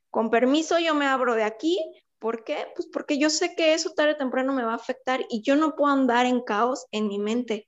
Con 0.10 0.30
permiso 0.30 0.80
yo 0.80 0.94
me 0.94 1.08
abro 1.08 1.36
de 1.36 1.44
aquí. 1.44 1.80
¿Por 2.24 2.46
qué? 2.46 2.68
Pues 2.74 2.88
porque 2.88 3.18
yo 3.18 3.30
sé 3.30 3.54
que 3.54 3.74
eso 3.74 3.90
tarde 3.90 4.14
o 4.14 4.16
temprano 4.16 4.54
me 4.54 4.64
va 4.64 4.72
a 4.72 4.78
afectar 4.78 5.26
y 5.30 5.42
yo 5.42 5.58
no 5.58 5.76
puedo 5.76 5.92
andar 5.92 6.26
en 6.26 6.40
caos 6.40 6.88
en 6.92 7.10
mi 7.10 7.20
mente. 7.20 7.68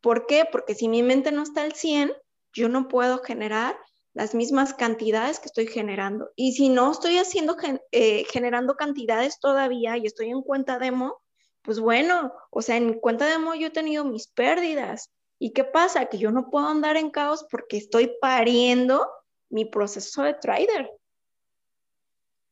¿Por 0.00 0.26
qué? 0.26 0.44
Porque 0.50 0.74
si 0.74 0.88
mi 0.88 1.04
mente 1.04 1.30
no 1.30 1.44
está 1.44 1.62
al 1.62 1.72
100, 1.72 2.12
yo 2.52 2.68
no 2.68 2.88
puedo 2.88 3.18
generar 3.18 3.78
las 4.14 4.34
mismas 4.34 4.74
cantidades 4.74 5.38
que 5.38 5.46
estoy 5.46 5.68
generando. 5.68 6.32
Y 6.34 6.54
si 6.54 6.70
no 6.70 6.90
estoy 6.90 7.18
haciendo, 7.18 7.56
eh, 7.92 8.24
generando 8.32 8.74
cantidades 8.74 9.38
todavía 9.38 9.96
y 9.96 10.06
estoy 10.06 10.30
en 10.30 10.42
cuenta 10.42 10.80
demo, 10.80 11.22
pues 11.62 11.78
bueno, 11.78 12.32
o 12.50 12.62
sea, 12.62 12.76
en 12.76 12.94
cuenta 12.94 13.26
de 13.26 13.34
demo 13.34 13.54
yo 13.54 13.68
he 13.68 13.70
tenido 13.70 14.04
mis 14.04 14.26
pérdidas. 14.26 15.12
¿Y 15.38 15.52
qué 15.52 15.62
pasa? 15.62 16.06
Que 16.06 16.18
yo 16.18 16.32
no 16.32 16.50
puedo 16.50 16.66
andar 16.66 16.96
en 16.96 17.10
caos 17.10 17.46
porque 17.48 17.76
estoy 17.76 18.12
pariendo 18.20 19.08
mi 19.50 19.66
proceso 19.66 20.24
de 20.24 20.34
trader. 20.34 20.90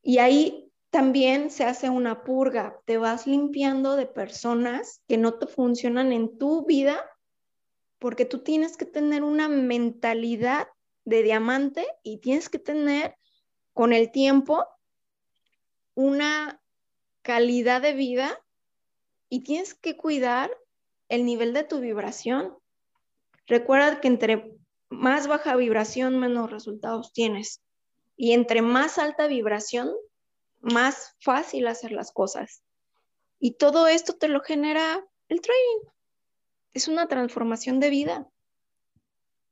Y 0.03 0.17
ahí 0.19 0.70
también 0.91 1.49
se 1.49 1.63
hace 1.63 1.89
una 1.89 2.23
purga, 2.23 2.79
te 2.85 2.97
vas 2.97 3.25
limpiando 3.25 3.95
de 3.95 4.05
personas 4.05 5.01
que 5.07 5.17
no 5.17 5.35
te 5.35 5.47
funcionan 5.47 6.11
en 6.11 6.37
tu 6.37 6.65
vida 6.65 7.03
porque 7.97 8.25
tú 8.25 8.39
tienes 8.39 8.75
que 8.75 8.85
tener 8.85 9.23
una 9.23 9.47
mentalidad 9.47 10.67
de 11.05 11.23
diamante 11.23 11.87
y 12.03 12.17
tienes 12.17 12.49
que 12.49 12.59
tener 12.59 13.15
con 13.73 13.93
el 13.93 14.11
tiempo 14.11 14.65
una 15.95 16.61
calidad 17.21 17.81
de 17.81 17.93
vida 17.93 18.37
y 19.29 19.43
tienes 19.43 19.73
que 19.73 19.95
cuidar 19.95 20.51
el 21.07 21.25
nivel 21.25 21.53
de 21.53 21.63
tu 21.63 21.79
vibración. 21.79 22.57
Recuerda 23.47 24.01
que 24.01 24.07
entre 24.09 24.57
más 24.89 25.27
baja 25.27 25.55
vibración, 25.55 26.19
menos 26.19 26.51
resultados 26.51 27.13
tienes. 27.13 27.61
Y 28.17 28.33
entre 28.33 28.61
más 28.61 28.97
alta 28.97 29.27
vibración, 29.27 29.93
más 30.61 31.15
fácil 31.19 31.67
hacer 31.67 31.91
las 31.91 32.11
cosas. 32.11 32.63
Y 33.39 33.53
todo 33.53 33.87
esto 33.87 34.13
te 34.13 34.27
lo 34.27 34.41
genera 34.41 35.03
el 35.27 35.41
trading. 35.41 35.89
Es 36.73 36.87
una 36.87 37.07
transformación 37.07 37.79
de 37.79 37.89
vida. 37.89 38.27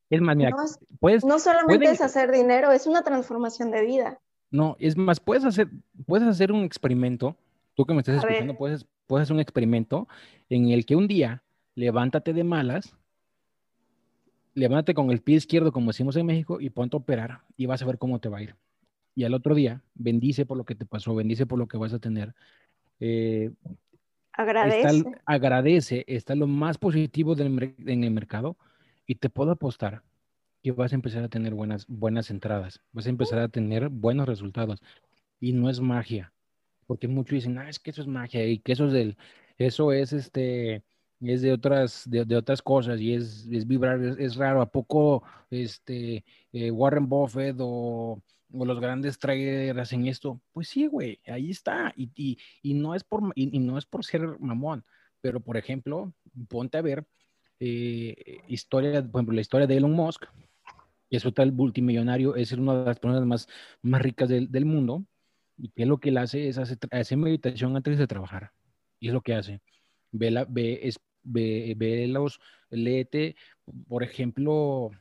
Es 0.10 0.22
más, 0.22 0.36
mira, 0.36 0.52
no, 0.52 0.58
puedes, 1.00 1.24
no 1.24 1.38
solamente 1.40 1.86
es 1.92 2.02
hacer 2.02 2.32
dinero, 2.32 2.72
es 2.72 2.88
una 2.88 3.04
transformación 3.04 3.72
de 3.72 3.86
vida. 3.86 4.20
No, 4.50 4.76
es 4.80 4.98
más, 4.98 5.20
puedes 5.20 5.46
hacer, 5.46 5.70
puedes 6.08 6.28
hacer 6.28 6.52
un 6.52 6.64
experimento 6.64 7.36
tú 7.80 7.86
que 7.86 7.94
me 7.94 8.00
estás 8.00 8.18
escuchando, 8.18 8.58
puedes, 8.58 8.86
puedes 9.08 9.24
hacer 9.24 9.36
un 9.36 9.40
experimento 9.40 10.10
en 10.50 10.68
el 10.68 10.86
que 10.86 10.98
un 10.98 11.08
día 11.08 11.44
levántate 11.76 12.34
de 12.34 12.44
malas, 12.44 12.94
levántate 14.54 14.94
con 14.94 15.12
el 15.12 15.22
pie 15.22 15.38
izquierdo, 15.38 15.72
como 15.72 15.92
decimos 15.92 16.18
en 16.18 16.26
México, 16.26 16.60
y 16.60 16.72
ponte 16.72 16.98
a 16.98 17.00
operar 17.00 17.44
y 17.56 17.68
vas 17.68 17.82
a 17.82 17.86
ver 17.86 17.98
cómo 17.98 18.20
te 18.20 18.28
va 18.28 18.40
a 18.40 18.42
ir. 18.42 18.56
Y 19.16 19.24
al 19.24 19.34
otro 19.34 19.56
día, 19.56 19.82
bendice 19.96 20.46
por 20.46 20.58
lo 20.58 20.66
que 20.66 20.76
te 20.76 20.86
pasó, 20.86 21.16
bendice 21.16 21.46
por 21.46 21.60
lo 21.60 21.68
que 21.68 21.78
vas 21.78 21.94
a 21.94 22.00
tener. 22.00 22.34
Eh, 23.00 23.52
agradece. 24.34 25.04
agradece, 25.26 26.06
está 26.08 26.36
lo 26.36 26.48
más 26.48 26.78
positivo 26.78 27.36
del, 27.36 27.76
en 27.86 28.04
el 28.04 28.12
mercado 28.12 28.58
y 29.06 29.16
te 29.16 29.30
puedo 29.30 29.52
apostar 29.52 30.04
que 30.62 30.72
vas 30.72 30.92
a 30.92 30.96
empezar 30.96 31.24
a 31.24 31.30
tener 31.30 31.54
buenas, 31.54 31.86
buenas 31.88 32.30
entradas, 32.30 32.82
vas 32.92 33.06
a 33.06 33.10
empezar 33.10 33.40
a 33.40 33.50
tener 33.50 33.90
buenos 33.90 34.28
resultados. 34.28 34.82
Y 35.40 35.54
no 35.54 35.70
es 35.70 35.80
magia, 35.80 36.34
porque 36.86 37.08
muchos 37.08 37.36
dicen, 37.36 37.58
ah, 37.58 37.70
es 37.70 37.80
que 37.80 37.92
eso 37.92 38.02
es 38.02 38.08
magia 38.08 38.46
y 38.46 38.60
que 38.60 38.74
eso 38.74 38.88
es 38.88 38.94
del, 38.94 39.18
eso 39.58 39.94
es 39.94 40.12
este, 40.12 40.84
es 41.22 41.42
de 41.42 41.52
otras, 41.52 42.04
de, 42.10 42.36
otras 42.36 42.62
cosas 42.62 43.00
y 43.00 43.14
es, 43.14 43.48
es 43.52 43.68
vibrar, 43.68 44.02
es, 44.02 44.36
raro. 44.36 44.62
¿A 44.62 44.72
poco 44.72 45.24
este, 45.50 46.24
eh, 46.54 46.72
Warren 46.72 47.08
Buffett 47.08 47.58
o, 47.60 48.22
los 48.52 48.80
grandes 48.80 49.20
traders 49.20 49.80
hacen 49.80 50.08
esto? 50.08 50.42
Pues 50.52 50.68
sí, 50.68 50.88
güey, 50.88 51.20
ahí 51.28 51.52
está. 51.52 51.94
Y, 51.96 52.38
y, 52.62 52.74
no 52.74 52.96
es 52.96 53.04
por, 53.04 53.32
y, 53.36 53.60
no 53.60 53.78
es 53.78 53.86
por 53.86 54.06
ser 54.06 54.40
mamón, 54.40 54.84
pero 55.22 55.40
por 55.40 55.58
ejemplo, 55.58 56.14
ponte 56.48 56.78
a 56.78 56.82
ver 56.82 57.06
eh, 57.60 58.40
historia, 58.48 59.02
por 59.02 59.20
ejemplo, 59.20 59.36
la 59.36 59.42
historia 59.42 59.68
de 59.68 59.78
Elon 59.78 59.92
Musk, 59.92 60.26
que 61.10 61.18
es 61.18 61.26
otro 61.26 61.46
multimillonario, 61.48 62.36
es 62.36 62.52
una 62.52 62.80
de 62.80 62.86
las 62.86 63.00
personas 63.00 63.26
más, 63.26 63.48
más 63.82 64.02
ricas 64.02 64.30
del, 64.30 64.52
del 64.52 64.66
mundo 64.66 65.06
¿Y 65.60 65.70
qué 65.70 65.84
es 65.84 65.90
lo 65.90 66.00
que 66.00 66.10
él 66.10 66.18
hace? 66.18 66.48
Es 66.48 66.58
hacer, 66.58 67.18
meditación 67.18 67.76
antes 67.76 67.98
de 67.98 68.08
trabajar. 68.08 68.54
Y 69.00 69.10
es 69.10 69.14
lo 69.14 69.22
que 69.22 69.36
hace. 69.36 69.62
Ve, 70.12 70.32
la, 70.32 70.46
ve, 70.46 70.80
es, 70.84 71.00
ve, 71.22 71.74
ve 71.78 72.08
los, 72.08 72.40
léete, 72.70 73.36
por 73.88 74.04
ejemplo, 74.04 74.92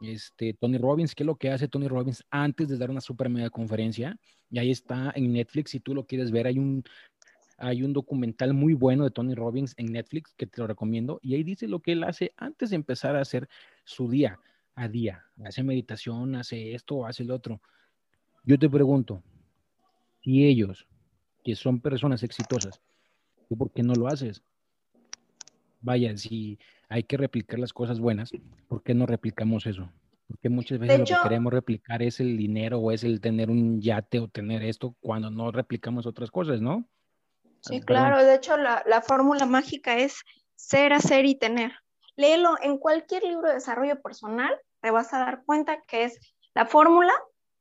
este, 0.00 0.54
Tony 0.54 0.78
Robbins, 0.78 1.14
¿qué 1.14 1.22
es 1.22 1.26
lo 1.26 1.36
que 1.36 1.50
hace 1.50 1.68
Tony 1.68 1.88
Robbins 1.88 2.24
antes 2.30 2.68
de 2.68 2.78
dar 2.78 2.90
una 2.90 3.00
super 3.00 3.28
mega 3.28 3.50
conferencia? 3.50 4.18
Y 4.50 4.58
ahí 4.58 4.70
está 4.70 5.12
en 5.14 5.32
Netflix, 5.32 5.72
si 5.72 5.80
tú 5.80 5.94
lo 5.94 6.06
quieres 6.06 6.30
ver, 6.30 6.46
hay 6.46 6.58
un, 6.58 6.84
hay 7.58 7.82
un 7.82 7.92
documental 7.92 8.54
muy 8.54 8.74
bueno 8.74 9.04
de 9.04 9.10
Tony 9.10 9.34
Robbins 9.34 9.74
en 9.76 9.92
Netflix 9.92 10.32
que 10.34 10.46
te 10.46 10.60
lo 10.60 10.66
recomiendo. 10.66 11.18
Y 11.22 11.34
ahí 11.34 11.42
dice 11.42 11.66
lo 11.66 11.80
que 11.80 11.92
él 11.92 12.04
hace 12.04 12.32
antes 12.36 12.70
de 12.70 12.76
empezar 12.76 13.16
a 13.16 13.20
hacer 13.20 13.48
su 13.84 14.08
día 14.08 14.38
a 14.74 14.88
día. 14.88 15.24
Hace 15.44 15.62
meditación, 15.62 16.36
hace 16.36 16.74
esto, 16.74 17.04
hace 17.04 17.24
el 17.24 17.32
otro. 17.32 17.60
Yo 18.44 18.58
te 18.58 18.70
pregunto, 18.70 19.22
y 20.22 20.46
ellos, 20.46 20.86
que 21.44 21.54
son 21.56 21.80
personas 21.80 22.22
exitosas, 22.22 22.80
¿tú 23.48 23.56
por 23.56 23.72
qué 23.72 23.82
no 23.82 23.94
lo 23.94 24.06
haces? 24.06 24.42
Vaya, 25.80 26.16
si 26.16 26.58
hay 26.88 27.02
que 27.02 27.16
replicar 27.16 27.58
las 27.58 27.72
cosas 27.72 28.00
buenas, 28.00 28.30
¿por 28.68 28.82
qué 28.82 28.94
no 28.94 29.06
replicamos 29.06 29.66
eso? 29.66 29.90
Porque 30.26 30.48
muchas 30.48 30.78
veces 30.78 30.98
lo 30.98 31.04
que 31.04 31.14
queremos 31.22 31.52
replicar 31.52 32.02
es 32.02 32.20
el 32.20 32.36
dinero 32.36 32.78
o 32.78 32.92
es 32.92 33.02
el 33.02 33.20
tener 33.20 33.50
un 33.50 33.80
yate 33.80 34.20
o 34.20 34.28
tener 34.28 34.62
esto 34.62 34.94
cuando 35.00 35.30
no 35.30 35.50
replicamos 35.50 36.06
otras 36.06 36.30
cosas, 36.30 36.60
¿no? 36.60 36.86
Sí, 37.60 37.80
claro. 37.80 38.22
De 38.22 38.34
hecho, 38.34 38.56
la, 38.56 38.82
la 38.86 39.00
fórmula 39.00 39.46
mágica 39.46 39.96
es 39.96 40.22
ser, 40.54 40.92
hacer 40.92 41.24
y 41.24 41.34
tener. 41.34 41.72
Léelo 42.16 42.56
en 42.60 42.78
cualquier 42.78 43.22
libro 43.22 43.48
de 43.48 43.54
desarrollo 43.54 44.00
personal, 44.02 44.54
te 44.80 44.90
vas 44.90 45.12
a 45.14 45.18
dar 45.18 45.44
cuenta 45.44 45.82
que 45.86 46.04
es 46.04 46.18
la 46.54 46.66
fórmula 46.66 47.12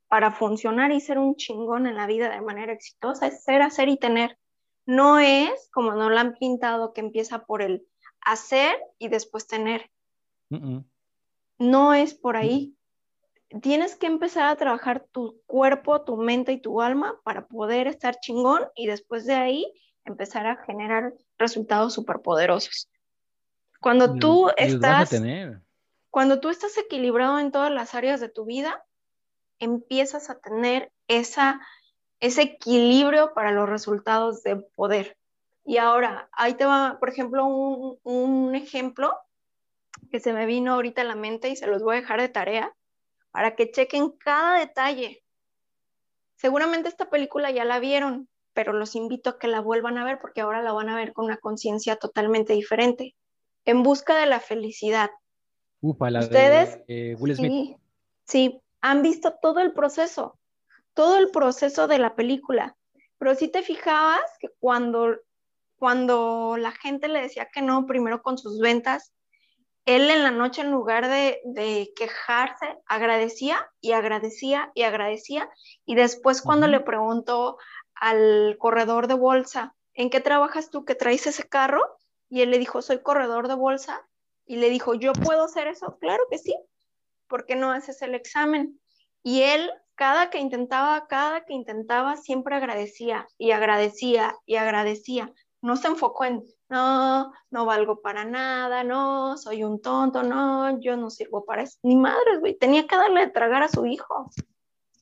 para 0.07 0.31
funcionar 0.31 0.91
y 0.91 0.99
ser 0.99 1.19
un 1.19 1.35
chingón 1.35 1.87
en 1.87 1.95
la 1.95 2.07
vida 2.07 2.29
de 2.29 2.41
manera 2.41 2.73
exitosa, 2.73 3.27
es 3.27 3.43
ser, 3.43 3.61
hacer 3.61 3.89
y 3.89 3.97
tener. 3.97 4.37
No 4.85 5.19
es 5.19 5.69
como 5.71 5.93
nos 5.93 6.11
lo 6.11 6.17
han 6.17 6.33
pintado 6.35 6.93
que 6.93 7.01
empieza 7.01 7.45
por 7.45 7.61
el 7.61 7.85
hacer 8.27 8.77
y 8.99 9.07
después 9.07 9.47
tener. 9.47 9.89
No 11.57 11.93
es 11.93 12.13
por 12.13 12.35
ahí. 12.35 12.75
Tienes 13.61 13.95
que 13.95 14.07
empezar 14.07 14.47
a 14.47 14.55
trabajar 14.57 15.05
tu 15.11 15.41
cuerpo, 15.47 16.01
tu 16.01 16.17
mente 16.17 16.51
y 16.51 16.61
tu 16.61 16.81
alma 16.81 17.19
para 17.23 17.47
poder 17.47 17.87
estar 17.87 18.19
chingón 18.19 18.67
y 18.75 18.87
después 18.87 19.25
de 19.25 19.35
ahí 19.35 19.73
empezar 20.03 20.45
a 20.45 20.57
generar 20.65 21.13
resultados 21.37 21.93
superpoderosos. 21.93 22.89
Cuando 23.79 24.15
tú 24.15 24.49
estás 24.57 25.11
cuando 26.09 26.39
tú 26.39 26.49
estás 26.49 26.77
equilibrado 26.77 27.39
en 27.39 27.51
todas 27.51 27.71
las 27.71 27.93
áreas 27.93 28.19
de 28.19 28.29
tu 28.29 28.45
vida, 28.45 28.83
empiezas 29.59 30.29
a 30.29 30.39
tener 30.39 30.91
esa, 31.07 31.61
ese 32.19 32.41
equilibrio 32.41 33.33
para 33.33 33.51
los 33.51 33.69
resultados 33.69 34.41
de 34.43 34.55
poder. 34.55 35.16
Y 35.67 35.79
ahora, 35.79 36.29
ahí 36.31 36.53
te 36.53 36.63
va, 36.63 36.97
por 36.97 37.09
ejemplo, 37.09 37.45
un, 37.45 37.99
un 38.03 38.55
ejemplo 38.55 39.13
que 40.09 40.21
se 40.21 40.31
me 40.31 40.45
vino 40.45 40.73
ahorita 40.73 41.01
a 41.01 41.03
la 41.03 41.15
mente 41.15 41.49
y 41.49 41.57
se 41.57 41.67
los 41.67 41.83
voy 41.83 41.97
a 41.97 41.99
dejar 41.99 42.21
de 42.21 42.29
tarea 42.29 42.73
para 43.31 43.53
que 43.57 43.69
chequen 43.69 44.11
cada 44.11 44.59
detalle. 44.59 45.25
Seguramente 46.37 46.87
esta 46.87 47.09
película 47.09 47.51
ya 47.51 47.65
la 47.65 47.79
vieron, 47.79 48.29
pero 48.53 48.71
los 48.71 48.95
invito 48.95 49.31
a 49.31 49.39
que 49.39 49.49
la 49.49 49.59
vuelvan 49.59 49.97
a 49.97 50.05
ver 50.05 50.19
porque 50.19 50.39
ahora 50.39 50.61
la 50.61 50.71
van 50.71 50.87
a 50.87 50.95
ver 50.95 51.11
con 51.11 51.25
una 51.25 51.35
conciencia 51.35 51.97
totalmente 51.97 52.53
diferente. 52.53 53.13
En 53.65 53.83
busca 53.83 54.17
de 54.17 54.25
la 54.25 54.39
felicidad. 54.39 55.09
Ufa, 55.81 56.09
la 56.09 56.21
Ustedes, 56.21 56.79
de, 56.87 57.17
Will 57.19 57.35
Smith. 57.35 57.51
Sí, 57.51 57.75
sí, 58.23 58.61
han 58.79 59.01
visto 59.01 59.35
todo 59.41 59.59
el 59.59 59.73
proceso, 59.73 60.39
todo 60.93 61.17
el 61.17 61.29
proceso 61.29 61.89
de 61.89 61.99
la 61.99 62.15
película. 62.15 62.77
Pero 63.17 63.35
si 63.35 63.49
te 63.49 63.63
fijabas 63.63 64.21
que 64.39 64.47
cuando, 64.59 65.17
cuando 65.77 66.57
la 66.57 66.71
gente 66.71 67.07
le 67.07 67.21
decía 67.21 67.49
que 67.53 67.61
no, 67.61 67.85
primero 67.85 68.21
con 68.21 68.37
sus 68.37 68.59
ventas, 68.59 69.13
él 69.87 70.09
en 70.09 70.21
la 70.21 70.31
noche, 70.31 70.61
en 70.61 70.71
lugar 70.71 71.07
de, 71.07 71.93
quejarse, 71.95 72.77
agradecía 72.87 73.71
y 73.79 73.93
agradecía 73.93 74.69
y 74.75 74.83
agradecía. 74.83 75.49
Y 75.85 75.95
después 75.95 76.41
cuando 76.41 76.67
le 76.67 76.81
preguntó 76.81 77.57
al 77.95 78.57
corredor 78.59 79.07
de 79.07 79.13
bolsa, 79.13 79.75
¿en 79.93 80.09
qué 80.09 80.19
trabajas 80.19 80.69
tú 80.71 80.83
que 80.83 80.93
traes 80.93 81.25
ese 81.25 81.47
carro? 81.47 81.81
Y 82.27 82.41
él 82.41 82.51
le 82.51 82.59
dijo, 82.59 82.81
soy 82.81 83.01
corredor 83.01 83.47
de 83.47 83.55
bolsa. 83.55 84.05
Y 84.45 84.57
le 84.57 84.69
dijo, 84.69 84.93
¿yo 84.93 85.13
puedo 85.13 85.45
hacer 85.45 85.67
eso? 85.67 85.97
Claro 86.01 86.23
que 86.29 86.37
sí. 86.37 86.53
¿Por 87.27 87.45
qué 87.45 87.55
no 87.55 87.71
haces 87.71 88.01
el 88.01 88.13
examen? 88.13 88.81
Y 89.23 89.43
él, 89.43 89.71
cada 89.95 90.29
que 90.29 90.39
intentaba, 90.39 91.07
cada 91.07 91.45
que 91.45 91.53
intentaba, 91.53 92.17
siempre 92.17 92.57
agradecía 92.57 93.25
y 93.37 93.51
agradecía 93.51 94.35
y 94.45 94.57
agradecía. 94.57 95.33
No 95.67 95.75
se 95.75 95.89
enfocó 95.89 96.23
en, 96.23 96.45
no, 96.69 97.33
no 97.49 97.65
valgo 97.65 97.99
para 97.99 98.23
nada, 98.23 98.85
no, 98.85 99.37
soy 99.37 99.65
un 99.65 99.81
tonto, 99.81 100.23
no, 100.23 100.79
yo 100.79 100.95
no 100.95 101.09
sirvo 101.09 101.43
para 101.43 101.63
eso. 101.63 101.77
Ni 101.83 101.97
madres, 101.97 102.39
güey, 102.39 102.57
tenía 102.57 102.87
que 102.87 102.95
darle 102.95 103.25
de 103.25 103.31
tragar 103.33 103.63
a 103.63 103.67
su 103.67 103.85
hijo. 103.85 104.31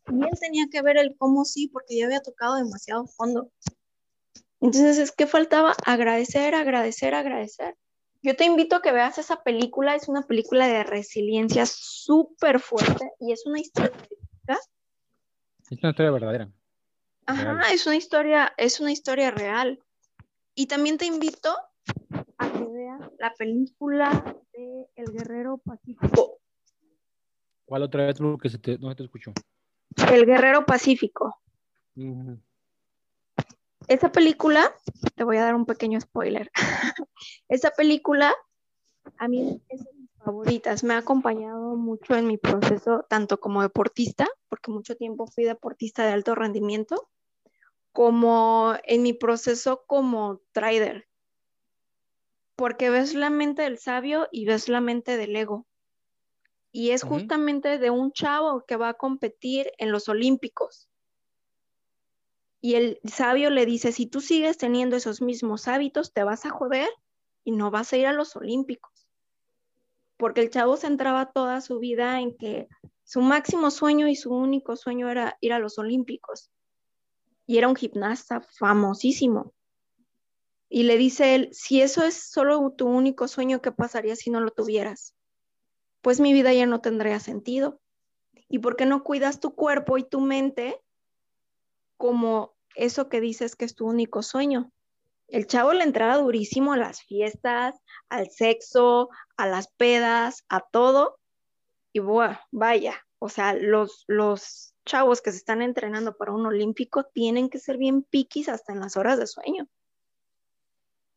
Y 0.08 0.24
él 0.24 0.40
tenía 0.42 0.66
que 0.72 0.82
ver 0.82 0.98
el 0.98 1.16
cómo 1.20 1.46
sí, 1.46 1.68
porque 1.68 2.00
ya 2.00 2.06
había 2.06 2.20
tocado 2.20 2.56
demasiado 2.56 3.06
fondo. 3.06 3.52
Entonces, 4.60 4.98
es 4.98 5.12
que 5.12 5.28
faltaba 5.28 5.76
agradecer, 5.86 6.56
agradecer, 6.56 7.14
agradecer. 7.14 7.78
Yo 8.24 8.36
te 8.36 8.46
invito 8.46 8.78
a 8.78 8.82
que 8.82 8.92
veas 8.92 9.20
esa 9.20 9.44
película, 9.44 9.94
es 9.94 10.08
una 10.08 10.24
película 10.24 10.66
de 10.66 10.84
resiliencia 10.84 11.68
súper 11.68 12.60
fuerte 12.60 13.12
y 13.20 13.34
es 13.34 13.46
una 13.46 13.60
historia. 13.60 13.92
Es 15.70 15.78
una 15.80 15.92
historia 15.92 16.10
verdadera. 16.10 16.52
Ajá, 17.28 17.72
es 17.72 17.86
una 17.86 17.98
historia, 17.98 18.52
es 18.58 18.80
una 18.80 18.92
historia 18.92 19.30
real. 19.30 19.80
Y 20.56 20.68
también 20.68 20.98
te 20.98 21.06
invito 21.06 21.54
a 22.38 22.50
que 22.50 22.66
veas 22.66 23.02
la 23.20 23.34
película 23.34 24.36
de 24.54 24.88
El 24.96 25.12
Guerrero 25.12 25.58
Pacífico. 25.58 26.40
¿Cuál 27.66 27.84
otra 27.84 28.06
vez 28.06 28.18
que 28.42 28.50
se 28.50 28.58
te, 28.58 28.78
no 28.78 28.90
se 28.90 28.96
te 28.96 29.04
escuchó? 29.04 29.34
El 30.12 30.26
Guerrero 30.26 30.66
Pacífico. 30.66 31.42
Esa 33.88 34.12
película, 34.12 34.74
te 35.16 35.26
voy 35.26 35.38
a 35.38 35.42
dar 35.42 35.56
un 35.56 35.66
pequeño 35.66 36.00
spoiler. 36.00 36.50
Esa 37.50 37.72
película 37.72 38.34
a 39.18 39.28
mí 39.28 39.62
es 39.68 39.84
de 39.84 39.94
mis 39.94 40.10
favoritas. 40.24 40.84
Me 40.84 40.94
ha 40.94 41.00
acompañado 41.00 41.76
mucho 41.76 42.16
en 42.16 42.28
mi 42.28 42.38
proceso, 42.38 43.06
tanto 43.10 43.40
como 43.40 43.62
deportista, 43.62 44.28
porque 44.48 44.72
mucho 44.72 44.96
tiempo 44.96 45.28
fui 45.28 45.44
deportista 45.44 46.06
de 46.06 46.14
alto 46.14 46.34
rendimiento, 46.34 47.10
como 47.96 48.76
en 48.84 49.04
mi 49.04 49.14
proceso 49.14 49.86
como 49.88 50.42
trader, 50.52 51.08
porque 52.58 52.90
ves 52.90 53.14
la 53.14 53.30
mente 53.30 53.62
del 53.62 53.78
sabio 53.78 54.28
y 54.34 54.46
ves 54.46 54.68
la 54.68 54.82
mente 54.82 55.16
del 55.16 55.34
ego. 55.34 55.66
Y 56.74 56.92
es 56.92 57.04
justamente 57.04 57.80
de 57.80 57.92
un 57.92 58.12
chavo 58.12 58.66
que 58.68 58.76
va 58.76 58.90
a 58.90 58.94
competir 58.96 59.72
en 59.78 59.94
los 59.94 60.10
Olímpicos. 60.10 60.90
Y 62.60 62.76
el 62.76 63.00
sabio 63.06 63.50
le 63.50 63.66
dice, 63.66 63.94
si 63.94 64.08
tú 64.08 64.20
sigues 64.20 64.58
teniendo 64.58 64.98
esos 64.98 65.22
mismos 65.22 65.70
hábitos, 65.70 66.12
te 66.12 66.26
vas 66.26 66.46
a 66.46 66.50
joder 66.50 66.90
y 67.46 67.54
no 67.54 67.72
vas 67.72 67.94
a 67.94 67.98
ir 67.98 68.08
a 68.08 68.14
los 68.14 68.36
Olímpicos. 68.36 69.08
Porque 70.18 70.42
el 70.42 70.50
chavo 70.50 70.76
centraba 70.76 71.32
toda 71.32 71.62
su 71.62 71.80
vida 71.80 72.20
en 72.20 72.36
que 72.36 72.68
su 73.06 73.22
máximo 73.22 73.72
sueño 73.72 74.10
y 74.10 74.18
su 74.18 74.36
único 74.36 74.76
sueño 74.76 75.10
era 75.10 75.38
ir 75.40 75.54
a 75.54 75.60
los 75.60 75.80
Olímpicos 75.80 76.52
y 77.46 77.58
era 77.58 77.68
un 77.68 77.76
gimnasta 77.76 78.42
famosísimo. 78.42 79.54
Y 80.70 80.84
le 80.84 80.98
dice 80.98 81.36
él, 81.36 81.50
si 81.54 81.82
eso 81.82 82.04
es 82.04 82.16
solo 82.16 82.72
tu 82.72 82.88
único 82.88 83.28
sueño, 83.28 83.62
¿qué 83.62 83.72
pasaría 83.72 84.16
si 84.16 84.30
no 84.30 84.42
lo 84.42 84.52
tuvieras? 84.52 85.16
Pues 86.02 86.20
mi 86.20 86.34
vida 86.34 86.54
ya 86.54 86.66
no 86.66 86.82
tendría 86.82 87.20
sentido. 87.20 87.80
¿Y 88.50 88.60
por 88.60 88.76
qué 88.76 88.86
no 88.86 89.04
cuidas 89.04 89.40
tu 89.40 89.56
cuerpo 89.56 89.98
y 89.98 90.04
tu 90.04 90.22
mente 90.22 90.80
como 91.98 92.56
eso 92.76 93.10
que 93.10 93.22
dices 93.22 93.56
que 93.56 93.66
es 93.66 93.76
tu 93.76 93.88
único 93.88 94.22
sueño? 94.22 94.72
El 95.28 95.48
chavo 95.48 95.74
le 95.74 95.84
entraba 95.84 96.18
durísimo 96.18 96.74
a 96.74 96.78
las 96.78 97.02
fiestas, 97.02 97.76
al 98.10 98.30
sexo, 98.30 99.10
a 99.38 99.48
las 99.48 99.70
pedas, 99.70 100.46
a 100.50 100.62
todo. 100.62 101.18
Y 101.94 102.00
bueno, 102.00 102.38
vaya, 102.52 103.06
o 103.20 103.30
sea, 103.30 103.54
los, 103.54 104.04
los 104.08 104.75
chavos 104.86 105.22
que 105.22 105.32
se 105.32 105.38
están 105.38 105.62
entrenando 105.62 106.16
para 106.16 106.32
un 106.32 106.46
olímpico 106.46 107.04
tienen 107.06 107.50
que 107.50 107.60
ser 107.60 107.78
bien 107.78 108.04
piquis 108.04 108.50
hasta 108.50 108.74
en 108.74 108.80
las 108.80 108.98
horas 108.98 109.20
de 109.20 109.28
sueño. 109.28 109.68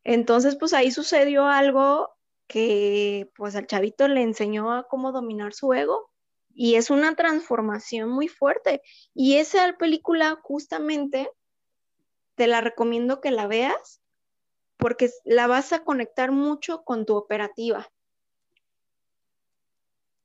Entonces, 0.03 0.55
pues 0.55 0.73
ahí 0.73 0.91
sucedió 0.91 1.45
algo 1.45 2.09
que 2.47 3.29
pues 3.35 3.55
al 3.55 3.67
chavito 3.67 4.07
le 4.07 4.23
enseñó 4.23 4.73
a 4.73 4.87
cómo 4.87 5.11
dominar 5.11 5.53
su 5.53 5.71
ego 5.73 6.11
y 6.53 6.75
es 6.75 6.89
una 6.89 7.15
transformación 7.15 8.09
muy 8.09 8.27
fuerte. 8.27 8.81
Y 9.13 9.35
esa 9.35 9.77
película 9.77 10.39
justamente 10.41 11.31
te 12.35 12.47
la 12.47 12.61
recomiendo 12.61 13.21
que 13.21 13.31
la 13.31 13.47
veas 13.47 14.01
porque 14.77 15.11
la 15.25 15.45
vas 15.45 15.73
a 15.73 15.83
conectar 15.83 16.31
mucho 16.31 16.83
con 16.83 17.05
tu 17.05 17.15
operativa. 17.15 17.89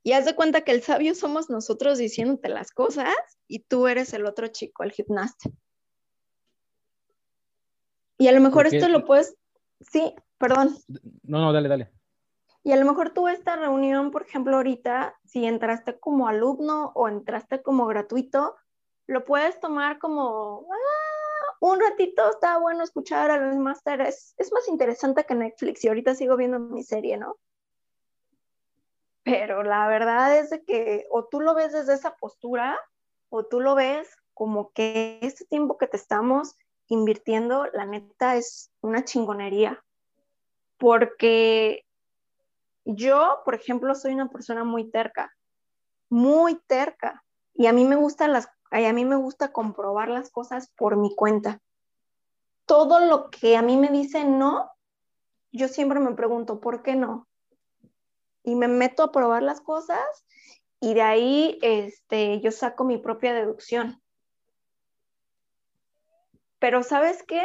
Y 0.06 0.12
haz 0.12 0.26
de 0.26 0.36
cuenta 0.36 0.60
que 0.60 0.70
el 0.70 0.82
sabio 0.82 1.14
somos 1.14 1.48
nosotros 1.48 1.96
diciéndote 1.96 2.50
las 2.50 2.70
cosas 2.70 3.14
y 3.48 3.60
tú 3.60 3.88
eres 3.88 4.12
el 4.12 4.26
otro 4.26 4.48
chico, 4.48 4.84
el 4.84 4.92
gimnasta. 4.92 5.50
Y 8.18 8.28
a 8.28 8.32
lo 8.32 8.40
mejor 8.40 8.66
esto 8.66 8.86
lo 8.88 9.06
puedes, 9.06 9.34
sí, 9.80 10.14
perdón. 10.36 10.76
No, 11.22 11.40
no, 11.40 11.52
dale, 11.54 11.68
dale. 11.68 11.90
Y 12.62 12.72
a 12.72 12.76
lo 12.76 12.84
mejor 12.84 13.10
tú 13.10 13.28
esta 13.28 13.56
reunión, 13.56 14.10
por 14.10 14.22
ejemplo, 14.22 14.56
ahorita, 14.56 15.18
si 15.24 15.46
entraste 15.46 15.98
como 15.98 16.28
alumno 16.28 16.92
o 16.94 17.08
entraste 17.08 17.62
como 17.62 17.86
gratuito, 17.86 18.56
lo 19.06 19.24
puedes 19.24 19.58
tomar 19.58 19.98
como, 19.98 20.66
ah, 20.70 21.56
un 21.60 21.80
ratito 21.80 22.30
está 22.30 22.58
bueno 22.58 22.84
escuchar 22.84 23.30
a 23.30 23.38
los 23.38 23.56
másteres. 23.56 24.34
Es 24.36 24.52
más 24.52 24.68
interesante 24.68 25.24
que 25.24 25.34
Netflix 25.34 25.82
y 25.82 25.88
ahorita 25.88 26.14
sigo 26.14 26.36
viendo 26.36 26.58
mi 26.58 26.82
serie, 26.82 27.16
¿no? 27.16 27.36
Pero 29.24 29.62
la 29.62 29.88
verdad 29.88 30.38
es 30.38 30.50
de 30.50 30.62
que 30.64 31.06
o 31.10 31.24
tú 31.24 31.40
lo 31.40 31.54
ves 31.54 31.72
desde 31.72 31.94
esa 31.94 32.14
postura 32.16 32.78
o 33.30 33.44
tú 33.44 33.60
lo 33.60 33.74
ves 33.74 34.08
como 34.34 34.70
que 34.72 35.18
este 35.22 35.46
tiempo 35.46 35.78
que 35.78 35.86
te 35.86 35.96
estamos 35.96 36.56
invirtiendo, 36.88 37.66
la 37.72 37.86
neta 37.86 38.36
es 38.36 38.70
una 38.82 39.04
chingonería. 39.04 39.82
Porque 40.76 41.86
yo, 42.84 43.40
por 43.44 43.54
ejemplo, 43.54 43.94
soy 43.94 44.12
una 44.12 44.28
persona 44.28 44.64
muy 44.64 44.90
terca, 44.90 45.34
muy 46.10 46.60
terca. 46.66 47.24
Y 47.54 47.66
a 47.66 47.72
mí 47.72 47.84
me 47.84 47.96
gusta 47.96 48.28
las, 48.28 48.48
a 48.70 48.92
mí 48.92 49.04
me 49.04 49.16
gusta 49.16 49.52
comprobar 49.52 50.08
las 50.08 50.30
cosas 50.30 50.70
por 50.76 50.96
mi 50.96 51.14
cuenta. 51.14 51.60
Todo 52.66 53.00
lo 53.00 53.30
que 53.30 53.56
a 53.56 53.62
mí 53.62 53.76
me 53.76 53.88
dice 53.88 54.24
no, 54.24 54.70
yo 55.52 55.68
siempre 55.68 56.00
me 56.00 56.12
pregunto, 56.12 56.60
¿por 56.60 56.82
qué 56.82 56.96
no? 56.96 57.26
Y 58.44 58.54
me 58.54 58.68
meto 58.68 59.02
a 59.02 59.12
probar 59.12 59.42
las 59.42 59.60
cosas 59.60 60.24
y 60.80 60.94
de 60.94 61.02
ahí 61.02 61.58
este, 61.62 62.40
yo 62.40 62.52
saco 62.52 62.84
mi 62.84 62.98
propia 62.98 63.32
deducción. 63.32 64.02
Pero 66.58 66.82
¿sabes 66.82 67.22
qué? 67.22 67.42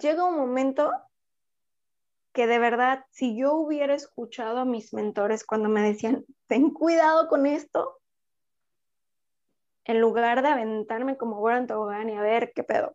Llega 0.00 0.24
un 0.24 0.36
momento 0.36 0.92
que 2.32 2.46
de 2.46 2.58
verdad, 2.58 3.04
si 3.10 3.36
yo 3.36 3.54
hubiera 3.54 3.94
escuchado 3.94 4.58
a 4.58 4.64
mis 4.64 4.92
mentores 4.94 5.44
cuando 5.44 5.68
me 5.68 5.82
decían, 5.82 6.24
ten 6.46 6.70
cuidado 6.70 7.28
con 7.28 7.46
esto, 7.46 7.98
en 9.84 10.00
lugar 10.00 10.42
de 10.42 10.48
aventarme 10.48 11.16
como 11.16 11.40
Goran 11.40 11.66
Tobogán 11.66 12.10
y 12.10 12.16
a 12.16 12.20
ver 12.20 12.52
qué 12.54 12.62
pedo, 12.62 12.94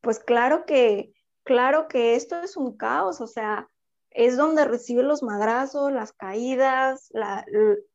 pues 0.00 0.20
claro 0.20 0.64
que, 0.66 1.12
claro 1.42 1.88
que 1.88 2.14
esto 2.14 2.40
es 2.40 2.56
un 2.56 2.76
caos, 2.76 3.20
o 3.20 3.26
sea, 3.26 3.68
es 4.14 4.36
donde 4.36 4.64
recibe 4.64 5.02
los 5.02 5.22
madrazos, 5.22 5.92
las 5.92 6.12
caídas, 6.12 7.10
la, 7.12 7.44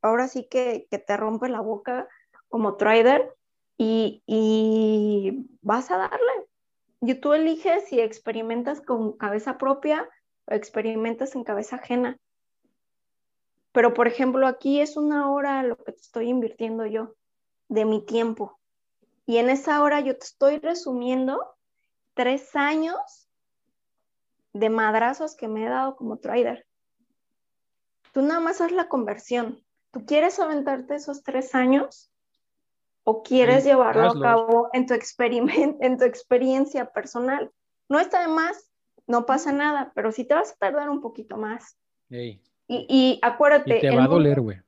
ahora 0.02 0.28
sí 0.28 0.48
que, 0.50 0.88
que, 0.92 1.00
te 1.00 1.18
rompe 1.18 1.50
la 1.50 1.62
boca 1.62 2.08
como 2.50 2.76
trader 2.76 3.34
y, 3.78 4.22
y 4.28 5.48
vas 5.62 5.90
a 5.90 5.98
darle. 5.98 6.32
Y 7.02 7.16
tú 7.16 7.34
eliges 7.34 7.86
si 7.88 8.00
experimentas 8.00 8.82
con 8.82 9.14
cabeza 9.14 9.58
propia 9.58 10.08
experimentas 10.50 11.36
en 11.36 11.44
cabeza 11.44 11.78
ajena. 11.78 12.18
Pero, 13.72 13.94
por 13.94 14.08
ejemplo, 14.08 14.48
aquí 14.48 14.82
es 14.82 14.98
una 14.98 15.32
hora 15.32 15.64
lo 15.64 15.78
que 15.78 15.92
estoy 15.92 16.30
invirtiendo 16.30 16.86
yo 16.86 17.16
de 17.68 17.86
mi 17.86 18.06
tiempo. 18.06 18.60
Y 19.26 19.38
en 19.38 19.50
esa 19.50 19.82
hora 19.84 20.00
yo 20.00 20.18
te 20.18 20.26
estoy 20.26 20.58
resumiendo 20.58 21.56
tres 22.16 22.56
años 22.56 23.29
de 24.60 24.70
madrazos 24.70 25.36
que 25.36 25.48
me 25.48 25.66
he 25.66 25.70
dado 25.70 25.96
como 25.96 26.18
trader. 26.18 26.66
Tú 28.12 28.22
nada 28.22 28.40
más 28.40 28.62
haz 28.62 28.72
la 28.72 28.88
conversión. 28.88 29.64
¿Tú 29.92 30.06
quieres 30.06 30.40
aventarte 30.40 30.96
esos 30.96 31.24
tres 31.24 31.56
años 31.56 32.12
o 33.04 33.24
quieres 33.24 33.64
llevarlo 33.64 34.12
a 34.12 34.20
cabo 34.20 34.70
en 34.74 34.86
tu, 34.86 34.94
en 34.94 35.98
tu 35.98 36.06
experiencia 36.06 36.92
personal? 36.92 37.52
No 37.88 38.00
está 38.00 38.22
de 38.22 38.28
más 38.28 38.70
no 39.10 39.26
pasa 39.26 39.52
nada, 39.52 39.92
pero 39.96 40.12
si 40.12 40.24
te 40.24 40.36
vas 40.36 40.52
a 40.52 40.56
tardar 40.58 40.88
un 40.88 41.02
poquito 41.02 41.36
más. 41.36 41.76
Y, 42.68 43.20
acuérdate. 43.24 43.80
te 43.80 43.96
va 43.96 44.04
a 44.04 44.08
doler, 44.08 44.40
güey. 44.40 44.62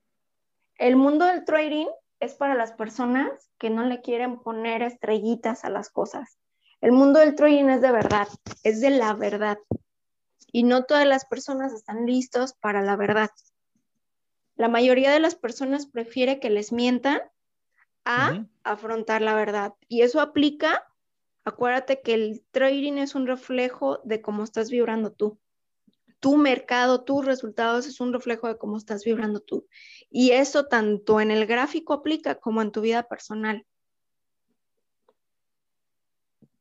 El 0.79 0.95
mundo 0.95 1.25
del 1.25 1.45
trading 1.45 1.85
es 2.19 2.33
para 2.33 2.55
las 2.55 2.71
personas 2.71 3.51
que 3.59 3.69
no 3.69 3.85
le 3.85 4.01
quieren 4.01 4.39
poner 4.39 4.81
estrellitas 4.81 5.63
a 5.63 5.69
las 5.69 5.91
cosas. 5.91 6.39
El 6.81 6.91
mundo 6.91 7.19
del 7.19 7.35
trading 7.35 7.65
es 7.65 7.81
de 7.81 7.91
verdad, 7.91 8.27
es 8.63 8.81
de 8.81 8.89
la 8.89 9.13
verdad. 9.13 9.57
Y 10.51 10.63
no 10.63 10.83
todas 10.83 11.07
las 11.07 11.25
personas 11.25 11.73
están 11.73 12.05
listos 12.05 12.53
para 12.53 12.81
la 12.81 12.95
verdad. 12.95 13.29
La 14.55 14.67
mayoría 14.67 15.11
de 15.11 15.19
las 15.19 15.35
personas 15.35 15.85
prefiere 15.85 16.39
que 16.39 16.49
les 16.49 16.71
mientan 16.71 17.21
a 18.03 18.45
afrontar 18.63 19.21
la 19.21 19.35
verdad. 19.35 19.73
Y 19.87 20.01
eso 20.01 20.19
aplica 20.19 20.85
Acuérdate 21.43 22.01
que 22.01 22.13
el 22.13 22.43
trading 22.51 22.93
es 22.93 23.15
un 23.15 23.25
reflejo 23.25 23.99
de 24.03 24.21
cómo 24.21 24.43
estás 24.43 24.69
vibrando 24.69 25.11
tú. 25.11 25.39
Tu 26.19 26.37
mercado, 26.37 27.03
tus 27.03 27.25
resultados 27.25 27.87
es 27.87 27.99
un 27.99 28.13
reflejo 28.13 28.47
de 28.47 28.57
cómo 28.57 28.77
estás 28.77 29.03
vibrando 29.03 29.39
tú. 29.39 29.67
Y 30.11 30.31
eso 30.31 30.67
tanto 30.67 31.19
en 31.19 31.31
el 31.31 31.47
gráfico 31.47 31.93
aplica 31.93 32.35
como 32.35 32.61
en 32.61 32.71
tu 32.71 32.81
vida 32.81 33.07
personal. 33.07 33.65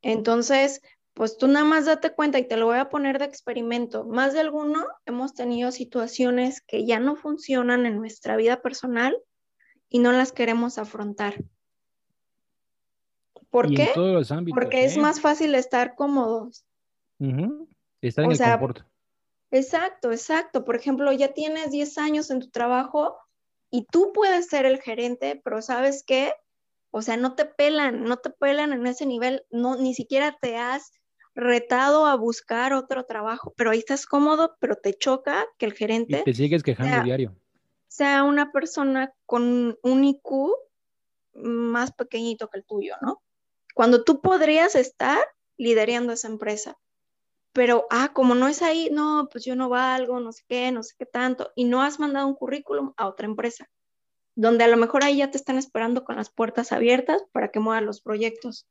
Entonces, 0.02 0.82
pues 1.14 1.36
tú 1.36 1.48
nada 1.48 1.64
más 1.64 1.86
date 1.86 2.14
cuenta 2.14 2.38
y 2.38 2.46
te 2.46 2.56
lo 2.56 2.66
voy 2.66 2.78
a 2.78 2.88
poner 2.88 3.18
de 3.18 3.24
experimento. 3.24 4.04
Más 4.04 4.32
de 4.32 4.40
alguno 4.40 4.86
hemos 5.06 5.34
tenido 5.34 5.72
situaciones 5.72 6.62
que 6.62 6.86
ya 6.86 7.00
no 7.00 7.16
funcionan 7.16 7.86
en 7.86 7.96
nuestra 7.96 8.36
vida 8.36 8.62
personal 8.62 9.16
y 9.88 9.98
no 9.98 10.12
las 10.12 10.32
queremos 10.32 10.78
afrontar. 10.78 11.44
¿Por 13.50 13.68
qué? 13.74 13.90
Porque 14.54 14.84
es 14.84 14.96
¿eh? 14.96 15.00
más 15.00 15.20
fácil 15.20 15.54
estar 15.56 15.96
cómodos. 15.96 16.64
Estar 18.00 18.24
en 18.24 18.30
el 18.30 18.38
confort. 18.38 18.80
Exacto, 19.50 20.12
exacto. 20.12 20.64
Por 20.64 20.76
ejemplo, 20.76 21.12
ya 21.12 21.34
tienes 21.34 21.72
10 21.72 21.98
años 21.98 22.30
en 22.30 22.40
tu 22.40 22.50
trabajo 22.50 23.18
y 23.68 23.84
tú 23.84 24.12
puedes 24.14 24.46
ser 24.46 24.64
el 24.66 24.80
gerente, 24.80 25.40
pero 25.42 25.60
¿sabes 25.60 26.04
qué? 26.06 26.32
O 26.90 27.02
sea, 27.02 27.16
no 27.16 27.34
te 27.34 27.44
pelan, 27.44 28.04
no 28.04 28.16
te 28.18 28.30
pelan 28.30 28.72
en 28.72 28.86
ese 28.86 29.06
nivel, 29.06 29.44
no, 29.50 29.76
ni 29.76 29.94
siquiera 29.94 30.36
te 30.40 30.56
has 30.56 30.92
retado 31.34 32.06
a 32.06 32.16
buscar 32.16 32.72
otro 32.72 33.04
trabajo, 33.04 33.54
pero 33.56 33.70
ahí 33.70 33.78
estás 33.78 34.06
cómodo, 34.06 34.56
pero 34.60 34.76
te 34.76 34.94
choca 34.94 35.46
que 35.58 35.66
el 35.66 35.72
gerente... 35.72 36.20
Y 36.20 36.24
te 36.24 36.34
sigues 36.34 36.62
quejando 36.62 37.04
diario. 37.04 37.34
Sea 37.86 38.24
una 38.24 38.50
persona 38.52 39.12
con 39.26 39.78
un 39.82 40.04
IQ 40.04 40.52
más 41.34 41.92
pequeñito 41.92 42.48
que 42.48 42.58
el 42.58 42.64
tuyo, 42.64 42.94
¿no? 43.00 43.22
cuando 43.74 44.04
tú 44.04 44.20
podrías 44.20 44.74
estar 44.74 45.18
liderando 45.56 46.12
esa 46.12 46.28
empresa. 46.28 46.76
Pero, 47.52 47.86
ah, 47.90 48.12
como 48.12 48.34
no 48.34 48.46
es 48.46 48.62
ahí, 48.62 48.90
no, 48.92 49.28
pues 49.30 49.44
yo 49.44 49.56
no 49.56 49.68
valgo, 49.68 50.20
no 50.20 50.32
sé 50.32 50.44
qué, 50.48 50.70
no 50.70 50.82
sé 50.82 50.94
qué 50.98 51.06
tanto, 51.06 51.50
y 51.56 51.64
no 51.64 51.82
has 51.82 51.98
mandado 51.98 52.26
un 52.26 52.34
currículum 52.34 52.92
a 52.96 53.08
otra 53.08 53.26
empresa, 53.26 53.68
donde 54.40 54.64
a 54.64 54.68
lo 54.68 54.78
mejor 54.78 55.04
ahí 55.04 55.18
ya 55.18 55.30
te 55.30 55.36
están 55.36 55.58
esperando 55.58 56.02
con 56.02 56.16
las 56.16 56.30
puertas 56.30 56.72
abiertas 56.72 57.22
para 57.30 57.50
que 57.50 57.60
muevan 57.60 57.84
los 57.84 58.00
proyectos. 58.00 58.66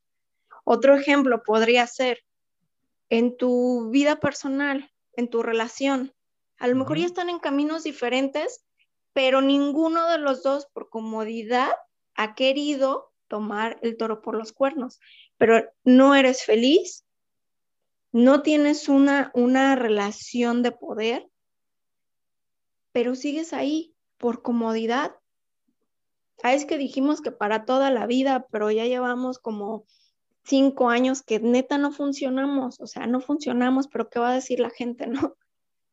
Otro 0.63 0.95
ejemplo 0.95 1.43
podría 1.43 1.85
ser 1.85 2.25
en 3.09 3.37
tu 3.37 3.91
vida 3.91 4.19
personal, 4.19 4.91
en 5.13 5.29
tu 5.29 5.43
relación. 5.43 6.11
A 6.57 6.67
lo 6.67 6.75
mejor 6.75 6.97
ya 6.97 7.05
están 7.05 7.29
en 7.29 7.37
caminos 7.37 7.83
diferentes, 7.83 8.65
pero 9.13 9.41
ninguno 9.41 10.09
de 10.09 10.17
los 10.17 10.41
dos 10.41 10.65
por 10.73 10.89
comodidad 10.89 11.69
ha 12.15 12.33
querido 12.33 13.11
tomar 13.27 13.77
el 13.83 13.95
toro 13.95 14.21
por 14.21 14.35
los 14.35 14.51
cuernos, 14.51 14.99
pero 15.37 15.71
no 15.83 16.15
eres 16.15 16.43
feliz, 16.43 17.05
no 18.11 18.41
tienes 18.41 18.89
una, 18.89 19.29
una 19.35 19.75
relación 19.75 20.63
de 20.63 20.71
poder, 20.71 21.29
pero 22.91 23.13
sigues 23.13 23.53
ahí 23.53 23.93
por 24.17 24.41
comodidad. 24.41 25.18
Ah, 26.41 26.53
es 26.53 26.65
que 26.65 26.77
dijimos 26.77 27.21
que 27.21 27.31
para 27.31 27.65
toda 27.65 27.91
la 27.91 28.05
vida, 28.05 28.47
pero 28.51 28.71
ya 28.71 28.85
llevamos 28.85 29.39
como 29.39 29.85
cinco 30.43 30.89
años 30.89 31.21
que 31.21 31.39
neta 31.39 31.77
no 31.77 31.91
funcionamos, 31.91 32.79
o 32.79 32.87
sea, 32.87 33.07
no 33.07 33.19
funcionamos, 33.21 33.87
pero 33.87 34.09
¿qué 34.09 34.19
va 34.19 34.31
a 34.31 34.35
decir 34.35 34.59
la 34.59 34.69
gente, 34.69 35.07
no? 35.07 35.35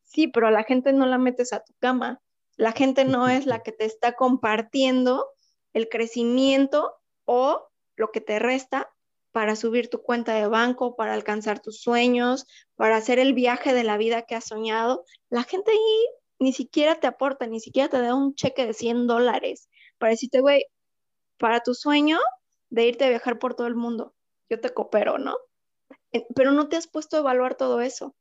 Sí, 0.04 0.28
pero 0.28 0.50
la 0.50 0.64
gente 0.64 0.92
no 0.92 1.06
la 1.06 1.18
metes 1.18 1.52
a 1.52 1.64
tu 1.64 1.74
cama, 1.78 2.20
la 2.56 2.72
gente 2.72 3.04
no 3.04 3.28
es 3.28 3.44
la 3.46 3.62
que 3.62 3.72
te 3.72 3.84
está 3.84 4.12
compartiendo 4.12 5.26
el 5.72 5.88
crecimiento 5.88 6.94
o 7.24 7.68
lo 7.96 8.12
que 8.12 8.20
te 8.20 8.38
resta 8.38 8.90
para 9.32 9.56
subir 9.56 9.90
tu 9.90 10.00
cuenta 10.00 10.32
de 10.34 10.46
banco, 10.46 10.96
para 10.96 11.12
alcanzar 11.12 11.60
tus 11.60 11.82
sueños, 11.82 12.46
para 12.76 12.96
hacer 12.96 13.18
el 13.18 13.34
viaje 13.34 13.74
de 13.74 13.84
la 13.84 13.98
vida 13.98 14.22
que 14.22 14.34
has 14.34 14.46
soñado. 14.46 15.04
La 15.28 15.42
gente 15.42 15.72
ahí 15.72 16.06
ni 16.38 16.54
siquiera 16.54 16.94
te 16.94 17.06
aporta, 17.06 17.46
ni 17.46 17.60
siquiera 17.60 17.90
te 17.90 18.00
da 18.00 18.14
un 18.14 18.34
cheque 18.34 18.64
de 18.64 18.72
100 18.72 19.06
dólares 19.06 19.68
para 19.98 20.10
decirte, 20.10 20.40
güey, 20.40 20.64
para 21.38 21.60
tu 21.60 21.74
sueño 21.74 22.18
de 22.70 22.86
irte 22.86 23.04
a 23.04 23.10
viajar 23.10 23.38
por 23.38 23.54
todo 23.54 23.66
el 23.66 23.76
mundo, 23.76 24.14
yo 24.48 24.60
te 24.60 24.70
coopero, 24.70 25.18
¿no? 25.18 25.36
Pero 26.34 26.52
no 26.52 26.68
te 26.68 26.76
has 26.76 26.86
puesto 26.86 27.16
a 27.16 27.20
evaluar 27.20 27.56
todo 27.56 27.80
eso. 27.80 28.14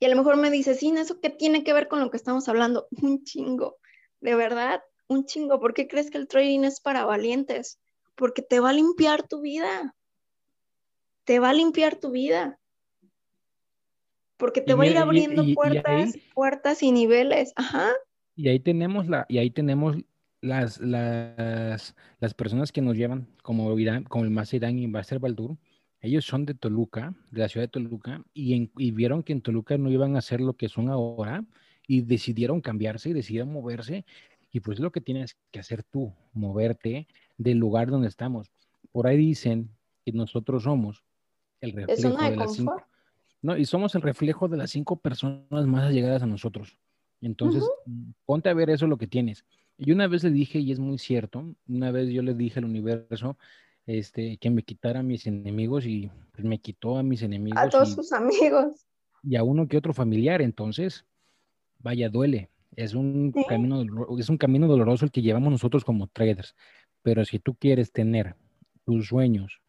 Y 0.00 0.06
a 0.06 0.08
lo 0.08 0.16
mejor 0.16 0.36
me 0.36 0.50
dices, 0.50 0.80
sí, 0.80 0.92
¿eso 0.96 1.20
qué 1.20 1.30
tiene 1.30 1.64
que 1.64 1.72
ver 1.72 1.88
con 1.88 2.00
lo 2.00 2.10
que 2.10 2.16
estamos 2.16 2.48
hablando? 2.48 2.88
Un 3.02 3.24
chingo, 3.24 3.78
de 4.20 4.34
verdad, 4.34 4.82
un 5.06 5.26
chingo. 5.26 5.60
¿Por 5.60 5.74
qué 5.74 5.86
crees 5.86 6.10
que 6.10 6.18
el 6.18 6.28
trading 6.28 6.64
es 6.64 6.80
para 6.80 7.04
valientes? 7.04 7.78
Porque 8.14 8.42
te 8.42 8.60
va 8.60 8.70
a 8.70 8.72
limpiar 8.72 9.26
tu 9.26 9.40
vida. 9.40 9.94
Te 11.24 11.38
va 11.38 11.50
a 11.50 11.54
limpiar 11.54 11.96
tu 11.96 12.10
vida. 12.10 12.58
Porque 14.36 14.60
te 14.60 14.74
va 14.74 14.84
a 14.84 14.86
ir 14.86 14.98
abriendo 14.98 15.44
puertas, 15.54 16.14
puertas 16.34 16.82
y 16.82 16.92
niveles. 16.92 17.52
Ajá. 17.56 17.92
Y 18.36 18.48
ahí 18.48 18.58
tenemos 18.60 19.08
la, 19.08 19.26
y 19.28 19.38
ahí 19.38 19.50
tenemos 19.50 19.96
las, 20.44 20.80
las, 20.80 21.96
las 22.20 22.34
personas 22.34 22.70
que 22.70 22.82
nos 22.82 22.96
llevan, 22.96 23.26
como 23.42 23.76
Irán, 23.78 24.04
como 24.04 24.24
el 24.24 24.48
Irán 24.52 24.78
y 24.78 24.86
Basser 24.86 25.18
Baldur, 25.18 25.56
ellos 26.00 26.26
son 26.26 26.44
de 26.44 26.54
Toluca, 26.54 27.14
de 27.30 27.40
la 27.40 27.48
ciudad 27.48 27.64
de 27.64 27.70
Toluca, 27.70 28.22
y, 28.34 28.70
y, 28.76 28.90
vieron 28.90 29.22
que 29.22 29.32
en 29.32 29.40
Toluca 29.40 29.78
no 29.78 29.90
iban 29.90 30.16
a 30.16 30.20
ser 30.20 30.40
lo 30.40 30.52
que 30.52 30.68
son 30.68 30.90
ahora, 30.90 31.44
y 31.86 32.02
decidieron 32.02 32.60
cambiarse 32.60 33.10
y 33.10 33.12
decidieron 33.14 33.52
moverse, 33.52 34.04
y 34.52 34.60
pues 34.60 34.78
lo 34.80 34.92
que 34.92 35.00
tienes 35.00 35.36
que 35.50 35.60
hacer 35.60 35.82
tú, 35.82 36.12
moverte 36.34 37.08
del 37.38 37.58
lugar 37.58 37.90
donde 37.90 38.08
estamos. 38.08 38.50
Por 38.92 39.06
ahí 39.06 39.16
dicen 39.16 39.70
que 40.04 40.12
nosotros 40.12 40.64
somos 40.64 41.02
el 41.60 41.72
reflejo 41.72 42.22
de, 42.22 42.36
las 42.36 42.54
cinco. 42.54 42.82
No, 43.40 43.56
y 43.56 43.64
somos 43.64 43.94
el 43.94 44.02
reflejo 44.02 44.46
de 44.48 44.58
las 44.58 44.70
cinco 44.70 44.96
personas 44.96 45.66
más 45.66 45.84
allegadas 45.84 46.22
a 46.22 46.26
nosotros. 46.26 46.76
Entonces, 47.20 47.64
ponte 48.26 48.50
a 48.50 48.54
ver 48.54 48.68
eso 48.68 48.86
lo 48.86 48.98
que 48.98 49.06
tienes. 49.06 49.44
Y 49.76 49.92
una 49.92 50.06
vez 50.06 50.22
le 50.22 50.30
dije, 50.30 50.58
y 50.60 50.72
es 50.72 50.78
muy 50.78 50.98
cierto, 50.98 51.54
una 51.68 51.90
vez 51.90 52.08
yo 52.10 52.22
le 52.22 52.34
dije 52.34 52.60
al 52.60 52.64
universo 52.64 53.36
este, 53.86 54.36
que 54.38 54.50
me 54.50 54.62
quitara 54.62 55.00
a 55.00 55.02
mis 55.02 55.26
enemigos 55.26 55.86
y 55.86 56.10
pues, 56.32 56.44
me 56.44 56.58
quitó 56.58 56.96
a 56.96 57.02
mis 57.02 57.22
enemigos. 57.22 57.60
A 57.60 57.68
todos 57.68 57.92
sus 57.92 58.12
amigos. 58.12 58.86
Y 59.22 59.36
a 59.36 59.42
uno 59.42 59.66
que 59.66 59.76
otro 59.76 59.92
familiar, 59.92 60.42
entonces, 60.42 61.04
vaya, 61.80 62.08
duele. 62.08 62.50
Es 62.76 62.94
un, 62.94 63.32
camino, 63.48 63.84
es 64.18 64.28
un 64.28 64.36
camino 64.36 64.66
doloroso 64.66 65.04
el 65.04 65.12
que 65.12 65.22
llevamos 65.22 65.50
nosotros 65.50 65.84
como 65.84 66.08
traders. 66.08 66.54
Pero 67.02 67.24
si 67.24 67.38
tú 67.38 67.54
quieres 67.54 67.92
tener 67.92 68.34
tus 68.84 69.08
sueños 69.08 69.60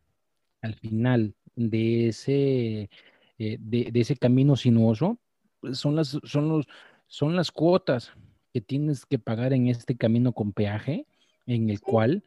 al 0.62 0.76
final 0.76 1.36
de 1.56 2.08
ese, 2.08 2.90
eh, 3.38 3.58
de, 3.60 3.92
ese 3.94 4.16
camino 4.18 4.56
sinuoso, 4.56 5.20
pues, 5.60 5.78
son 5.78 5.96
las, 5.96 6.18
son, 6.24 6.50
los, 6.50 6.68
son 7.08 7.36
las 7.36 7.52
cuotas 7.52 8.12
que 8.56 8.62
tienes 8.62 9.06
que 9.06 9.20
pagar 9.20 9.52
en 9.52 9.68
este 9.68 9.98
camino 9.98 10.32
con 10.32 10.54
peaje, 10.54 11.06
en 11.46 11.70
el 11.70 11.82
cual, 11.82 12.24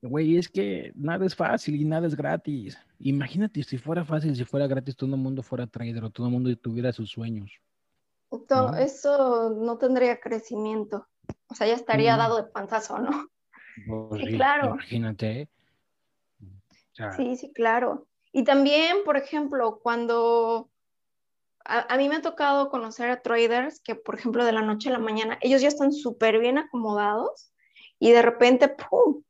güey, 0.00 0.36
es 0.36 0.48
que 0.48 0.92
nada 0.94 1.26
es 1.26 1.34
fácil 1.34 1.74
y 1.74 1.84
nada 1.84 2.06
es 2.06 2.14
gratis. 2.14 2.78
Imagínate 3.00 3.64
si 3.64 3.76
fuera 3.76 4.04
fácil, 4.04 4.36
si 4.36 4.44
fuera 4.44 4.68
gratis, 4.68 4.94
todo 4.94 5.12
el 5.12 5.20
mundo 5.20 5.42
fuera 5.42 5.66
trader 5.66 6.04
o 6.04 6.10
todo 6.10 6.28
el 6.28 6.32
mundo 6.32 6.56
tuviera 6.56 6.92
sus 6.92 7.10
sueños. 7.10 7.50
Todo, 8.46 8.76
Eso 8.76 9.50
no 9.50 9.78
tendría 9.78 10.20
crecimiento. 10.20 11.08
O 11.48 11.56
sea, 11.56 11.66
ya 11.66 11.74
estaría 11.74 12.16
dado 12.16 12.36
de 12.36 12.44
panzazo, 12.44 13.00
¿no? 13.00 13.10
Pues 14.08 14.22
sí, 14.22 14.36
claro. 14.36 14.74
Imagínate. 14.74 15.48
sí, 17.16 17.34
sí, 17.34 17.52
claro. 17.52 18.06
Y 18.30 18.44
también, 18.44 18.98
por 19.04 19.16
ejemplo, 19.16 19.80
cuando 19.82 20.69
a, 21.64 21.96
mí 21.96 22.08
me 22.08 22.16
ha 22.16 22.22
tocado 22.22 22.70
conocer 22.70 23.10
a 23.10 23.22
traders 23.22 23.80
que, 23.80 23.94
por 23.94 24.14
ejemplo, 24.14 24.44
de 24.44 24.52
la 24.52 24.62
noche 24.62 24.88
a 24.88 24.92
la 24.92 24.98
mañana, 24.98 25.38
ellos 25.40 25.60
ya 25.60 25.68
están 25.68 25.92
súper 25.92 26.38
bien 26.38 26.58
acomodados 26.58 27.52
y 27.98 28.12
de 28.12 28.22
repente, 28.22 28.68
¡pum!, 28.68 29.22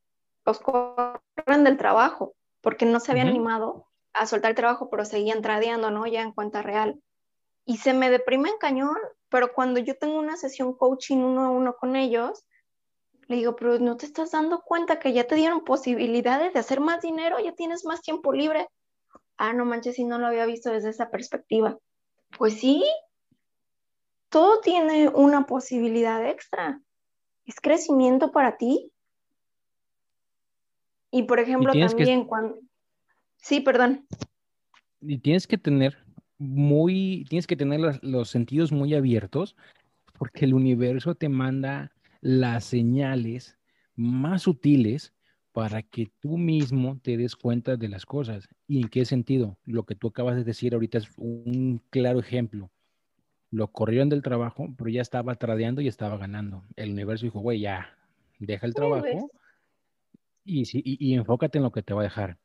los 0.46 0.58
corren 0.60 1.64
del 1.64 1.76
trabajo 1.76 2.34
porque 2.60 2.86
no 2.86 3.00
se 3.00 3.12
habían 3.12 3.28
animado 3.28 3.86
a 4.12 4.26
soltar 4.26 4.50
el 4.50 4.56
trabajo, 4.56 4.90
pero 4.90 5.04
seguían 5.04 5.42
tradeando, 5.42 5.90
¿no? 5.90 6.06
Ya 6.06 6.22
en 6.22 6.32
cuenta 6.32 6.62
real. 6.62 7.00
Y 7.64 7.78
se 7.78 7.94
me 7.94 8.10
deprime 8.10 8.50
en 8.50 8.58
cañón, 8.58 8.96
pero 9.28 9.52
cuando 9.52 9.80
yo 9.80 9.96
tengo 9.96 10.18
una 10.18 10.36
sesión 10.36 10.74
coaching 10.74 11.18
uno 11.18 11.44
a 11.44 11.50
uno 11.50 11.76
con 11.76 11.96
ellos, 11.96 12.44
le 13.28 13.36
digo, 13.36 13.54
pero 13.54 13.78
no 13.78 13.96
te 13.96 14.06
estás 14.06 14.32
dando 14.32 14.62
cuenta 14.62 14.98
que 14.98 15.12
ya 15.12 15.24
te 15.24 15.36
dieron 15.36 15.62
posibilidades 15.64 16.52
de 16.52 16.58
hacer 16.58 16.80
más 16.80 17.00
dinero, 17.00 17.38
ya 17.38 17.52
tienes 17.52 17.84
más 17.84 18.02
tiempo 18.02 18.32
libre. 18.32 18.68
Ah, 19.36 19.52
no 19.52 19.64
manches, 19.64 19.96
si 19.96 20.04
no 20.04 20.18
lo 20.18 20.26
había 20.26 20.46
visto 20.46 20.70
desde 20.70 20.90
esa 20.90 21.10
perspectiva. 21.10 21.78
Pues 22.36 22.54
sí, 22.54 22.84
todo 24.28 24.60
tiene 24.60 25.08
una 25.08 25.46
posibilidad 25.46 26.26
extra. 26.28 26.80
Es 27.44 27.56
crecimiento 27.60 28.32
para 28.32 28.56
ti. 28.56 28.90
Y 31.10 31.24
por 31.24 31.40
ejemplo, 31.40 31.72
también 31.72 32.24
cuando... 32.24 32.58
Sí, 33.38 33.60
perdón. 33.60 34.06
Y 35.00 35.18
tienes 35.18 35.46
que 35.46 35.58
tener 35.58 35.98
muy, 36.38 37.26
tienes 37.28 37.46
que 37.46 37.56
tener 37.56 38.00
los, 38.02 38.30
sentidos 38.30 38.72
muy 38.72 38.94
abiertos 38.94 39.56
porque 40.18 40.44
el 40.44 40.54
universo 40.54 41.14
te 41.14 41.28
manda 41.28 41.92
las 42.20 42.64
señales 42.64 43.58
más 43.96 44.42
sutiles 44.42 45.12
para 45.52 45.82
que 45.82 46.10
tú 46.20 46.38
mismo 46.38 46.98
te 47.02 47.16
des 47.16 47.36
cuenta 47.36 47.76
de 47.76 47.88
las 47.88 48.06
cosas. 48.06 48.48
¿Y 48.66 48.82
en 48.82 48.88
qué 48.88 49.04
sentido? 49.04 49.58
Lo 49.64 49.84
que 49.84 49.94
tú 49.94 50.08
acabas 50.08 50.36
de 50.36 50.44
decir 50.44 50.74
ahorita 50.74 50.98
es 50.98 51.10
un 51.16 51.82
claro 51.90 52.20
ejemplo. 52.20 52.70
Lo 53.50 53.68
corrieron 53.68 54.08
del 54.08 54.22
trabajo, 54.22 54.68
pero 54.76 54.90
ya 54.90 55.02
estaba 55.02 55.34
tradeando 55.34 55.80
y 55.80 55.88
estaba 55.88 56.16
ganando. 56.18 56.64
El 56.76 56.92
universo 56.92 57.26
dijo, 57.26 57.40
güey, 57.40 57.60
ya, 57.60 57.96
deja 58.38 58.66
el 58.66 58.74
trabajo 58.74 59.30
y, 60.44 60.64
y, 60.72 61.14
enfócate 61.14 61.58
en 61.58 61.64
lo 61.64 61.72
que 61.72 61.82
te 61.82 61.94
va 61.94 62.00
a 62.00 62.04
dejar. 62.04 62.38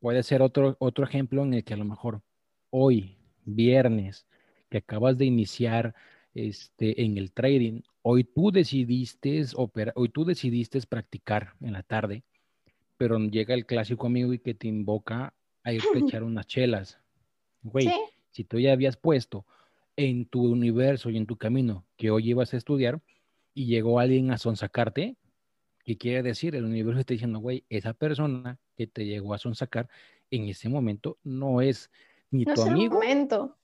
Puede 0.00 0.22
ser 0.22 0.42
otro, 0.42 0.76
otro 0.78 1.04
ejemplo 1.04 1.42
en 1.42 1.54
el 1.54 1.64
que 1.64 1.74
a 1.74 1.76
lo 1.76 1.84
mejor 1.84 2.22
hoy, 2.70 3.18
viernes, 3.44 4.26
que 4.70 4.78
acabas 4.78 5.18
de 5.18 5.24
iniciar 5.24 5.94
este, 6.34 7.02
en 7.02 7.18
el 7.18 7.32
trading, 7.32 7.82
hoy 8.02 8.24
tú 8.24 8.50
decidiste 8.50 9.44
operar, 9.56 9.94
hoy 9.96 10.08
tú 10.08 10.24
decidiste 10.24 10.80
practicar 10.82 11.54
en 11.60 11.72
la 11.72 11.82
tarde 11.82 12.24
pero 12.96 13.18
llega 13.18 13.54
el 13.54 13.66
clásico 13.66 14.06
amigo 14.06 14.32
y 14.32 14.38
que 14.38 14.54
te 14.54 14.68
invoca 14.68 15.34
a 15.62 15.72
irte 15.72 15.88
a 15.94 15.98
echar 16.18 16.22
unas 16.22 16.46
chelas. 16.46 16.98
Güey, 17.62 17.90
si 18.30 18.44
tú 18.44 18.58
ya 18.58 18.72
habías 18.72 18.96
puesto 18.96 19.46
en 19.96 20.26
tu 20.26 20.42
universo 20.42 21.10
y 21.10 21.16
en 21.16 21.26
tu 21.26 21.36
camino 21.36 21.84
que 21.96 22.10
hoy 22.10 22.30
ibas 22.30 22.52
a 22.54 22.56
estudiar 22.56 23.00
y 23.54 23.66
llegó 23.66 24.00
alguien 24.00 24.30
a 24.30 24.38
sonsacarte, 24.38 25.16
¿qué 25.84 25.96
quiere 25.96 26.22
decir? 26.22 26.54
El 26.54 26.64
universo 26.64 27.00
está 27.00 27.14
diciendo, 27.14 27.38
güey, 27.38 27.64
esa 27.68 27.94
persona 27.94 28.58
que 28.76 28.86
te 28.86 29.06
llegó 29.06 29.34
a 29.34 29.38
sonsacar 29.38 29.88
en 30.30 30.48
ese 30.48 30.68
momento 30.68 31.18
no 31.22 31.60
es 31.60 31.90
ni 32.30 32.44
tu 32.44 32.62
amigo. 32.62 32.94
momento. 32.94 33.56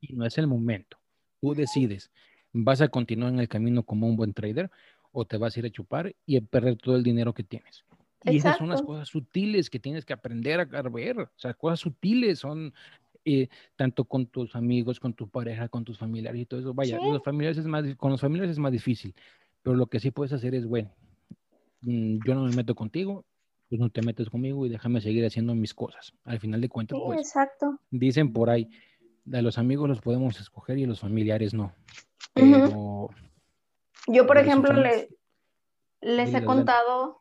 Y 0.00 0.14
no 0.14 0.24
es 0.24 0.38
el 0.38 0.46
momento. 0.46 0.98
Tú 1.40 1.54
decides, 1.54 2.10
¿vas 2.52 2.80
a 2.80 2.88
continuar 2.88 3.32
en 3.32 3.40
el 3.40 3.48
camino 3.48 3.82
como 3.82 4.06
un 4.06 4.16
buen 4.16 4.32
trader 4.32 4.70
o 5.10 5.24
te 5.24 5.36
vas 5.36 5.56
a 5.56 5.60
ir 5.60 5.66
a 5.66 5.70
chupar 5.70 6.14
y 6.24 6.36
a 6.36 6.40
perder 6.40 6.76
todo 6.76 6.96
el 6.96 7.02
dinero 7.02 7.34
que 7.34 7.42
tienes? 7.42 7.84
Y 8.24 8.36
esas 8.36 8.58
son 8.58 8.68
las 8.68 8.82
cosas 8.82 9.08
sutiles 9.08 9.70
que 9.70 9.78
tienes 9.78 10.04
que 10.04 10.12
aprender 10.12 10.60
a 10.60 10.82
ver. 10.82 11.20
O 11.20 11.30
sea, 11.36 11.54
cosas 11.54 11.80
sutiles 11.80 12.40
son 12.40 12.74
eh, 13.24 13.48
tanto 13.76 14.04
con 14.04 14.26
tus 14.26 14.56
amigos, 14.56 14.98
con 14.98 15.12
tu 15.12 15.28
pareja, 15.28 15.68
con 15.68 15.84
tus 15.84 15.98
familiares 15.98 16.40
y 16.40 16.46
todo 16.46 16.60
eso. 16.60 16.74
Vaya, 16.74 16.98
los 16.98 17.22
familiares 17.22 17.58
es 17.58 17.66
más, 17.66 17.84
con 17.96 18.10
los 18.10 18.20
familiares 18.20 18.52
es 18.52 18.58
más 18.58 18.72
difícil. 18.72 19.14
Pero 19.62 19.76
lo 19.76 19.86
que 19.86 20.00
sí 20.00 20.10
puedes 20.10 20.32
hacer 20.32 20.54
es, 20.54 20.66
bueno, 20.66 20.90
mm, 21.82 22.18
yo 22.26 22.34
no 22.34 22.44
me 22.44 22.56
meto 22.56 22.74
contigo, 22.74 23.24
pues 23.68 23.80
no 23.80 23.90
te 23.90 24.02
metes 24.02 24.30
conmigo 24.30 24.64
y 24.66 24.68
déjame 24.68 25.00
seguir 25.00 25.24
haciendo 25.26 25.54
mis 25.54 25.74
cosas. 25.74 26.14
Al 26.24 26.40
final 26.40 26.60
de 26.60 26.68
cuentas, 26.68 26.98
pues, 27.04 27.20
exacto. 27.20 27.78
dicen 27.90 28.32
por 28.32 28.50
ahí, 28.50 28.68
a 29.32 29.42
los 29.42 29.58
amigos 29.58 29.88
los 29.88 30.00
podemos 30.00 30.40
escoger 30.40 30.78
y 30.78 30.84
a 30.84 30.86
los 30.86 31.00
familiares 31.00 31.52
no. 31.54 31.72
Pero, 32.32 33.10
Yo, 34.06 34.26
por 34.26 34.38
ejemplo, 34.38 34.72
les 36.00 36.34
he 36.34 36.44
contado 36.44 37.20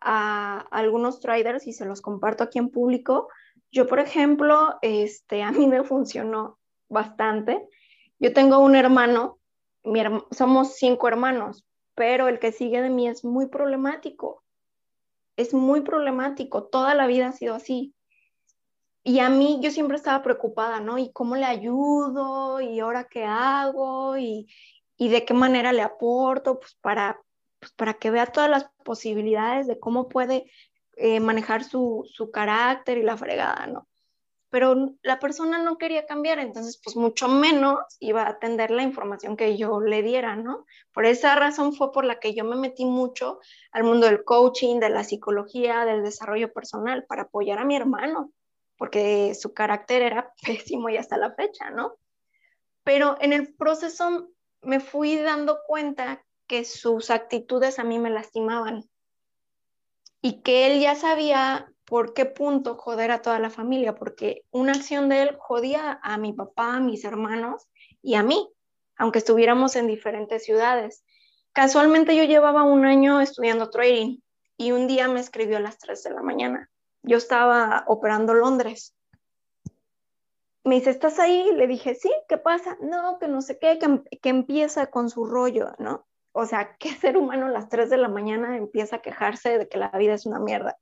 a 0.00 0.60
algunos 0.70 1.20
traders 1.20 1.66
y 1.66 1.72
se 1.72 1.84
los 1.84 2.00
comparto 2.00 2.44
aquí 2.44 2.58
en 2.58 2.70
público. 2.70 3.28
Yo, 3.70 3.86
por 3.86 4.00
ejemplo, 4.00 4.78
este, 4.82 5.42
a 5.42 5.52
mí 5.52 5.66
me 5.66 5.84
funcionó 5.84 6.58
bastante. 6.88 7.68
Yo 8.18 8.32
tengo 8.32 8.58
un 8.58 8.74
hermano, 8.74 9.38
somos 10.30 10.76
cinco 10.76 11.08
hermanos, 11.08 11.64
pero 11.94 12.28
el 12.28 12.38
que 12.38 12.52
sigue 12.52 12.80
de 12.82 12.90
mí 12.90 13.08
es 13.08 13.24
muy 13.24 13.48
problemático. 13.48 14.42
Es 15.36 15.54
muy 15.54 15.82
problemático, 15.82 16.64
toda 16.64 16.94
la 16.94 17.06
vida 17.06 17.28
ha 17.28 17.32
sido 17.32 17.54
así. 17.54 17.94
Y 19.04 19.20
a 19.20 19.30
mí 19.30 19.60
yo 19.62 19.70
siempre 19.70 19.96
estaba 19.96 20.22
preocupada, 20.22 20.80
¿no? 20.80 20.98
¿Y 20.98 21.12
cómo 21.12 21.36
le 21.36 21.44
ayudo? 21.44 22.60
¿Y 22.60 22.80
ahora 22.80 23.04
qué 23.04 23.24
hago? 23.24 24.18
¿Y, 24.18 24.48
y 24.96 25.08
de 25.08 25.24
qué 25.24 25.32
manera 25.32 25.72
le 25.72 25.82
aporto? 25.82 26.58
Pues 26.58 26.74
para 26.80 27.20
para 27.72 27.94
que 27.94 28.10
vea 28.10 28.26
todas 28.26 28.50
las 28.50 28.70
posibilidades 28.84 29.66
de 29.66 29.78
cómo 29.78 30.08
puede 30.08 30.50
eh, 30.96 31.20
manejar 31.20 31.64
su, 31.64 32.08
su 32.12 32.30
carácter 32.30 32.98
y 32.98 33.02
la 33.02 33.16
fregada, 33.16 33.66
¿no? 33.66 33.88
Pero 34.50 34.94
la 35.02 35.18
persona 35.18 35.58
no 35.58 35.76
quería 35.76 36.06
cambiar, 36.06 36.38
entonces 36.38 36.80
pues 36.82 36.96
mucho 36.96 37.28
menos 37.28 37.78
iba 38.00 38.22
a 38.22 38.30
atender 38.30 38.70
la 38.70 38.82
información 38.82 39.36
que 39.36 39.58
yo 39.58 39.80
le 39.80 40.02
diera, 40.02 40.36
¿no? 40.36 40.64
Por 40.92 41.04
esa 41.04 41.34
razón 41.34 41.74
fue 41.74 41.92
por 41.92 42.04
la 42.04 42.18
que 42.18 42.34
yo 42.34 42.44
me 42.44 42.56
metí 42.56 42.86
mucho 42.86 43.40
al 43.72 43.84
mundo 43.84 44.06
del 44.06 44.24
coaching, 44.24 44.80
de 44.80 44.88
la 44.88 45.04
psicología, 45.04 45.84
del 45.84 46.02
desarrollo 46.02 46.52
personal, 46.52 47.04
para 47.04 47.22
apoyar 47.22 47.58
a 47.58 47.64
mi 47.66 47.76
hermano, 47.76 48.32
porque 48.78 49.34
su 49.34 49.52
carácter 49.52 50.02
era 50.02 50.32
pésimo 50.42 50.88
y 50.88 50.96
hasta 50.96 51.18
la 51.18 51.34
fecha, 51.34 51.70
¿no? 51.70 51.96
Pero 52.84 53.18
en 53.20 53.34
el 53.34 53.54
proceso 53.54 54.30
me 54.62 54.80
fui 54.80 55.16
dando 55.16 55.60
cuenta 55.66 56.24
que 56.48 56.64
sus 56.64 57.10
actitudes 57.10 57.78
a 57.78 57.84
mí 57.84 57.98
me 57.98 58.10
lastimaban 58.10 58.88
y 60.20 60.40
que 60.42 60.66
él 60.66 60.80
ya 60.80 60.96
sabía 60.96 61.70
por 61.84 62.12
qué 62.12 62.26
punto 62.26 62.74
joder 62.74 63.10
a 63.10 63.22
toda 63.22 63.38
la 63.38 63.50
familia, 63.50 63.94
porque 63.94 64.44
una 64.50 64.72
acción 64.72 65.08
de 65.08 65.22
él 65.22 65.36
jodía 65.38 66.00
a 66.02 66.18
mi 66.18 66.32
papá, 66.32 66.76
a 66.76 66.80
mis 66.80 67.04
hermanos 67.04 67.66
y 68.02 68.14
a 68.14 68.22
mí, 68.22 68.50
aunque 68.96 69.20
estuviéramos 69.20 69.76
en 69.76 69.86
diferentes 69.86 70.44
ciudades. 70.44 71.04
Casualmente 71.52 72.16
yo 72.16 72.24
llevaba 72.24 72.64
un 72.64 72.84
año 72.84 73.20
estudiando 73.20 73.70
trading 73.70 74.18
y 74.56 74.72
un 74.72 74.86
día 74.86 75.08
me 75.08 75.20
escribió 75.20 75.56
a 75.56 75.60
las 75.60 75.78
3 75.78 76.02
de 76.02 76.10
la 76.10 76.22
mañana. 76.22 76.70
Yo 77.02 77.16
estaba 77.16 77.84
operando 77.86 78.34
Londres. 78.34 78.94
Me 80.64 80.74
dice, 80.74 80.90
¿estás 80.90 81.18
ahí? 81.18 81.52
Le 81.54 81.66
dije, 81.66 81.94
sí, 81.94 82.10
¿qué 82.28 82.36
pasa? 82.36 82.76
No, 82.80 83.18
que 83.18 83.28
no 83.28 83.40
sé 83.40 83.58
qué, 83.58 83.78
que, 83.78 84.18
que 84.18 84.28
empieza 84.28 84.88
con 84.88 85.08
su 85.08 85.24
rollo, 85.24 85.72
¿no? 85.78 86.07
O 86.32 86.46
sea, 86.46 86.76
¿qué 86.78 86.90
ser 86.90 87.16
humano 87.16 87.46
a 87.46 87.50
las 87.50 87.68
3 87.68 87.90
de 87.90 87.96
la 87.96 88.08
mañana 88.08 88.56
empieza 88.56 88.96
a 88.96 89.02
quejarse 89.02 89.58
de 89.58 89.68
que 89.68 89.78
la 89.78 89.90
vida 89.90 90.14
es 90.14 90.26
una 90.26 90.38
mierda? 90.38 90.78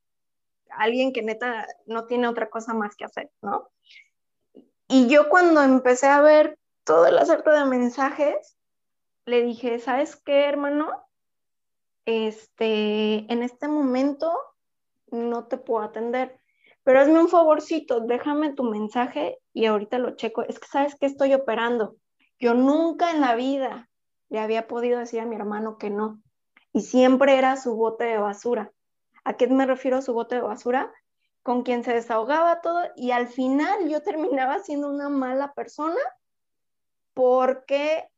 Alguien 0.71 1.13
que 1.13 1.23
neta 1.23 1.67
no 1.87 2.07
tiene 2.07 2.29
otra 2.29 2.51
cosa 2.51 2.75
más 2.75 2.97
que 2.97 3.05
hacer, 3.05 3.31
¿no? 3.41 3.71
Y 4.89 5.09
yo 5.09 5.29
cuando 5.29 5.63
empecé 5.63 6.07
a 6.07 6.21
ver 6.21 6.59
todo 6.85 7.07
el 7.07 7.19
acerto 7.19 7.51
de 7.51 7.65
mensajes, 7.65 8.57
le 9.25 9.43
dije, 9.43 9.79
¿sabes 9.79 10.17
qué, 10.17 10.45
hermano? 10.45 11.07
este, 12.07 13.31
en 13.31 13.43
este 13.43 13.69
momento 13.69 14.33
no 15.11 15.47
te 15.47 15.59
puedo 15.59 15.85
atender, 15.85 16.39
pero 16.85 17.01
hazme 17.01 17.21
un 17.21 17.29
favorcito, 17.29 18.01
déjame 18.01 18.55
tu 18.55 18.63
mensaje 18.63 19.39
y 19.53 19.67
ahorita 19.67 19.99
lo 19.99 20.17
checo. 20.17 20.43
Es 20.43 20.59
que 20.59 20.69
sabes 20.69 20.95
que 20.95 21.07
estoy 21.07 21.35
operando. 21.35 21.97
Yo 22.39 22.55
nunca 22.55 23.11
en 23.11 23.21
la 23.21 23.35
vida 23.35 23.91
le 24.29 24.41
había 24.41 24.67
podido 24.67 24.99
decir 24.99 25.21
a 25.21 25.27
mi 25.27 25.37
hermano 25.37 25.79
que 25.79 25.91
no. 25.91 26.23
Y 26.73 26.83
siempre 26.83 27.39
era 27.39 27.57
su 27.57 27.75
bote 27.75 28.05
de 28.05 28.19
basura. 28.19 28.73
¿A 29.25 29.35
qué 29.37 29.47
me 29.49 29.67
refiero 29.67 30.03
su 30.03 30.13
bote 30.13 30.37
de 30.37 30.43
basura? 30.43 30.93
Con 31.43 31.63
quien 31.63 31.85
se 31.85 31.93
desahogaba 31.93 32.61
todo 32.61 32.83
y 32.97 33.13
al 33.13 33.29
final 33.29 33.89
yo 33.89 34.03
terminaba 34.03 34.59
siendo 34.61 34.89
una 34.89 35.09
mala 35.09 35.53
persona 35.55 36.01
porque 37.15 38.09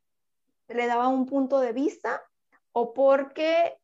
le 0.67 0.87
daba 0.87 1.07
un 1.07 1.25
punto 1.25 1.59
de 1.59 1.73
vista 1.73 2.21
o 2.73 2.93
porque 2.93 3.79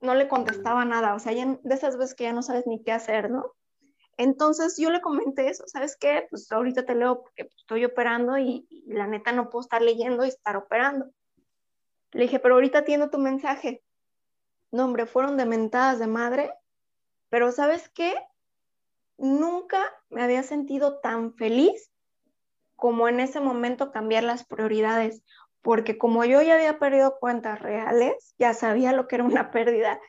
no 0.00 0.14
le 0.14 0.28
contestaba 0.28 0.84
nada, 0.84 1.14
o 1.14 1.18
sea, 1.18 1.32
de 1.32 1.74
esas 1.74 1.96
veces 1.96 2.14
que 2.14 2.24
ya 2.24 2.32
no 2.32 2.42
sabes 2.42 2.66
ni 2.66 2.82
qué 2.82 2.92
hacer, 2.92 3.30
¿no? 3.30 3.54
Entonces 4.18 4.76
yo 4.78 4.90
le 4.90 5.00
comenté 5.00 5.48
eso, 5.48 5.64
¿sabes 5.66 5.96
qué? 5.96 6.26
Pues 6.30 6.50
ahorita 6.50 6.84
te 6.84 6.94
leo 6.94 7.22
porque 7.22 7.50
estoy 7.56 7.84
operando 7.84 8.38
y, 8.38 8.66
la 8.86 9.06
neta 9.06 9.32
no 9.32 9.50
puedo 9.50 9.62
estar 9.62 9.82
leyendo 9.82 10.24
y 10.24 10.28
estar 10.28 10.56
operando. 10.56 11.06
Le 12.12 12.22
dije, 12.22 12.38
pero 12.38 12.54
ahorita 12.54 12.78
atiendo 12.78 13.10
tu 13.10 13.18
mensaje. 13.18 13.82
No, 14.70 14.84
hombre, 14.84 15.06
fueron 15.06 15.36
de 15.36 15.46
mentadas 15.46 15.98
de 15.98 16.06
madre, 16.06 16.52
pero 17.28 17.52
¿sabes 17.52 17.88
qué? 17.90 18.14
Nunca 19.18 19.82
me 20.10 20.22
había 20.22 20.42
sentido 20.42 20.98
tan 21.00 21.34
feliz 21.34 21.90
como 22.74 23.08
en 23.08 23.20
ese 23.20 23.40
momento 23.40 23.90
cambiar 23.90 24.24
las 24.24 24.44
prioridades 24.44 25.22
porque 25.66 25.98
como 25.98 26.24
yo 26.24 26.40
ya 26.42 26.54
había 26.54 26.78
perdido 26.78 27.18
cuentas 27.18 27.60
reales, 27.60 28.36
ya 28.38 28.54
sabía 28.54 28.92
lo 28.92 29.08
que 29.08 29.16
era 29.16 29.24
una 29.24 29.50
pérdida, 29.50 30.00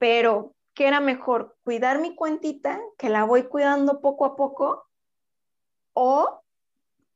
pero 0.00 0.56
¿qué 0.74 0.88
era 0.88 0.98
mejor? 0.98 1.56
¿Cuidar 1.62 2.00
mi 2.00 2.16
cuentita, 2.16 2.80
que 2.98 3.08
la 3.08 3.22
voy 3.22 3.44
cuidando 3.44 4.00
poco 4.00 4.24
a 4.24 4.34
poco, 4.34 4.88
o 5.92 6.42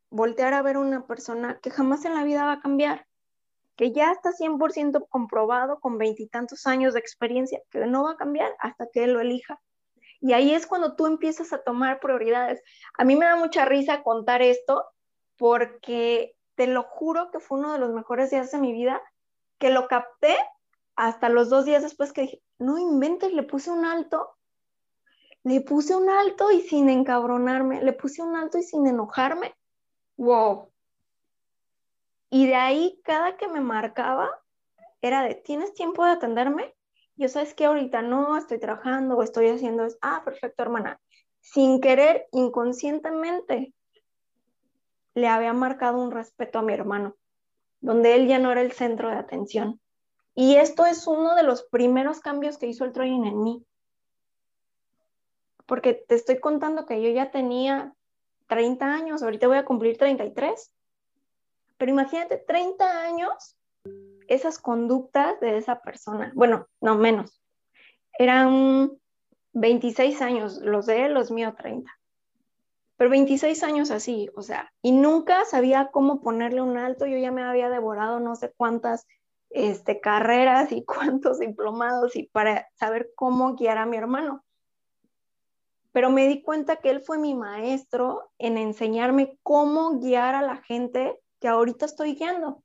voltear 0.09 0.55
a 0.55 0.63
ver 0.63 0.77
una 0.77 1.05
persona 1.09 1.59
que 1.61 1.71
jamás 1.71 2.05
en 2.05 2.15
la 2.15 2.23
vida 2.23 2.45
va 2.45 2.53
a 2.53 2.61
cambiar, 2.61 3.09
que 3.77 3.93
ya 3.93 4.13
está 4.13 4.33
100% 4.33 5.09
comprobado 5.09 5.81
con 5.81 5.99
veintitantos 5.99 6.67
años 6.67 6.95
de 6.95 7.01
experiencia, 7.01 7.61
que 7.71 7.87
no 7.87 8.05
va 8.05 8.13
a 8.13 8.17
cambiar 8.17 8.55
hasta 8.59 8.89
que 8.93 9.05
él 9.05 9.15
lo 9.15 9.21
elija? 9.21 9.61
Y 10.21 10.33
ahí 10.33 10.55
es 10.55 10.67
cuando 10.67 10.97
tú 10.97 11.07
empiezas 11.07 11.53
a 11.53 11.63
tomar 11.63 12.01
prioridades. 12.01 12.63
A 12.97 13.05
mí 13.05 13.17
me 13.17 13.27
da 13.27 13.37
mucha 13.37 13.65
risa 13.65 14.03
contar 14.03 14.43
esto 14.43 14.85
porque 15.37 16.35
te 16.55 16.67
lo 16.67 16.85
juro 16.85 17.31
que 17.31 17.41
fue 17.41 17.59
uno 17.59 17.73
de 17.73 17.79
los 17.79 17.93
mejores 17.93 18.31
días 18.31 18.51
de 18.51 18.59
mi 18.59 18.73
vida, 18.73 19.03
que 19.59 19.71
lo 19.71 19.89
capté 19.89 20.37
hasta 20.97 21.29
los 21.29 21.51
dos 21.51 21.65
días 21.65 21.83
después 21.83 22.13
que 22.13 22.23
dije, 22.23 22.43
no 22.59 22.79
inventes, 22.79 23.33
le 23.33 23.43
puse 23.43 23.71
un 23.71 23.85
alto, 23.85 24.37
le 25.43 25.61
puse 25.61 25.95
un 25.95 26.09
alto 26.09 26.51
y 26.51 26.61
sin 26.61 26.89
encabronarme, 26.89 27.83
le 27.83 27.93
puse 27.93 28.23
un 28.23 28.37
alto 28.37 28.59
y 28.59 28.63
sin 28.63 28.87
enojarme. 28.87 29.55
Wow. 30.17 30.71
Y 32.35 32.49
de 32.49 32.57
ahí, 32.57 33.01
cada 33.05 33.37
que 33.37 33.47
me 33.47 33.61
marcaba, 33.61 34.29
era 35.01 35.23
de, 35.23 35.37
¿tienes 35.37 35.73
tiempo 35.73 36.05
de 36.05 36.11
atenderme? 36.11 36.75
Yo 37.15 37.29
sabes 37.29 37.55
que 37.55 37.65
ahorita 37.65 38.03
no, 38.03 38.37
estoy 38.37 38.59
trabajando 38.59 39.17
o 39.17 39.23
estoy 39.23 39.51
haciendo. 39.51 39.87
Ah, 40.01 40.21
perfecto, 40.25 40.65
hermana. 40.65 41.01
Sin 41.39 41.81
querer, 41.81 42.27
inconscientemente, 42.33 43.73
le 45.15 45.29
había 45.29 45.53
marcado 45.53 46.03
un 46.03 46.11
respeto 46.11 46.59
a 46.59 46.63
mi 46.63 46.73
hermano, 46.73 47.15
donde 47.81 48.17
él 48.17 48.27
ya 48.27 48.41
no 48.41 48.51
era 48.51 48.63
el 48.63 48.73
centro 48.73 49.11
de 49.11 49.17
atención. 49.17 49.81
Y 50.35 50.57
esto 50.57 50.87
es 50.87 51.07
uno 51.07 51.37
de 51.37 51.45
los 51.45 51.63
primeros 51.63 52.19
cambios 52.19 52.59
que 52.59 52.67
hizo 52.67 52.85
el 52.85 52.91
training 52.91 53.27
en 53.27 53.43
mí. 53.45 53.65
Porque 55.67 55.95
te 55.95 56.17
estoy 56.17 56.41
contando 56.41 56.85
que 56.85 57.01
yo 57.01 57.11
ya 57.11 57.31
tenía 57.31 57.95
30 58.49 58.93
años, 58.93 59.23
ahorita 59.23 59.47
voy 59.47 59.59
a 59.59 59.65
cumplir 59.65 59.99
33. 59.99 60.73
Pero 61.85 61.93
imagínate, 61.93 62.39
30 62.39 63.03
años, 63.03 63.59
esas 64.27 64.59
conductas 64.59 65.39
de 65.41 65.59
esa 65.59 65.83
persona. 65.83 66.33
Bueno, 66.35 66.67
no 66.81 66.97
menos. 66.97 67.43
Eran 68.19 68.91
26 69.53 70.23
años, 70.23 70.57
los 70.63 70.87
de 70.87 71.05
él, 71.05 71.13
los 71.13 71.31
míos 71.31 71.55
30 71.59 71.93
pero 72.97 73.11
26 73.11 73.63
años 73.65 73.91
así, 73.91 74.31
o 74.35 74.41
sea, 74.41 74.73
y 74.81 74.93
nunca 74.93 75.45
sabía 75.45 75.91
cómo 75.93 76.23
ponerle 76.23 76.63
un 76.63 76.79
alto, 76.79 77.05
yo 77.05 77.19
ya 77.19 77.31
me 77.31 77.43
había 77.43 77.69
devorado 77.69 78.19
no 78.19 78.35
sé 78.35 78.55
cuántas 78.57 79.07
este, 79.51 80.01
carreras 80.01 80.73
y 80.73 80.85
cuántos 80.87 81.39
diplomados 81.39 82.17
y 82.17 82.29
para 82.29 82.67
saber 82.77 83.11
cómo 83.15 83.57
guiar 83.57 83.77
a 83.77 83.85
mi 83.85 83.99
hermano. 83.99 84.43
Pero 85.93 86.09
me 86.09 86.29
di 86.29 86.41
cuenta 86.41 86.77
que 86.77 86.89
él 86.89 87.03
fue 87.03 87.19
mi 87.19 87.35
maestro 87.35 88.31
en 88.39 88.57
enseñarme 88.57 89.39
cómo 89.43 89.99
guiar 89.99 90.35
a 90.35 90.41
la 90.41 90.57
gente 90.63 91.21
que 91.45 91.49
ahorita 91.49 91.85
estoy 91.85 92.15
guiando. 92.15 92.63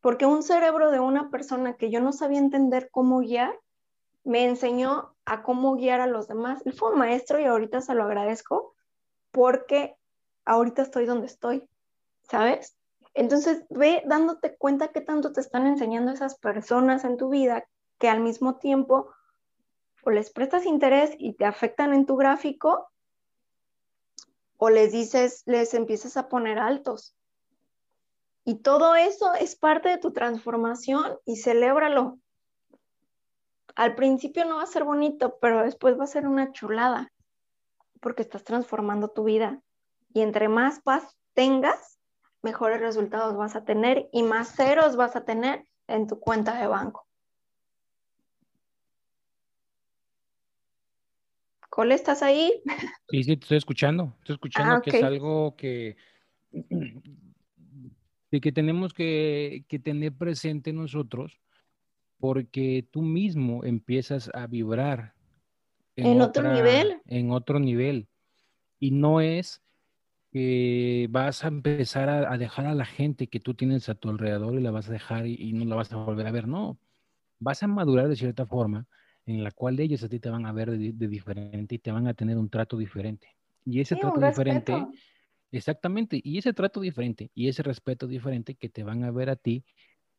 Porque 0.00 0.26
un 0.26 0.44
cerebro 0.44 0.92
de 0.92 1.00
una 1.00 1.28
persona 1.28 1.76
que 1.76 1.90
yo 1.90 2.00
no 2.00 2.12
sabía 2.12 2.38
entender 2.38 2.88
cómo 2.92 3.18
guiar, 3.18 3.58
me 4.22 4.44
enseñó 4.44 5.16
a 5.24 5.42
cómo 5.42 5.74
guiar 5.74 6.00
a 6.00 6.06
los 6.06 6.28
demás. 6.28 6.62
Él 6.64 6.72
fue 6.72 6.92
un 6.92 6.98
maestro 6.98 7.40
y 7.40 7.46
ahorita 7.46 7.80
se 7.80 7.96
lo 7.96 8.04
agradezco 8.04 8.76
porque 9.32 9.96
ahorita 10.44 10.82
estoy 10.82 11.04
donde 11.04 11.26
estoy, 11.26 11.68
¿sabes? 12.22 12.76
Entonces 13.12 13.64
ve 13.70 14.04
dándote 14.06 14.56
cuenta 14.56 14.92
qué 14.92 15.00
tanto 15.00 15.32
te 15.32 15.40
están 15.40 15.66
enseñando 15.66 16.12
esas 16.12 16.38
personas 16.38 17.02
en 17.02 17.16
tu 17.16 17.28
vida 17.28 17.66
que 17.98 18.08
al 18.08 18.20
mismo 18.20 18.54
tiempo 18.58 19.10
o 20.04 20.10
les 20.10 20.30
prestas 20.30 20.64
interés 20.64 21.10
y 21.18 21.32
te 21.32 21.44
afectan 21.44 21.92
en 21.92 22.06
tu 22.06 22.14
gráfico 22.14 22.88
o 24.58 24.70
les 24.70 24.92
dices, 24.92 25.42
les 25.46 25.74
empiezas 25.74 26.16
a 26.16 26.28
poner 26.28 26.60
altos. 26.60 27.15
Y 28.48 28.62
todo 28.62 28.94
eso 28.94 29.34
es 29.34 29.56
parte 29.56 29.88
de 29.88 29.98
tu 29.98 30.12
transformación 30.12 31.18
y 31.24 31.34
celébralo. 31.34 32.20
Al 33.74 33.96
principio 33.96 34.44
no 34.44 34.58
va 34.58 34.62
a 34.62 34.66
ser 34.66 34.84
bonito, 34.84 35.38
pero 35.40 35.64
después 35.64 35.98
va 35.98 36.04
a 36.04 36.06
ser 36.06 36.28
una 36.28 36.52
chulada 36.52 37.12
porque 38.00 38.22
estás 38.22 38.44
transformando 38.44 39.08
tu 39.08 39.24
vida. 39.24 39.60
Y 40.14 40.20
entre 40.20 40.48
más 40.48 40.80
paz 40.80 41.16
tengas, 41.34 41.98
mejores 42.40 42.80
resultados 42.80 43.36
vas 43.36 43.56
a 43.56 43.64
tener 43.64 44.08
y 44.12 44.22
más 44.22 44.54
ceros 44.54 44.94
vas 44.94 45.16
a 45.16 45.24
tener 45.24 45.66
en 45.88 46.06
tu 46.06 46.20
cuenta 46.20 46.56
de 46.56 46.68
banco. 46.68 47.04
Cole, 51.68 51.96
¿estás 51.96 52.22
ahí? 52.22 52.62
Sí, 53.08 53.24
sí, 53.24 53.36
te 53.36 53.42
estoy 53.42 53.58
escuchando. 53.58 54.14
Estoy 54.20 54.34
escuchando 54.34 54.74
ah, 54.76 54.80
que 54.80 54.90
es 54.90 55.02
algo 55.02 55.56
que, 55.56 55.96
que 58.30 58.52
tenemos 58.52 58.92
que, 58.92 59.64
que 59.68 59.78
tener 59.78 60.12
presente 60.12 60.72
nosotros 60.72 61.40
porque 62.18 62.86
tú 62.90 63.02
mismo 63.02 63.64
empiezas 63.64 64.30
a 64.34 64.46
vibrar 64.46 65.14
en, 65.96 66.20
otro 66.20 66.52
nivel. 66.52 67.00
En 67.06 67.30
otro 67.30 67.58
nivel. 67.58 68.08
Y 68.78 68.90
no 68.90 69.20
es 69.20 69.62
que 70.30 71.08
vas 71.10 71.44
a 71.44 71.48
empezar 71.48 72.08
a, 72.08 72.36
dejar 72.36 72.66
a 72.66 72.74
la 72.74 72.84
gente 72.84 73.28
que 73.28 73.40
tú 73.40 73.54
tienes 73.54 73.88
a 73.88 73.94
tu 73.94 74.10
alrededor 74.10 74.54
y 74.54 74.60
la 74.60 74.70
vas 74.70 74.88
a 74.88 74.92
dejar 74.92 75.26
y, 75.26 75.52
no 75.52 75.64
la 75.64 75.76
vas 75.76 75.92
a 75.92 75.96
volver 75.96 76.26
a 76.26 76.32
ver. 76.32 76.46
No, 76.46 76.78
vas 77.38 77.62
a 77.62 77.66
madurar 77.66 78.08
de 78.08 78.16
cierta 78.16 78.46
forma 78.46 78.86
en 79.24 79.42
la 79.42 79.50
cual 79.50 79.80
ellos 79.80 80.02
a 80.04 80.08
ti 80.08 80.20
te 80.20 80.30
van 80.30 80.46
a 80.46 80.52
ver 80.52 80.70
de, 80.70 81.08
diferente 81.08 81.76
y 81.76 81.78
te 81.78 81.90
van 81.90 82.06
a 82.06 82.14
tener 82.14 82.36
un 82.36 82.48
trato 82.48 82.76
diferente. 82.76 83.28
Y 83.64 83.80
ese 83.80 83.96
trato 83.96 84.20
diferente, 84.20 84.86
exactamente, 85.52 86.20
y 86.22 86.38
ese 86.38 86.52
trato 86.52 86.80
diferente 86.80 87.30
y 87.34 87.48
ese 87.48 87.62
respeto 87.62 88.06
diferente 88.06 88.54
que 88.54 88.68
te 88.68 88.82
van 88.82 89.04
a 89.04 89.10
ver 89.10 89.30
a 89.30 89.36
ti, 89.36 89.64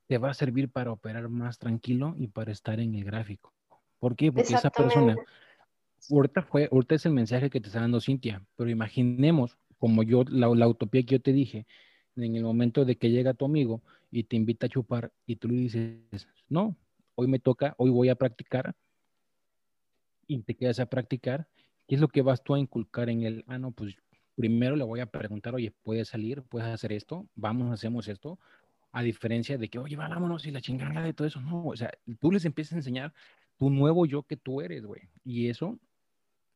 te 0.07 0.17
va 0.17 0.29
a 0.31 0.33
servir 0.33 0.69
para 0.69 0.91
operar 0.91 1.29
más 1.29 1.59
tranquilo 1.59 2.15
y 2.17 2.27
para 2.27 2.51
estar 2.51 2.79
en 2.79 2.95
el 2.95 3.03
gráfico. 3.03 3.53
¿Por 3.99 4.15
qué? 4.15 4.31
Porque 4.31 4.53
esa 4.53 4.69
persona 4.69 5.15
ahorita, 6.11 6.41
fue, 6.41 6.69
ahorita 6.71 6.95
es 6.95 7.05
el 7.05 7.13
mensaje 7.13 7.49
que 7.49 7.59
te 7.59 7.67
está 7.67 7.81
dando 7.81 8.01
Cintia, 8.01 8.43
pero 8.55 8.69
imaginemos, 8.69 9.57
como 9.77 10.03
yo, 10.03 10.23
la, 10.29 10.49
utopía 10.67 11.03
que 11.03 11.15
yo 11.15 11.21
te 11.21 11.33
dije, 11.33 11.65
en 12.15 12.35
el 12.35 12.43
momento 12.43 12.85
de 12.85 12.95
que 12.95 13.09
llega 13.09 13.33
tu 13.33 13.45
amigo 13.45 13.81
y 14.11 14.23
te 14.23 14.35
invita 14.35 14.65
a 14.65 14.69
chupar 14.69 15.11
y 15.25 15.35
tú 15.35 15.49
le 15.49 15.55
dices, 15.55 16.27
no, 16.49 16.75
hoy 17.15 17.27
me 17.27 17.39
toca, 17.39 17.75
hoy 17.77 17.89
voy 17.89 18.09
a 18.09 18.15
practicar 18.15 18.75
y 20.25 20.39
te 20.39 20.55
quedas 20.55 20.79
a 20.79 20.87
practicar, 20.87 21.47
¿qué 21.87 21.95
es 21.95 22.01
lo 22.01 22.07
que 22.07 22.21
vas 22.21 22.43
tú 22.43 22.55
a 22.55 22.59
inculcar 22.59 23.09
en 23.09 23.23
él? 23.23 23.43
Ah, 23.47 23.57
no, 23.57 23.71
pues 23.71 23.95
primero 24.37 24.75
le 24.75 24.83
voy 24.83 24.99
a 24.99 25.07
preguntar, 25.07 25.55
oye, 25.55 25.73
¿puedes 25.83 26.09
salir? 26.09 26.43
¿Puedes 26.43 26.69
hacer 26.69 26.93
esto? 26.93 27.27
Vamos, 27.35 27.71
hacemos 27.71 28.07
esto. 28.07 28.39
A 28.91 29.01
diferencia 29.01 29.57
de 29.57 29.67
que, 29.67 29.79
oye, 29.79 29.95
vámonos 29.95 30.45
y 30.45 30.51
la 30.51 30.61
chingada 30.61 31.01
de 31.01 31.13
todo 31.13 31.27
eso. 31.27 31.41
No, 31.41 31.65
o 31.65 31.75
sea, 31.75 31.91
tú 32.19 32.31
les 32.31 32.45
empiezas 32.45 32.73
a 32.73 32.77
enseñar 32.77 33.13
tu 33.57 33.71
nuevo 33.71 34.05
yo 34.05 34.23
que 34.23 34.37
tú 34.37 34.61
eres, 34.61 34.85
güey. 34.85 35.09
Y 35.25 35.49
eso 35.49 35.79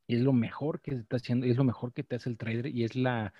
es 0.08 0.22
lo 0.22 0.32
mejor 0.32 0.80
que 0.80 0.92
está 0.96 1.18
haciendo, 1.18 1.48
es 1.48 1.58
lo 1.58 1.64
mejor 1.64 1.92
que 1.92 2.04
te 2.04 2.16
hace 2.16 2.30
el 2.30 2.38
trader 2.38 2.68
y 2.68 2.84
es 2.84 2.96
la 2.96 3.34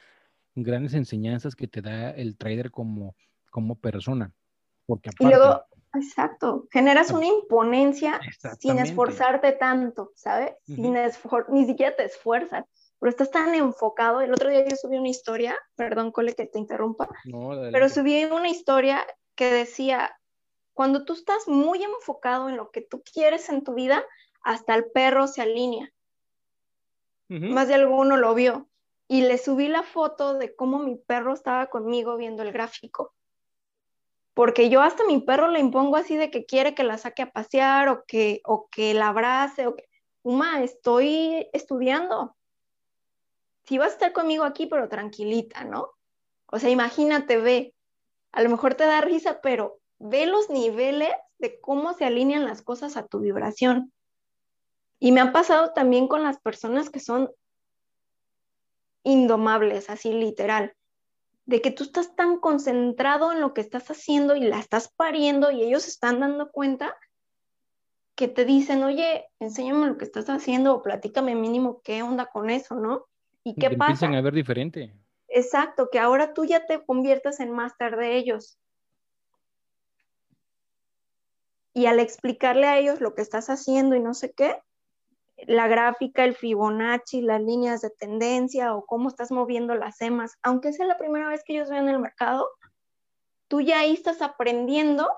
grandes 0.56 0.96
enseñanzas 0.96 1.56
que 1.56 1.68
te 1.68 1.82
da 1.82 2.10
el 2.10 2.36
trader 2.36 2.72
como, 2.72 3.16
como 3.52 3.76
persona. 3.76 4.34
Porque 4.88 5.12
aparte, 5.12 5.38
Exacto, 5.94 6.68
generas 6.72 7.12
una 7.12 7.26
imponencia 7.26 8.20
sin 8.60 8.80
esforzarte 8.80 9.52
tanto, 9.52 10.14
¿sabes? 10.16 10.54
sin 10.66 10.94
ni 11.50 11.66
siquiera 11.66 11.96
te 11.96 12.06
esfuerzas, 12.06 12.66
pero 13.02 13.10
estás 13.10 13.32
tan 13.32 13.56
enfocado. 13.56 14.22
El 14.22 14.32
otro 14.32 14.52
día 14.52 14.64
yo 14.64 14.76
subí 14.76 14.96
una 14.96 15.10
historia, 15.10 15.58
perdón, 15.76 16.12
Cole, 16.12 16.36
que 16.36 16.46
te 16.46 16.60
interrumpa, 16.60 17.10
pero 17.72 17.90
subí 17.90 18.24
una 18.26 18.48
historia 18.48 19.06
que 19.34 19.52
decía, 19.52 20.16
cuando 20.74 21.04
tú 21.04 21.14
estás 21.14 21.48
muy 21.48 21.84
enfocado 21.84 22.48
en 22.48 22.58
lo 22.58 22.70
que 22.70 22.82
tú 22.82 23.02
quieres 23.02 23.50
en 23.50 23.64
tu 23.64 23.74
vida, 23.74 24.06
hasta 24.44 24.76
el 24.76 24.86
perro 24.92 25.26
se 25.26 25.42
alinea. 25.42 25.92
Más 27.28 27.68
de 27.68 27.74
alguno 27.74 28.18
lo 28.18 28.36
vio. 28.36 28.70
Y 29.08 29.22
le 29.22 29.40
subí 29.40 29.68
la 29.68 29.82
foto 29.82 30.36
de 30.36 30.56
cómo 30.56 30.78
mi 30.78 30.96
perro 30.96 31.34
estaba 31.34 31.72
conmigo 31.72 32.18
viendo 32.18 32.44
el 32.44 32.52
gráfico. 32.52 33.16
Porque 34.36 34.70
yo 34.70 34.82
hasta 34.82 35.06
mi 35.06 35.20
perro 35.20 35.48
le 35.48 35.60
impongo 35.60 35.96
así 35.96 36.18
de 36.18 36.30
que 36.30 36.46
quiere 36.46 36.76
que 36.76 36.84
la 36.84 37.00
saque 37.00 37.24
a 37.24 37.32
pasear 37.32 37.90
o 37.90 38.04
que, 38.06 38.42
o 38.46 38.68
que 38.70 38.94
la 38.94 39.08
abrace 39.08 39.66
o 39.66 39.76
que, 39.76 39.90
Uma, 40.24 40.62
estoy 40.62 41.50
estudiando. 41.52 42.36
Si 43.72 43.78
vas 43.78 43.92
a 43.92 43.94
estar 43.94 44.12
conmigo 44.12 44.44
aquí, 44.44 44.66
pero 44.66 44.90
tranquilita, 44.90 45.64
¿no? 45.64 45.92
O 46.48 46.60
sea, 46.60 46.70
imagínate, 46.70 47.38
ve, 47.38 47.74
a 48.34 48.44
lo 48.44 48.50
mejor 48.50 48.76
te 48.76 48.84
da 48.84 49.00
risa, 49.00 49.40
pero 49.40 49.80
ve 49.98 50.26
los 50.26 50.50
niveles 50.50 51.14
de 51.40 51.58
cómo 51.62 51.94
se 51.94 52.04
alinean 52.04 52.44
las 52.44 52.62
cosas 52.62 52.98
a 52.98 53.08
tu 53.08 53.22
vibración. 53.22 53.94
Y 55.00 55.14
me 55.14 55.22
ha 55.22 55.32
pasado 55.32 55.72
también 55.72 56.10
con 56.10 56.22
las 56.22 56.38
personas 56.42 56.90
que 56.90 57.00
son 57.00 57.32
indomables, 59.04 59.90
así 59.90 60.12
literal, 60.12 60.76
de 61.46 61.62
que 61.62 61.72
tú 61.72 61.86
estás 61.86 62.14
tan 62.14 62.42
concentrado 62.42 63.32
en 63.32 63.40
lo 63.40 63.54
que 63.54 63.62
estás 63.62 63.90
haciendo 63.90 64.36
y 64.36 64.42
la 64.42 64.60
estás 64.60 64.92
pariendo 64.94 65.50
y 65.50 65.64
ellos 65.64 65.88
están 65.88 66.20
dando 66.20 66.52
cuenta 66.52 66.94
que 68.16 68.28
te 68.28 68.44
dicen, 68.44 68.84
oye, 68.84 69.30
enséñame 69.40 69.88
lo 69.88 69.98
que 69.98 70.04
estás 70.04 70.30
haciendo 70.30 70.76
o 70.76 70.82
platícame 70.82 71.36
mínimo 71.36 71.82
qué 71.86 72.04
onda 72.04 72.26
con 72.26 72.50
eso, 72.50 72.76
¿no? 72.76 73.08
¿Y 73.44 73.56
qué 73.56 73.72
pasa? 73.72 73.92
Empiezan 73.92 74.16
a 74.16 74.22
ver 74.22 74.34
diferente. 74.34 74.94
Exacto, 75.28 75.90
que 75.92 76.00
ahora 76.00 76.34
tú 76.34 76.46
ya 76.46 76.66
te 76.66 76.84
conviertas 76.84 77.40
en 77.40 77.52
máster 77.52 77.96
de 77.96 78.18
ellos. 78.18 78.58
Y 81.74 81.86
al 81.86 82.00
explicarle 82.00 82.68
a 82.68 82.78
ellos 82.78 83.00
lo 83.00 83.16
que 83.16 83.22
estás 83.22 83.50
haciendo 83.50 83.96
y 83.96 84.02
no 84.02 84.14
sé 84.14 84.34
qué, 84.34 84.62
la 85.48 85.68
gráfica, 85.68 86.26
el 86.26 86.36
Fibonacci, 86.36 87.22
las 87.22 87.42
líneas 87.42 87.82
de 87.82 87.90
tendencia 87.90 88.76
o 88.76 88.86
cómo 88.86 89.08
estás 89.08 89.32
moviendo 89.32 89.74
las 89.76 89.98
semas, 89.98 90.38
aunque 90.44 90.74
sea 90.74 90.86
la 90.86 90.98
primera 90.98 91.30
vez 91.30 91.44
que 91.44 91.54
ellos 91.54 91.70
ven 91.70 91.88
el 91.88 92.00
mercado, 92.00 92.48
tú 93.48 93.62
ya 93.62 93.80
ahí 93.80 93.94
estás 93.94 94.22
aprendiendo 94.22 95.10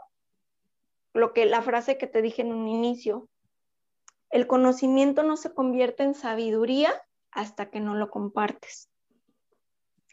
lo 1.14 1.34
que 1.34 1.46
la 1.46 1.62
frase 1.62 1.98
que 1.98 2.08
te 2.08 2.22
dije 2.22 2.44
en 2.44 2.54
un 2.54 2.68
inicio. 2.68 3.28
El 4.30 4.48
conocimiento 4.48 5.24
no 5.24 5.38
se 5.38 5.54
convierte 5.54 6.04
en 6.04 6.16
sabiduría 6.16 6.92
hasta 7.34 7.70
que 7.70 7.80
no 7.80 7.96
lo 7.96 8.10
compartes. 8.10 8.90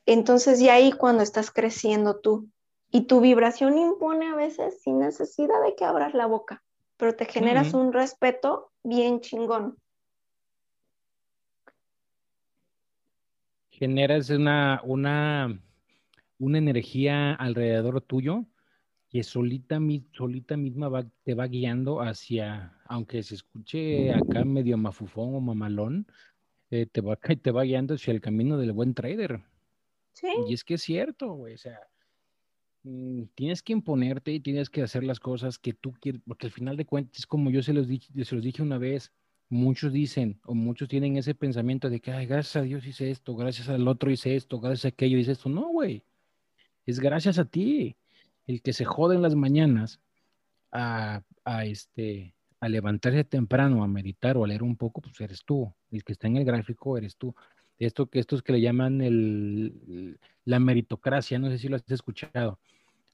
Entonces 0.06 0.60
ya 0.60 0.74
ahí 0.74 0.92
cuando 0.92 1.22
estás 1.22 1.50
creciendo 1.50 2.20
tú 2.20 2.48
y 2.90 3.02
tu 3.02 3.20
vibración 3.20 3.78
impone 3.78 4.28
a 4.28 4.34
veces 4.34 4.82
sin 4.82 4.98
necesidad 4.98 5.62
de 5.64 5.74
que 5.76 5.84
abras 5.84 6.14
la 6.14 6.26
boca, 6.26 6.64
pero 6.96 7.14
te 7.14 7.26
generas 7.26 7.74
un 7.74 7.92
respeto 7.92 8.72
bien 8.82 9.20
chingón. 9.20 9.76
generas 13.80 14.28
una, 14.28 14.82
una, 14.84 15.58
una 16.38 16.58
energía 16.58 17.32
alrededor 17.32 18.02
tuyo 18.02 18.44
que 19.08 19.22
solita, 19.22 19.80
solita 20.12 20.58
misma 20.58 21.10
te 21.24 21.34
va 21.34 21.46
guiando 21.46 22.02
hacia, 22.02 22.74
aunque 22.84 23.22
se 23.22 23.36
escuche 23.36 24.12
acá 24.12 24.44
medio 24.44 24.76
mafufón 24.76 25.34
o 25.34 25.40
mamalón, 25.40 26.06
eh, 26.70 26.86
te, 26.86 27.00
va, 27.00 27.16
te 27.16 27.50
va 27.50 27.64
guiando 27.64 27.94
hacia 27.94 28.12
el 28.12 28.20
camino 28.20 28.56
del 28.58 28.72
buen 28.72 28.94
trader. 28.94 29.40
Sí. 30.12 30.28
Y 30.48 30.54
es 30.54 30.64
que 30.64 30.74
es 30.74 30.82
cierto, 30.82 31.32
güey, 31.32 31.54
o 31.54 31.58
sea, 31.58 31.80
mm, 32.82 33.24
tienes 33.34 33.62
que 33.62 33.72
imponerte 33.72 34.32
y 34.32 34.40
tienes 34.40 34.70
que 34.70 34.82
hacer 34.82 35.04
las 35.04 35.20
cosas 35.20 35.58
que 35.58 35.72
tú 35.72 35.92
quieres, 36.00 36.20
porque 36.26 36.46
al 36.46 36.52
final 36.52 36.76
de 36.76 36.86
cuentas, 36.86 37.26
como 37.26 37.50
yo 37.50 37.62
se 37.62 37.72
los, 37.72 37.88
dije, 37.88 38.12
se 38.24 38.34
los 38.34 38.44
dije 38.44 38.62
una 38.62 38.78
vez, 38.78 39.12
muchos 39.48 39.92
dicen 39.92 40.40
o 40.44 40.54
muchos 40.54 40.88
tienen 40.88 41.16
ese 41.16 41.34
pensamiento 41.34 41.90
de 41.90 42.00
que, 42.00 42.12
ay, 42.12 42.26
gracias 42.26 42.56
a 42.56 42.62
Dios 42.62 42.86
hice 42.86 43.10
esto, 43.10 43.34
gracias 43.34 43.68
al 43.68 43.86
otro 43.88 44.10
hice 44.10 44.36
esto, 44.36 44.60
gracias 44.60 44.86
a 44.86 44.88
aquello 44.88 45.18
hice 45.18 45.32
esto. 45.32 45.48
No, 45.48 45.68
güey, 45.68 46.04
es 46.86 47.00
gracias 47.00 47.38
a 47.38 47.44
ti. 47.44 47.96
El 48.46 48.62
que 48.62 48.72
se 48.72 48.84
jode 48.84 49.16
en 49.16 49.22
las 49.22 49.34
mañanas 49.34 50.00
a, 50.72 51.22
a, 51.44 51.64
este, 51.66 52.34
a 52.60 52.68
levantarse 52.68 53.24
temprano, 53.24 53.82
a 53.82 53.88
meditar 53.88 54.36
o 54.36 54.44
a 54.44 54.48
leer 54.48 54.62
un 54.62 54.76
poco, 54.76 55.00
pues 55.00 55.20
eres 55.20 55.44
tú. 55.44 55.72
El 55.90 56.04
que 56.04 56.12
está 56.12 56.26
en 56.26 56.36
el 56.36 56.44
gráfico 56.44 56.96
eres 56.98 57.16
tú. 57.16 57.34
Esto 57.78 58.06
que 58.06 58.18
estos 58.18 58.42
que 58.42 58.52
le 58.52 58.60
llaman 58.60 59.00
el, 59.00 60.18
la 60.44 60.60
meritocracia, 60.60 61.38
no 61.38 61.48
sé 61.48 61.58
si 61.58 61.68
lo 61.68 61.76
has 61.76 61.90
escuchado. 61.90 62.58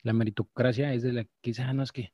La 0.02 0.12
meritocracia 0.12 0.92
es 0.92 1.02
de 1.02 1.12
la 1.12 1.24
que 1.24 1.30
dice, 1.50 1.62
ah, 1.62 1.72
no, 1.72 1.84
es 1.84 1.92
que 1.92 2.12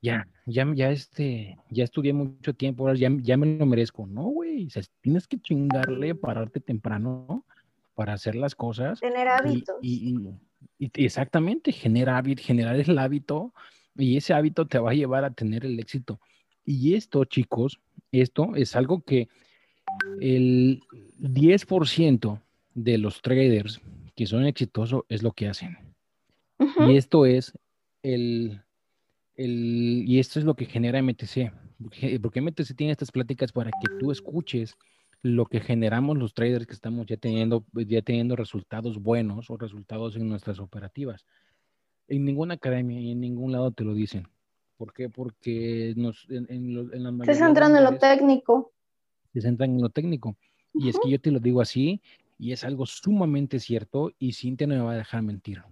ya, 0.00 0.26
ya, 0.46 0.66
ya, 0.74 0.90
este, 0.90 1.58
ya 1.70 1.84
estudié 1.84 2.12
mucho 2.12 2.54
tiempo, 2.54 2.84
ahora 2.84 2.98
ya, 2.98 3.10
ya 3.20 3.36
me 3.36 3.58
lo 3.58 3.66
merezco. 3.66 4.06
No, 4.06 4.22
güey, 4.24 4.68
tienes 5.00 5.28
que 5.28 5.38
chingarle, 5.38 6.14
pararte 6.14 6.58
temprano 6.58 7.46
para 7.94 8.14
hacer 8.14 8.34
las 8.34 8.54
cosas. 8.54 8.98
Tener 8.98 9.28
hábitos. 9.28 9.76
Y, 9.82 10.16
exactamente, 10.78 11.70
genera 11.70 12.16
hábito, 12.16 12.42
generar 12.42 12.76
el 12.76 12.98
hábito 12.98 13.52
y 13.94 14.16
ese 14.16 14.32
hábito 14.32 14.66
te 14.66 14.78
va 14.78 14.90
a 14.90 14.94
llevar 14.94 15.24
a 15.24 15.32
tener 15.32 15.64
el 15.64 15.78
éxito. 15.78 16.18
Y 16.64 16.94
esto, 16.94 17.24
chicos, 17.24 17.80
esto 18.12 18.54
es 18.54 18.76
algo 18.76 19.02
que 19.02 19.28
el 20.20 20.80
10% 21.20 22.40
de 22.74 22.98
los 22.98 23.20
traders 23.22 23.80
que 24.14 24.26
son 24.26 24.44
exitosos 24.46 25.02
es 25.08 25.22
lo 25.22 25.32
que 25.32 25.48
hacen. 25.48 25.76
Y 26.86 26.96
esto 26.96 27.26
es 27.26 27.52
el 28.02 28.62
y 29.36 30.18
esto 30.18 30.38
es 30.38 30.44
lo 30.44 30.54
que 30.54 30.66
genera 30.66 31.02
MTC, 31.02 31.52
porque 32.20 32.40
MTC 32.40 32.76
tiene 32.76 32.92
estas 32.92 33.10
pláticas 33.10 33.50
para 33.50 33.70
que 33.70 33.98
tú 33.98 34.12
escuches 34.12 34.76
lo 35.22 35.46
que 35.46 35.60
generamos 35.60 36.18
los 36.18 36.34
traders 36.34 36.66
que 36.66 36.74
estamos 36.74 37.06
ya 37.06 37.16
teniendo, 37.16 37.64
ya 37.74 38.02
teniendo 38.02 38.36
resultados 38.36 39.00
buenos 39.00 39.50
o 39.50 39.56
resultados 39.56 40.16
en 40.16 40.28
nuestras 40.28 40.58
operativas. 40.58 41.24
En 42.08 42.24
ninguna 42.24 42.54
academia 42.54 43.00
y 43.00 43.12
en 43.12 43.20
ningún 43.20 43.52
lado 43.52 43.70
te 43.70 43.84
lo 43.84 43.94
dicen. 43.94 44.28
¿Por 44.82 44.92
qué? 44.92 45.08
Porque 45.08 45.94
nos, 45.96 46.26
en, 46.28 46.44
en, 46.48 47.24
Se 47.24 47.36
centran 47.36 47.76
en 47.76 47.84
lo 47.84 47.98
técnico. 47.98 48.72
Se 49.32 49.40
centran 49.40 49.70
en 49.70 49.80
lo 49.80 49.90
técnico. 49.90 50.36
Y 50.74 50.88
es 50.88 50.98
que 50.98 51.08
yo 51.08 51.20
te 51.20 51.30
lo 51.30 51.38
digo 51.38 51.60
así, 51.60 52.02
y 52.36 52.50
es 52.50 52.64
algo 52.64 52.84
sumamente 52.84 53.60
cierto, 53.60 54.10
y 54.18 54.32
Cintia 54.32 54.66
no 54.66 54.74
me 54.74 54.80
va 54.80 54.94
a 54.94 54.96
dejar 54.96 55.22
mentir. 55.22 55.62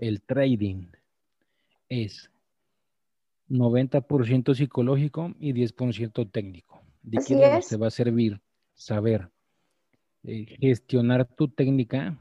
El 0.00 0.22
trading 0.22 0.86
es 1.90 2.30
90% 3.50 4.54
psicológico 4.54 5.34
y 5.38 5.52
10% 5.52 6.30
técnico. 6.32 6.80
¿De 7.02 7.18
qué 7.18 7.60
te 7.68 7.76
va 7.76 7.88
a 7.88 7.90
servir 7.90 8.40
saber 8.72 9.28
eh, 10.24 10.56
gestionar 10.58 11.26
tu 11.26 11.48
técnica 11.48 12.16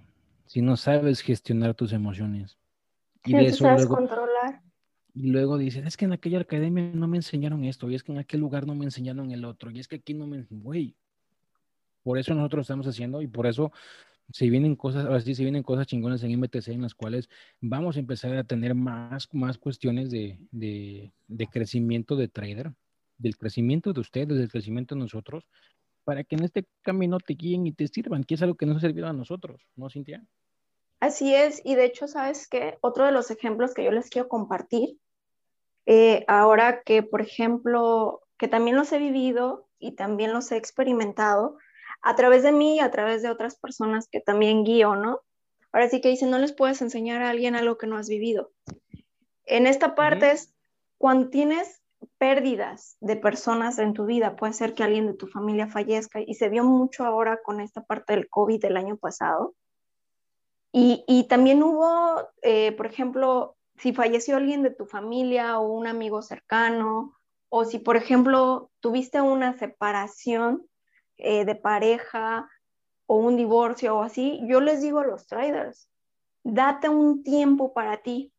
si 0.46 0.62
no 0.62 0.76
sabes 0.76 1.22
gestionar 1.22 1.74
tus 1.74 1.94
emociones? 1.94 2.58
Y 3.24 3.32
de 3.32 3.46
eso 3.46 3.64
sabes 3.64 3.86
controlar. 3.86 4.67
Y 5.20 5.32
luego 5.32 5.58
dices, 5.58 5.84
es 5.84 5.98
que 5.98 6.06
en 6.06 6.14
aquella 6.14 6.42
academia 6.42 6.92
no 6.94 7.08
me 7.08 7.18
enseñaron 7.18 7.64
esto, 7.64 7.90
y 7.90 7.96
es 7.96 8.04
que 8.04 8.12
en 8.12 8.20
aquel 8.20 8.40
lugar 8.40 8.68
no 8.68 8.76
me 8.76 8.86
enseñaron 8.86 9.32
el 9.32 9.46
otro, 9.46 9.72
y 9.72 9.80
es 9.80 9.88
que 9.88 9.96
aquí 9.96 10.14
no 10.14 10.28
me... 10.28 10.46
Güey, 10.52 10.94
por 12.04 12.20
eso 12.20 12.36
nosotros 12.36 12.66
estamos 12.66 12.86
haciendo 12.86 13.24
y 13.24 13.28
por 13.28 13.48
eso 13.48 13.72
se 14.32 14.48
vienen 14.48 14.76
cosas, 14.76 15.06
ahora 15.06 15.20
sí 15.20 15.34
se 15.34 15.42
vienen 15.42 15.64
cosas 15.64 15.88
chingonas 15.88 16.22
en 16.22 16.40
MTC 16.40 16.68
en 16.68 16.84
las 16.84 16.94
cuales 16.94 17.30
vamos 17.60 17.96
a 17.96 18.00
empezar 18.00 18.38
a 18.38 18.44
tener 18.44 18.76
más, 18.76 19.28
más 19.34 19.58
cuestiones 19.58 20.12
de, 20.12 20.38
de, 20.52 21.12
de 21.28 21.48
crecimiento 21.48 22.16
de 22.16 22.28
trader, 22.28 22.74
del 23.18 23.38
crecimiento 23.38 23.94
de 23.94 24.02
ustedes, 24.02 24.38
del 24.38 24.52
crecimiento 24.52 24.94
de 24.94 25.02
nosotros, 25.02 25.48
para 26.04 26.24
que 26.24 26.36
en 26.36 26.44
este 26.44 26.68
camino 26.84 27.18
te 27.18 27.34
guíen 27.34 27.66
y 27.66 27.72
te 27.72 27.88
sirvan, 27.88 28.24
que 28.24 28.36
es 28.36 28.44
algo 28.44 28.56
que 28.56 28.68
nos 28.68 28.78
ha 28.78 28.82
servido 28.82 29.08
a 29.08 29.14
nosotros, 29.14 29.64
¿no, 29.76 29.90
Cintia? 29.90 30.24
Así 31.00 31.34
es, 31.34 31.60
y 31.66 31.74
de 31.74 31.86
hecho, 31.86 32.08
¿sabes 32.08 32.48
qué? 32.48 32.78
Otro 32.82 33.06
de 33.06 33.12
los 33.12 33.32
ejemplos 33.32 33.74
que 33.74 33.84
yo 33.84 33.92
les 33.92 34.12
quiero 34.12 34.28
compartir, 34.28 34.98
eh, 35.88 36.26
ahora 36.28 36.82
que, 36.82 37.02
por 37.02 37.22
ejemplo, 37.22 38.22
que 38.38 38.50
también 38.50 38.76
los 38.76 38.92
he 38.92 39.00
vivido 39.00 39.70
y 39.80 39.94
también 39.94 40.34
los 40.34 40.52
he 40.52 40.58
experimentado, 40.58 41.58
a 42.02 42.14
través 42.16 42.44
de 42.44 42.52
mí 42.52 42.76
y 42.76 42.80
a 42.80 42.92
través 42.92 43.22
de 43.22 43.30
otras 43.30 43.56
personas 43.58 44.10
que 44.12 44.20
también 44.20 44.66
guío, 44.66 44.98
¿no? 44.98 45.22
Ahora 45.72 45.90
sí 45.90 46.02
que 46.02 46.10
dicen, 46.10 46.30
no 46.30 46.40
les 46.40 46.52
puedes 46.52 46.82
enseñar 46.82 47.22
a 47.22 47.30
alguien 47.30 47.56
algo 47.56 47.78
que 47.78 47.88
no 47.88 47.98
has 47.98 48.10
vivido. 48.10 48.52
En 49.46 49.66
esta 49.66 49.96
parte 49.96 50.32
es 50.32 50.54
cuando 50.98 51.30
tienes 51.30 51.82
pérdidas 52.18 52.98
de 53.00 53.16
personas 53.16 53.80
en 53.80 53.94
tu 53.94 54.06
vida, 54.06 54.36
puede 54.36 54.54
ser 54.54 54.74
que 54.74 54.84
alguien 54.84 55.08
de 55.08 55.14
tu 55.14 55.28
familia 55.28 55.68
fallezca 55.68 56.20
y 56.20 56.34
se 56.34 56.50
vio 56.50 56.66
mucho 56.66 57.06
ahora 57.06 57.40
con 57.42 57.62
esta 57.62 57.82
parte 57.82 58.14
del 58.14 58.28
COVID 58.28 58.62
del 58.62 58.76
año 58.76 58.98
pasado. 58.98 59.56
Y, 60.74 61.26
también 61.28 61.64
hubo, 61.64 62.28
eh, 62.44 62.72
por 62.74 62.86
ejemplo, 62.86 63.57
si 63.78 63.94
falleció 63.94 64.38
alguien 64.38 64.64
de 64.64 64.72
tu 64.72 64.86
familia 64.86 65.60
o 65.60 65.68
un 65.68 65.88
amigo 65.88 66.22
cercano, 66.22 67.18
o 67.50 67.66
si, 67.66 67.80
por 67.80 67.96
ejemplo, 67.96 68.72
tuviste 68.80 69.22
una 69.22 69.58
separación 69.58 70.68
eh, 71.18 71.46
de 71.46 71.56
pareja 71.56 72.50
o 73.06 73.18
un 73.18 73.38
divorcio 73.38 73.98
o 73.98 74.04
así, 74.04 74.40
yo 74.46 74.60
les 74.60 74.82
digo 74.82 75.00
a 75.00 75.06
los 75.06 75.28
traders, 75.28 75.90
date 76.44 76.90
un 76.90 77.24
tiempo 77.24 77.74
para 77.74 77.98
ti. 77.98 78.34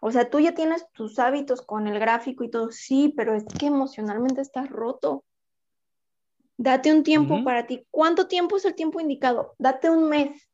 O 0.00 0.10
sea, 0.10 0.30
tú 0.30 0.40
ya 0.40 0.54
tienes 0.54 0.86
tus 0.92 1.18
hábitos 1.18 1.60
con 1.60 1.86
el 1.86 1.98
gráfico 1.98 2.44
y 2.44 2.50
todo, 2.50 2.70
sí, 2.70 3.12
pero 3.16 3.34
es 3.34 3.44
que 3.44 3.66
emocionalmente 3.66 4.40
estás 4.40 4.70
roto. 4.70 5.24
Date 6.56 6.92
un 6.92 7.02
tiempo 7.02 7.42
para 7.42 7.66
ti. 7.66 7.86
¿Cuánto 7.90 8.28
tiempo 8.28 8.56
es 8.56 8.64
el 8.64 8.74
tiempo 8.74 9.00
indicado? 9.00 9.54
Date 9.58 9.90
un 9.90 10.08
mes. 10.08 10.48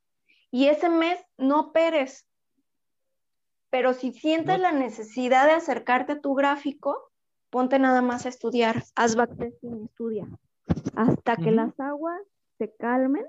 Y 0.51 0.67
ese 0.67 0.89
mes 0.89 1.19
no 1.37 1.61
operes. 1.61 2.27
Pero 3.71 3.95
si 3.95 4.13
sientes 4.13 4.59
la 4.61 4.73
necesidad 4.73 5.47
de 5.47 5.53
acercarte 5.53 6.13
a 6.13 6.21
tu 6.21 6.35
gráfico, 6.35 7.11
ponte 7.51 7.79
nada 7.79 8.03
más 8.03 8.27
a 8.27 8.29
estudiar. 8.29 8.85
Haz 8.95 9.17
backtesting 9.17 9.81
y 9.81 9.85
estudia. 9.85 10.27
Hasta 10.95 11.37
que 11.37 11.51
las 11.51 11.79
aguas 11.79 12.21
se 12.59 12.75
calmen 12.77 13.25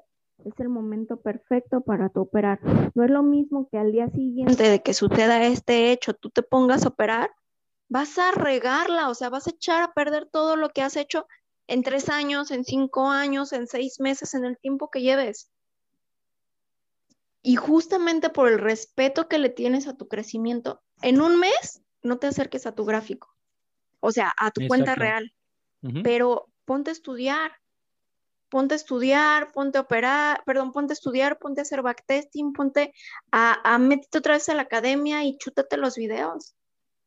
es 0.45 0.53
el 0.59 0.69
momento 0.69 1.19
perfecto 1.19 1.81
para 1.81 2.09
tu 2.09 2.21
operar. 2.21 2.59
No 2.93 3.03
es 3.03 3.09
lo 3.09 3.23
mismo 3.23 3.67
que 3.69 3.77
al 3.77 3.91
día 3.91 4.09
siguiente 4.09 4.69
de 4.69 4.81
que 4.81 4.93
suceda 4.93 5.43
este 5.43 5.91
hecho, 5.91 6.13
tú 6.13 6.29
te 6.29 6.43
pongas 6.43 6.85
a 6.85 6.89
operar, 6.89 7.31
vas 7.89 8.17
a 8.17 8.31
regarla, 8.31 9.09
o 9.09 9.15
sea, 9.15 9.29
vas 9.29 9.47
a 9.47 9.51
echar 9.51 9.83
a 9.83 9.93
perder 9.93 10.27
todo 10.29 10.55
lo 10.55 10.69
que 10.69 10.81
has 10.81 10.95
hecho 10.95 11.27
en 11.67 11.83
tres 11.83 12.09
años, 12.09 12.51
en 12.51 12.63
cinco 12.63 13.09
años, 13.09 13.51
en 13.53 13.67
seis 13.67 13.99
meses, 13.99 14.33
en 14.33 14.45
el 14.45 14.57
tiempo 14.57 14.89
que 14.89 15.01
lleves. 15.01 15.51
Y 17.41 17.55
justamente 17.55 18.29
por 18.29 18.49
el 18.49 18.59
respeto 18.59 19.27
que 19.27 19.37
le 19.37 19.49
tienes 19.49 19.87
a 19.87 19.95
tu 19.95 20.07
crecimiento, 20.07 20.81
en 21.01 21.21
un 21.21 21.39
mes 21.39 21.81
no 22.01 22.17
te 22.17 22.27
acerques 22.27 22.65
a 22.65 22.75
tu 22.75 22.85
gráfico, 22.85 23.35
o 23.99 24.11
sea, 24.11 24.33
a 24.37 24.51
tu 24.51 24.67
cuenta 24.67 24.95
real, 24.95 25.33
pero 26.03 26.49
ponte 26.65 26.91
a 26.91 26.93
estudiar, 26.93 27.51
ponte 28.49 28.75
a 28.75 28.77
estudiar, 28.77 29.51
ponte 29.51 29.77
a 29.77 29.81
operar, 29.81 30.43
perdón, 30.45 30.71
ponte 30.71 30.93
a 30.93 30.95
estudiar, 30.95 31.37
ponte 31.39 31.61
a 31.61 31.63
hacer 31.63 31.81
backtesting, 31.81 32.53
ponte 32.53 32.93
a, 33.31 33.59
a 33.63 33.77
meterte 33.77 34.17
otra 34.17 34.33
vez 34.33 34.49
a 34.49 34.55
la 34.55 34.63
academia 34.63 35.23
y 35.23 35.37
chútate 35.37 35.77
los 35.77 35.95
videos. 35.95 36.55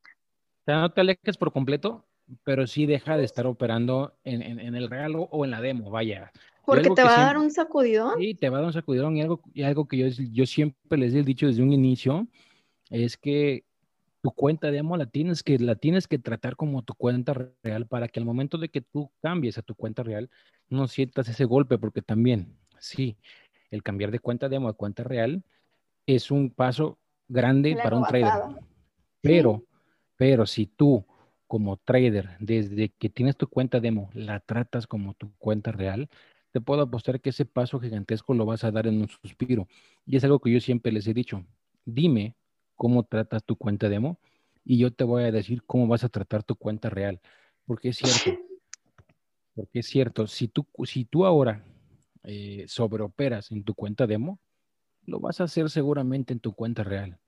O 0.03 0.65
sea, 0.65 0.81
no 0.81 0.93
te 0.93 1.01
alejes 1.01 1.37
por 1.37 1.53
completo, 1.53 2.07
pero 2.45 2.67
sí 2.67 2.87
deja 2.87 3.17
de 3.17 3.25
estar 3.25 3.47
operando 3.47 4.19
en, 4.25 4.43
en, 4.43 4.75
el 4.75 4.89
real 4.89 5.15
o 5.17 5.45
en 5.45 5.51
la 5.51 5.61
demo, 5.61 5.91
vaya. 5.91 6.31
Porque 6.65 6.91
te 6.91 7.03
va 7.03 7.15
a 7.15 7.25
dar 7.27 7.39
un 7.39 7.51
sacudidón. 7.51 8.19
Sí, 8.19 8.35
te 8.35 8.49
va 8.49 8.59
a 8.59 8.61
dar 8.61 8.67
un 8.69 8.73
sacudidón 8.73 9.17
y 9.17 9.23
algo, 9.23 9.41
y 9.53 9.63
algo 9.63 9.87
que 9.87 9.97
yo, 9.97 10.07
yo 10.33 10.47
siempre 10.47 10.99
les 10.99 11.15
he 11.15 11.23
dicho 11.23 11.47
desde 11.47 11.63
un 11.63 11.73
inicio 11.73 12.29
es 12.91 13.17
que 13.17 13.65
tu 14.23 14.31
cuenta 14.33 14.71
demo 14.71 14.97
la 14.97 15.07
tienes 15.07 15.43
que 15.43 15.59
la 15.59 15.77
tienes 15.77 16.07
que 16.07 16.19
tratar 16.19 16.57
como 16.57 16.83
tu 16.83 16.95
cuenta 16.95 17.35
real 17.63 17.87
para 17.87 18.09
que 18.09 18.21
al 18.21 18.27
momento 18.27 18.59
de 18.59 18.69
que 18.69 18.83
tú 18.83 19.11
cambies 19.23 19.57
a 19.59 19.63
tu 19.63 19.75
cuenta 19.75 20.03
real 20.03 20.31
no 20.69 20.89
sientas 20.89 21.29
ese 21.29 21.45
golpe 21.45 21.79
porque 21.79 22.03
también 22.03 22.57
sí 22.79 23.17
el 23.71 23.83
cambiar 23.83 24.11
de 24.11 24.19
cuenta 24.19 24.49
demo 24.49 24.69
a 24.69 24.75
cuenta 24.75 25.05
real 25.05 25.43
es 26.07 26.31
un 26.31 26.51
paso 26.51 26.99
grande 27.29 27.77
para 27.83 27.97
un 27.97 28.05
trader. 28.05 28.63
pero 29.23 29.65
pero 30.17 30.45
si 30.45 30.67
tú 30.67 31.05
como 31.47 31.79
trader 31.79 32.37
desde 32.41 32.91
que 32.91 33.09
tienes 33.09 33.37
tu 33.37 33.49
cuenta 33.49 33.81
demo 33.81 34.11
la 34.13 34.41
tratas 34.41 34.87
como 34.87 35.15
tu 35.15 35.33
cuenta 35.39 35.73
real 35.73 36.11
te 36.53 36.61
puedo 36.61 36.83
apostar 36.83 37.21
que 37.21 37.31
ese 37.31 37.45
paso 37.45 37.81
gigantesco 37.81 38.35
lo 38.35 38.47
vas 38.47 38.65
a 38.65 38.71
dar 38.71 38.87
en 38.87 39.01
un 39.01 39.09
suspiro 39.09 39.69
y 40.07 40.17
es 40.17 40.25
algo 40.25 40.41
que 40.41 40.53
yo 40.53 40.61
siempre 40.61 40.93
les 40.93 41.07
he 41.07 41.15
dicho 41.15 41.45
dime 41.85 42.35
cómo 42.77 43.05
tratas 43.05 43.45
tu 43.45 43.57
cuenta 43.57 43.89
demo 43.89 44.19
y 44.65 44.79
yo 44.79 44.93
te 44.93 45.05
voy 45.05 45.25
a 45.25 45.33
decir 45.33 45.63
cómo 45.65 45.87
vas 45.87 46.05
a 46.05 46.09
tratar 46.09 46.43
tu 46.43 46.57
cuenta 46.57 46.91
real. 46.91 47.21
Porque 47.67 47.91
es 47.91 47.97
cierto, 47.97 48.41
porque 49.55 49.81
es 49.81 49.87
cierto, 49.87 50.27
si 50.27 50.49
tú, 50.49 50.67
si 50.85 51.05
tú 51.05 51.25
ahora 51.25 51.65
eh, 52.23 52.65
sobreoperas 52.69 53.51
en 53.51 53.65
tu 53.65 53.75
cuenta 53.75 54.07
demo, 54.07 54.39
lo 55.07 55.21
vas 55.21 55.41
a 55.41 55.45
hacer 55.45 55.71
seguramente 55.71 56.33
en 56.33 56.41
tu 56.41 56.53
cuenta 56.55 56.85
real. 56.85 57.19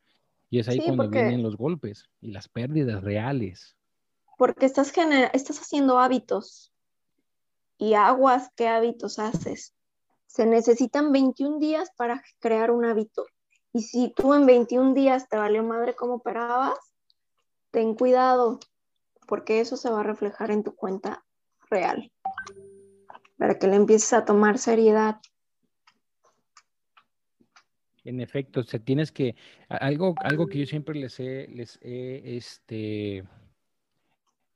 Y 0.51 0.59
es 0.59 0.69
ahí 0.69 0.81
cuando 0.85 1.09
vienen 1.09 1.43
los 1.43 1.57
golpes 1.57 2.11
y 2.21 2.31
las 2.31 2.49
pérdidas 2.49 3.03
reales. 3.03 3.77
Porque 4.37 4.67
estás, 4.67 4.93
estás 5.33 5.61
haciendo 5.61 5.99
hábitos. 5.99 6.72
Y 7.83 7.95
aguas, 7.95 8.49
¿qué 8.55 8.69
hábitos 8.69 9.19
haces? 9.19 9.75
Se 10.27 10.47
necesitan 10.47 11.11
21 11.11 11.59
días 11.59 11.91
para 11.97 12.23
crear 12.39 12.71
un 12.71 12.85
hábito. 12.85 13.27
Y 13.73 13.83
si 13.83 14.13
tú 14.15 14.35
en 14.35 14.47
21 14.47 14.95
días 14.95 15.29
te 15.29 15.37
valió 15.37 15.65
madre 15.65 15.97
cómo 15.97 16.15
operabas, 16.15 16.79
ten 17.73 17.97
cuidado, 17.97 18.61
porque 19.27 19.59
eso 19.59 19.77
se 19.77 19.91
va 19.91 19.99
a 19.99 20.05
reflejar 20.05 20.53
en 20.53 20.63
tu 20.63 20.77
cuenta 20.77 21.25
real, 21.71 22.13
para 23.37 23.59
que 23.59 23.67
le 23.67 23.75
empieces 23.75 24.13
a 24.13 24.25
tomar 24.25 24.59
seriedad. 24.59 25.17
En 28.05 28.21
efecto, 28.21 28.61
o 28.61 28.63
sea, 28.63 28.79
tienes 28.79 29.11
que, 29.11 29.35
algo, 29.69 30.15
algo 30.19 30.47
que 30.47 30.59
yo 30.59 30.67
siempre 30.67 30.95
les 30.95 31.19
he, 31.19 31.49
les 31.49 31.81
he 31.83 32.37
este, 32.37 33.25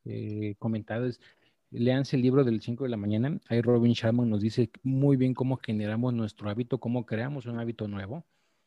eh, 0.04 0.54
comentado 0.60 1.06
es, 1.06 1.20
leanse 1.70 2.16
el 2.16 2.22
libro 2.22 2.44
del 2.44 2.60
5 2.60 2.84
de 2.84 2.90
la 2.90 2.96
mañana, 2.96 3.38
ahí 3.48 3.60
Robin 3.60 3.92
Sharman 3.92 4.30
nos 4.30 4.40
dice 4.40 4.70
muy 4.82 5.16
bien 5.16 5.34
cómo 5.34 5.56
generamos 5.56 6.14
nuestro 6.14 6.48
hábito, 6.48 6.78
cómo 6.78 7.04
creamos 7.04 7.46
un 7.46 7.58
hábito 7.58 7.88
nuevo 7.88 8.24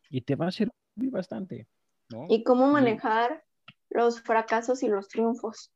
y 0.09 0.21
te 0.21 0.35
va 0.35 0.47
a 0.47 0.51
servir 0.51 0.71
bastante. 1.11 1.67
¿no? 2.09 2.25
Y 2.29 2.43
cómo 2.43 2.67
manejar 2.67 3.43
los 3.89 4.21
fracasos 4.21 4.83
y 4.83 4.87
los 4.87 5.07
triunfos. 5.07 5.71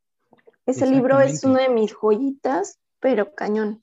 Ese 0.66 0.88
libro 0.88 1.20
es 1.20 1.44
una 1.44 1.64
de 1.64 1.70
mis 1.70 1.94
joyitas, 1.94 2.80
pero 3.00 3.34
cañón. 3.36 3.82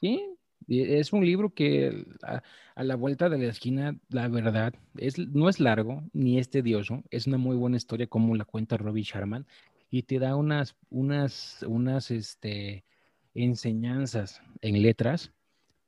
Sí, 0.00 0.34
es 0.68 1.12
un 1.12 1.24
libro 1.24 1.50
que 1.50 2.06
a, 2.22 2.42
la 2.82 2.96
vuelta 2.96 3.28
de 3.28 3.38
la 3.38 3.46
esquina, 3.46 3.96
la 4.08 4.28
verdad, 4.28 4.74
es, 4.96 5.18
no 5.18 5.48
es 5.48 5.60
largo 5.60 6.02
ni 6.12 6.38
es 6.38 6.50
tedioso, 6.50 7.02
es 7.10 7.26
una 7.26 7.38
muy 7.38 7.56
buena 7.56 7.76
historia 7.76 8.06
como 8.06 8.34
la 8.34 8.44
cuenta 8.44 8.76
Robbie 8.76 9.04
Sharman 9.04 9.46
y 9.94 10.02
te 10.02 10.18
da 10.18 10.34
unas, 10.34 10.74
unas, 10.90 11.64
unas 11.68 12.10
este, 12.10 12.84
enseñanzas 13.32 14.42
en 14.60 14.82
letras, 14.82 15.30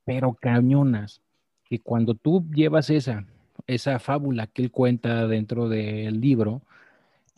pero 0.05 0.35
cañonas, 0.35 1.23
que 1.65 1.81
cuando 1.81 2.15
tú 2.15 2.47
llevas 2.55 2.89
esa, 2.89 3.27
esa 3.67 3.99
fábula 3.99 4.47
que 4.47 4.63
él 4.63 4.71
cuenta 4.71 5.27
dentro 5.27 5.69
del 5.69 6.21
libro, 6.21 6.63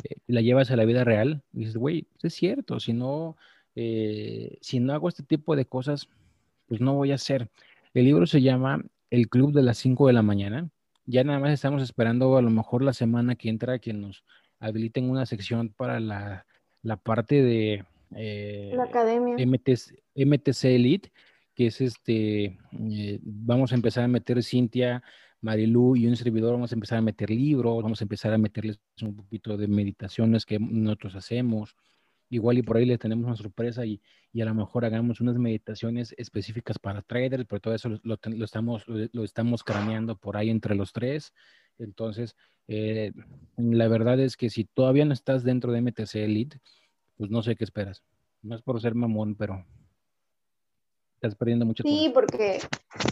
eh, 0.05 0.17
la 0.27 0.43
llevas 0.43 0.71
a 0.71 0.77
la 0.77 0.85
vida 0.85 1.05
real, 1.05 1.43
dices, 1.53 1.79
güey, 1.79 2.07
es 2.23 2.35
cierto, 2.35 2.81
si 2.81 2.93
no, 2.93 3.39
eh, 3.75 4.59
si 4.61 4.79
no 4.79 4.93
hago 4.93 5.09
este 5.09 5.23
tipo 5.23 5.57
de 5.57 5.65
cosas, 5.65 6.11
pues 6.67 6.83
no 6.83 6.93
voy 6.93 7.13
a 7.13 7.15
hacer. 7.15 7.49
El 7.95 8.05
libro 8.05 8.27
se 8.27 8.43
llama 8.43 8.85
El 9.09 9.31
Club 9.31 9.55
de 9.55 9.63
las 9.63 9.79
5 9.79 10.07
de 10.09 10.13
la 10.13 10.23
mañana. 10.23 10.69
Ya 11.07 11.25
nada 11.25 11.39
más 11.39 11.51
estamos 11.51 11.83
esperando 11.83 12.37
a 12.37 12.43
lo 12.43 12.51
mejor 12.51 12.83
la 12.83 12.93
semana 12.93 13.37
que 13.37 13.49
entra 13.49 13.79
que 13.79 13.95
nos 13.95 14.23
habiliten 14.61 15.09
una 15.09 15.25
sección 15.25 15.71
para 15.71 15.99
la, 15.99 16.45
parte 16.97 17.43
de 17.43 17.85
eh, 18.15 18.73
la 18.75 18.85
academia. 18.85 19.37
MTC 19.37 20.65
Elite, 20.65 21.13
que 21.55 21.67
es 21.67 21.81
este, 21.81 22.59
eh, 22.73 23.19
vamos 23.23 23.73
a 23.73 23.75
empezar 23.75 24.05
a 24.05 24.09
meter 24.09 24.43
Cintia, 24.43 25.03
Marilu 25.41 25.97
y 25.97 26.07
un 26.07 26.17
servidor, 26.17 26.53
vamos 26.53 26.73
a 26.73 26.75
empezar 26.75 26.99
a 26.99 27.03
meter 27.03 27.31
libros, 27.31 27.83
vamos 27.83 28.01
a 28.01 28.05
empezar 28.05 28.33
a 28.33 28.39
meterles 28.39 28.81
un 29.03 29.15
poquito 29.15 29.57
de 29.57 29.69
meditaciones 29.69 30.45
que 30.45 30.59
nosotros 30.59 31.15
hacemos. 31.15 31.77
Igual 32.31 32.59
y 32.59 32.63
por 32.63 32.77
ahí 32.77 32.85
les 32.85 32.99
tenemos 32.99 33.25
una 33.27 33.37
sorpresa 33.37 33.87
y, 33.87 34.03
y 34.33 34.43
a 34.43 34.45
lo 34.45 34.55
mejor 34.55 34.85
hagamos 34.85 35.21
unas 35.21 35.37
meditaciones 35.39 36.15
específicas 36.19 36.79
para 36.79 37.01
traders, 37.03 37.47
pero 37.49 37.61
todo 37.61 37.75
eso 37.75 37.89
lo, 38.03 38.45
estamos, 38.45 38.85
lo, 38.87 39.25
estamos 39.25 39.65
craneando 39.65 40.17
por 40.17 40.37
ahí 40.37 40.51
entre 40.51 40.75
los 40.75 40.93
tres. 40.93 41.33
Entonces, 41.79 42.37
eh, 42.67 43.13
la 43.57 43.89
verdad 43.89 44.21
es 44.21 44.37
que 44.37 44.51
si 44.51 44.65
todavía 44.65 45.05
no 45.05 45.13
estás 45.13 45.45
dentro 45.45 45.73
de 45.73 45.81
MTC 45.81 46.17
Elite, 46.17 46.61
pues 47.17 47.31
no 47.31 47.43
sé 47.43 47.57
qué 47.57 47.65
esperas. 47.65 48.03
No 48.43 48.55
es 48.55 48.63
por 48.63 48.81
ser 48.81 48.95
mamón, 48.95 49.35
pero 49.35 49.65
Estás 51.19 51.35
perdiendo 51.35 51.67
mucho 51.67 51.83
tiempo. 51.83 52.01
Sí, 52.01 52.11
porque 52.15 52.61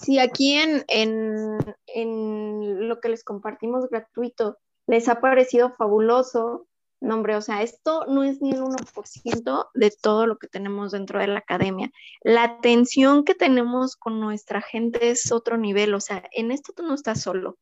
si 0.01 0.21
aquí 0.21 0.53
en, 0.53 0.85
en, 0.87 1.59
en, 1.89 2.89
lo 2.89 3.01
que 3.01 3.09
les 3.09 3.25
compartimos 3.25 3.91
gratuito 3.91 4.59
les 4.87 5.09
ha 5.09 5.21
parecido 5.21 5.75
fabuloso, 5.75 6.69
no, 7.01 7.15
hombre, 7.15 7.35
o 7.35 7.43
sea, 7.43 7.63
esto 7.63 8.07
no 8.07 8.23
es 8.23 8.41
ni 8.41 8.53
el 8.53 8.63
1% 8.63 9.71
de 9.75 9.91
todo 9.91 10.29
lo 10.29 10.39
que 10.39 10.47
tenemos 10.47 10.93
dentro 10.93 11.19
de 11.19 11.27
la 11.27 11.41
academia. 11.41 11.91
La 12.23 12.45
atención 12.45 13.25
que 13.25 13.35
tenemos 13.35 13.97
con 13.97 14.21
nuestra 14.21 14.63
gente 14.63 15.11
es 15.11 15.33
otro 15.33 15.57
nivel, 15.57 15.93
o 15.93 16.01
sea, 16.01 16.23
en 16.31 16.53
esto 16.53 16.73
tú 16.77 16.85
no 16.85 16.95
estás 16.95 17.21
solo. 17.21 17.59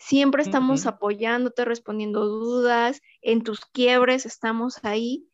Siempre 0.00 0.42
estamos 0.42 0.86
apoyándote, 0.86 1.66
respondiendo 1.66 2.24
dudas, 2.24 3.02
en 3.20 3.42
tus 3.44 3.66
quiebres 3.66 4.24
estamos 4.24 4.82
ahí 4.82 5.28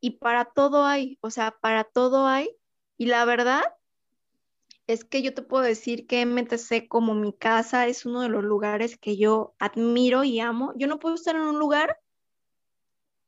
y 0.00 0.12
para 0.12 0.44
todo 0.44 0.84
hay, 0.84 1.18
o 1.22 1.30
sea, 1.30 1.58
para 1.60 1.82
todo 1.82 2.28
hay 2.28 2.48
y 2.96 3.06
la 3.06 3.24
verdad 3.24 3.64
Es 4.86 5.04
que 5.04 5.22
yo 5.22 5.34
te 5.34 5.42
puedo 5.42 5.64
decir 5.64 6.06
que 6.06 6.20
MTC 6.24 6.86
como 6.86 7.14
mi 7.14 7.32
casa 7.32 7.88
es 7.88 8.06
uno 8.06 8.20
de 8.20 8.28
los 8.28 8.44
lugares 8.44 8.96
que 8.96 9.16
yo 9.16 9.56
admiro 9.58 10.22
y 10.22 10.38
amo. 10.38 10.72
Yo 10.76 10.86
no 10.86 11.00
puedo 11.00 11.16
estar 11.16 11.34
en 11.34 11.42
un 11.42 11.58
lugar 11.58 11.98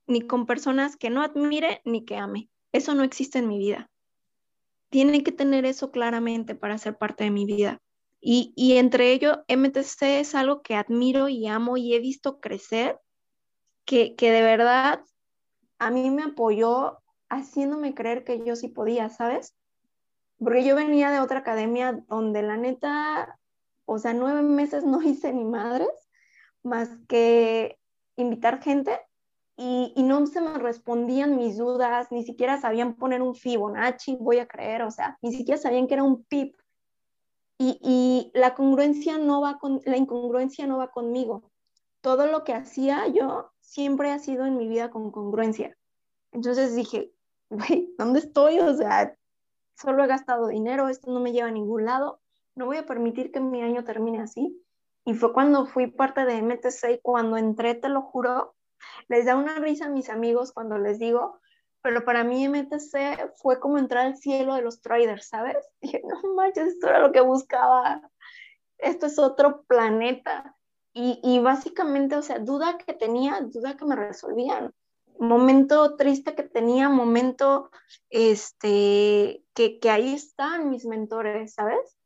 ni 0.06 0.22
con 0.22 0.46
personas 0.46 0.96
que 0.96 1.10
no 1.10 1.22
admire 1.22 1.80
ni 1.84 2.04
que 2.04 2.16
ame. 2.18 2.50
Eso 2.72 2.94
no 2.94 3.02
existe 3.02 3.40
en 3.40 3.48
mi 3.48 3.58
vida. 3.58 3.90
Tiene 4.90 5.24
que 5.24 5.32
tener 5.32 5.64
eso 5.64 5.90
claramente 5.90 6.54
para 6.54 6.78
ser 6.78 6.96
parte 6.96 7.24
de 7.24 7.32
mi 7.32 7.46
vida. 7.46 7.80
Y, 8.26 8.78
entre 8.78 9.12
ello, 9.12 9.44
MTC 9.48 10.20
es 10.20 10.34
algo 10.34 10.62
que 10.62 10.76
admiro 10.76 11.28
y 11.28 11.46
amo 11.46 11.76
y 11.76 11.94
he 11.94 11.98
visto 11.98 12.40
crecer, 12.40 12.98
que, 13.84 14.14
que 14.16 14.30
de 14.30 14.40
verdad 14.40 15.04
a 15.78 15.90
mí 15.90 16.08
me 16.08 16.22
apoyó 16.22 17.02
haciéndome 17.28 17.94
creer 17.94 18.24
que 18.24 18.42
yo 18.42 18.56
sí 18.56 18.68
podía, 18.68 19.10
¿sabes? 19.10 19.54
Porque 20.38 20.64
yo 20.64 20.74
venía 20.74 21.10
de 21.10 21.20
otra 21.20 21.40
academia 21.40 22.02
donde 22.08 22.40
la 22.40 22.56
neta, 22.56 23.38
o 23.84 23.98
sea, 23.98 24.14
nueve 24.14 24.40
meses 24.40 24.84
no 24.84 25.02
hice 25.02 25.30
ni 25.34 25.44
madres, 25.44 25.90
más 26.62 26.88
que 27.06 27.78
invitar 28.16 28.62
gente 28.62 28.98
y, 29.54 29.92
y, 29.96 30.02
no 30.02 30.26
se 30.26 30.40
me 30.40 30.56
respondían 30.56 31.36
mis 31.36 31.58
dudas, 31.58 32.10
ni 32.10 32.24
siquiera 32.24 32.58
sabían 32.58 32.94
poner 32.94 33.20
un 33.20 33.34
Fibonacci, 33.34 34.16
voy 34.18 34.38
a 34.38 34.48
creer, 34.48 34.80
o 34.80 34.90
sea, 34.90 35.18
ni 35.20 35.34
siquiera 35.34 35.60
sabían 35.60 35.86
que 35.86 35.94
era 35.94 36.04
un 36.04 36.24
PIP. 36.24 36.56
Y, 37.58 38.30
la 38.34 38.54
congruencia 38.54 39.18
no 39.18 39.40
va 39.40 39.58
con, 39.58 39.80
la 39.84 39.96
incongruencia 39.96 40.66
no 40.66 40.78
va 40.78 40.90
conmigo. 40.90 41.50
Todo 42.00 42.26
lo 42.26 42.44
que 42.44 42.52
hacía 42.52 43.06
yo 43.08 43.52
siempre 43.60 44.10
ha 44.10 44.18
sido 44.18 44.44
en 44.44 44.56
mi 44.56 44.68
vida 44.68 44.90
con 44.90 45.10
congruencia. 45.10 45.76
Entonces 46.32 46.74
dije, 46.74 47.12
güey, 47.50 47.94
¿dónde 47.98 48.20
estoy? 48.20 48.58
O 48.58 48.74
sea, 48.74 49.16
solo 49.76 50.04
he 50.04 50.06
gastado 50.06 50.48
dinero, 50.48 50.88
esto 50.88 51.10
no 51.10 51.20
me 51.20 51.32
lleva 51.32 51.48
a 51.48 51.52
ningún 51.52 51.84
lado, 51.84 52.20
no 52.54 52.66
voy 52.66 52.76
a 52.76 52.86
permitir 52.86 53.32
que 53.32 53.40
mi 53.40 53.62
año 53.62 53.84
termine 53.84 54.20
así. 54.20 54.60
Y 55.04 55.14
fue 55.14 55.32
cuando 55.32 55.66
fui 55.66 55.86
parte 55.86 56.24
de 56.24 56.40
MTC 56.42 57.00
cuando 57.02 57.36
entré, 57.36 57.74
te 57.74 57.88
lo 57.88 58.02
juro, 58.02 58.54
les 59.08 59.26
da 59.26 59.36
una 59.36 59.58
risa 59.58 59.86
a 59.86 59.90
mis 59.90 60.08
amigos 60.08 60.52
cuando 60.52 60.78
les 60.78 60.98
digo, 60.98 61.40
pero 61.84 62.02
para 62.02 62.24
mí 62.24 62.48
MTC 62.48 63.34
fue 63.36 63.60
como 63.60 63.76
entrar 63.76 64.06
al 64.06 64.16
cielo 64.16 64.54
de 64.54 64.62
los 64.62 64.80
traders, 64.80 65.28
¿sabes? 65.28 65.58
Dije, 65.82 66.02
no 66.02 66.34
manches, 66.34 66.68
esto 66.68 66.88
era 66.88 67.00
lo 67.00 67.12
que 67.12 67.20
buscaba, 67.20 68.00
esto 68.78 69.04
es 69.04 69.18
otro 69.18 69.64
planeta. 69.64 70.56
Y, 70.94 71.20
y 71.22 71.40
básicamente, 71.40 72.16
o 72.16 72.22
sea, 72.22 72.38
duda 72.38 72.78
que 72.78 72.94
tenía, 72.94 73.38
duda 73.42 73.76
que 73.76 73.84
me 73.84 73.96
resolvían 73.96 74.72
momento 75.18 75.96
triste 75.96 76.34
que 76.34 76.42
tenía, 76.44 76.88
momento 76.88 77.70
este, 78.08 79.44
que, 79.52 79.78
que 79.78 79.90
ahí 79.90 80.14
están 80.14 80.70
mis 80.70 80.86
mentores, 80.86 81.52
¿sabes? 81.52 81.98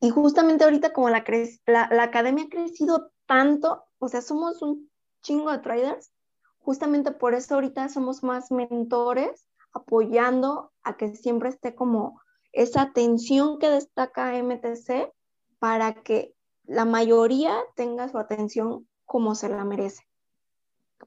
Y 0.00 0.08
justamente 0.08 0.64
ahorita 0.64 0.94
como 0.94 1.10
la, 1.10 1.22
la, 1.66 1.88
la, 1.92 2.02
academia 2.02 2.44
ha 2.44 2.48
crecido 2.48 3.12
tanto, 3.26 3.84
o 3.98 4.08
sea, 4.08 4.22
somos 4.22 4.62
un 4.62 4.90
chingo 5.22 5.52
de 5.52 5.58
traders, 5.58 6.10
justamente 6.62 7.12
por 7.12 7.34
eso 7.34 7.54
ahorita 7.54 7.88
somos 7.88 8.22
más 8.22 8.50
mentores, 8.50 9.48
apoyando 9.72 10.72
a 10.82 10.96
que 10.96 11.14
siempre 11.14 11.48
esté 11.48 11.74
como 11.74 12.20
esa 12.52 12.82
atención 12.82 13.58
que 13.58 13.70
destaca 13.70 14.36
MTC 14.36 15.12
para 15.58 15.94
que 15.94 16.34
la 16.64 16.84
mayoría 16.84 17.56
tenga 17.76 18.08
su 18.08 18.18
atención 18.18 18.86
como 19.04 19.34
se 19.34 19.48
la 19.48 19.64
merece 19.64 20.02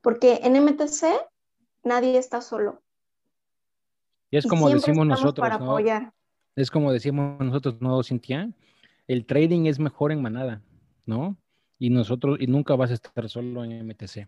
porque 0.01 0.41
en 0.43 0.63
MTC 0.63 1.05
nadie 1.83 2.17
está 2.17 2.41
solo. 2.41 2.81
Y 4.31 4.37
es 4.37 4.47
como 4.47 4.69
decimos 4.69 5.05
nosotros, 5.05 5.47
¿no? 5.59 5.77
Es 6.55 6.71
como 6.71 6.91
decimos 6.91 7.39
nosotros, 7.39 7.77
¿no, 7.79 8.01
Cintia? 8.03 8.49
El 9.07 9.25
trading 9.25 9.65
es 9.65 9.79
mejor 9.79 10.11
en 10.11 10.21
manada, 10.21 10.61
¿no? 11.05 11.37
Y 11.77 11.89
nosotros, 11.89 12.37
y 12.39 12.47
nunca 12.47 12.75
vas 12.75 12.91
a 12.91 12.95
estar 12.95 13.29
solo 13.29 13.63
en 13.63 13.87
MTC. 13.87 14.27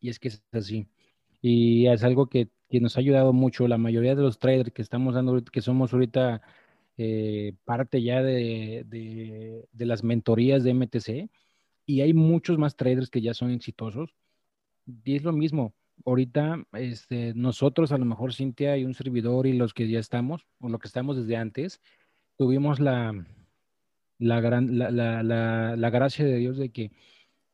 Y 0.00 0.10
es 0.10 0.18
que 0.18 0.28
es 0.28 0.42
así. 0.52 0.86
Y 1.40 1.86
es 1.88 2.04
algo 2.04 2.28
que, 2.28 2.50
nos 2.80 2.96
ha 2.96 3.00
ayudado 3.00 3.32
mucho. 3.32 3.68
La 3.68 3.78
mayoría 3.78 4.14
de 4.14 4.22
los 4.22 4.38
traders 4.38 4.72
que 4.72 4.82
estamos 4.82 5.14
dando, 5.14 5.42
que 5.44 5.60
somos 5.60 5.92
ahorita 5.92 6.42
eh, 6.96 7.54
parte 7.64 8.02
ya 8.02 8.22
de, 8.22 8.84
de 9.70 9.86
las 9.86 10.02
mentorías 10.04 10.64
de 10.64 10.74
MTC, 10.74 11.30
y 11.86 12.00
hay 12.00 12.14
muchos 12.14 12.58
más 12.58 12.76
traders 12.76 13.10
que 13.10 13.20
ya 13.20 13.34
son 13.34 13.50
exitosos 13.50 14.14
y 14.86 15.16
es 15.16 15.22
lo 15.22 15.32
mismo. 15.32 15.74
Ahorita, 16.04 16.64
este, 16.72 17.34
nosotros, 17.34 17.92
a 17.92 17.98
lo 17.98 18.04
mejor 18.04 18.34
Cintia 18.34 18.76
y 18.76 18.84
un 18.84 18.94
servidor 18.94 19.46
y 19.46 19.52
los 19.52 19.74
que 19.74 19.88
ya 19.88 20.00
estamos, 20.00 20.46
o 20.60 20.68
lo 20.68 20.78
que 20.78 20.88
estamos 20.88 21.16
desde 21.16 21.36
antes, 21.36 21.80
tuvimos 22.36 22.80
la, 22.80 23.12
la, 24.18 24.40
gran, 24.40 24.78
la, 24.78 24.90
la, 24.90 25.22
la, 25.76 25.90
gracia 25.90 26.24
de 26.24 26.36
Dios 26.36 26.58
de 26.58 26.70
que 26.70 26.90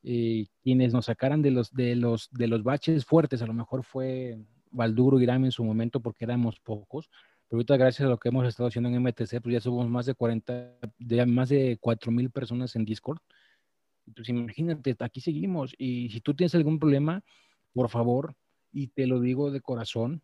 eh, 0.02 0.46
quienes 0.62 0.92
nos 0.92 1.06
sacaran 1.06 1.42
de 1.42 1.50
los, 1.50 1.72
de, 1.72 1.96
los, 1.96 2.30
de 2.30 2.48
los 2.48 2.62
baches 2.62 3.04
fuertes, 3.04 3.42
a 3.42 3.46
lo 3.46 3.54
mejor 3.54 3.84
fue 3.84 4.38
Valduro 4.70 5.20
Irán 5.20 5.44
en 5.44 5.52
su 5.52 5.64
momento 5.64 6.00
porque 6.00 6.24
éramos 6.24 6.60
pocos, 6.60 7.10
pero 7.48 7.58
ahorita 7.58 7.76
gracias 7.76 8.06
a 8.06 8.10
lo 8.10 8.18
que 8.18 8.28
hemos 8.28 8.46
estado 8.46 8.68
haciendo 8.68 8.88
en 8.88 9.02
MTC, 9.02 9.40
pues 9.42 9.52
ya 9.52 9.60
somos 9.60 9.88
más 9.88 10.06
de 10.06 10.14
40, 10.14 10.78
de 10.98 11.26
más 11.26 11.48
de 11.48 11.78
4 11.80 12.12
mil 12.12 12.30
personas 12.30 12.76
en 12.76 12.84
Discord 12.84 13.20
pues 14.14 14.28
imagínate, 14.28 14.96
aquí 15.00 15.20
seguimos. 15.20 15.74
Y 15.78 16.10
si 16.10 16.20
tú 16.20 16.34
tienes 16.34 16.54
algún 16.54 16.78
problema, 16.78 17.22
por 17.72 17.88
favor, 17.88 18.34
y 18.72 18.88
te 18.88 19.06
lo 19.06 19.20
digo 19.20 19.50
de 19.50 19.60
corazón, 19.60 20.22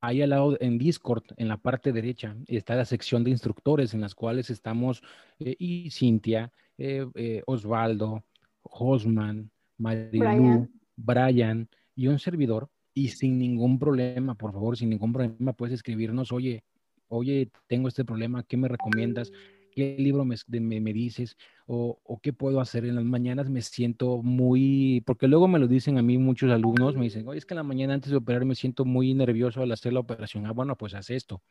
ahí 0.00 0.22
al 0.22 0.30
lado 0.30 0.56
en 0.60 0.78
Discord, 0.78 1.24
en 1.36 1.48
la 1.48 1.58
parte 1.58 1.92
derecha, 1.92 2.36
está 2.46 2.74
la 2.74 2.84
sección 2.84 3.24
de 3.24 3.30
instructores 3.30 3.94
en 3.94 4.00
las 4.00 4.14
cuales 4.14 4.50
estamos 4.50 5.02
eh, 5.38 5.56
y 5.58 5.90
Cintia, 5.90 6.52
eh, 6.78 7.06
eh, 7.14 7.42
Osvaldo, 7.46 8.24
Josman, 8.62 9.50
Marilu, 9.78 10.68
Brian. 10.96 11.68
y 11.94 12.06
un 12.06 12.18
servidor. 12.18 12.68
Y 12.92 13.08
sin 13.08 13.38
ningún 13.38 13.78
problema, 13.78 14.34
por 14.34 14.52
favor, 14.52 14.76
sin 14.76 14.90
ningún 14.90 15.12
problema, 15.12 15.52
puedes 15.52 15.74
escribirnos, 15.74 16.32
oye, 16.32 16.64
oye, 17.08 17.50
tengo 17.66 17.88
este 17.88 18.04
problema, 18.04 18.42
¿qué 18.42 18.56
me 18.56 18.68
recomiendas? 18.68 19.32
¿Qué 19.72 19.96
libro 19.98 20.24
me, 20.24 20.36
me, 20.80 20.92
dices? 20.92 21.36
O, 21.66 22.00
o, 22.02 22.18
qué 22.18 22.32
puedo 22.32 22.60
hacer 22.60 22.84
en 22.84 22.96
las 22.96 23.04
mañanas? 23.04 23.48
Me 23.48 23.62
siento 23.62 24.20
muy, 24.22 25.02
porque 25.06 25.28
luego 25.28 25.46
me 25.46 25.60
lo 25.60 25.68
dicen 25.68 25.98
a 25.98 26.02
mí 26.02 26.18
muchos 26.18 26.50
alumnos, 26.50 26.96
me 26.96 27.04
dicen, 27.04 27.26
oye, 27.28 27.38
es 27.38 27.46
que 27.46 27.54
en 27.54 27.58
la 27.58 27.62
mañana 27.62 27.94
antes 27.94 28.10
de 28.10 28.16
operar 28.16 28.44
me 28.44 28.56
siento 28.56 28.84
muy 28.84 29.14
nervioso 29.14 29.62
al 29.62 29.70
hacer 29.70 29.92
la 29.92 30.00
operación. 30.00 30.46
Ah, 30.46 30.52
bueno, 30.52 30.76
pues 30.76 30.94
haz 30.94 31.10
esto. 31.10 31.42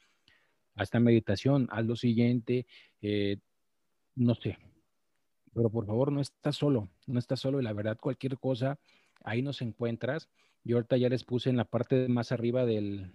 Haz 0.75 0.93
meditación, 0.93 1.67
haz 1.71 1.85
lo 1.85 1.95
siguiente, 1.95 2.65
eh, 3.01 3.37
no 4.15 4.35
sé. 4.35 4.57
Pero 5.53 5.69
por 5.69 5.85
favor, 5.85 6.11
no 6.11 6.21
estás 6.21 6.55
solo, 6.55 6.89
no 7.07 7.19
estás 7.19 7.39
solo 7.39 7.59
y 7.59 7.63
la 7.63 7.73
verdad, 7.73 7.97
cualquier 7.99 8.37
cosa, 8.37 8.79
ahí 9.23 9.41
nos 9.41 9.61
encuentras. 9.61 10.29
Yo 10.63 10.77
ahorita 10.77 10.97
ya 10.97 11.09
les 11.09 11.23
puse 11.23 11.49
en 11.49 11.57
la 11.57 11.65
parte 11.65 12.07
más 12.07 12.31
arriba 12.31 12.65
del, 12.65 13.11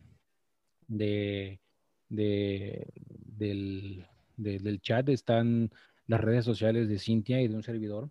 de, 0.88 1.60
de, 2.08 2.92
del, 3.36 4.06
del 4.36 4.80
chat 4.80 5.08
están 5.08 5.70
las 6.06 6.20
redes 6.20 6.44
sociales 6.44 6.88
de 6.88 6.98
Cintia 6.98 7.40
y 7.40 7.48
de 7.48 7.54
un 7.54 7.62
servidor 7.62 8.10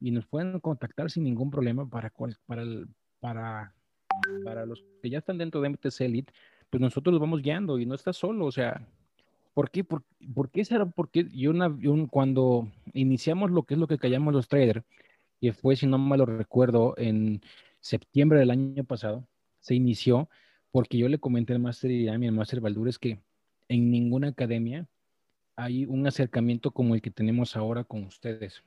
y 0.00 0.10
nos 0.10 0.26
pueden 0.26 0.58
contactar 0.60 1.10
sin 1.10 1.24
ningún 1.24 1.50
problema 1.50 1.88
para, 1.88 2.12
para, 2.46 2.66
para, 3.20 3.74
para 4.44 4.66
los 4.66 4.84
que 5.00 5.10
ya 5.10 5.18
están 5.18 5.38
dentro 5.38 5.60
de 5.60 5.68
MTC 5.68 6.00
Elite, 6.00 6.32
pues 6.70 6.80
nosotros 6.80 7.12
los 7.12 7.20
vamos 7.20 7.42
guiando 7.42 7.78
y 7.78 7.86
no 7.86 7.94
estás 7.94 8.16
solo, 8.16 8.46
o 8.46 8.52
sea, 8.52 8.86
¿por 9.54 9.70
qué? 9.70 9.84
¿Por, 9.84 10.02
por 10.34 10.50
qué 10.50 10.64
será? 10.64 10.86
Porque 10.86 11.28
yo, 11.32 11.50
una, 11.50 11.76
cuando 12.10 12.68
iniciamos 12.94 13.50
lo 13.50 13.64
que 13.64 13.74
es 13.74 13.80
lo 13.80 13.86
que 13.86 13.98
callamos 13.98 14.32
los 14.32 14.48
traders, 14.48 14.84
que 15.40 15.52
fue, 15.52 15.76
si 15.76 15.86
no 15.86 15.98
mal 15.98 16.20
lo 16.20 16.26
recuerdo, 16.26 16.94
en 16.96 17.42
septiembre 17.80 18.38
del 18.38 18.50
año 18.50 18.84
pasado, 18.84 19.26
se 19.60 19.74
inició 19.74 20.28
porque 20.70 20.98
yo 20.98 21.08
le 21.08 21.18
comenté 21.18 21.52
al 21.52 21.60
máster 21.60 21.90
Irami, 21.90 22.28
al 22.28 22.34
máster 22.34 22.60
Valdures, 22.60 22.98
que 22.98 23.20
en 23.68 23.90
ninguna 23.90 24.28
academia 24.28 24.86
hay 25.56 25.84
un 25.84 26.06
acercamiento 26.06 26.70
como 26.70 26.94
el 26.94 27.02
que 27.02 27.10
tenemos 27.10 27.56
ahora 27.56 27.84
con 27.84 28.04
ustedes. 28.04 28.62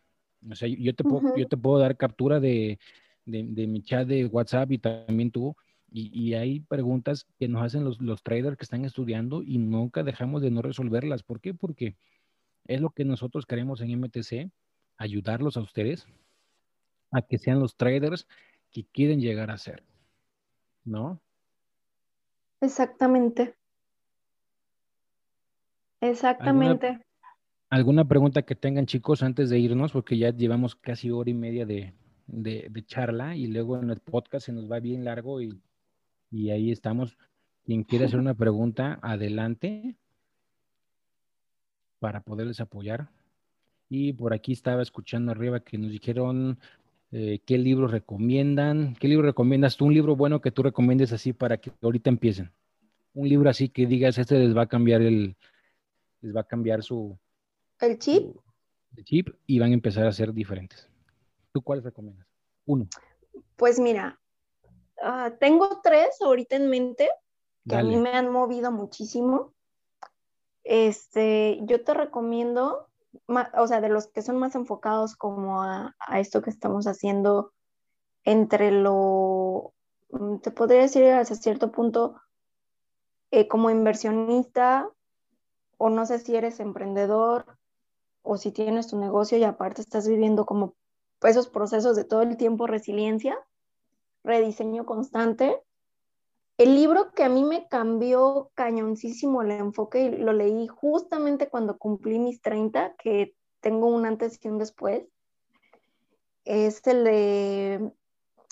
O 0.50 0.56
sea, 0.56 0.68
yo 0.68 0.94
te 0.94 1.04
puedo, 1.04 1.36
yo 1.36 1.48
te 1.48 1.58
puedo 1.58 1.80
dar 1.80 1.98
captura 1.98 2.40
de, 2.40 2.78
de, 3.26 3.68
mi 3.68 3.82
chat 3.82 4.08
de 4.08 4.26
WhatsApp 4.26 4.72
y 4.72 4.78
también 4.78 5.32
tú, 5.32 5.56
y, 5.98 6.12
y, 6.14 6.34
hay 6.34 6.60
preguntas 6.60 7.26
que 7.40 7.48
nos 7.48 7.64
hacen 7.64 7.86
los, 7.86 8.02
los 8.02 8.22
traders 8.22 8.58
que 8.58 8.66
están 8.66 8.84
estudiando 8.84 9.42
y 9.42 9.60
nunca 9.60 10.04
dejamos 10.04 10.42
de 10.42 10.52
no 10.52 10.62
resolverlas. 10.62 11.24
¿Por 11.24 11.40
qué? 11.40 11.54
Porque 11.54 11.96
es 12.66 12.82
lo 12.82 12.90
que 12.90 13.06
nosotros 13.06 13.46
queremos 13.46 13.80
en 13.80 13.98
MTC, 14.02 14.52
ayudarlos 14.98 15.56
a 15.56 15.62
ustedes 15.62 16.06
a 17.12 17.22
que 17.22 17.38
sean 17.38 17.62
los 17.62 17.78
traders 17.78 18.28
que 18.72 18.84
quieren 18.84 19.22
llegar 19.22 19.52
a 19.52 19.58
ser. 19.58 19.84
¿No? 20.84 21.22
Exactamente. 22.60 23.56
Exactamente. 26.02 27.00
¿Alguna, 27.70 28.06
pregunta 28.06 28.42
que 28.42 28.56
tengan 28.56 28.86
chicos 28.86 29.24
antes 29.24 29.50
de 29.50 29.60
irnos? 29.60 29.94
Porque 29.94 30.18
ya 30.18 30.32
llevamos 30.32 30.76
casi 30.76 31.10
hora 31.10 31.30
y 31.30 31.34
media 31.34 31.66
de, 31.66 31.94
charla 32.86 33.38
y 33.38 33.48
luego 33.48 33.78
en 33.78 33.92
el 33.92 34.02
podcast 34.02 34.48
se 34.48 34.52
nos 34.52 34.70
va 34.70 34.82
bien 34.82 35.06
largo 35.06 35.42
y, 35.42 35.58
y 36.36 36.52
ahí 36.52 36.70
estamos. 36.70 37.18
Quien 37.64 37.84
quiera 37.84 38.06
hacer 38.06 38.20
una 38.20 38.34
pregunta, 38.34 39.00
adelante. 39.02 39.96
para 42.00 42.22
poderles 42.22 42.60
apoyar. 42.60 43.10
Y 43.90 44.14
por 44.14 44.34
aquí 44.34 44.52
estaba 44.52 44.82
escuchando 44.82 45.32
arriba 45.32 45.62
que 45.62 45.78
nos 45.78 45.92
dijeron 45.92 46.60
eh, 47.12 47.40
qué 47.46 47.58
libros 47.58 47.92
recomiendan. 47.92 48.96
¿Qué 49.00 49.08
libro 49.08 49.26
recomiendas 49.28 49.78
tú? 49.78 49.86
Un 49.86 49.94
libro 49.94 50.16
bueno 50.18 50.42
que 50.42 50.52
tú 50.52 50.62
recomiendes 50.62 51.14
así 51.14 51.32
para 51.32 51.58
que 51.58 51.72
ahorita 51.82 52.10
empiecen. 52.10 52.52
Un 53.14 53.30
libro 53.30 53.50
así 53.50 53.70
que 53.70 53.88
digas, 53.88 54.18
este 54.18 54.38
les 54.38 54.56
va 54.56 54.64
a 54.64 54.68
cambiar 54.68 55.02
el, 55.02 55.38
les 56.22 56.36
va 56.36 56.42
a 56.42 56.48
cambiar 56.48 56.84
su... 56.84 57.18
¿El 57.80 57.98
chip? 57.98 58.36
chip 59.06 59.30
y 59.48 59.60
van 59.60 59.72
a 59.72 59.74
empezar 59.74 60.06
a 60.06 60.12
ser 60.12 60.34
diferentes. 60.34 60.90
¿Tú 61.54 61.62
cuáles 61.62 61.86
recomiendas? 61.86 62.28
Uno. 62.66 62.88
Pues 63.56 63.80
mira, 63.80 64.20
ah, 65.06 65.32
tengo 65.40 65.82
tres 65.82 66.22
ahorita 66.22 66.56
en 66.56 66.70
mente 66.70 67.10
que 67.68 67.76
a 67.76 67.84
mí 67.84 67.98
me 67.98 68.12
han 68.12 68.30
movido 68.32 68.72
muchísimo. 68.72 69.54
Este, 70.64 71.60
yo 71.64 71.84
te 71.84 71.94
recomiendo, 71.94 72.88
o 73.28 73.68
sea, 73.68 73.82
de 73.82 73.90
los 73.90 74.08
que 74.08 74.22
son 74.22 74.38
más 74.38 74.56
enfocados 74.56 75.16
como 75.16 75.64
a, 75.64 75.96
esto 76.18 76.42
que 76.42 76.50
estamos 76.50 76.86
haciendo 76.88 77.54
entre 78.24 78.72
lo, 78.72 79.74
mm, 80.10 80.38
te 80.38 80.52
podría 80.52 80.82
decir 80.82 81.06
hasta 81.06 81.36
cierto 81.36 81.72
punto, 81.72 82.22
eh, 83.32 83.48
como 83.48 83.70
inversionista, 83.70 84.90
o 85.78 85.90
no 85.90 86.06
sé 86.06 86.20
si 86.20 86.36
eres 86.36 86.60
emprendedor, 86.60 87.58
o 88.22 88.38
si 88.38 88.52
tienes 88.52 88.88
tu 88.88 88.98
negocio 88.98 89.38
y 89.38 89.44
aparte 89.44 89.82
estás 89.82 90.08
viviendo 90.08 90.46
como 90.46 90.74
esos 91.22 91.48
procesos 91.48 91.96
de 91.96 92.04
todo 92.04 92.22
el 92.22 92.38
tiempo, 92.38 92.68
resiliencia, 92.68 93.38
rediseño 94.26 94.86
constante, 94.86 95.62
el 96.58 96.76
libro 96.76 97.12
que 97.12 97.24
a 97.24 97.30
mí 97.30 97.44
me 97.44 97.68
cambió 97.68 98.52
cañoncísimo 98.56 99.42
el 99.42 99.52
enfoque 99.52 100.04
y 100.04 100.10
lo 100.18 100.34
leí 100.34 100.68
justamente 100.68 101.50
cuando 101.50 101.78
cumplí 101.78 102.18
mis 102.18 102.42
30, 102.42 102.96
que 102.98 103.36
tengo 103.60 103.88
un 103.88 104.06
antes 104.06 104.40
y 104.44 104.48
un 104.48 104.58
después, 104.58 105.06
es 106.46 106.86
el 106.88 107.04
de 107.04 107.92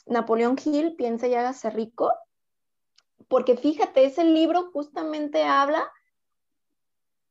Napoleón 0.05 0.57
Hill, 0.63 0.95
Piensa 0.95 1.27
y 1.27 1.35
hágase 1.35 1.69
rico, 1.69 2.11
porque 3.27 3.55
fíjate, 3.55 4.05
ese 4.05 4.25
libro 4.25 4.69
justamente 4.73 5.43
habla 5.43 5.89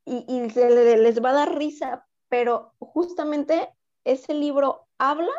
y, 0.04 0.24
les 0.26 1.22
va 1.22 1.30
a 1.30 1.34
dar 1.34 1.56
risa, 1.56 2.06
pero 2.28 2.72
justamente 2.78 3.68
ese 4.04 4.34
libro 4.34 4.86
habla 4.98 5.32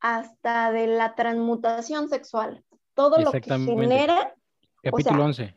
hasta 0.00 0.70
de 0.72 0.86
la 0.86 1.14
transmutación 1.14 2.08
sexual, 2.08 2.64
todo 2.94 3.18
lo 3.18 3.32
que 3.32 3.40
genera 3.42 4.34
Capítulo 4.90 5.24
11. 5.24 5.54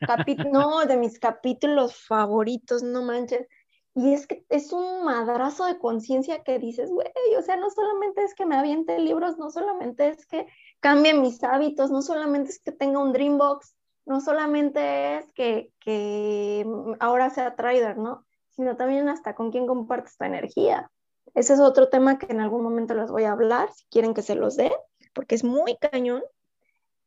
no, 0.52 0.86
de 0.86 0.96
mis 0.96 1.18
capítulos 1.18 2.06
favoritos, 2.06 2.82
no 2.82 3.02
manches. 3.02 3.46
Y 3.94 4.14
es 4.14 4.28
que 4.28 4.44
es 4.48 4.72
un 4.72 5.04
madrazo 5.04 5.64
de 5.64 5.78
conciencia 5.78 6.44
que 6.44 6.60
dices, 6.60 6.90
güey, 6.90 7.08
o 7.36 7.42
sea, 7.42 7.56
no 7.56 7.68
solamente 7.70 8.22
es 8.22 8.34
que 8.34 8.46
me 8.46 8.56
aviente 8.56 8.98
libros, 9.00 9.38
no 9.38 9.50
solamente 9.50 10.08
es 10.08 10.24
que 10.26 10.46
cambie 10.78 11.14
mis 11.14 11.42
hábitos, 11.42 11.90
no 11.90 12.02
solamente 12.02 12.50
es 12.50 12.60
que 12.60 12.70
tenga 12.70 13.00
un 13.00 13.12
Dreambox, 13.12 13.74
no 14.06 14.20
solamente 14.20 15.16
es 15.16 15.32
que, 15.32 15.72
que 15.80 16.64
ahora 17.00 17.30
sea 17.30 17.56
trader, 17.56 17.98
¿no? 17.98 18.24
Sino 18.50 18.76
también 18.76 19.08
hasta 19.08 19.34
con 19.34 19.50
quién 19.50 19.66
compartes 19.66 20.16
tu 20.16 20.24
energía. 20.24 20.88
Ese 21.34 21.54
es 21.54 21.60
otro 21.60 21.88
tema 21.88 22.18
que 22.18 22.26
en 22.32 22.40
algún 22.40 22.62
momento 22.62 22.94
les 22.94 23.10
voy 23.10 23.24
a 23.24 23.32
hablar, 23.32 23.70
si 23.72 23.84
quieren 23.86 24.14
que 24.14 24.22
se 24.22 24.34
los 24.34 24.56
dé, 24.56 24.72
porque 25.12 25.34
es 25.34 25.44
muy 25.44 25.76
cañón 25.76 26.22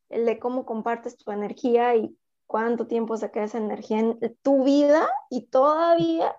el 0.10 0.26
de 0.26 0.40
cómo 0.40 0.66
compartes 0.66 1.18
tu 1.18 1.32
energía 1.32 1.96
y 1.96 2.16
cuánto 2.46 2.86
tiempo 2.88 3.16
se 3.18 3.32
queda 3.32 3.46
esa 3.46 3.58
energía 3.58 4.00
en 4.00 4.38
tu 4.42 4.64
vida 4.64 5.08
y 5.30 5.44
todavía 5.48 6.36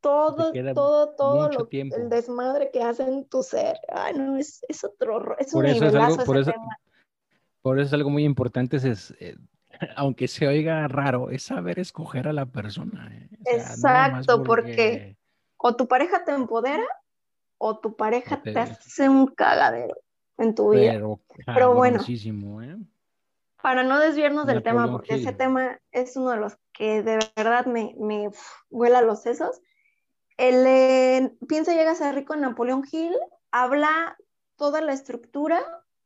todo, 0.00 0.52
todo, 0.74 1.14
todo 1.14 1.50
lo, 1.50 1.68
el 1.70 2.10
desmadre 2.10 2.70
que 2.70 2.82
hace 2.82 3.04
en 3.04 3.24
tu 3.26 3.42
ser. 3.42 3.78
Ay, 3.88 4.14
no, 4.14 4.36
es, 4.36 4.62
es 4.68 4.84
otro, 4.84 5.36
es 5.38 5.54
un 5.54 5.62
por 5.62 5.66
eso 5.66 5.86
es 5.86 5.94
algo, 5.94 6.24
por, 6.24 6.36
eso, 6.36 6.52
por 7.62 7.78
eso 7.78 7.86
es 7.86 7.92
algo 7.94 8.10
muy 8.10 8.24
importante, 8.24 8.76
es, 8.76 9.14
eh, 9.18 9.36
aunque 9.96 10.28
se 10.28 10.46
oiga 10.46 10.86
raro, 10.88 11.30
es 11.30 11.44
saber 11.44 11.78
escoger 11.78 12.28
a 12.28 12.34
la 12.34 12.44
persona. 12.46 13.10
Eh. 13.14 13.28
Exacto, 13.46 14.42
porque... 14.42 15.16
o 15.66 15.76
tu 15.76 15.88
pareja 15.88 16.24
te 16.26 16.32
empodera 16.32 16.84
o 17.56 17.78
tu 17.78 17.96
pareja 17.96 18.42
te 18.42 18.58
hace 18.58 19.08
un 19.08 19.28
cagadero 19.28 19.96
en 20.36 20.54
tu 20.54 20.68
vida. 20.68 21.00
Pero, 21.46 21.72
bueno, 21.72 22.02
¿eh? 22.02 22.76
para 23.62 23.82
no 23.82 23.98
desviarnos 23.98 24.46
del 24.46 24.62
tema, 24.62 24.92
porque 24.92 25.14
ese 25.14 25.32
tema 25.32 25.80
es 25.90 26.18
uno 26.18 26.32
de 26.32 26.36
los 26.36 26.58
que 26.74 27.02
de 27.02 27.18
verdad 27.34 27.64
me, 27.64 27.94
me 27.98 28.28
vuela 28.68 29.00
los 29.00 29.22
sesos. 29.22 29.62
El 30.36 31.34
Piensa 31.48 31.72
llega 31.72 31.92
a 31.92 31.94
ser 31.94 32.14
rico 32.14 32.34
en 32.34 32.42
Napoleón 32.42 32.84
Hill 32.92 33.16
habla 33.50 34.18
toda 34.56 34.82
la 34.82 34.92
estructura 34.92 35.62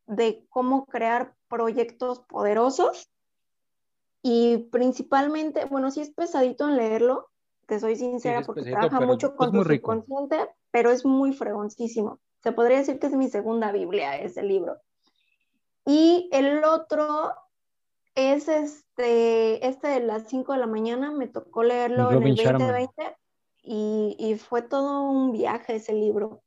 de 0.07 0.47
cómo 0.51 0.87
crear 0.87 1.35
proyectos 1.49 2.21
poderosos 2.21 3.11
y 4.23 4.69
principalmente, 4.71 5.65
bueno, 5.65 5.91
sí 5.91 6.01
es 6.01 6.11
pesadito 6.11 6.69
en 6.69 6.77
leerlo, 6.77 7.31
te 7.69 7.78
soy 7.78 7.97
sincera, 7.97 8.40
porque 8.40 8.62
trabaja 8.62 9.01
mucho 9.01 9.36
con 9.36 9.53
tu 9.53 9.62
subconsciente, 9.62 10.39
pero 10.70 10.90
es 10.90 11.05
muy 11.05 11.35
fregoncísimo. 11.35 12.19
Se 12.43 12.53
podría 12.53 12.78
decir 12.78 12.99
que 12.99 13.09
es 13.09 13.12
mi 13.12 13.28
segunda 13.28 13.73
Biblia 13.73 14.16
ese 14.16 14.43
libro. 14.43 14.78
Y 15.85 16.31
el 16.32 16.65
otro 16.65 17.35
es 18.15 18.49
este, 18.49 19.66
este 19.66 19.89
de 19.89 20.01
las 20.01 20.28
5 20.28 20.55
de 20.55 20.59
la 20.59 20.66
mañana, 20.66 21.11
me 21.11 21.28
tocó 21.28 21.62
leerlo 21.62 22.11
en 22.11 22.23
el 22.23 22.36
2020 22.36 23.16
y, 23.62 24.16
y, 24.19 24.39
fue 24.39 24.62
todo 24.62 25.03
un 25.03 25.32
viaje 25.32 25.77
ese 25.77 25.93
libro. 25.93 26.43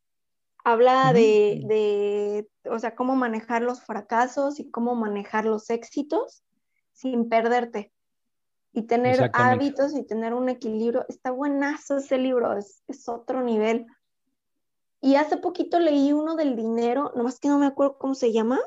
Habla 0.63 1.13
de, 1.13 1.61
de, 1.65 2.49
o 2.67 2.79
sea, 2.79 2.95
cómo 2.95 3.15
manejar 3.15 3.61
los 3.61 3.81
fracasos 3.81 4.59
y 4.59 4.71
cómo 4.71 4.95
manejar 4.95 5.45
los 5.45 5.69
éxitos 5.69 6.43
sin 6.93 7.29
perderte 7.29 7.91
y 8.73 8.83
tener 8.83 9.29
hábitos 9.33 9.95
y 9.95 10.03
tener 10.03 10.33
un 10.33 10.49
equilibrio. 10.49 11.05
Está 11.09 11.31
buenazo 11.31 11.97
ese 11.97 12.17
libro, 12.17 12.57
es, 12.57 12.83
es 12.87 13.07
otro 13.09 13.43
nivel. 13.43 13.85
Y 15.01 15.15
hace 15.15 15.37
poquito 15.37 15.79
leí 15.79 16.13
uno 16.13 16.35
del 16.35 16.55
dinero, 16.55 17.11
nomás 17.15 17.39
que 17.39 17.49
no 17.49 17.57
me 17.57 17.65
acuerdo 17.65 17.97
cómo 17.97 18.13
se 18.13 18.31
llama. 18.31 18.59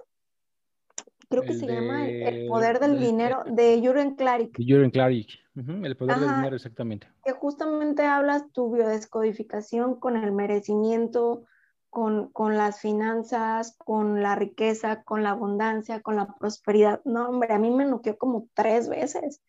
Creo 1.28 1.43
que 1.43 1.55
se 1.55 1.66
llama 1.66 2.06
El 2.06 2.47
poder 2.48 2.78
del 2.81 3.01
dinero 3.01 3.43
de 3.47 3.81
Jürgen 3.81 4.14
Klarik. 4.14 4.56
Jürgen 4.56 4.90
Klarik, 4.90 5.31
el 5.55 5.97
poder 5.97 6.18
del 6.18 6.35
dinero, 6.36 6.56
exactamente. 6.56 7.09
Que 7.24 7.32
justamente 7.32 8.05
hablas 8.05 8.51
tu 8.52 8.70
biodescodificación 8.70 9.98
con 9.98 10.16
el 10.16 10.32
merecimiento, 10.32 11.44
con, 11.89 12.28
con, 12.28 12.56
las 12.56 12.81
finanzas, 12.81 13.76
con 13.78 14.22
la 14.22 14.36
riqueza, 14.36 15.02
con 15.02 15.22
la 15.22 15.31
abundancia, 15.31 16.02
con 16.02 16.16
la 16.16 16.35
prosperidad. 16.35 17.01
No, 17.05 17.28
hombre, 17.28 17.52
a 17.52 17.59
mí 17.59 17.70
me 17.70 17.85
noqueó 17.86 18.18
como 18.18 18.48
tres 18.55 18.89
veces. 18.89 19.40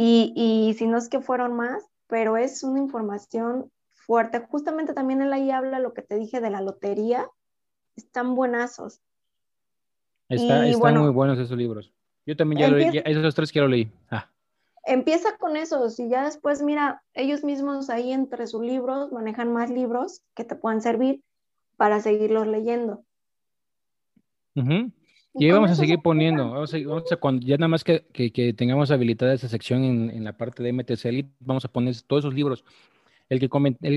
Y, 0.00 0.32
y 0.36 0.74
si 0.74 0.86
no 0.86 0.96
es 0.96 1.08
que 1.08 1.20
fueron 1.20 1.56
más, 1.56 1.82
pero 2.06 2.36
es 2.36 2.62
una 2.62 2.78
información 2.78 3.68
fuerte. 3.88 4.38
Justamente 4.48 4.94
también 4.94 5.22
él 5.22 5.32
ahí 5.32 5.50
habla 5.50 5.80
lo 5.80 5.92
que 5.92 6.02
te 6.02 6.16
dije 6.16 6.40
de 6.40 6.50
la 6.50 6.60
lotería. 6.60 7.28
Están 7.96 8.36
buenazos. 8.36 9.00
están 10.28 10.98
muy 10.98 11.10
buenos 11.10 11.36
esos 11.40 11.58
libros. 11.58 11.92
Yo 12.26 12.36
también 12.36 12.60
ya, 12.60 12.68
leí, 12.68 13.02
esos 13.04 13.34
tres 13.34 13.50
que 13.50 13.60
lo 13.60 13.66
leí. 13.66 13.90
Ah. 14.08 14.30
Empieza 14.84 15.36
con 15.36 15.56
esos 15.56 15.98
y 15.98 16.08
ya 16.08 16.26
después, 16.26 16.62
mira, 16.62 17.02
ellos 17.12 17.42
mismos 17.42 17.90
ahí 17.90 18.12
entre 18.12 18.46
sus 18.46 18.62
libros 18.62 19.10
manejan 19.10 19.52
más 19.52 19.68
libros 19.68 20.22
que 20.36 20.44
te 20.44 20.54
puedan 20.54 20.80
servir 20.80 21.24
para 21.76 21.98
seguirlos 22.00 22.46
leyendo. 22.46 23.02
Y 25.38 25.50
vamos 25.50 25.70
a 25.70 25.74
seguir 25.74 26.00
poniendo, 26.00 26.50
vamos 26.50 26.74
a, 26.74 27.16
cuando 27.16 27.46
ya 27.46 27.56
nada 27.56 27.68
más 27.68 27.84
que, 27.84 28.00
tengamos 28.56 28.90
habilitada 28.90 29.34
esa 29.34 29.48
sección 29.48 29.84
en, 29.84 30.10
en, 30.10 30.24
la 30.24 30.36
parte 30.36 30.62
de 30.62 30.72
MTC 30.72 31.26
vamos 31.40 31.64
a 31.64 31.68
poner 31.68 31.94
todos 32.02 32.24
esos 32.24 32.34
libros. 32.34 32.64
El 33.28 33.40
que 33.40 33.48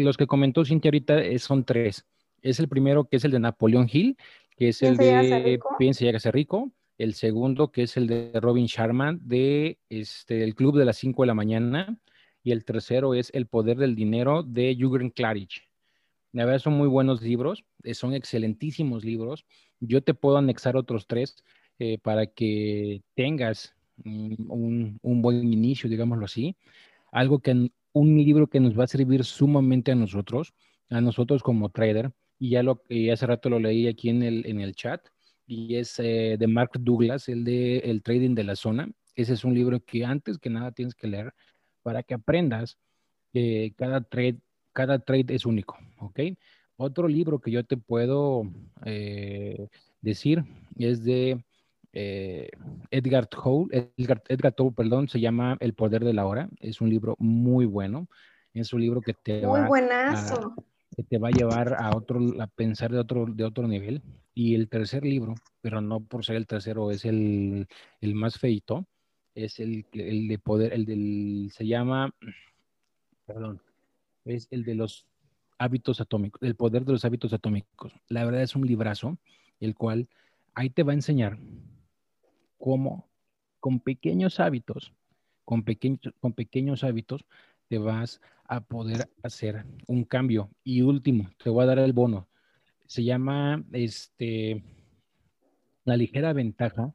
los 0.03 0.17
que 0.17 0.27
comentó 0.27 0.65
Cintia 0.65 0.89
ahorita 0.89 1.37
son 1.39 1.63
tres. 1.63 2.05
Es 2.41 2.59
el 2.59 2.67
primero 2.67 3.05
que 3.05 3.17
es 3.17 3.25
el 3.25 3.31
de 3.31 3.39
Napoleón 3.39 3.87
Hill, 3.91 4.17
que 4.57 4.69
es 4.69 4.81
el 4.81 4.97
de 4.97 5.59
Piensa 5.77 6.05
y 6.05 6.09
hágase 6.09 6.31
rico. 6.31 6.71
El 6.97 7.13
segundo 7.13 7.71
que 7.71 7.83
es 7.83 7.97
el 7.97 8.07
de 8.07 8.31
Robin 8.35 8.65
Sharman 8.65 9.19
de 9.23 9.79
este, 9.89 10.43
el 10.43 10.53
Club 10.53 10.77
de 10.77 10.85
las 10.85 10.97
5 10.97 11.23
de 11.23 11.27
la 11.27 11.33
mañana. 11.33 11.97
Y 12.43 12.51
el 12.51 12.65
tercero 12.65 13.13
es 13.13 13.29
El 13.33 13.47
poder 13.47 13.77
del 13.77 13.95
dinero 13.95 14.43
de 14.43 14.75
Jürgen 14.75 15.11
Klarich. 15.11 15.63
La 16.33 16.45
verdad 16.45 16.59
son 16.59 16.73
muy 16.73 16.87
buenos 16.87 17.21
libros, 17.21 17.65
eh, 17.83 17.93
son 17.93 18.13
excelentísimos 18.13 19.03
libros. 19.03 19.45
Yo 19.81 20.01
te 20.01 20.13
puedo 20.13 20.37
anexar 20.37 20.77
otros 20.77 21.07
tres 21.07 21.35
eh, 21.79 21.97
para 21.97 22.27
que 22.27 23.01
tengas 23.15 23.75
un, 24.05 24.99
buen 25.01 25.51
inicio, 25.51 25.89
digámoslo 25.89 26.25
así. 26.25 26.55
Algo 27.11 27.39
que 27.39 27.71
un 27.93 28.17
libro 28.17 28.47
que 28.47 28.59
nos 28.59 28.79
va 28.79 28.85
a 28.85 28.87
servir 28.87 29.25
sumamente 29.25 29.91
a 29.91 29.95
nosotros, 29.95 30.53
a 30.89 31.01
nosotros 31.01 31.43
como 31.43 31.69
trader, 31.69 32.11
y 32.39 32.51
ya 32.51 32.63
lo 32.63 32.81
hace 33.11 33.25
rato 33.25 33.49
lo 33.49 33.59
leí 33.59 33.87
aquí 33.87 34.09
en 34.09 34.23
el, 34.23 34.45
en 34.45 34.61
el 34.61 34.75
chat, 34.75 35.01
y 35.45 35.75
es 35.75 35.99
eh, 35.99 36.37
de 36.39 36.47
Mark 36.47 36.71
Douglas, 36.79 37.27
el 37.27 37.43
de 37.43 37.79
El 37.79 38.01
Trading 38.01 38.35
de 38.35 38.45
la 38.45 38.55
Zona. 38.55 38.89
Ese 39.15 39.33
es 39.33 39.43
un 39.43 39.53
libro 39.53 39.83
que 39.83 40.05
antes 40.05 40.37
que 40.37 40.49
nada 40.49 40.71
tienes 40.71 40.95
que 40.95 41.07
leer 41.07 41.33
para 41.83 42.03
que 42.03 42.13
aprendas 42.13 42.77
que 43.33 43.73
cada 43.75 44.01
trade, 44.01 44.37
cada 44.71 44.99
trade 44.99 45.33
es 45.35 45.45
único, 45.45 45.77
¿ok? 45.99 46.19
Otro 46.77 47.07
libro 47.07 47.39
que 47.39 47.51
yo 47.51 47.63
te 47.63 47.77
puedo 47.77 48.43
eh, 48.85 49.67
decir 50.01 50.43
es 50.77 51.03
de 51.03 51.43
eh, 51.93 52.49
Edgar 52.89 53.27
Tolle, 53.27 53.91
Edgar, 53.97 54.23
Edgar 54.27 54.53
Tolle, 54.53 54.71
perdón, 54.75 55.07
se 55.07 55.19
llama 55.19 55.57
El 55.59 55.73
Poder 55.73 56.03
de 56.03 56.13
la 56.13 56.25
Hora. 56.25 56.49
Es 56.59 56.81
un 56.81 56.89
libro 56.89 57.15
muy 57.19 57.65
bueno. 57.65 58.07
Es 58.53 58.73
un 58.73 58.81
libro 58.81 59.01
que 59.01 59.13
te 59.13 59.45
muy 59.45 59.61
buenazo. 59.61 60.53
A, 60.57 60.63
que 60.95 61.03
te 61.03 61.17
va 61.17 61.29
a 61.29 61.31
llevar 61.31 61.75
a 61.79 61.95
otro, 61.95 62.19
a 62.41 62.47
pensar 62.47 62.91
de 62.91 62.99
otro, 62.99 63.25
de 63.25 63.43
otro 63.43 63.67
nivel. 63.67 64.01
Y 64.33 64.55
el 64.55 64.69
tercer 64.69 65.03
libro, 65.03 65.35
pero 65.61 65.81
no 65.81 66.01
por 66.01 66.25
ser 66.25 66.35
el 66.35 66.47
tercero, 66.47 66.91
es 66.91 67.05
el, 67.05 67.67
el 67.99 68.15
más 68.15 68.39
feito, 68.39 68.85
es 69.35 69.59
el, 69.59 69.85
el 69.93 70.27
de 70.27 70.39
poder, 70.39 70.73
el 70.73 70.85
del, 70.85 71.49
se 71.53 71.65
llama, 71.65 72.13
perdón, 73.25 73.61
es 74.25 74.47
el 74.51 74.63
de 74.63 74.75
los 74.75 75.05
hábitos 75.61 76.01
atómicos, 76.01 76.41
el 76.41 76.55
poder 76.55 76.85
de 76.85 76.93
los 76.93 77.05
hábitos 77.05 77.33
atómicos. 77.33 77.93
La 78.07 78.25
verdad 78.25 78.41
es 78.41 78.55
un 78.55 78.65
librazo, 78.65 79.19
el 79.59 79.75
cual 79.75 80.09
ahí 80.55 80.71
te 80.71 80.81
va 80.81 80.91
a 80.91 80.95
enseñar 80.95 81.37
cómo 82.57 83.07
con 83.59 83.79
pequeños 83.79 84.39
hábitos, 84.39 84.91
con 85.45 85.63
pequeños, 85.63 85.99
con 86.19 86.33
pequeños 86.33 86.83
hábitos, 86.83 87.25
te 87.67 87.77
vas 87.77 88.21
a 88.45 88.61
poder 88.61 89.07
hacer 89.21 89.65
un 89.85 90.03
cambio. 90.03 90.49
Y 90.63 90.81
último, 90.81 91.29
te 91.41 91.51
voy 91.51 91.63
a 91.63 91.67
dar 91.67 91.79
el 91.79 91.93
bono. 91.93 92.27
Se 92.87 93.03
llama 93.03 93.63
este 93.71 94.63
La 95.85 95.95
ligera 95.95 96.33
ventaja 96.33 96.91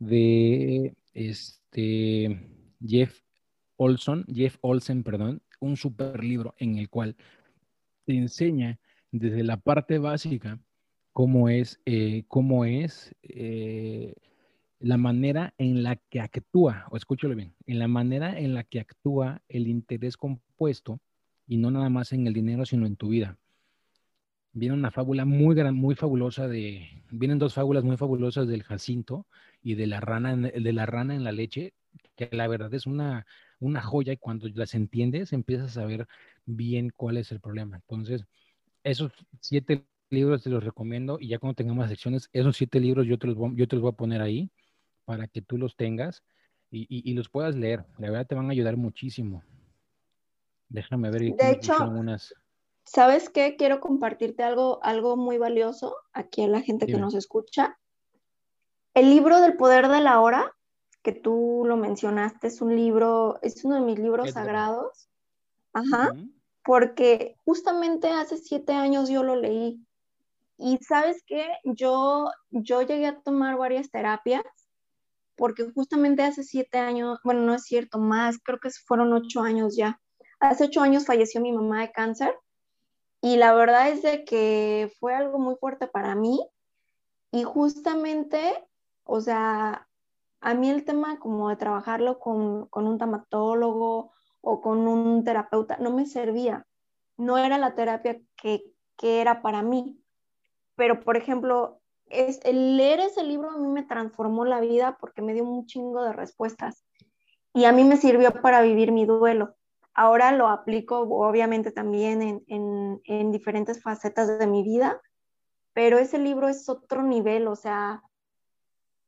de 0.00 0.96
este 1.14 2.40
Jeff 2.84 3.20
Olson, 3.76 4.24
Jeff 4.26 4.56
Olsen, 4.60 5.04
perdón, 5.04 5.40
un 5.60 5.76
super 5.76 6.24
libro 6.24 6.56
en 6.58 6.78
el 6.78 6.90
cual 6.90 7.16
te 8.04 8.14
enseña 8.14 8.78
desde 9.10 9.42
la 9.42 9.56
parte 9.56 9.98
básica 9.98 10.58
cómo 11.12 11.48
es, 11.48 11.80
eh, 11.84 12.24
cómo 12.28 12.64
es 12.64 13.14
eh, 13.22 14.14
la 14.78 14.96
manera 14.96 15.54
en 15.58 15.82
la 15.82 15.96
que 15.96 16.20
actúa, 16.20 16.86
o 16.90 16.96
escúchalo 16.96 17.36
bien, 17.36 17.54
en 17.66 17.78
la 17.78 17.88
manera 17.88 18.38
en 18.38 18.54
la 18.54 18.64
que 18.64 18.80
actúa 18.80 19.42
el 19.48 19.68
interés 19.68 20.16
compuesto 20.16 21.00
y 21.46 21.58
no 21.58 21.70
nada 21.70 21.88
más 21.88 22.12
en 22.12 22.26
el 22.26 22.32
dinero, 22.32 22.64
sino 22.64 22.86
en 22.86 22.96
tu 22.96 23.08
vida. 23.08 23.38
Viene 24.54 24.74
una 24.74 24.90
fábula 24.90 25.24
muy 25.24 25.54
muy 25.72 25.94
fabulosa 25.94 26.48
de, 26.48 27.04
vienen 27.10 27.38
dos 27.38 27.54
fábulas 27.54 27.84
muy 27.84 27.96
fabulosas 27.96 28.48
del 28.48 28.62
Jacinto 28.62 29.26
y 29.62 29.76
de 29.76 29.86
la 29.86 30.00
rana, 30.00 30.36
de 30.36 30.72
la 30.72 30.84
rana 30.84 31.14
en 31.14 31.24
la 31.24 31.32
leche, 31.32 31.74
que 32.16 32.28
la 32.32 32.48
verdad 32.48 32.72
es 32.74 32.86
una, 32.86 33.26
una 33.62 33.80
joya 33.80 34.12
y 34.12 34.16
cuando 34.16 34.48
las 34.54 34.74
entiendes 34.74 35.32
empiezas 35.32 35.70
a 35.70 35.80
saber 35.80 36.06
bien 36.44 36.92
cuál 36.94 37.16
es 37.16 37.30
el 37.32 37.40
problema. 37.40 37.76
Entonces, 37.76 38.24
esos 38.82 39.12
siete 39.40 39.86
libros 40.10 40.42
te 40.42 40.50
los 40.50 40.64
recomiendo 40.64 41.18
y 41.20 41.28
ya 41.28 41.38
cuando 41.38 41.54
tengamos 41.54 41.88
secciones, 41.88 42.28
esos 42.32 42.56
siete 42.56 42.80
libros 42.80 43.06
yo 43.06 43.18
te 43.18 43.28
los 43.28 43.36
yo 43.54 43.68
te 43.68 43.76
los 43.76 43.82
voy 43.82 43.92
a 43.92 43.96
poner 43.96 44.20
ahí 44.20 44.50
para 45.04 45.28
que 45.28 45.42
tú 45.42 45.58
los 45.58 45.76
tengas 45.76 46.22
y, 46.70 47.12
los 47.12 47.28
puedas 47.28 47.54
leer. 47.54 47.84
La 47.98 48.10
verdad 48.10 48.26
te 48.26 48.34
van 48.34 48.46
a 48.48 48.52
ayudar 48.52 48.78
muchísimo. 48.78 49.42
Déjame 50.70 51.10
ver. 51.10 51.34
De 51.34 51.50
hecho, 51.50 51.74
¿sabes 52.82 53.28
qué? 53.28 53.56
Quiero 53.56 53.78
compartirte 53.80 54.42
algo, 54.42 54.82
algo 54.82 55.16
muy 55.16 55.36
valioso 55.36 55.96
aquí 56.14 56.42
a 56.42 56.48
la 56.48 56.62
gente 56.62 56.86
que 56.86 56.96
nos 56.96 57.14
escucha. 57.14 57.78
El 58.94 59.10
libro 59.10 59.40
del 59.40 59.56
poder 59.56 59.88
de 59.88 60.00
la 60.00 60.20
hora, 60.20 60.56
que 61.02 61.12
tú 61.12 61.64
lo 61.66 61.76
mencionaste, 61.76 62.46
es 62.46 62.60
un 62.60 62.76
libro, 62.76 63.38
es 63.42 63.64
uno 63.64 63.76
de 63.76 63.80
mis 63.82 63.98
libros 63.98 64.30
sagrados. 64.30 65.08
Ajá. 65.72 66.14
Porque 66.64 67.36
justamente 67.44 68.08
hace 68.08 68.36
siete 68.38 68.72
años 68.72 69.08
yo 69.08 69.22
lo 69.22 69.36
leí. 69.36 69.84
Y 70.58 70.78
sabes 70.78 71.24
qué, 71.26 71.48
yo, 71.64 72.30
yo 72.50 72.82
llegué 72.82 73.06
a 73.06 73.20
tomar 73.20 73.56
varias 73.56 73.90
terapias 73.90 74.44
porque 75.36 75.64
justamente 75.74 76.22
hace 76.22 76.44
siete 76.44 76.78
años, 76.78 77.18
bueno, 77.24 77.40
no 77.40 77.54
es 77.54 77.64
cierto, 77.64 77.98
más, 77.98 78.38
creo 78.44 78.60
que 78.60 78.70
fueron 78.70 79.12
ocho 79.12 79.40
años 79.40 79.76
ya. 79.76 80.00
Hace 80.38 80.64
ocho 80.64 80.82
años 80.82 81.06
falleció 81.06 81.40
mi 81.40 81.52
mamá 81.52 81.80
de 81.80 81.90
cáncer 81.90 82.34
y 83.20 83.36
la 83.36 83.54
verdad 83.54 83.88
es 83.88 84.02
de 84.02 84.24
que 84.24 84.92
fue 85.00 85.14
algo 85.14 85.38
muy 85.38 85.56
fuerte 85.56 85.88
para 85.88 86.14
mí 86.14 86.38
y 87.32 87.44
justamente, 87.44 88.64
o 89.04 89.20
sea, 89.20 89.88
a 90.42 90.54
mí 90.54 90.68
el 90.70 90.84
tema 90.84 91.18
como 91.18 91.48
de 91.48 91.56
trabajarlo 91.56 92.18
con, 92.18 92.66
con 92.66 92.86
un 92.86 92.98
tamatólogo 92.98 94.12
o 94.40 94.60
con 94.60 94.86
un 94.88 95.24
terapeuta 95.24 95.76
no 95.78 95.90
me 95.90 96.06
servía, 96.06 96.66
no 97.16 97.38
era 97.38 97.58
la 97.58 97.74
terapia 97.74 98.20
que, 98.36 98.64
que 98.96 99.20
era 99.20 99.40
para 99.40 99.62
mí. 99.62 99.98
Pero, 100.74 101.00
por 101.00 101.16
ejemplo, 101.16 101.80
es, 102.06 102.40
el 102.44 102.76
leer 102.76 103.00
ese 103.00 103.24
libro 103.24 103.50
a 103.50 103.56
mí 103.56 103.68
me 103.68 103.84
transformó 103.84 104.44
la 104.44 104.60
vida 104.60 104.96
porque 105.00 105.22
me 105.22 105.32
dio 105.32 105.44
un 105.44 105.66
chingo 105.66 106.02
de 106.02 106.12
respuestas 106.12 106.84
y 107.54 107.64
a 107.64 107.72
mí 107.72 107.84
me 107.84 107.96
sirvió 107.96 108.32
para 108.42 108.62
vivir 108.62 108.92
mi 108.92 109.06
duelo. 109.06 109.54
Ahora 109.94 110.32
lo 110.32 110.48
aplico 110.48 111.00
obviamente 111.00 111.70
también 111.70 112.42
en, 112.46 113.30
diferentes 113.30 113.82
facetas 113.82 114.38
de 114.38 114.46
mi 114.46 114.62
vida, 114.62 115.00
pero 115.74 115.98
ese 115.98 116.18
libro 116.18 116.48
es 116.48 116.68
otro 116.68 117.02
nivel, 117.02 117.46
o 117.46 117.56
sea, 117.56 118.02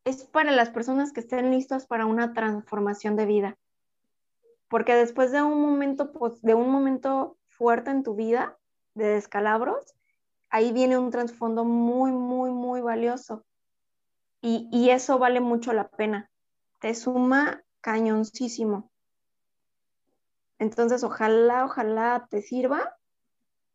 es 0.05 0.23
para 0.23 0.51
las 0.51 0.69
personas 0.69 1.11
que 1.11 1.19
estén 1.19 1.51
listas 1.51 1.87
para 1.87 2.05
una 2.05 2.33
transformación 2.33 3.15
de 3.15 3.25
vida. 3.25 3.57
Porque 4.69 4.93
después 4.95 5.31
de 5.31 5.41
un 5.41 5.59
momento, 5.59 6.11
pues, 6.11 6.41
de 6.41 6.53
un 6.53 6.69
momento 6.69 7.37
fuerte 7.47 7.89
en 7.89 8.03
tu 8.03 8.15
vida, 8.15 8.57
de 8.93 9.07
descalabros, 9.07 9.95
ahí 10.49 10.71
viene 10.71 10.97
un 10.97 11.11
trasfondo 11.11 11.65
muy, 11.65 12.11
muy, 12.11 12.51
muy 12.51 12.81
valioso. 12.81 13.43
Y, 14.41 14.91
eso 14.91 15.17
vale 15.17 15.41
mucho 15.41 15.73
la 15.73 15.87
pena. 15.87 16.29
Te 16.79 16.93
suma 16.93 17.63
cañoncísimo. 17.81 18.91
Entonces, 20.59 21.03
ojalá, 21.03 21.65
ojalá 21.65 22.27
te 22.29 22.43
sirva. 22.43 22.95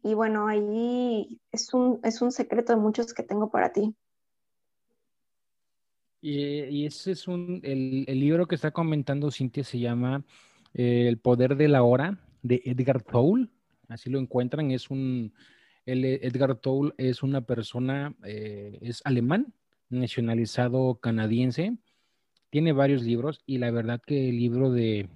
Y 0.05 0.15
bueno, 0.15 0.47
ahí 0.47 1.41
es 1.51 1.75
un, 1.75 1.99
es 2.05 2.23
un 2.23 2.31
secreto 2.31 2.73
de 2.73 2.81
muchos 2.81 3.13
que 3.13 3.25
tengo 3.25 3.51
para 3.51 3.73
ti. 3.73 3.97
Y, 6.23 6.85
ese 6.85 7.13
es 7.13 7.29
un, 7.29 7.61
el, 7.63 8.05
libro 8.07 8.47
que 8.47 8.55
está 8.55 8.71
comentando 8.71 9.31
Cintia 9.31 9.65
se 9.65 9.79
llama 9.79 10.25
eh, 10.75 11.07
El 11.09 11.19
poder 11.19 11.57
de 11.57 11.69
la 11.69 11.83
hora 11.83 12.19
de 12.43 12.61
Edgar 12.65 13.03
Tolle. 13.03 13.49
Así 13.89 14.11
lo 14.11 14.19
encuentran, 14.19 14.71
es 14.71 14.91
un, 14.91 15.33
Edgar 15.87 16.57
Toll 16.57 16.95
es 16.99 17.23
una 17.23 17.41
persona, 17.41 18.15
eh, 18.25 18.79
es 18.83 19.03
alemán, 19.05 19.53
nacionalizado 19.89 20.97
canadiense, 20.97 21.77
tiene 22.51 22.73
varios 22.73 23.03
libros 23.03 23.43
y 23.47 23.59
la 23.59 23.71
verdad 23.71 24.01
que 24.05 24.29
el 24.29 24.37
libro 24.37 24.71
de, 24.71 25.09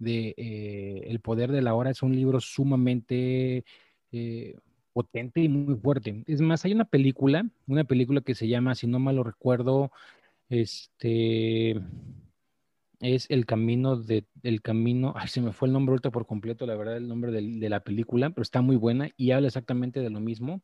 eh, 0.00 1.02
El 1.06 1.20
poder 1.20 1.52
de 1.52 1.62
la 1.62 1.74
hora 1.74 1.90
es 1.90 2.02
un 2.02 2.14
libro 2.14 2.40
sumamente 2.40 3.64
eh, 4.12 4.56
potente 4.92 5.40
y 5.40 5.48
muy 5.48 5.76
fuerte. 5.76 6.22
Es 6.26 6.40
más, 6.40 6.64
hay 6.64 6.72
una 6.72 6.84
película, 6.84 7.46
una 7.66 7.84
película 7.84 8.20
que 8.20 8.34
se 8.34 8.48
llama, 8.48 8.74
si 8.74 8.86
no 8.86 8.98
mal 8.98 9.16
lo 9.16 9.24
recuerdo, 9.24 9.90
este 10.48 11.76
es 13.00 13.26
el 13.30 13.44
camino 13.44 13.96
de 13.96 14.26
el 14.42 14.62
camino, 14.62 15.12
ay, 15.16 15.28
se 15.28 15.40
me 15.40 15.52
fue 15.52 15.68
el 15.68 15.74
nombre 15.74 15.92
ahorita 15.92 16.10
por 16.10 16.26
completo, 16.26 16.66
la 16.66 16.76
verdad, 16.76 16.96
el 16.96 17.08
nombre 17.08 17.32
de, 17.32 17.68
la 17.68 17.80
película, 17.80 18.30
pero 18.30 18.42
está 18.42 18.60
muy 18.62 18.76
buena 18.76 19.10
y 19.16 19.32
habla 19.32 19.48
exactamente 19.48 20.00
de 20.00 20.10
lo 20.10 20.20
mismo. 20.20 20.62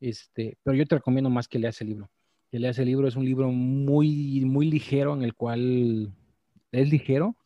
Este, 0.00 0.58
pero 0.62 0.76
yo 0.76 0.86
te 0.86 0.96
recomiendo 0.96 1.30
más 1.30 1.48
que 1.48 1.58
leas 1.58 1.80
el 1.80 1.88
libro. 1.88 2.10
Que 2.50 2.58
leas 2.58 2.78
el 2.78 2.86
libro, 2.86 3.08
es 3.08 3.16
un 3.16 3.24
libro 3.24 3.50
muy, 3.50 4.44
muy 4.44 4.70
ligero 4.70 5.14
en 5.14 5.22
el 5.22 5.34
cual 5.34 6.12
es 6.72 6.90
ligero, 6.90 7.36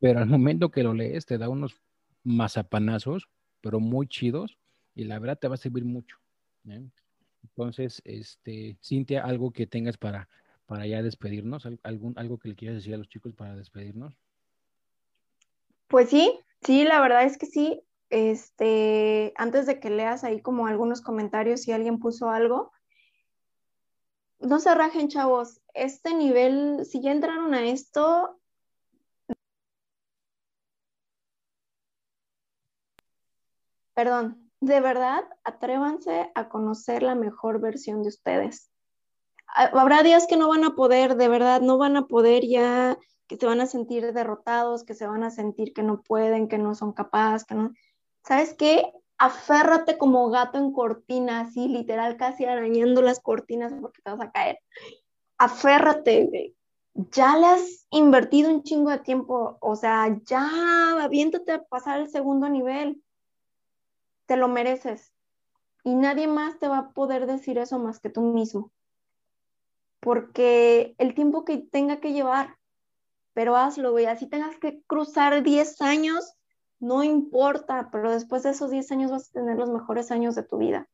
pero 0.00 0.18
al 0.18 0.26
momento 0.26 0.70
que 0.70 0.82
lo 0.82 0.92
lees 0.92 1.24
te 1.24 1.38
da 1.38 1.48
unos 1.48 1.80
mazapanazos, 2.24 3.28
pero 3.60 3.80
muy 3.80 4.06
chidos, 4.06 4.58
y 4.94 5.04
la 5.04 5.18
verdad 5.18 5.38
te 5.38 5.48
va 5.48 5.54
a 5.54 5.58
servir 5.58 5.84
mucho. 5.84 6.16
¿eh? 6.68 6.82
Entonces, 7.42 8.02
este, 8.04 8.76
Cintia, 8.82 9.24
algo 9.24 9.52
que 9.52 9.66
tengas 9.66 9.96
para, 9.96 10.28
para 10.66 10.86
ya 10.86 11.02
despedirnos? 11.02 11.66
¿Algún, 11.82 12.18
¿Algo 12.18 12.38
que 12.38 12.48
le 12.48 12.56
quieras 12.56 12.76
decir 12.76 12.94
a 12.94 12.98
los 12.98 13.08
chicos 13.08 13.34
para 13.34 13.56
despedirnos? 13.56 14.18
Pues 15.88 16.10
sí, 16.10 16.40
sí, 16.62 16.84
la 16.84 17.00
verdad 17.00 17.24
es 17.24 17.38
que 17.38 17.46
sí. 17.46 17.82
Este, 18.10 19.32
antes 19.36 19.66
de 19.66 19.80
que 19.80 19.90
leas 19.90 20.24
ahí 20.24 20.40
como 20.40 20.66
algunos 20.66 21.00
comentarios, 21.00 21.62
si 21.62 21.72
alguien 21.72 21.98
puso 21.98 22.30
algo, 22.30 22.72
no 24.38 24.60
se 24.60 24.74
rajen, 24.74 25.08
chavos. 25.08 25.60
Este 25.74 26.14
nivel, 26.14 26.84
si 26.84 27.00
ya 27.00 27.12
entraron 27.12 27.54
a 27.54 27.66
esto, 27.66 28.38
perdón, 33.94 34.50
de 34.60 34.80
verdad, 34.80 35.24
atrévanse 35.44 36.30
a 36.34 36.48
conocer 36.48 37.02
la 37.02 37.14
mejor 37.14 37.60
versión 37.60 38.02
de 38.02 38.08
ustedes 38.08 38.73
habrá 39.54 40.02
días 40.02 40.26
que 40.26 40.36
no 40.36 40.48
van 40.48 40.64
a 40.64 40.74
poder, 40.74 41.16
de 41.16 41.28
verdad, 41.28 41.60
no 41.60 41.78
van 41.78 41.96
a 41.96 42.06
poder 42.06 42.44
ya 42.46 42.98
que 43.26 43.36
se 43.36 43.46
van 43.46 43.60
a 43.60 43.66
sentir 43.66 44.12
derrotados, 44.12 44.84
que 44.84 44.94
se 44.94 45.06
van 45.06 45.22
a 45.22 45.30
sentir 45.30 45.72
que 45.72 45.82
no 45.82 46.02
pueden, 46.02 46.48
que 46.48 46.58
no 46.58 46.74
son 46.74 46.92
capaces, 46.92 47.46
que 47.46 47.54
no... 47.54 47.72
¿Sabes 48.22 48.54
qué? 48.54 48.92
Aférrate 49.16 49.96
como 49.96 50.28
gato 50.30 50.58
en 50.58 50.72
cortina, 50.72 51.40
así 51.40 51.68
literal 51.68 52.16
casi 52.16 52.44
arañando 52.44 53.00
las 53.00 53.20
cortinas 53.20 53.72
porque 53.80 54.02
te 54.02 54.10
vas 54.10 54.20
a 54.20 54.30
caer. 54.30 54.58
Aférrate, 55.38 56.54
ya 56.94 57.36
le 57.36 57.46
has 57.46 57.86
invertido 57.90 58.50
un 58.50 58.62
chingo 58.62 58.90
de 58.90 58.98
tiempo, 58.98 59.56
o 59.60 59.76
sea, 59.76 60.18
ya 60.24 61.02
aviéntate 61.02 61.52
a 61.52 61.62
pasar 61.62 62.00
el 62.00 62.08
segundo 62.08 62.48
nivel. 62.48 63.02
Te 64.26 64.36
lo 64.36 64.48
mereces. 64.48 65.12
Y 65.82 65.94
nadie 65.94 66.26
más 66.26 66.58
te 66.58 66.68
va 66.68 66.78
a 66.78 66.90
poder 66.90 67.26
decir 67.26 67.58
eso 67.58 67.78
más 67.78 68.00
que 68.00 68.10
tú 68.10 68.22
mismo. 68.22 68.70
Porque 70.04 70.94
el 70.98 71.14
tiempo 71.14 71.46
que 71.46 71.56
tenga 71.56 71.98
que 71.98 72.12
llevar, 72.12 72.58
pero 73.32 73.56
hazlo, 73.56 73.92
güey. 73.92 74.04
Así 74.04 74.26
tengas 74.26 74.58
que 74.58 74.82
cruzar 74.86 75.42
10 75.42 75.80
años, 75.80 76.34
no 76.78 77.02
importa, 77.02 77.88
pero 77.90 78.12
después 78.12 78.42
de 78.42 78.50
esos 78.50 78.70
10 78.70 78.92
años 78.92 79.10
vas 79.10 79.30
a 79.30 79.32
tener 79.32 79.56
los 79.56 79.70
mejores 79.70 80.10
años 80.10 80.34
de 80.34 80.42
tu 80.42 80.58
vida. 80.58 80.90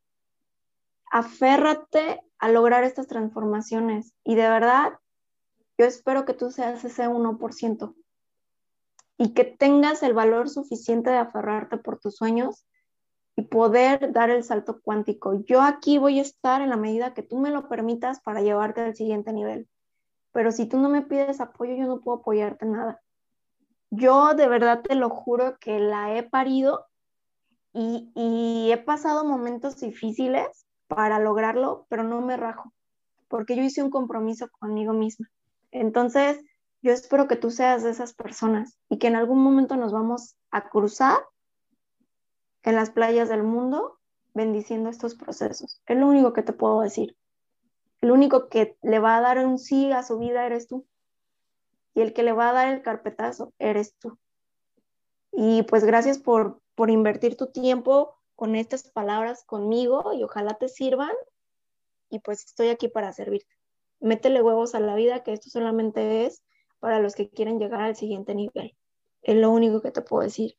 Aférrate 1.11 2.23
a 2.39 2.51
lograr 2.51 2.85
estas 2.85 3.09
transformaciones 3.09 4.15
y 4.23 4.37
de 4.37 4.49
verdad, 4.49 4.93
yo 5.77 5.87
espero 5.87 6.24
que 6.24 6.35
tú 6.35 6.53
seas 6.53 6.85
ese 6.85 7.09
1% 7.09 7.95
y 9.19 9.35
que 9.35 9.43
tengas 9.43 10.05
el 10.05 10.15
valor 10.15 10.49
suficiente 10.49 11.11
de 11.11 11.16
aferrarte 11.16 11.78
por 11.78 11.99
tus 11.99 12.15
sueños 12.15 12.65
y 13.40 13.42
poder 13.42 14.12
dar 14.12 14.30
el 14.30 14.44
salto 14.44 14.80
cuántico. 14.82 15.42
Yo 15.44 15.62
aquí 15.62 15.98
voy 15.98 16.18
a 16.18 16.22
estar 16.22 16.62
en 16.62 16.70
la 16.70 16.76
medida 16.76 17.14
que 17.14 17.22
tú 17.22 17.38
me 17.38 17.50
lo 17.50 17.68
permitas 17.68 18.20
para 18.20 18.42
llevarte 18.42 18.82
al 18.82 18.94
siguiente 18.94 19.32
nivel 19.32 19.68
pero 20.32 20.52
si 20.52 20.66
tú 20.66 20.78
no 20.78 20.88
me 20.88 21.02
pides 21.02 21.40
apoyo, 21.40 21.74
yo 21.74 21.86
no 21.86 22.00
puedo 22.00 22.18
apoyarte 22.18 22.66
nada. 22.66 23.00
Yo 23.90 24.34
de 24.34 24.46
verdad 24.46 24.82
te 24.82 24.94
lo 24.94 25.10
juro 25.10 25.58
que 25.58 25.80
la 25.80 26.16
he 26.16 26.22
parido 26.22 26.86
y, 27.72 28.12
y 28.14 28.70
he 28.72 28.78
pasado 28.78 29.24
momentos 29.24 29.80
difíciles 29.80 30.66
para 30.86 31.18
lograrlo, 31.18 31.86
pero 31.88 32.04
no 32.04 32.20
me 32.20 32.36
rajo, 32.36 32.72
porque 33.28 33.56
yo 33.56 33.62
hice 33.62 33.82
un 33.82 33.90
compromiso 33.90 34.48
conmigo 34.58 34.92
misma. 34.92 35.28
Entonces, 35.72 36.40
yo 36.82 36.92
espero 36.92 37.28
que 37.28 37.36
tú 37.36 37.50
seas 37.50 37.82
de 37.82 37.90
esas 37.90 38.14
personas 38.14 38.78
y 38.88 38.98
que 38.98 39.08
en 39.08 39.16
algún 39.16 39.42
momento 39.42 39.76
nos 39.76 39.92
vamos 39.92 40.36
a 40.50 40.68
cruzar 40.68 41.18
en 42.62 42.77
las 42.77 42.91
playas 42.91 43.28
del 43.28 43.43
mundo 43.43 43.99
bendiciendo 44.35 44.91
estos 44.91 45.15
procesos. 45.15 45.81
Es 45.87 45.97
lo 45.97 46.07
único 46.07 46.32
que 46.32 46.43
te 46.43 46.53
puedo 46.53 46.81
decir 46.81 47.16
el 48.01 48.11
único 48.11 48.49
que 48.49 48.77
le 48.82 48.99
va 48.99 49.16
a 49.16 49.20
dar 49.20 49.45
un 49.45 49.59
sí 49.59 49.93
a 49.93 50.03
su 50.03 50.19
vida 50.19 50.47
eres 50.47 50.66
tú. 50.66 50.87
Y 51.95 52.01
el 52.01 52.12
que 52.12 52.23
le 52.23 52.32
va 52.32 52.51
a 52.51 52.53
dar 52.53 52.73
el 52.73 52.82
carpetazo 52.82 53.53
eres 53.59 53.95
tú. 53.99 54.19
Y 55.32 55.62
pues 55.65 55.85
gracias 55.85 56.19
por, 56.19 56.61
por 56.74 56.91
invertir 56.91 57.37
tu 57.37 57.49
tiempo 57.49 58.16
con 58.37 58.57
estas 58.57 58.91
palabras 58.91 59.45
conmigo 59.45 60.12
y 60.15 60.23
ojalá 60.23 60.55
te 60.55 60.69
sirvan. 60.69 61.12
Y 62.09 62.20
pues 62.20 62.45
estoy 62.45 62.69
aquí 62.69 62.89
para 62.89 63.12
servirte. 63.12 63.55
Métele 64.01 64.41
huevos 64.43 64.74
a 64.74 64.81
la 64.81 64.95
vida, 64.95 65.23
que 65.23 65.32
esto 65.32 65.51
solamente 65.51 66.24
es 66.24 66.43
para 66.78 67.01
los 67.01 67.15
que 67.15 67.28
quieren 67.28 67.59
llegar 67.59 67.82
al 67.82 67.97
siguiente 67.97 68.35
nivel. 68.35 68.74
Es 69.23 69.37
lo 69.37 69.51
único 69.51 69.82
que 69.82 69.91
te 69.91 70.01
puedo 70.01 70.23
decir. 70.23 70.57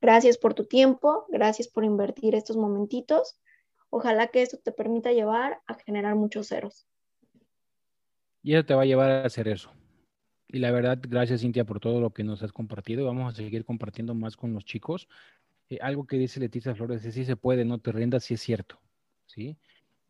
Gracias 0.00 0.38
por 0.38 0.54
tu 0.54 0.64
tiempo, 0.64 1.26
gracias 1.28 1.68
por 1.68 1.84
invertir 1.84 2.34
estos 2.34 2.56
momentitos 2.56 3.40
Ojalá 3.90 4.28
que 4.28 4.42
esto 4.42 4.58
te 4.58 4.72
permita 4.72 5.12
llevar 5.12 5.62
a 5.66 5.74
generar 5.74 6.16
muchos 6.16 6.48
ceros. 6.48 6.86
Y 8.42 8.54
eso 8.54 8.64
te 8.64 8.74
va 8.74 8.82
a 8.82 8.86
llevar 8.86 9.10
a 9.10 9.24
hacer 9.24 9.48
eso. 9.48 9.72
Y 10.48 10.58
la 10.58 10.70
verdad, 10.70 10.98
gracias 11.00 11.40
Cintia 11.40 11.64
por 11.64 11.80
todo 11.80 12.00
lo 12.00 12.10
que 12.10 12.22
nos 12.22 12.42
has 12.42 12.52
compartido. 12.52 13.06
Vamos 13.06 13.32
a 13.32 13.36
seguir 13.36 13.64
compartiendo 13.64 14.14
más 14.14 14.36
con 14.36 14.52
los 14.52 14.64
chicos. 14.64 15.08
Eh, 15.68 15.78
algo 15.80 16.06
que 16.06 16.18
dice 16.18 16.38
Leticia 16.40 16.74
Flores 16.74 17.04
es, 17.04 17.14
sí 17.14 17.24
se 17.24 17.36
puede, 17.36 17.64
no 17.64 17.78
te 17.78 17.90
rindas, 17.90 18.24
sí 18.24 18.34
es 18.34 18.40
cierto. 18.40 18.78
¿Sí? 19.26 19.56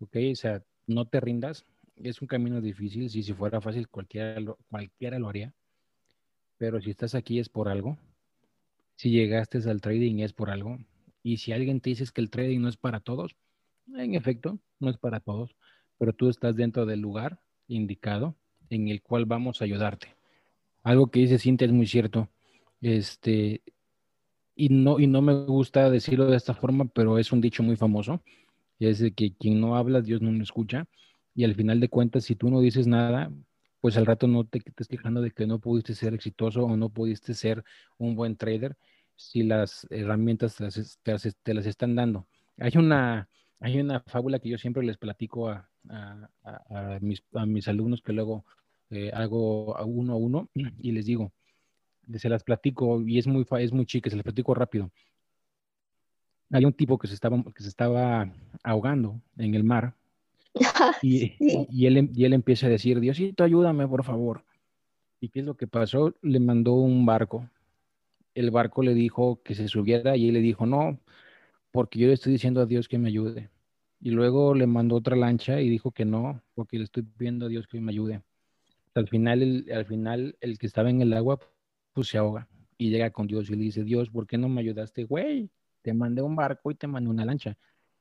Ok, 0.00 0.16
o 0.32 0.34
sea, 0.34 0.62
no 0.86 1.06
te 1.06 1.20
rindas. 1.20 1.64
Es 1.96 2.20
un 2.20 2.28
camino 2.28 2.60
difícil. 2.60 3.08
Si, 3.08 3.22
si 3.22 3.32
fuera 3.32 3.60
fácil, 3.60 3.88
cualquiera 3.88 4.42
cualquiera 4.68 5.18
lo 5.18 5.28
haría. 5.28 5.54
Pero 6.58 6.80
si 6.80 6.90
estás 6.90 7.14
aquí 7.14 7.38
es 7.38 7.48
por 7.48 7.68
algo. 7.68 7.96
Si 8.96 9.10
llegaste 9.10 9.58
al 9.68 9.80
trading 9.80 10.20
es 10.20 10.32
por 10.32 10.50
algo. 10.50 10.78
Y 11.22 11.38
si 11.38 11.52
alguien 11.52 11.80
te 11.80 11.90
dice 11.90 12.04
que 12.12 12.20
el 12.20 12.30
trading 12.30 12.60
no 12.60 12.68
es 12.68 12.76
para 12.76 13.00
todos, 13.00 13.36
en 13.94 14.14
efecto, 14.14 14.58
no 14.80 14.90
es 14.90 14.96
para 14.96 15.20
todos, 15.20 15.56
pero 15.98 16.12
tú 16.12 16.28
estás 16.28 16.56
dentro 16.56 16.86
del 16.86 17.00
lugar 17.00 17.40
indicado 17.68 18.36
en 18.70 18.88
el 18.88 19.02
cual 19.02 19.26
vamos 19.26 19.60
a 19.60 19.64
ayudarte. 19.64 20.14
Algo 20.82 21.10
que 21.10 21.20
dice 21.20 21.38
Cintia 21.38 21.66
es 21.66 21.72
muy 21.72 21.86
cierto. 21.86 22.28
Este, 22.80 23.62
y 24.54 24.68
no, 24.70 24.98
y 24.98 25.06
no 25.06 25.20
me 25.22 25.34
gusta 25.44 25.90
decirlo 25.90 26.26
de 26.26 26.36
esta 26.36 26.54
forma, 26.54 26.86
pero 26.86 27.18
es 27.18 27.32
un 27.32 27.40
dicho 27.40 27.62
muy 27.62 27.76
famoso. 27.76 28.22
es 28.78 28.98
de 29.00 29.12
que 29.12 29.34
quien 29.34 29.60
no 29.60 29.76
habla, 29.76 30.00
Dios 30.02 30.22
no 30.22 30.32
lo 30.32 30.42
escucha. 30.42 30.86
Y 31.34 31.44
al 31.44 31.54
final 31.54 31.80
de 31.80 31.88
cuentas, 31.88 32.24
si 32.24 32.36
tú 32.36 32.50
no 32.50 32.60
dices 32.60 32.86
nada, 32.86 33.30
pues 33.86 33.96
al 33.96 34.04
rato 34.04 34.26
no 34.26 34.44
te 34.44 34.58
estés 34.58 34.88
quejando 34.88 35.20
de 35.20 35.30
que 35.30 35.46
no 35.46 35.60
pudiste 35.60 35.94
ser 35.94 36.12
exitoso 36.12 36.64
o 36.64 36.76
no 36.76 36.88
pudiste 36.88 37.34
ser 37.34 37.62
un 37.98 38.16
buen 38.16 38.34
trader 38.34 38.76
si 39.14 39.44
las 39.44 39.86
herramientas 39.90 40.56
te 41.04 41.54
las 41.54 41.66
están 41.66 41.94
dando. 41.94 42.26
Hay 42.58 42.72
una, 42.78 43.28
hay 43.60 43.78
una 43.78 44.00
fábula 44.00 44.40
que 44.40 44.48
yo 44.48 44.58
siempre 44.58 44.82
les 44.82 44.98
platico 44.98 45.50
a, 45.50 45.70
mis, 47.00 47.68
alumnos 47.68 48.02
que 48.02 48.12
luego 48.12 48.44
eh, 48.90 49.12
hago 49.14 49.76
uno 49.84 50.14
a 50.14 50.16
uno 50.16 50.50
y 50.82 50.90
les 50.90 51.06
digo, 51.06 51.32
se 52.12 52.28
las 52.28 52.42
platico 52.42 53.00
y 53.02 53.18
es 53.18 53.28
muy, 53.28 53.46
es 53.60 53.72
muy 53.72 53.86
chica, 53.86 54.10
se 54.10 54.16
las 54.16 54.24
platico 54.24 54.52
rápido. 54.52 54.90
Hay 56.50 56.64
un 56.64 56.72
tipo 56.72 56.98
que 56.98 57.06
se 57.06 57.14
estaba, 57.14 57.40
que 57.54 57.62
se 57.62 57.68
estaba 57.68 58.28
ahogando 58.64 59.20
en 59.36 59.54
el 59.54 59.62
mar 59.62 59.94
y, 61.02 61.34
y, 61.38 61.86
él, 61.86 62.10
y 62.14 62.24
él 62.24 62.32
empieza 62.32 62.66
a 62.66 62.70
decir, 62.70 63.00
Diosito, 63.00 63.44
ayúdame, 63.44 63.86
por 63.86 64.04
favor. 64.04 64.44
¿Y 65.20 65.28
qué 65.28 65.40
es 65.40 65.46
lo 65.46 65.56
que 65.56 65.66
pasó? 65.66 66.14
Le 66.22 66.40
mandó 66.40 66.74
un 66.74 67.06
barco. 67.06 67.48
El 68.34 68.50
barco 68.50 68.82
le 68.82 68.94
dijo 68.94 69.42
que 69.42 69.54
se 69.54 69.68
subiera 69.68 70.16
y 70.16 70.28
él 70.28 70.34
le 70.34 70.40
dijo, 70.40 70.66
no, 70.66 71.00
porque 71.70 71.98
yo 71.98 72.08
le 72.08 72.14
estoy 72.14 72.32
diciendo 72.32 72.60
a 72.60 72.66
Dios 72.66 72.88
que 72.88 72.98
me 72.98 73.08
ayude. 73.08 73.50
Y 74.00 74.10
luego 74.10 74.54
le 74.54 74.66
mandó 74.66 74.96
otra 74.96 75.16
lancha 75.16 75.60
y 75.60 75.70
dijo 75.70 75.90
que 75.90 76.04
no, 76.04 76.42
porque 76.54 76.78
le 76.78 76.84
estoy 76.84 77.02
pidiendo 77.02 77.46
a 77.46 77.48
Dios 77.48 77.66
que 77.66 77.80
me 77.80 77.92
ayude. 77.92 78.22
Al 78.94 79.08
final, 79.08 79.42
el, 79.42 79.72
al 79.72 79.86
final, 79.86 80.36
el 80.40 80.58
que 80.58 80.66
estaba 80.66 80.90
en 80.90 81.00
el 81.00 81.12
agua, 81.14 81.38
pues 81.94 82.08
se 82.08 82.18
ahoga 82.18 82.48
y 82.78 82.90
llega 82.90 83.10
con 83.10 83.26
Dios 83.26 83.50
y 83.50 83.56
le 83.56 83.64
dice, 83.64 83.84
Dios, 83.84 84.10
¿por 84.10 84.26
qué 84.26 84.38
no 84.38 84.48
me 84.48 84.60
ayudaste? 84.60 85.04
Güey, 85.04 85.50
te 85.82 85.94
mandé 85.94 86.22
un 86.22 86.36
barco 86.36 86.70
y 86.70 86.74
te 86.74 86.86
mandé 86.86 87.10
una 87.10 87.24
lancha. 87.24 87.56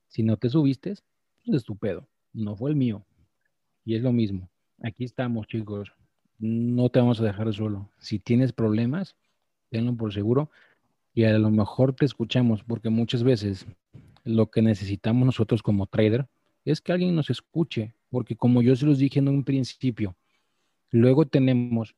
Si 0.08 0.24
no 0.24 0.38
te 0.38 0.50
subiste, 0.50 0.96
pues 1.46 1.58
es 1.58 1.64
tu 1.64 1.78
pedo. 1.78 2.08
No 2.36 2.56
fue 2.58 2.70
el 2.70 2.76
mío. 2.76 3.06
Y 3.86 3.96
es 3.96 4.04
lo 4.04 4.12
mismo. 4.12 4.50
Aquí 4.84 5.06
estamos, 5.06 5.48
chicos. 5.48 5.92
No 6.38 6.90
te 6.90 7.00
vamos 7.00 7.22
a 7.22 7.24
dejar 7.24 7.54
solo. 7.54 7.90
Si 7.98 8.20
tienes 8.20 8.52
problemas, 8.52 9.16
tenlo 9.70 9.96
por 9.96 10.14
seguro 10.14 10.52
y 11.14 11.24
a 11.24 11.38
lo 11.40 11.50
mejor 11.50 11.94
te 11.94 12.04
escuchamos, 12.04 12.62
porque 12.64 12.90
muchas 12.90 13.24
veces 13.24 13.66
lo 14.26 14.52
que 14.52 14.62
necesitamos 14.62 15.26
nosotros 15.26 15.64
como 15.64 15.88
trader 15.88 16.28
es 16.66 16.82
que 16.82 16.92
alguien 16.92 17.16
nos 17.16 17.30
escuche, 17.30 17.94
porque 18.10 18.36
como 18.36 18.62
yo 18.62 18.76
se 18.76 18.86
los 18.86 18.98
dije 18.98 19.20
en 19.20 19.30
un 19.30 19.46
principio, 19.46 20.16
luego 20.92 21.26
tenemos 21.26 21.96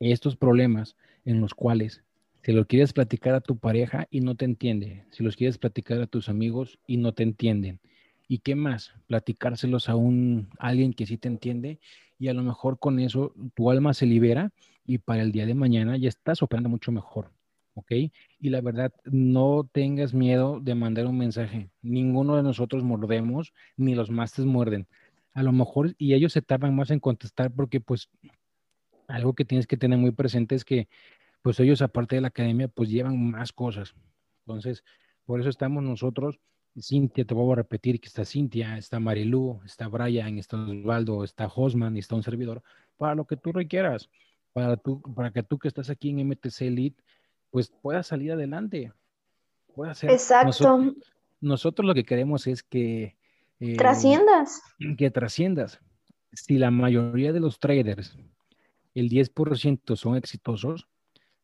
estos 0.00 0.34
problemas 0.34 0.96
en 1.24 1.40
los 1.40 1.54
cuales 1.54 2.02
si 2.42 2.50
lo 2.50 2.66
quieres 2.66 2.92
platicar 2.92 3.34
a 3.34 3.40
tu 3.40 3.58
pareja 3.58 4.08
y 4.10 4.20
no 4.20 4.34
te 4.34 4.44
entiende, 4.44 5.04
si 5.10 5.22
los 5.22 5.36
quieres 5.36 5.58
platicar 5.58 6.02
a 6.02 6.08
tus 6.08 6.28
amigos 6.28 6.80
y 6.88 6.96
no 6.96 7.12
te 7.12 7.22
entienden. 7.22 7.78
¿Y 8.28 8.38
qué 8.38 8.54
más? 8.54 8.92
Platicárselos 9.06 9.88
a 9.88 9.96
un 9.96 10.48
alguien 10.58 10.92
que 10.92 11.06
sí 11.06 11.18
te 11.18 11.28
entiende 11.28 11.80
y 12.18 12.28
a 12.28 12.34
lo 12.34 12.42
mejor 12.42 12.78
con 12.78 12.98
eso 12.98 13.34
tu 13.54 13.70
alma 13.70 13.94
se 13.94 14.06
libera 14.06 14.52
y 14.86 14.98
para 14.98 15.22
el 15.22 15.32
día 15.32 15.46
de 15.46 15.54
mañana 15.54 15.96
ya 15.96 16.08
estás 16.08 16.42
operando 16.42 16.68
mucho 16.68 16.92
mejor. 16.92 17.30
¿ok? 17.74 17.92
Y 18.38 18.50
la 18.50 18.60
verdad, 18.60 18.92
no 19.04 19.68
tengas 19.72 20.14
miedo 20.14 20.60
de 20.60 20.74
mandar 20.74 21.06
un 21.06 21.18
mensaje. 21.18 21.70
Ninguno 21.82 22.36
de 22.36 22.42
nosotros 22.42 22.82
mordemos, 22.82 23.52
ni 23.76 23.94
los 23.94 24.10
másteres 24.10 24.46
muerden. 24.46 24.86
A 25.34 25.42
lo 25.42 25.52
mejor, 25.52 25.94
y 25.98 26.14
ellos 26.14 26.32
se 26.32 26.42
tardan 26.42 26.76
más 26.76 26.90
en 26.90 27.00
contestar 27.00 27.52
porque 27.52 27.80
pues 27.80 28.10
algo 29.08 29.34
que 29.34 29.44
tienes 29.44 29.66
que 29.66 29.76
tener 29.76 29.98
muy 29.98 30.12
presente 30.12 30.54
es 30.54 30.64
que 30.64 30.88
pues 31.42 31.58
ellos 31.60 31.82
aparte 31.82 32.16
de 32.16 32.22
la 32.22 32.28
academia 32.28 32.68
pues 32.68 32.88
llevan 32.88 33.30
más 33.30 33.52
cosas. 33.52 33.94
Entonces, 34.46 34.84
por 35.24 35.40
eso 35.40 35.48
estamos 35.48 35.82
nosotros. 35.82 36.38
Cintia, 36.80 37.24
te 37.24 37.34
voy 37.34 37.52
a 37.52 37.56
repetir 37.56 38.00
que 38.00 38.08
está 38.08 38.24
Cintia, 38.24 38.78
está 38.78 38.98
Marilú, 38.98 39.60
está 39.64 39.88
Brian, 39.88 40.38
está 40.38 40.56
Osvaldo, 40.56 41.22
está 41.24 41.46
Hosman 41.46 41.96
está 41.96 42.14
un 42.14 42.22
servidor, 42.22 42.62
para 42.96 43.14
lo 43.14 43.26
que 43.26 43.36
tú 43.36 43.52
requieras, 43.52 44.08
para, 44.52 44.76
tú, 44.76 45.02
para 45.14 45.30
que 45.30 45.42
tú 45.42 45.58
que 45.58 45.68
estás 45.68 45.90
aquí 45.90 46.10
en 46.10 46.26
MTC 46.28 46.62
Elite, 46.62 47.02
pues 47.50 47.68
pueda 47.68 48.02
salir 48.02 48.32
adelante. 48.32 48.92
Pueda 49.74 49.94
ser. 49.94 50.10
Exacto. 50.10 50.94
Nosotros, 51.40 51.86
lo 51.86 51.94
que 51.94 52.04
queremos 52.04 52.46
es 52.46 52.62
que... 52.62 53.16
Eh, 53.60 53.76
trasciendas. 53.76 54.62
Que 54.96 55.10
trasciendas. 55.10 55.80
Si 56.32 56.56
la 56.56 56.70
mayoría 56.70 57.32
de 57.32 57.40
los 57.40 57.58
traders 57.58 58.16
el 58.94 59.10
10% 59.10 59.96
son 59.96 60.16
exitosos, 60.16 60.86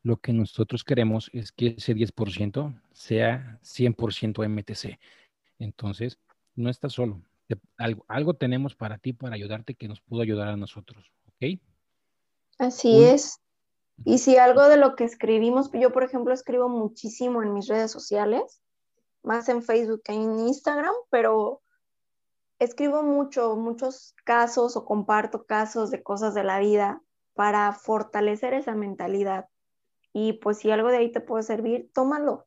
lo 0.09 0.16
que 0.16 0.32
nosotros 0.32 0.85
queremos 0.85 1.30
es 1.35 1.52
que 1.52 1.74
ese 1.76 1.94
10% 1.94 2.80
sea 2.93 3.60
100% 3.62 4.48
MTC. 4.48 4.98
Entonces, 5.59 6.18
no 6.56 6.70
estás 6.70 6.94
solo. 6.94 7.20
algo, 7.76 8.06
algo, 8.09 8.35
tenemos 8.35 8.74
para 8.74 8.97
ti, 8.97 9.12
para 9.12 9.35
ayudarte, 9.35 9.74
que 9.74 9.86
nos 9.86 10.01
pudo 10.01 10.22
ayudar 10.22 10.48
a 10.48 10.56
nosotros. 10.56 11.12
¿Ok? 11.26 11.60
Así 12.59 13.05
es. 13.05 13.39
Y 14.05 14.18
si 14.18 14.39
algo 14.39 14.66
de 14.68 14.78
lo 14.78 14.97
que 14.97 15.05
escribimos, 15.05 15.70
yo 15.72 15.93
por 15.93 16.05
ejemplo 16.05 16.32
escribo 16.32 16.70
muchísimo 16.70 17.43
en 17.43 17.52
mis 17.52 17.68
redes 17.68 17.90
sociales, 17.90 18.62
más 19.22 19.48
en 19.51 19.62
Facebook 19.62 20.02
que 20.05 20.12
en 20.12 20.39
Instagram, 20.39 20.94
pero 21.10 21.60
escribo 22.59 23.02
mucho, 23.02 23.56
muchos 23.56 24.14
casos 24.24 24.74
o 24.76 24.86
comparto 24.86 25.44
casos 25.44 25.90
de 25.90 26.02
cosas 26.02 26.32
de 26.35 26.44
la 26.44 26.60
vida 26.60 27.02
para 27.35 27.72
fortalecer 27.72 28.55
esa 28.55 28.74
mentalidad. 28.74 29.48
Y 30.12 30.35
pues 30.35 30.59
si 30.59 30.70
algo 30.70 30.89
de 30.89 30.98
ahí 30.98 31.12
te 31.12 31.20
puede 31.20 31.43
servir, 31.43 31.90
tómalo, 31.93 32.47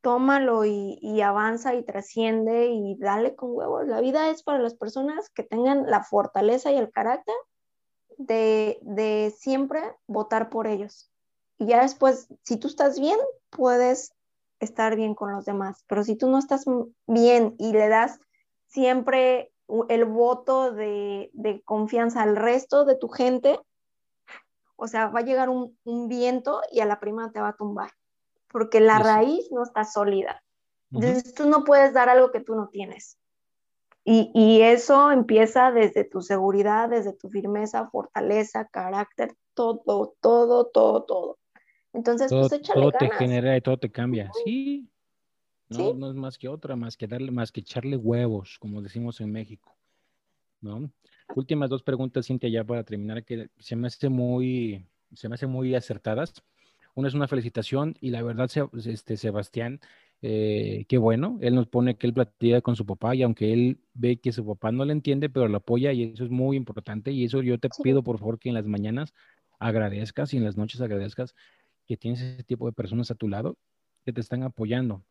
tómalo 0.00 0.64
y, 0.64 1.20
avanza 1.22 1.74
y 1.74 1.82
trasciende 1.82 2.66
y 2.66 2.96
dale 2.96 3.34
con 3.34 3.50
huevos. 3.52 3.86
La 3.86 4.00
vida 4.00 4.30
es 4.30 4.42
para 4.42 4.58
las 4.58 4.74
personas 4.74 5.30
que 5.30 5.42
tengan 5.42 5.90
la 5.90 6.04
fortaleza 6.04 6.70
y 6.70 6.76
el 6.76 6.90
carácter 6.90 7.34
de, 8.16 8.78
de 8.82 9.34
siempre 9.36 9.82
votar 10.06 10.50
por 10.50 10.66
ellos. 10.66 11.10
Y 11.58 11.66
ya 11.66 11.82
después, 11.82 12.28
si 12.44 12.56
tú 12.56 12.68
estás 12.68 13.00
bien, 13.00 13.18
puedes 13.50 14.12
estar 14.60 14.96
bien 14.96 15.14
con 15.14 15.32
los 15.32 15.44
demás. 15.44 15.84
Pero 15.88 16.04
si 16.04 16.16
tú 16.16 16.28
no 16.28 16.38
estás 16.38 16.64
bien 17.06 17.54
y 17.58 17.72
le 17.72 17.88
das 17.88 18.20
siempre 18.66 19.52
el 19.88 20.04
voto 20.04 20.72
de, 20.72 21.30
confianza 21.64 22.22
al 22.22 22.36
resto 22.36 22.84
de 22.84 22.96
tu 22.96 23.08
gente, 23.08 23.58
o 24.78 24.86
sea, 24.86 25.08
va 25.08 25.20
a 25.20 25.24
llegar 25.24 25.48
un, 25.48 25.76
viento 26.08 26.60
y 26.72 26.80
a 26.80 26.86
la 26.86 27.00
prima 27.00 27.32
te 27.32 27.40
va 27.40 27.48
a 27.48 27.56
tumbar, 27.56 27.90
porque 28.48 28.80
la 28.80 29.00
raíz 29.00 29.50
no 29.50 29.64
está 29.64 29.84
sólida. 29.84 30.42
Entonces 30.92 31.34
tú 31.34 31.48
no 31.48 31.64
puedes 31.64 31.92
dar 31.92 32.08
algo 32.08 32.30
que 32.30 32.40
tú 32.40 32.54
no 32.54 32.68
tienes. 32.68 33.18
Y, 34.04 34.30
y, 34.34 34.62
eso 34.62 35.10
empieza 35.10 35.70
desde 35.70 36.04
tu 36.04 36.22
seguridad, 36.22 36.88
desde 36.88 37.12
tu 37.12 37.28
firmeza, 37.28 37.90
fortaleza, 37.90 38.66
carácter, 38.66 39.34
todo, 39.52 40.14
todo, 40.22 40.66
todo, 40.66 41.02
todo. 41.02 41.38
Entonces, 41.92 42.32
pues 42.32 42.52
échale 42.52 42.80
Todo 42.80 42.92
te 42.92 43.10
genera 43.10 43.54
y 43.54 43.60
todo 43.60 43.76
te 43.76 43.90
cambia. 43.90 44.30
Sí, 44.44 44.88
no, 45.68 45.92
no 45.92 46.08
es 46.08 46.14
más 46.14 46.38
que 46.38 46.48
otra, 46.48 46.74
más 46.76 46.96
que 46.96 47.06
darle, 47.06 47.32
más 47.32 47.52
que 47.52 47.60
echarle 47.60 47.98
huevos, 47.98 48.56
como 48.60 48.80
decimos 48.80 49.20
en 49.20 49.32
México. 49.32 49.77
¿No? 50.60 50.90
Últimas 51.34 51.70
dos 51.70 51.82
preguntas, 51.82 52.26
Cintia, 52.26 52.48
ya 52.48 52.64
para 52.64 52.84
terminar, 52.84 53.24
que 53.24 53.50
se 53.58 53.76
me 53.76 53.86
hace 53.86 54.08
muy, 54.08 54.86
se 55.14 55.28
me 55.28 55.34
hace 55.34 55.46
muy 55.46 55.74
acertadas. 55.74 56.42
Una 56.94 57.08
es 57.08 57.14
una 57.14 57.28
felicitación 57.28 57.94
y 58.00 58.10
la 58.10 58.22
verdad, 58.22 58.50
este, 58.86 59.16
Sebastián, 59.16 59.80
eh, 60.20 60.84
qué 60.88 60.98
bueno, 60.98 61.38
él 61.40 61.54
nos 61.54 61.68
pone 61.68 61.96
que 61.96 62.08
él 62.08 62.14
platica 62.14 62.60
con 62.60 62.74
su 62.74 62.84
papá 62.84 63.14
y 63.14 63.22
aunque 63.22 63.52
él 63.52 63.78
ve 63.94 64.16
que 64.16 64.32
su 64.32 64.44
papá 64.44 64.72
no 64.72 64.84
le 64.84 64.92
entiende, 64.92 65.28
pero 65.28 65.46
lo 65.46 65.58
apoya 65.58 65.92
y 65.92 66.02
eso 66.02 66.24
es 66.24 66.30
muy 66.30 66.56
importante 66.56 67.12
y 67.12 67.24
eso 67.24 67.40
yo 67.40 67.58
te 67.58 67.68
pido 67.84 68.02
por 68.02 68.18
favor 68.18 68.40
que 68.40 68.48
en 68.48 68.56
las 68.56 68.66
mañanas 68.66 69.14
agradezcas 69.60 70.34
y 70.34 70.38
en 70.38 70.44
las 70.44 70.56
noches 70.56 70.80
agradezcas 70.80 71.36
que 71.86 71.96
tienes 71.96 72.20
ese 72.20 72.42
tipo 72.42 72.66
de 72.66 72.72
personas 72.72 73.12
a 73.12 73.14
tu 73.14 73.28
lado 73.28 73.56
que 74.04 74.12
te 74.12 74.20
están 74.20 74.42
apoyando. 74.42 75.04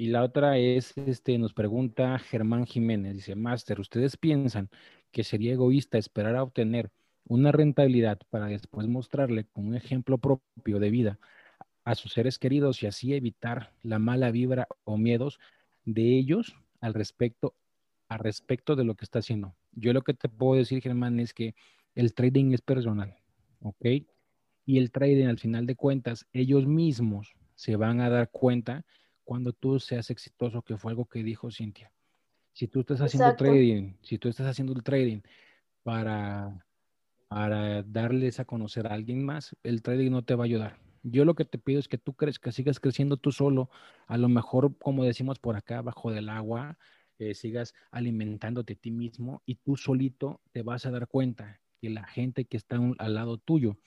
Y 0.00 0.06
la 0.06 0.22
otra 0.22 0.56
es, 0.56 0.96
este, 0.96 1.36
nos 1.36 1.52
pregunta 1.52 2.18
Germán 2.18 2.64
Jiménez, 2.64 3.16
dice, 3.16 3.34
Master, 3.34 3.80
¿ustedes 3.80 4.16
piensan 4.16 4.70
que 5.12 5.24
sería 5.24 5.52
egoísta 5.52 5.98
esperar 5.98 6.36
a 6.36 6.42
obtener 6.42 6.90
una 7.28 7.52
rentabilidad 7.52 8.18
para 8.30 8.46
después 8.46 8.88
mostrarle 8.88 9.44
con 9.44 9.66
un 9.66 9.74
ejemplo 9.74 10.16
propio 10.16 10.78
de 10.78 10.88
vida 10.88 11.18
a 11.84 11.94
sus 11.96 12.14
seres 12.14 12.38
queridos 12.38 12.82
y 12.82 12.86
así 12.86 13.12
evitar 13.12 13.74
la 13.82 13.98
mala 13.98 14.30
vibra 14.30 14.68
o 14.84 14.96
miedos 14.96 15.38
de 15.84 16.16
ellos 16.16 16.56
al 16.80 16.94
respecto, 16.94 17.54
al 18.08 18.20
respecto 18.20 18.76
de 18.76 18.84
lo 18.84 18.94
que 18.94 19.04
está 19.04 19.18
haciendo? 19.18 19.54
Yo 19.72 19.92
lo 19.92 20.00
que 20.00 20.14
te 20.14 20.30
puedo 20.30 20.54
decir, 20.54 20.80
Germán, 20.80 21.20
es 21.20 21.34
que 21.34 21.54
el 21.94 22.14
trading 22.14 22.54
es 22.54 22.62
personal, 22.62 23.18
¿ok? 23.60 23.84
Y 24.64 24.78
el 24.78 24.92
trading, 24.92 25.26
al 25.26 25.38
final 25.38 25.66
de 25.66 25.76
cuentas, 25.76 26.26
ellos 26.32 26.66
mismos 26.66 27.34
se 27.54 27.76
van 27.76 28.00
a 28.00 28.08
dar 28.08 28.30
cuenta 28.30 28.86
cuando 29.30 29.52
tú 29.52 29.78
seas 29.78 30.10
exitoso, 30.10 30.62
que 30.62 30.76
fue 30.76 30.90
algo 30.90 31.04
que 31.04 31.22
dijo 31.22 31.52
Cintia. 31.52 31.92
Si 32.52 32.66
tú 32.66 32.80
estás 32.80 33.00
haciendo 33.00 33.36
trading, 33.36 33.92
si 34.02 34.18
tú 34.18 34.28
estás 34.28 34.48
haciendo 34.48 34.72
el 34.72 34.82
trading 34.82 35.20
para, 35.84 36.66
para 37.28 37.84
darles 37.84 38.40
a 38.40 38.44
conocer 38.44 38.88
a 38.88 38.94
alguien 38.94 39.24
más, 39.24 39.54
el 39.62 39.82
trading 39.82 40.10
no 40.10 40.24
te 40.24 40.34
va 40.34 40.42
a 40.42 40.46
ayudar. 40.46 40.80
Yo 41.04 41.24
lo 41.24 41.36
que 41.36 41.44
te 41.44 41.58
pido 41.58 41.78
es 41.78 41.86
que 41.86 41.96
tú 41.96 42.14
crees 42.14 42.40
que 42.40 42.50
sigas 42.50 42.80
creciendo 42.80 43.18
tú 43.18 43.30
solo, 43.30 43.70
a 44.08 44.18
lo 44.18 44.28
mejor, 44.28 44.76
como 44.78 45.04
decimos 45.04 45.38
por 45.38 45.54
acá, 45.54 45.80
bajo 45.80 46.10
del 46.10 46.28
agua, 46.28 46.76
eh, 47.20 47.34
sigas 47.34 47.72
alimentándote 47.92 48.72
a 48.72 48.76
ti 48.76 48.90
mismo 48.90 49.44
y 49.46 49.54
tú 49.54 49.76
solito 49.76 50.40
te 50.50 50.62
vas 50.62 50.86
a 50.86 50.90
dar 50.90 51.06
cuenta 51.06 51.60
que 51.80 51.88
la 51.88 52.04
gente 52.04 52.46
que 52.46 52.56
está 52.56 52.80
al 52.98 53.14
lado 53.14 53.38
tuyo 53.38 53.78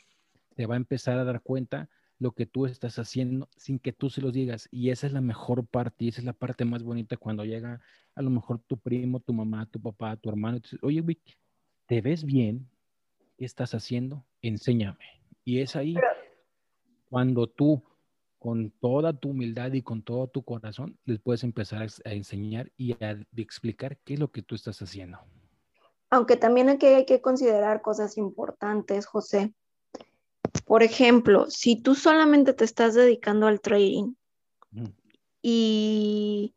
te 0.56 0.68
va 0.68 0.76
a 0.76 0.78
empezar 0.78 1.20
a 1.20 1.26
dar 1.26 1.42
cuenta 1.42 1.90
lo 2.24 2.32
que 2.32 2.46
tú 2.46 2.66
estás 2.66 2.98
haciendo 3.00 3.50
sin 3.58 3.80
que 3.80 3.92
tú 3.92 4.10
se 4.10 4.22
los 4.22 4.32
digas. 4.32 4.70
Y 4.72 4.92
esa 4.92 5.08
es 5.08 5.14
la 5.14 5.22
mejor 5.22 5.68
parte, 5.68 6.06
y 6.06 6.08
esa 6.08 6.22
es 6.22 6.26
la 6.26 6.34
parte 6.34 6.64
más 6.64 6.82
bonita 6.82 7.18
cuando 7.18 7.44
llega 7.44 7.82
a 8.16 8.22
lo 8.22 8.30
mejor 8.30 8.60
tu 8.60 8.78
primo, 8.78 9.20
tu 9.20 9.34
mamá, 9.34 9.66
tu 9.70 9.80
papá, 9.82 10.16
tu 10.16 10.30
hermano, 10.30 10.58
y 10.58 10.62
te 10.62 10.68
dice, 10.68 10.78
oye, 10.82 11.02
Vic, 11.02 11.38
¿te 11.86 12.00
ves 12.00 12.24
bien? 12.24 12.70
¿Qué 13.38 13.44
estás 13.44 13.74
haciendo? 13.74 14.26
Enséñame. 14.42 15.06
Y 15.44 15.60
es 15.60 15.76
ahí 15.76 15.96
cuando 17.10 17.48
tú, 17.48 17.84
con 18.40 18.72
toda 18.72 19.14
tu 19.14 19.32
humildad 19.32 19.74
y 19.74 19.82
con 19.82 20.02
todo 20.02 20.28
tu 20.28 20.44
corazón, 20.44 20.98
les 21.04 21.20
puedes 21.20 21.44
empezar 21.44 21.82
a, 21.82 22.12
enseñar 22.12 22.72
y 22.78 22.94
a 23.04 23.20
explicar 23.36 23.98
qué 24.06 24.14
es 24.14 24.20
lo 24.20 24.32
que 24.32 24.44
tú 24.44 24.56
estás 24.56 24.82
haciendo. 24.82 25.20
Aunque 26.10 26.38
también 26.38 26.70
aquí 26.70 26.86
hay 26.86 27.06
que 27.06 27.22
considerar 27.22 27.82
cosas 27.82 28.18
importantes, 28.18 29.08
José. 29.08 29.54
Por 30.66 30.84
ejemplo, 30.84 31.50
si 31.50 31.76
tú 31.76 31.96
solamente 31.96 32.54
te 32.54 32.66
estás 32.66 32.94
dedicando 32.94 33.48
al 33.48 33.62
trading 33.62 34.14
y, 35.42 36.56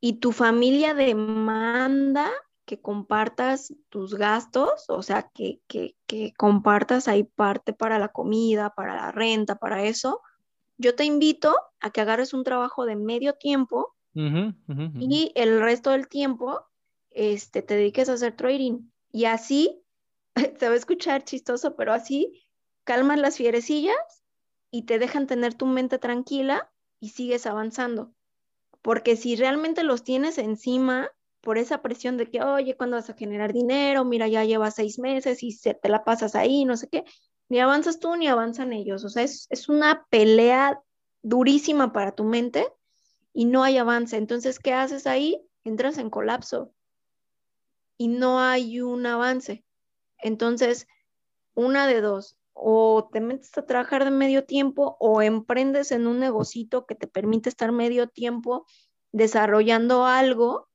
y 0.00 0.12
tu 0.14 0.32
familia 0.32 0.94
demanda 0.94 2.30
que 2.64 2.80
compartas 2.80 3.74
tus 3.90 4.14
gastos, 4.14 4.86
o 4.88 5.02
sea, 5.02 5.30
que, 5.34 5.60
compartas 6.36 7.08
ahí 7.08 7.24
parte 7.24 7.72
para 7.72 7.98
la 7.98 8.08
comida, 8.08 8.70
para 8.74 8.94
la 8.96 9.12
renta, 9.12 9.56
para 9.56 9.84
eso, 9.84 10.22
yo 10.78 10.94
te 10.94 11.04
invito 11.04 11.54
a 11.80 11.90
que 11.90 12.00
agarres 12.00 12.32
un 12.32 12.44
trabajo 12.44 12.86
de 12.86 12.96
medio 12.96 13.34
tiempo 13.34 13.94
y 14.14 15.32
el 15.34 15.60
resto 15.60 15.90
del 15.90 16.08
tiempo 16.08 16.60
este, 17.10 17.62
te 17.62 17.74
dediques 17.74 18.08
a 18.08 18.14
hacer 18.14 18.36
trading. 18.36 18.90
Y 19.10 19.24
así 19.24 19.83
se 20.58 20.68
va 20.68 20.74
a 20.74 20.76
escuchar 20.76 21.24
chistoso, 21.24 21.76
pero 21.76 21.92
así 21.92 22.42
calman 22.84 23.22
las 23.22 23.36
fierecillas 23.36 24.22
y 24.70 24.82
te 24.82 24.98
dejan 24.98 25.26
tener 25.26 25.54
tu 25.54 25.66
mente 25.66 25.98
tranquila 25.98 26.70
y 27.00 27.10
sigues 27.10 27.46
avanzando. 27.46 28.12
Porque 28.82 29.16
si 29.16 29.36
realmente 29.36 29.82
los 29.82 30.04
tienes 30.04 30.38
encima 30.38 31.10
por 31.40 31.58
esa 31.58 31.82
presión 31.82 32.16
de 32.16 32.30
que, 32.30 32.42
oye, 32.42 32.76
¿cuándo 32.76 32.96
vas 32.96 33.10
a 33.10 33.14
generar 33.14 33.52
dinero? 33.52 34.04
Mira, 34.04 34.28
ya 34.28 34.44
llevas 34.44 34.74
seis 34.74 34.98
meses 34.98 35.42
y 35.42 35.52
se 35.52 35.74
te 35.74 35.88
la 35.88 36.04
pasas 36.04 36.34
ahí, 36.34 36.64
no 36.64 36.76
sé 36.76 36.88
qué. 36.88 37.04
Ni 37.48 37.60
avanzas 37.60 38.00
tú 38.00 38.16
ni 38.16 38.26
avanzan 38.26 38.72
ellos. 38.72 39.04
O 39.04 39.08
sea, 39.08 39.22
es, 39.22 39.46
es 39.50 39.68
una 39.68 40.06
pelea 40.10 40.82
durísima 41.22 41.92
para 41.92 42.12
tu 42.12 42.24
mente 42.24 42.66
y 43.32 43.44
no 43.44 43.62
hay 43.62 43.78
avance. 43.78 44.16
Entonces, 44.16 44.58
¿qué 44.58 44.72
haces 44.72 45.06
ahí? 45.06 45.46
Entras 45.64 45.98
en 45.98 46.10
colapso 46.10 46.72
y 47.96 48.08
no 48.08 48.40
hay 48.40 48.80
un 48.80 49.06
avance. 49.06 49.64
Entonces, 50.24 50.88
una 51.54 51.86
de 51.86 52.00
dos, 52.00 52.38
o 52.54 53.10
te 53.12 53.20
metes 53.20 53.56
a 53.58 53.66
trabajar 53.66 54.04
de 54.04 54.10
medio 54.10 54.44
tiempo 54.44 54.96
o 54.98 55.20
emprendes 55.20 55.92
en 55.92 56.06
un 56.06 56.18
negocito 56.18 56.86
que 56.86 56.94
te 56.94 57.06
permite 57.06 57.50
estar 57.50 57.72
medio 57.72 58.08
tiempo 58.08 58.64
desarrollando 59.12 60.06
algo 60.06 60.68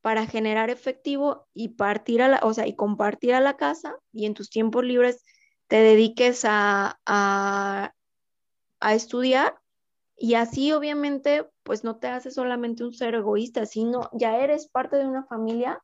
para 0.00 0.26
generar 0.26 0.70
efectivo 0.70 1.48
y 1.54 1.70
partir 1.70 2.22
a 2.22 2.28
la, 2.28 2.40
o 2.44 2.54
sea, 2.54 2.68
y 2.68 2.76
compartir 2.76 3.34
a 3.34 3.40
la 3.40 3.56
casa 3.56 3.96
y 4.12 4.26
en 4.26 4.34
tus 4.34 4.48
tiempos 4.48 4.84
libres 4.84 5.24
te 5.66 5.76
dediques 5.76 6.44
a, 6.44 7.00
a, 7.04 7.94
a 8.80 8.94
estudiar 8.94 9.58
y 10.16 10.34
así 10.34 10.70
obviamente 10.72 11.50
pues 11.64 11.82
no 11.82 11.96
te 11.96 12.06
haces 12.06 12.34
solamente 12.34 12.84
un 12.84 12.92
ser 12.92 13.16
egoísta, 13.16 13.66
sino 13.66 14.08
ya 14.12 14.38
eres 14.38 14.68
parte 14.68 14.96
de 14.96 15.06
una 15.06 15.24
familia, 15.24 15.82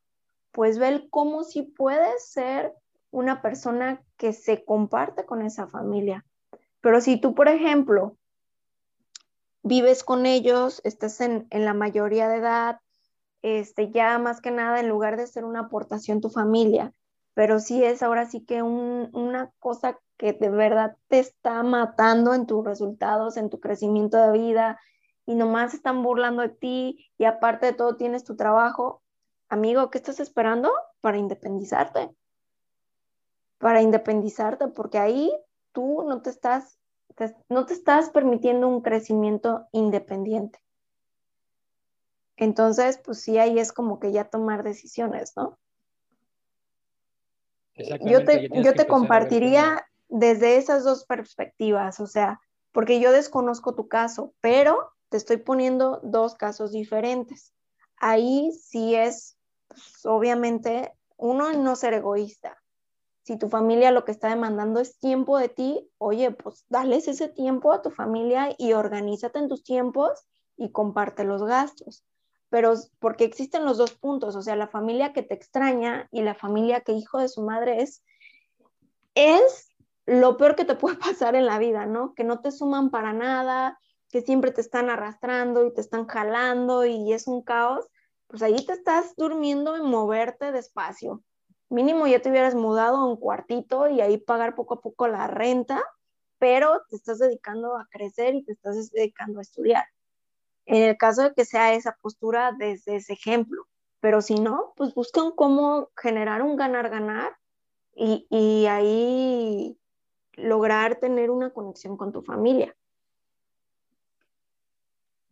pues 0.52 0.78
ve 0.78 1.08
cómo 1.10 1.42
si 1.42 1.62
puedes 1.62 2.30
ser 2.30 2.72
una 3.10 3.42
persona 3.42 4.02
que 4.16 4.32
se 4.32 4.64
comparte 4.64 5.24
con 5.24 5.42
esa 5.42 5.66
familia. 5.66 6.24
Pero 6.80 7.00
si 7.00 7.20
tú, 7.20 7.34
por 7.34 7.48
ejemplo, 7.48 8.16
vives 9.62 10.04
con 10.04 10.26
ellos, 10.26 10.80
estás 10.84 11.20
en, 11.20 11.46
la 11.50 11.74
mayoría 11.74 12.28
de 12.28 12.36
edad, 12.36 12.80
este, 13.42 13.90
ya 13.90 14.18
más 14.18 14.40
que 14.40 14.50
nada, 14.50 14.80
en 14.80 14.88
lugar 14.88 15.16
de 15.16 15.26
ser 15.26 15.44
una 15.44 15.60
aportación 15.60 16.20
tu 16.20 16.30
familia, 16.30 16.92
pero 17.34 17.58
sí 17.58 17.82
es 17.84 18.02
ahora 18.02 18.26
sí 18.26 18.44
que 18.44 18.62
una 18.62 19.50
cosa 19.58 19.98
que 20.16 20.32
de 20.32 20.50
verdad 20.50 20.96
te 21.08 21.18
está 21.18 21.62
matando 21.62 22.34
en 22.34 22.46
tus 22.46 22.64
resultados, 22.64 23.36
en 23.36 23.48
tu 23.48 23.60
crecimiento 23.60 24.18
de 24.18 24.32
vida, 24.32 24.80
y 25.26 25.34
nomás 25.34 25.74
están 25.74 26.02
burlando 26.02 26.42
de 26.42 26.48
ti, 26.48 27.10
y 27.16 27.24
aparte 27.24 27.66
de 27.66 27.72
todo 27.72 27.96
tienes 27.96 28.24
tu 28.24 28.36
trabajo, 28.36 29.02
amigo, 29.48 29.90
¿qué 29.90 29.98
estás 29.98 30.20
esperando 30.20 30.70
para 31.00 31.18
independizarte? 31.18 32.10
Para 33.60 33.80
independizarte, 33.80 34.66
porque 34.66 34.98
ahí 34.98 35.32
tú 35.70 36.02
no 36.02 36.22
te 36.22 36.30
estás, 36.30 36.80
no 37.48 37.66
te 37.66 37.74
estás 37.74 38.10
permitiendo 38.10 38.66
un 38.66 38.80
crecimiento 38.80 39.68
independiente. 39.70 40.58
Entonces, 42.36 42.98
pues 43.04 43.20
sí, 43.20 43.38
ahí 43.38 43.58
es 43.58 43.70
como 43.70 44.00
que 44.00 44.12
ya 44.12 44.24
tomar 44.24 44.64
decisiones, 44.64 45.34
¿no? 45.36 45.58
Yo 47.76 48.24
te, 48.24 48.48
yo 48.48 48.74
te 48.74 48.86
compartiría 48.86 49.86
desde 50.08 50.56
esas 50.56 50.82
dos 50.82 51.04
perspectivas, 51.04 52.00
o 52.00 52.06
sea, 52.06 52.40
porque 52.72 52.98
yo 52.98 53.12
desconozco 53.12 53.74
tu 53.74 53.88
caso, 53.88 54.34
pero 54.40 54.92
te 55.08 55.16
estoy 55.16 55.36
poniendo 55.38 56.00
dos 56.02 56.34
casos 56.34 56.72
diferentes. 56.72 57.52
Ahí 57.96 58.52
sí 58.52 58.94
es, 58.94 59.36
pues, 59.68 60.04
obviamente, 60.04 60.92
uno, 61.16 61.52
no 61.52 61.76
ser 61.76 61.94
egoísta. 61.94 62.59
Si 63.30 63.38
tu 63.38 63.48
familia 63.48 63.92
lo 63.92 64.04
que 64.04 64.10
está 64.10 64.28
demandando 64.28 64.80
es 64.80 64.98
tiempo 64.98 65.38
de 65.38 65.48
ti, 65.48 65.88
oye, 65.98 66.32
pues 66.32 66.66
dales 66.68 67.06
ese 67.06 67.28
tiempo 67.28 67.72
a 67.72 67.80
tu 67.80 67.92
familia 67.92 68.56
y 68.58 68.72
organízate 68.72 69.38
en 69.38 69.48
tus 69.48 69.62
tiempos 69.62 70.26
y 70.56 70.72
comparte 70.72 71.22
los 71.22 71.44
gastos. 71.44 72.04
Pero 72.48 72.74
porque 72.98 73.22
existen 73.22 73.64
los 73.64 73.78
dos 73.78 73.92
puntos, 73.92 74.34
o 74.34 74.42
sea, 74.42 74.56
la 74.56 74.66
familia 74.66 75.12
que 75.12 75.22
te 75.22 75.34
extraña 75.34 76.08
y 76.10 76.22
la 76.22 76.34
familia 76.34 76.80
que 76.80 76.90
hijo 76.90 77.20
de 77.20 77.28
su 77.28 77.42
madre 77.42 77.82
es, 77.82 78.02
es 79.14 79.68
lo 80.06 80.36
peor 80.36 80.56
que 80.56 80.64
te 80.64 80.74
puede 80.74 80.96
pasar 80.98 81.36
en 81.36 81.46
la 81.46 81.60
vida, 81.60 81.86
¿no? 81.86 82.14
Que 82.14 82.24
no 82.24 82.40
te 82.40 82.50
suman 82.50 82.90
para 82.90 83.12
nada, 83.12 83.78
que 84.08 84.22
siempre 84.22 84.50
te 84.50 84.60
están 84.60 84.90
arrastrando 84.90 85.64
y 85.64 85.72
te 85.72 85.82
están 85.82 86.08
jalando 86.08 86.84
y 86.84 87.12
es 87.12 87.28
un 87.28 87.44
caos, 87.44 87.86
pues 88.26 88.42
ahí 88.42 88.66
te 88.66 88.72
estás 88.72 89.14
durmiendo 89.14 89.76
en 89.76 89.84
moverte 89.84 90.50
despacio. 90.50 91.22
Mínimo 91.70 92.06
ya 92.06 92.20
te 92.20 92.30
hubieras 92.30 92.54
mudado 92.54 92.98
a 92.98 93.08
un 93.08 93.16
cuartito 93.16 93.88
y 93.88 94.00
ahí 94.00 94.18
pagar 94.18 94.54
poco 94.54 94.74
a 94.74 94.80
poco 94.80 95.08
la 95.08 95.26
renta, 95.26 95.82
pero 96.38 96.82
te 96.90 96.96
estás 96.96 97.18
dedicando 97.18 97.78
a 97.78 97.86
crecer 97.90 98.34
y 98.34 98.44
te 98.44 98.52
estás 98.52 98.90
dedicando 98.90 99.38
a 99.38 99.42
estudiar. 99.42 99.84
En 100.66 100.82
el 100.82 100.96
caso 100.98 101.22
de 101.22 101.34
que 101.34 101.44
sea 101.44 101.74
esa 101.74 101.96
postura 102.02 102.52
desde 102.58 102.96
ese 102.96 103.14
ejemplo, 103.14 103.66
pero 104.00 104.20
si 104.20 104.34
no, 104.34 104.72
pues 104.76 104.94
buscan 104.94 105.30
cómo 105.32 105.90
generar 105.96 106.42
un 106.42 106.56
ganar-ganar 106.56 107.36
y, 107.94 108.26
y 108.30 108.66
ahí 108.66 109.78
lograr 110.34 110.96
tener 110.96 111.30
una 111.30 111.50
conexión 111.50 111.96
con 111.96 112.12
tu 112.12 112.22
familia. 112.22 112.76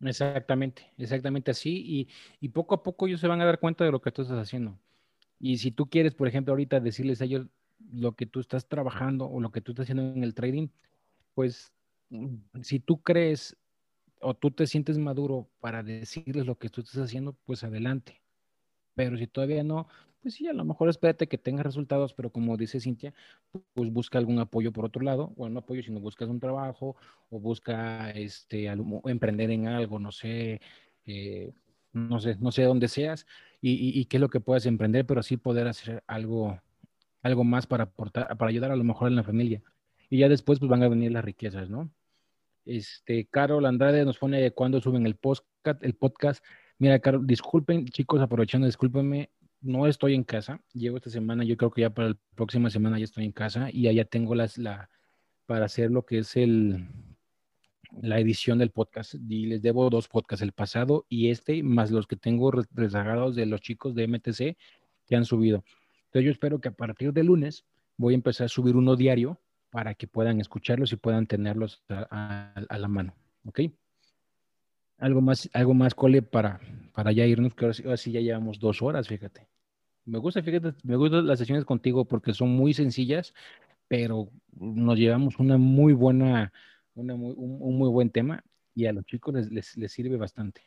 Exactamente, 0.01 0.89
exactamente 0.97 1.51
así. 1.51 2.07
Y, 2.39 2.49
poco 2.49 2.75
a 2.75 2.83
poco 2.83 3.07
ellos 3.07 3.19
se 3.19 3.27
van 3.27 3.41
a 3.41 3.45
dar 3.45 3.59
cuenta 3.59 3.83
de 3.83 3.91
lo 3.91 4.01
que 4.01 4.11
tú 4.11 4.21
estás 4.21 4.37
haciendo. 4.37 4.77
Y 5.39 5.57
si 5.57 5.71
tú 5.71 5.89
quieres, 5.89 6.13
por 6.13 6.27
ejemplo, 6.27 6.51
ahorita 6.51 6.79
decirles 6.79 7.21
a 7.21 7.25
ellos 7.25 7.47
lo 7.91 8.13
que 8.13 8.25
tú 8.25 8.39
estás 8.39 8.67
trabajando 8.67 9.25
o 9.25 9.39
lo 9.39 9.51
que 9.51 9.61
tú 9.61 9.71
estás 9.71 9.85
haciendo 9.85 10.03
en 10.03 10.23
el 10.23 10.33
trading, 10.33 10.67
pues 11.33 11.71
mm, 12.09 12.35
si 12.61 12.79
tú 12.79 13.01
crees 13.01 13.55
o 14.21 14.33
tú 14.33 14.51
te 14.51 14.67
sientes 14.67 14.97
maduro 14.97 15.49
para 15.59 15.81
decirles 15.81 16.45
lo 16.45 16.57
que 16.57 16.69
tú 16.69 16.81
estás 16.81 16.97
haciendo, 16.97 17.33
pues 17.45 17.63
adelante. 17.63 18.21
Pero 18.95 19.17
si 19.17 19.27
todavía 19.27 19.63
no, 19.63 19.87
pues 20.21 20.33
sí, 20.33 20.47
a 20.47 20.53
lo 20.53 20.65
mejor 20.65 20.89
espérate 20.89 21.27
que 21.27 21.37
tengas 21.37 21.65
resultados, 21.65 22.13
pero 22.13 22.29
como 22.31 22.57
dice 22.57 22.81
Cintia, 22.81 23.13
pues 23.73 23.91
busca 23.91 24.17
algún 24.17 24.39
apoyo 24.39 24.73
por 24.73 24.85
otro 24.85 25.01
lado, 25.03 25.31
bueno, 25.37 25.53
no 25.53 25.59
apoyo, 25.61 25.81
sino 25.81 26.01
buscas 26.01 26.27
un 26.27 26.41
trabajo 26.41 26.97
o 27.29 27.39
busca 27.39 28.11
este, 28.11 28.65
emprender 29.05 29.51
en 29.51 29.67
algo, 29.67 29.99
no 29.99 30.11
sé, 30.11 30.59
eh, 31.05 31.53
no 31.93 32.19
sé, 32.19 32.37
no 32.39 32.51
sé 32.51 32.63
dónde 32.63 32.87
seas 32.87 33.25
y, 33.61 34.05
qué 34.05 34.17
es 34.17 34.21
lo 34.21 34.29
que 34.29 34.39
puedes 34.39 34.65
emprender, 34.65 35.05
pero 35.05 35.23
sí 35.23 35.37
poder 35.37 35.67
hacer 35.67 36.03
algo, 36.07 36.59
algo 37.21 37.43
más 37.43 37.67
para 37.67 37.85
aportar, 37.85 38.37
para 38.37 38.49
ayudar 38.49 38.71
a 38.71 38.75
lo 38.75 38.83
mejor 38.83 39.09
en 39.09 39.15
la 39.15 39.23
familia. 39.23 39.61
Y 40.09 40.19
ya 40.19 40.29
después 40.29 40.59
pues 40.59 40.69
van 40.69 40.83
a 40.83 40.87
venir 40.87 41.11
las 41.11 41.25
riquezas, 41.25 41.69
¿no? 41.69 41.91
Este, 42.65 43.25
Carol 43.25 43.65
Andrade 43.65 44.05
nos 44.05 44.17
pone 44.17 44.51
cuando 44.51 44.79
suben 44.81 45.05
el 45.05 45.15
podcast, 45.15 45.83
el 45.83 45.93
podcast. 45.93 46.43
Mira, 46.77 46.99
Carol, 46.99 47.25
disculpen, 47.25 47.85
chicos, 47.87 48.21
aprovechando, 48.21 48.67
discúlpenme, 48.67 49.29
no 49.61 49.87
estoy 49.87 50.15
en 50.15 50.23
casa. 50.23 50.61
Llevo 50.73 50.97
esta 50.97 51.09
semana, 51.09 51.43
yo 51.43 51.57
creo 51.57 51.71
que 51.71 51.81
ya 51.81 51.89
para 51.89 52.09
la 52.09 52.17
próxima 52.35 52.69
semana 52.69 52.97
ya 52.97 53.05
estoy 53.05 53.25
en 53.25 53.31
casa 53.31 53.69
y 53.71 53.87
allá 53.87 54.05
tengo 54.05 54.35
las, 54.35 54.57
la, 54.57 54.89
para 55.45 55.65
hacer 55.65 55.91
lo 55.91 56.05
que 56.05 56.19
es 56.19 56.35
el, 56.37 56.87
la 58.01 58.19
edición 58.19 58.59
del 58.59 58.71
podcast. 58.71 59.15
Y 59.15 59.45
les 59.47 59.61
debo 59.61 59.89
dos 59.89 60.07
podcasts, 60.07 60.43
el 60.43 60.51
pasado 60.51 61.05
y 61.09 61.29
este, 61.29 61.63
más 61.63 61.91
los 61.91 62.07
que 62.07 62.15
tengo 62.15 62.51
rezagados 62.51 63.35
de 63.35 63.45
los 63.45 63.61
chicos 63.61 63.95
de 63.95 64.07
MTC 64.07 64.57
que 65.05 65.15
han 65.15 65.25
subido. 65.25 65.63
Entonces 66.05 66.25
yo 66.25 66.31
espero 66.31 66.59
que 66.59 66.69
a 66.69 66.73
partir 66.73 67.13
de 67.13 67.23
lunes 67.23 67.65
voy 67.97 68.13
a 68.13 68.15
empezar 68.15 68.45
a 68.45 68.49
subir 68.49 68.75
uno 68.75 68.95
diario 68.95 69.39
para 69.69 69.93
que 69.93 70.07
puedan 70.07 70.39
escucharlos 70.39 70.91
y 70.93 70.95
puedan 70.95 71.27
tenerlos 71.27 71.83
a, 71.89 72.53
la 72.69 72.87
mano. 72.87 73.13
¿Ok? 73.45 73.61
Algo 74.97 75.21
más, 75.21 75.49
algo 75.53 75.73
más, 75.73 75.93
Cole, 75.93 76.21
para, 76.21 76.59
para 76.93 77.11
ya 77.11 77.25
irnos, 77.25 77.53
que 77.53 77.65
ahora 77.65 77.97
sí, 77.97 78.11
ya 78.11 78.21
llevamos 78.21 78.59
dos 78.59 78.81
horas, 78.81 79.07
fíjate. 79.07 79.47
Me 80.05 80.17
gusta, 80.17 80.41
fíjate, 80.41 80.73
me 80.83 80.95
gustan 80.95 81.27
las 81.27 81.39
sesiones 81.39 81.65
contigo 81.65 82.05
porque 82.05 82.33
son 82.33 82.49
muy 82.49 82.73
sencillas, 82.73 83.33
pero 83.87 84.29
nos 84.51 84.97
llevamos 84.97 85.37
una 85.39 85.57
muy 85.57 85.93
buena, 85.93 86.51
una 86.99 87.15
un, 87.15 87.77
muy 87.77 87.89
buen 87.89 88.11
tema 88.11 88.43
y 88.75 88.85
a 88.85 88.93
los 88.93 89.05
chicos 89.05 89.33
les, 89.33 89.77
les, 89.77 89.91
sirve 89.91 90.17
bastante. 90.17 90.61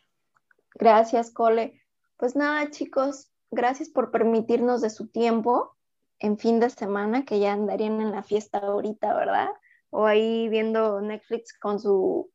Gracias, 0.75 1.31
Cole. 1.31 1.81
Pues 2.17 2.37
nada, 2.37 2.71
chicos, 2.71 3.31
gracias 3.51 3.89
por 3.89 4.11
permitirnos 4.11 4.81
de 4.81 4.91
su 4.91 5.09
tiempo 5.09 5.77
en 6.23 6.39
fin 6.39 6.61
de 6.61 6.71
semana, 6.71 7.25
que 7.25 7.41
ya 7.41 7.53
andarían 7.53 8.01
en 8.01 8.13
la 8.13 8.23
fiesta 8.23 8.59
ahorita, 8.59 9.13
¿verdad? 9.15 9.49
O 9.91 10.07
ahí 10.07 10.49
viendo 10.49 11.01
Netflix 11.01 11.53
con 11.59 11.81
su 11.81 12.31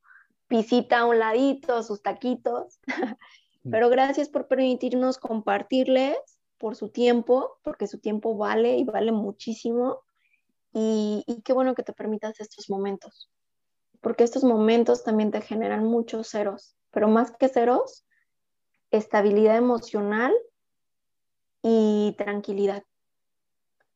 pisita 0.48 1.00
a 1.00 1.06
un 1.06 1.20
ladito, 1.20 1.82
sus 1.84 2.02
taquitos. 2.02 2.80
Pero 3.72 3.90
gracias 3.90 4.30
por 4.30 4.48
permitirnos 4.48 5.18
compartirles 5.18 6.18
por 6.58 6.76
su 6.76 6.90
tiempo, 6.90 7.60
porque 7.64 7.88
su 7.88 8.00
tiempo 8.00 8.36
vale 8.38 8.78
y 8.78 8.84
vale 8.84 9.12
muchísimo. 9.12 10.02
Y, 10.74 11.24
qué 11.46 11.54
bueno 11.54 11.74
que 11.74 11.84
te 11.84 11.94
permitas 11.94 12.40
estos 12.40 12.70
momentos, 12.70 13.30
porque 14.02 14.24
estos 14.24 14.44
momentos 14.44 15.04
también 15.04 15.32
te 15.32 15.42
generan 15.42 15.86
muchos 15.86 16.30
ceros, 16.30 16.76
pero 16.92 17.08
más 17.08 17.32
que 17.32 17.50
ceros, 17.50 18.06
estabilidad 18.92 19.58
emocional 19.58 20.34
y 21.62 22.16
tranquilidad. 22.18 22.84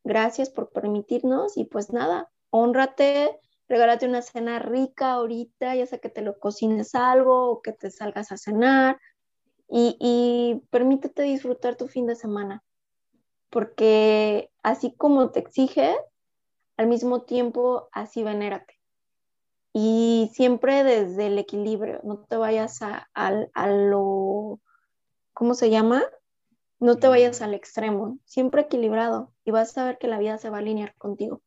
Gracias 0.03 0.49
por 0.49 0.71
permitirnos 0.71 1.57
y 1.57 1.65
pues 1.65 1.91
nada, 1.91 2.29
honrate, 2.49 3.39
regálate 3.67 4.07
una 4.07 4.21
cena 4.21 4.59
rica 4.59 5.11
ahorita, 5.11 5.75
ya 5.75 5.85
sea 5.85 5.99
que 5.99 6.09
te 6.09 6.21
lo 6.21 6.39
cocines 6.39 6.95
algo 6.95 7.49
o 7.49 7.61
que 7.61 7.71
te 7.71 7.91
salgas 7.91 8.31
a 8.31 8.37
cenar 8.37 8.99
y, 9.73 10.61
permítete 10.69 11.23
disfrutar 11.23 11.77
tu 11.77 11.87
fin 11.87 12.05
de 12.05 12.15
semana, 12.15 12.61
porque 13.49 14.51
así 14.63 14.91
como 14.91 15.31
te 15.31 15.39
exige, 15.39 15.95
al 16.75 16.87
mismo 16.87 17.21
tiempo 17.21 17.87
así 17.93 18.21
venérate. 18.21 18.80
Y 19.73 20.29
siempre 20.33 20.83
desde 20.83 21.27
el 21.27 21.37
equilibrio, 21.37 22.01
no 22.03 22.17
te 22.17 22.35
vayas 22.35 22.81
a, 22.81 23.09
a 23.13 23.67
lo, 23.67 24.59
¿cómo 25.33 25.53
se 25.53 25.69
llama? 25.69 26.03
No 26.79 26.97
te 26.97 27.07
vayas 27.07 27.39
mm. 27.39 27.43
al 27.43 27.53
extremo, 27.53 28.17
siempre 28.25 28.63
equilibrado 28.63 29.31
y 29.45 29.51
vas 29.51 29.77
a 29.77 29.85
ver 29.85 29.97
que 29.97 30.07
la 30.07 30.19
vida 30.19 30.37
se 30.37 30.49
va 30.49 30.57
a 30.57 30.59
alinear 30.59 30.95
contigo. 30.95 31.41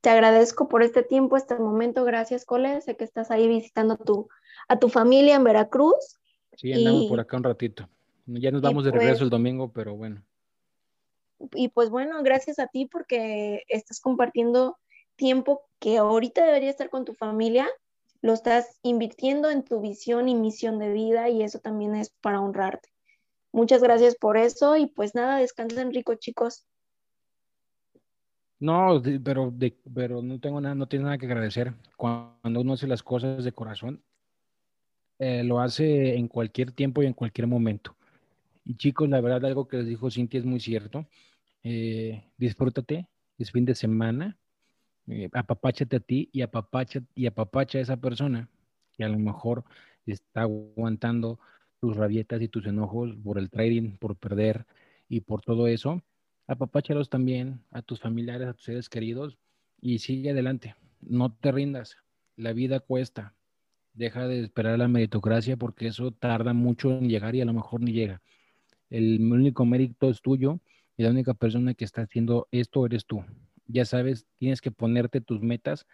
Te 0.00 0.10
agradezco 0.10 0.68
por 0.68 0.82
este 0.82 1.02
tiempo, 1.02 1.36
este 1.36 1.56
momento. 1.56 2.04
Gracias, 2.04 2.44
Cole. 2.46 2.80
Sé 2.80 2.96
que 2.96 3.04
estás 3.04 3.30
ahí 3.30 3.46
visitando 3.48 3.96
tu, 3.98 4.28
a 4.68 4.78
tu 4.78 4.88
familia 4.88 5.34
en 5.36 5.44
Veracruz. 5.44 6.18
Sí, 6.54 6.72
andamos 6.72 7.06
por 7.06 7.20
acá 7.20 7.36
un 7.36 7.44
ratito. 7.44 7.88
Ya 8.26 8.50
nos 8.50 8.62
vamos 8.62 8.84
de 8.84 8.92
regreso 8.92 9.12
pues 9.12 9.22
el 9.22 9.30
domingo, 9.30 9.72
pero 9.72 9.96
bueno. 9.96 10.22
Y 11.54 11.68
pues 11.68 11.90
bueno, 11.90 12.22
gracias 12.22 12.58
a 12.58 12.66
ti 12.66 12.86
porque 12.86 13.62
estás 13.68 14.00
compartiendo 14.00 14.78
tiempo 15.20 15.68
que 15.78 15.98
ahorita 15.98 16.42
debería 16.42 16.70
estar 16.70 16.88
con 16.88 17.04
tu 17.04 17.12
familia, 17.12 17.68
lo 18.22 18.32
estás 18.32 18.78
invirtiendo 18.82 19.50
en 19.50 19.62
tu 19.62 19.82
visión 19.82 20.30
y 20.30 20.34
misión 20.34 20.78
de 20.78 20.90
vida 20.90 21.28
y 21.28 21.42
eso 21.42 21.58
también 21.58 21.94
es 21.94 22.08
para 22.22 22.40
honrarte. 22.40 22.88
Muchas 23.52 23.82
gracias 23.82 24.16
por 24.16 24.38
eso 24.38 24.78
y 24.78 24.86
pues 24.86 25.14
nada, 25.14 25.36
descansen 25.36 25.92
rico 25.92 26.14
chicos. 26.14 26.64
No, 28.58 29.02
pero, 29.22 29.52
pero 29.94 30.22
no 30.22 30.40
tengo 30.40 30.58
nada, 30.60 30.74
no 30.74 30.86
tiene 30.86 31.04
nada 31.04 31.18
que 31.18 31.26
agradecer. 31.26 31.74
Cuando 31.98 32.60
uno 32.60 32.72
hace 32.72 32.86
las 32.86 33.02
cosas 33.02 33.44
de 33.44 33.52
corazón, 33.52 34.02
eh, 35.18 35.44
lo 35.44 35.60
hace 35.60 36.14
en 36.16 36.28
cualquier 36.28 36.72
tiempo 36.72 37.02
y 37.02 37.06
en 37.06 37.12
cualquier 37.12 37.46
momento. 37.46 37.94
Y 38.64 38.76
chicos, 38.76 39.08
la 39.08 39.20
verdad, 39.20 39.44
algo 39.44 39.68
que 39.68 39.78
les 39.78 39.86
dijo 39.86 40.10
Cintia 40.10 40.40
es 40.40 40.46
muy 40.46 40.60
cierto. 40.60 41.06
eh, 41.62 42.24
disfrútate, 42.38 43.06
es 43.38 43.50
fin 43.50 43.66
de 43.66 43.74
semana, 43.74 44.38
apapáchate 45.32 45.96
a 45.96 46.00
ti 46.00 46.28
y 46.32 46.42
apapacha, 46.42 47.00
y 47.14 47.26
apapacha 47.26 47.78
a 47.78 47.82
esa 47.82 47.96
persona 47.96 48.48
que 48.92 49.04
a 49.04 49.08
lo 49.08 49.18
mejor 49.18 49.64
está 50.06 50.42
aguantando 50.42 51.38
tus 51.80 51.96
rabietas 51.96 52.42
y 52.42 52.48
tus 52.48 52.66
enojos 52.66 53.16
por 53.22 53.38
el 53.38 53.50
trading, 53.50 53.96
por 53.96 54.16
perder 54.16 54.66
y 55.08 55.20
por 55.20 55.40
todo 55.40 55.66
eso. 55.66 56.02
Apapáchalos 56.46 57.08
también 57.08 57.62
a 57.70 57.82
tus 57.82 58.00
familiares, 58.00 58.48
a 58.48 58.54
tus 58.54 58.64
seres 58.64 58.88
queridos 58.88 59.38
y 59.80 59.98
sigue 60.00 60.30
adelante. 60.30 60.74
No 61.00 61.32
te 61.32 61.52
rindas. 61.52 61.96
La 62.36 62.52
vida 62.52 62.80
cuesta. 62.80 63.34
Deja 63.94 64.28
de 64.28 64.40
esperar 64.40 64.78
la 64.78 64.88
meritocracia 64.88 65.56
porque 65.56 65.86
eso 65.86 66.12
tarda 66.12 66.52
mucho 66.52 66.90
en 66.90 67.08
llegar 67.08 67.34
y 67.34 67.40
a 67.40 67.44
lo 67.44 67.52
mejor 67.52 67.80
ni 67.80 67.92
llega. 67.92 68.22
El 68.88 69.20
único 69.32 69.64
mérito 69.64 70.10
es 70.10 70.20
tuyo 70.20 70.60
y 70.96 71.02
la 71.02 71.10
única 71.10 71.34
persona 71.34 71.74
que 71.74 71.84
está 71.84 72.02
haciendo 72.02 72.48
esto 72.50 72.84
eres 72.84 73.06
tú. 73.06 73.24
Ya 73.70 73.84
sabes, 73.84 74.26
tienes 74.36 74.60
que 74.60 74.70
ponerte 74.70 75.20
tus 75.20 75.40
metas 75.42 75.86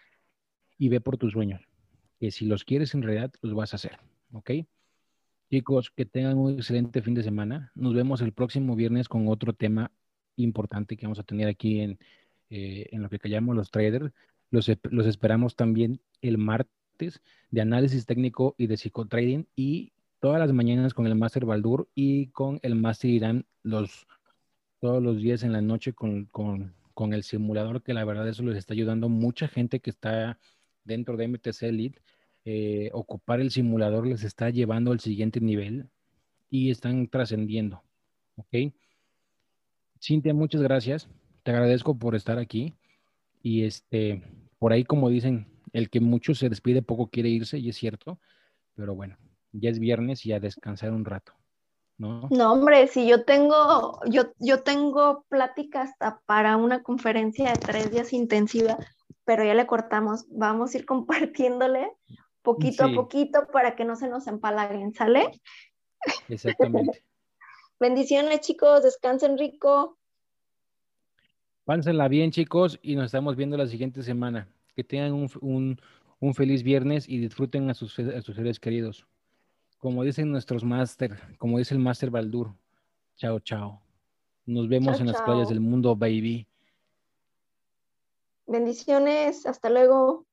y 0.79 0.89
ve 0.89 1.01
por 1.01 1.17
tus 1.17 1.33
sueños. 1.33 1.63
Que 2.19 2.31
si 2.31 2.47
los 2.47 2.65
quieres 2.65 2.95
en 2.95 3.03
realidad, 3.03 3.33
los 3.43 3.55
vas 3.55 3.73
a 3.73 3.77
hacer. 3.77 3.99
¿Ok? 4.33 4.51
Chicos, 5.51 5.91
que 5.91 6.07
tengan 6.07 6.39
un 6.39 6.55
excelente 6.55 7.03
fin 7.03 7.15
de 7.15 7.23
semana. 7.23 7.71
Nos 7.75 7.95
vemos 7.95 8.21
el 8.21 8.33
próximo 8.33 8.75
viernes 8.75 9.09
con 9.09 9.29
otro 9.29 9.53
tema 9.53 9.93
importante 10.37 10.97
que 10.97 11.07
vamos 11.07 11.19
a 11.19 11.23
tener 11.23 11.49
aquí 11.49 11.81
en, 11.81 11.99
eh, 12.51 12.89
en 12.91 13.03
lo 13.03 13.09
que 13.09 13.19
llamamos 13.29 13.57
los 13.57 13.71
traders. 13.71 14.13
Los, 14.51 14.71
los 14.91 15.07
esperamos 15.07 15.57
también 15.57 16.01
el 16.21 16.39
martes 16.39 17.21
de 17.51 17.61
análisis 17.61 18.07
técnico 18.07 18.55
y 18.59 18.67
de 18.67 18.77
psicotrading 18.77 19.47
y 19.55 19.93
todas 20.21 20.41
las 20.41 20.53
mañanas 20.53 20.95
con 20.95 21.07
el 21.07 21.15
Master 21.15 21.45
Baldur 21.45 21.89
y 21.95 22.29
con 22.29 22.59
el 22.63 22.75
Master 22.75 23.11
Irán 23.11 23.47
los, 23.63 24.07
todos 24.81 25.03
los 25.03 25.19
días 25.19 25.43
en 25.43 25.53
la 25.53 25.61
noche 25.61 25.93
con, 25.93 26.75
el 27.13 27.23
simulador, 27.23 27.83
que 27.83 27.95
la 27.95 28.05
verdad 28.05 28.29
eso 28.29 28.43
les 28.43 28.57
está 28.57 28.75
ayudando 28.75 29.09
mucha 29.09 29.49
gente 29.49 29.81
que 29.81 29.91
está 29.91 30.39
dentro 30.85 31.17
de 31.17 31.29
MTC 31.29 31.63
Elite. 31.65 32.01
Eh, 32.45 32.91
ocupar 32.93 33.41
el 33.41 33.51
simulador 33.51 34.07
les 34.07 34.25
está 34.25 34.51
llevando 34.51 34.93
al 34.93 35.01
siguiente 35.01 35.41
nivel 35.41 35.91
y 36.49 36.71
están 36.71 37.09
trascendiendo. 37.09 37.83
¿Ok? 38.37 38.73
Cintia, 40.01 40.33
muchas 40.33 40.63
gracias. 40.63 41.09
Te 41.43 41.51
agradezco 41.51 41.99
por 41.99 42.15
estar 42.15 42.39
aquí. 42.39 42.75
Y 43.43 43.65
este, 43.65 44.23
por 44.59 44.73
ahí, 44.73 44.85
como 44.85 45.09
dicen, 45.11 45.47
el 45.73 45.91
que 45.91 46.01
mucho 46.01 46.35
se 46.35 46.49
despide, 46.49 46.83
poco 46.83 47.11
quiere 47.11 47.29
irse, 47.29 47.59
y 47.59 47.69
es 47.69 47.77
cierto. 47.77 48.19
Pero 48.75 48.95
bueno, 48.95 49.19
ya 49.53 49.71
es 49.71 49.79
viernes 49.79 50.25
y 50.27 50.33
a 50.33 50.41
descansar 50.41 50.93
un 50.93 51.05
rato. 51.05 51.35
¿No? 51.99 52.29
no, 52.31 52.53
hombre, 52.53 52.89
si 52.89 53.07
yo 53.07 53.25
tengo, 53.25 54.01
yo, 54.07 54.25
yo 54.39 54.63
tengo 54.63 55.25
plática 55.29 55.83
hasta 55.83 56.21
para 56.27 56.59
una 56.59 56.83
conferencia 56.83 57.53
de 57.53 57.59
tres 57.59 57.91
días 57.91 58.13
intensiva, 58.13 58.77
pero 59.25 59.45
ya 59.45 59.55
le 59.55 59.67
cortamos. 59.67 60.27
Vamos 60.29 60.75
a 60.75 60.79
ir 60.79 60.87
compartiéndole 60.87 61.91
poquito 62.47 62.85
a 62.85 62.93
poquito 62.93 63.49
para 63.53 63.75
que 63.75 63.85
no 63.85 63.97
se 63.97 64.09
nos 64.09 64.29
empalaguen, 64.29 64.95
¿sale? 64.95 65.41
Exactamente. 66.29 67.03
Bendiciones, 67.81 68.41
chicos, 68.41 68.85
descansen 68.85 69.37
rico. 69.37 69.99
Pánsenla 71.65 72.07
bien, 72.07 72.31
chicos, 72.31 72.79
y 72.83 72.95
nos 72.95 73.07
estamos 73.07 73.35
viendo 73.35 73.57
la 73.57 73.67
siguiente 73.67 74.05
semana. 74.05 74.49
Que 74.77 74.85
tengan 74.85 75.29
un, 75.41 76.35
feliz 76.35 76.63
viernes 76.63 77.09
y 77.09 77.19
disfruten 77.19 77.69
a 77.69 77.75
sus, 77.75 77.95
seres 77.95 78.61
queridos. 78.61 79.07
Como 79.87 80.03
dicen 80.03 80.33
nuestros 80.33 80.65
máster, 80.65 81.17
como 81.39 81.59
dice 81.59 81.73
el 81.73 81.79
máster 81.79 82.11
Baldur. 82.11 82.53
Chao, 83.15 83.39
chao. 83.39 83.81
Nos 84.45 84.69
vemos 84.69 84.99
en 84.99 85.07
las 85.07 85.23
playas 85.23 85.49
del 85.49 85.61
mundo, 85.61 85.95
baby. 85.95 86.45
Bendiciones, 88.49 89.47
hasta 89.47 89.71
luego. 89.71 90.26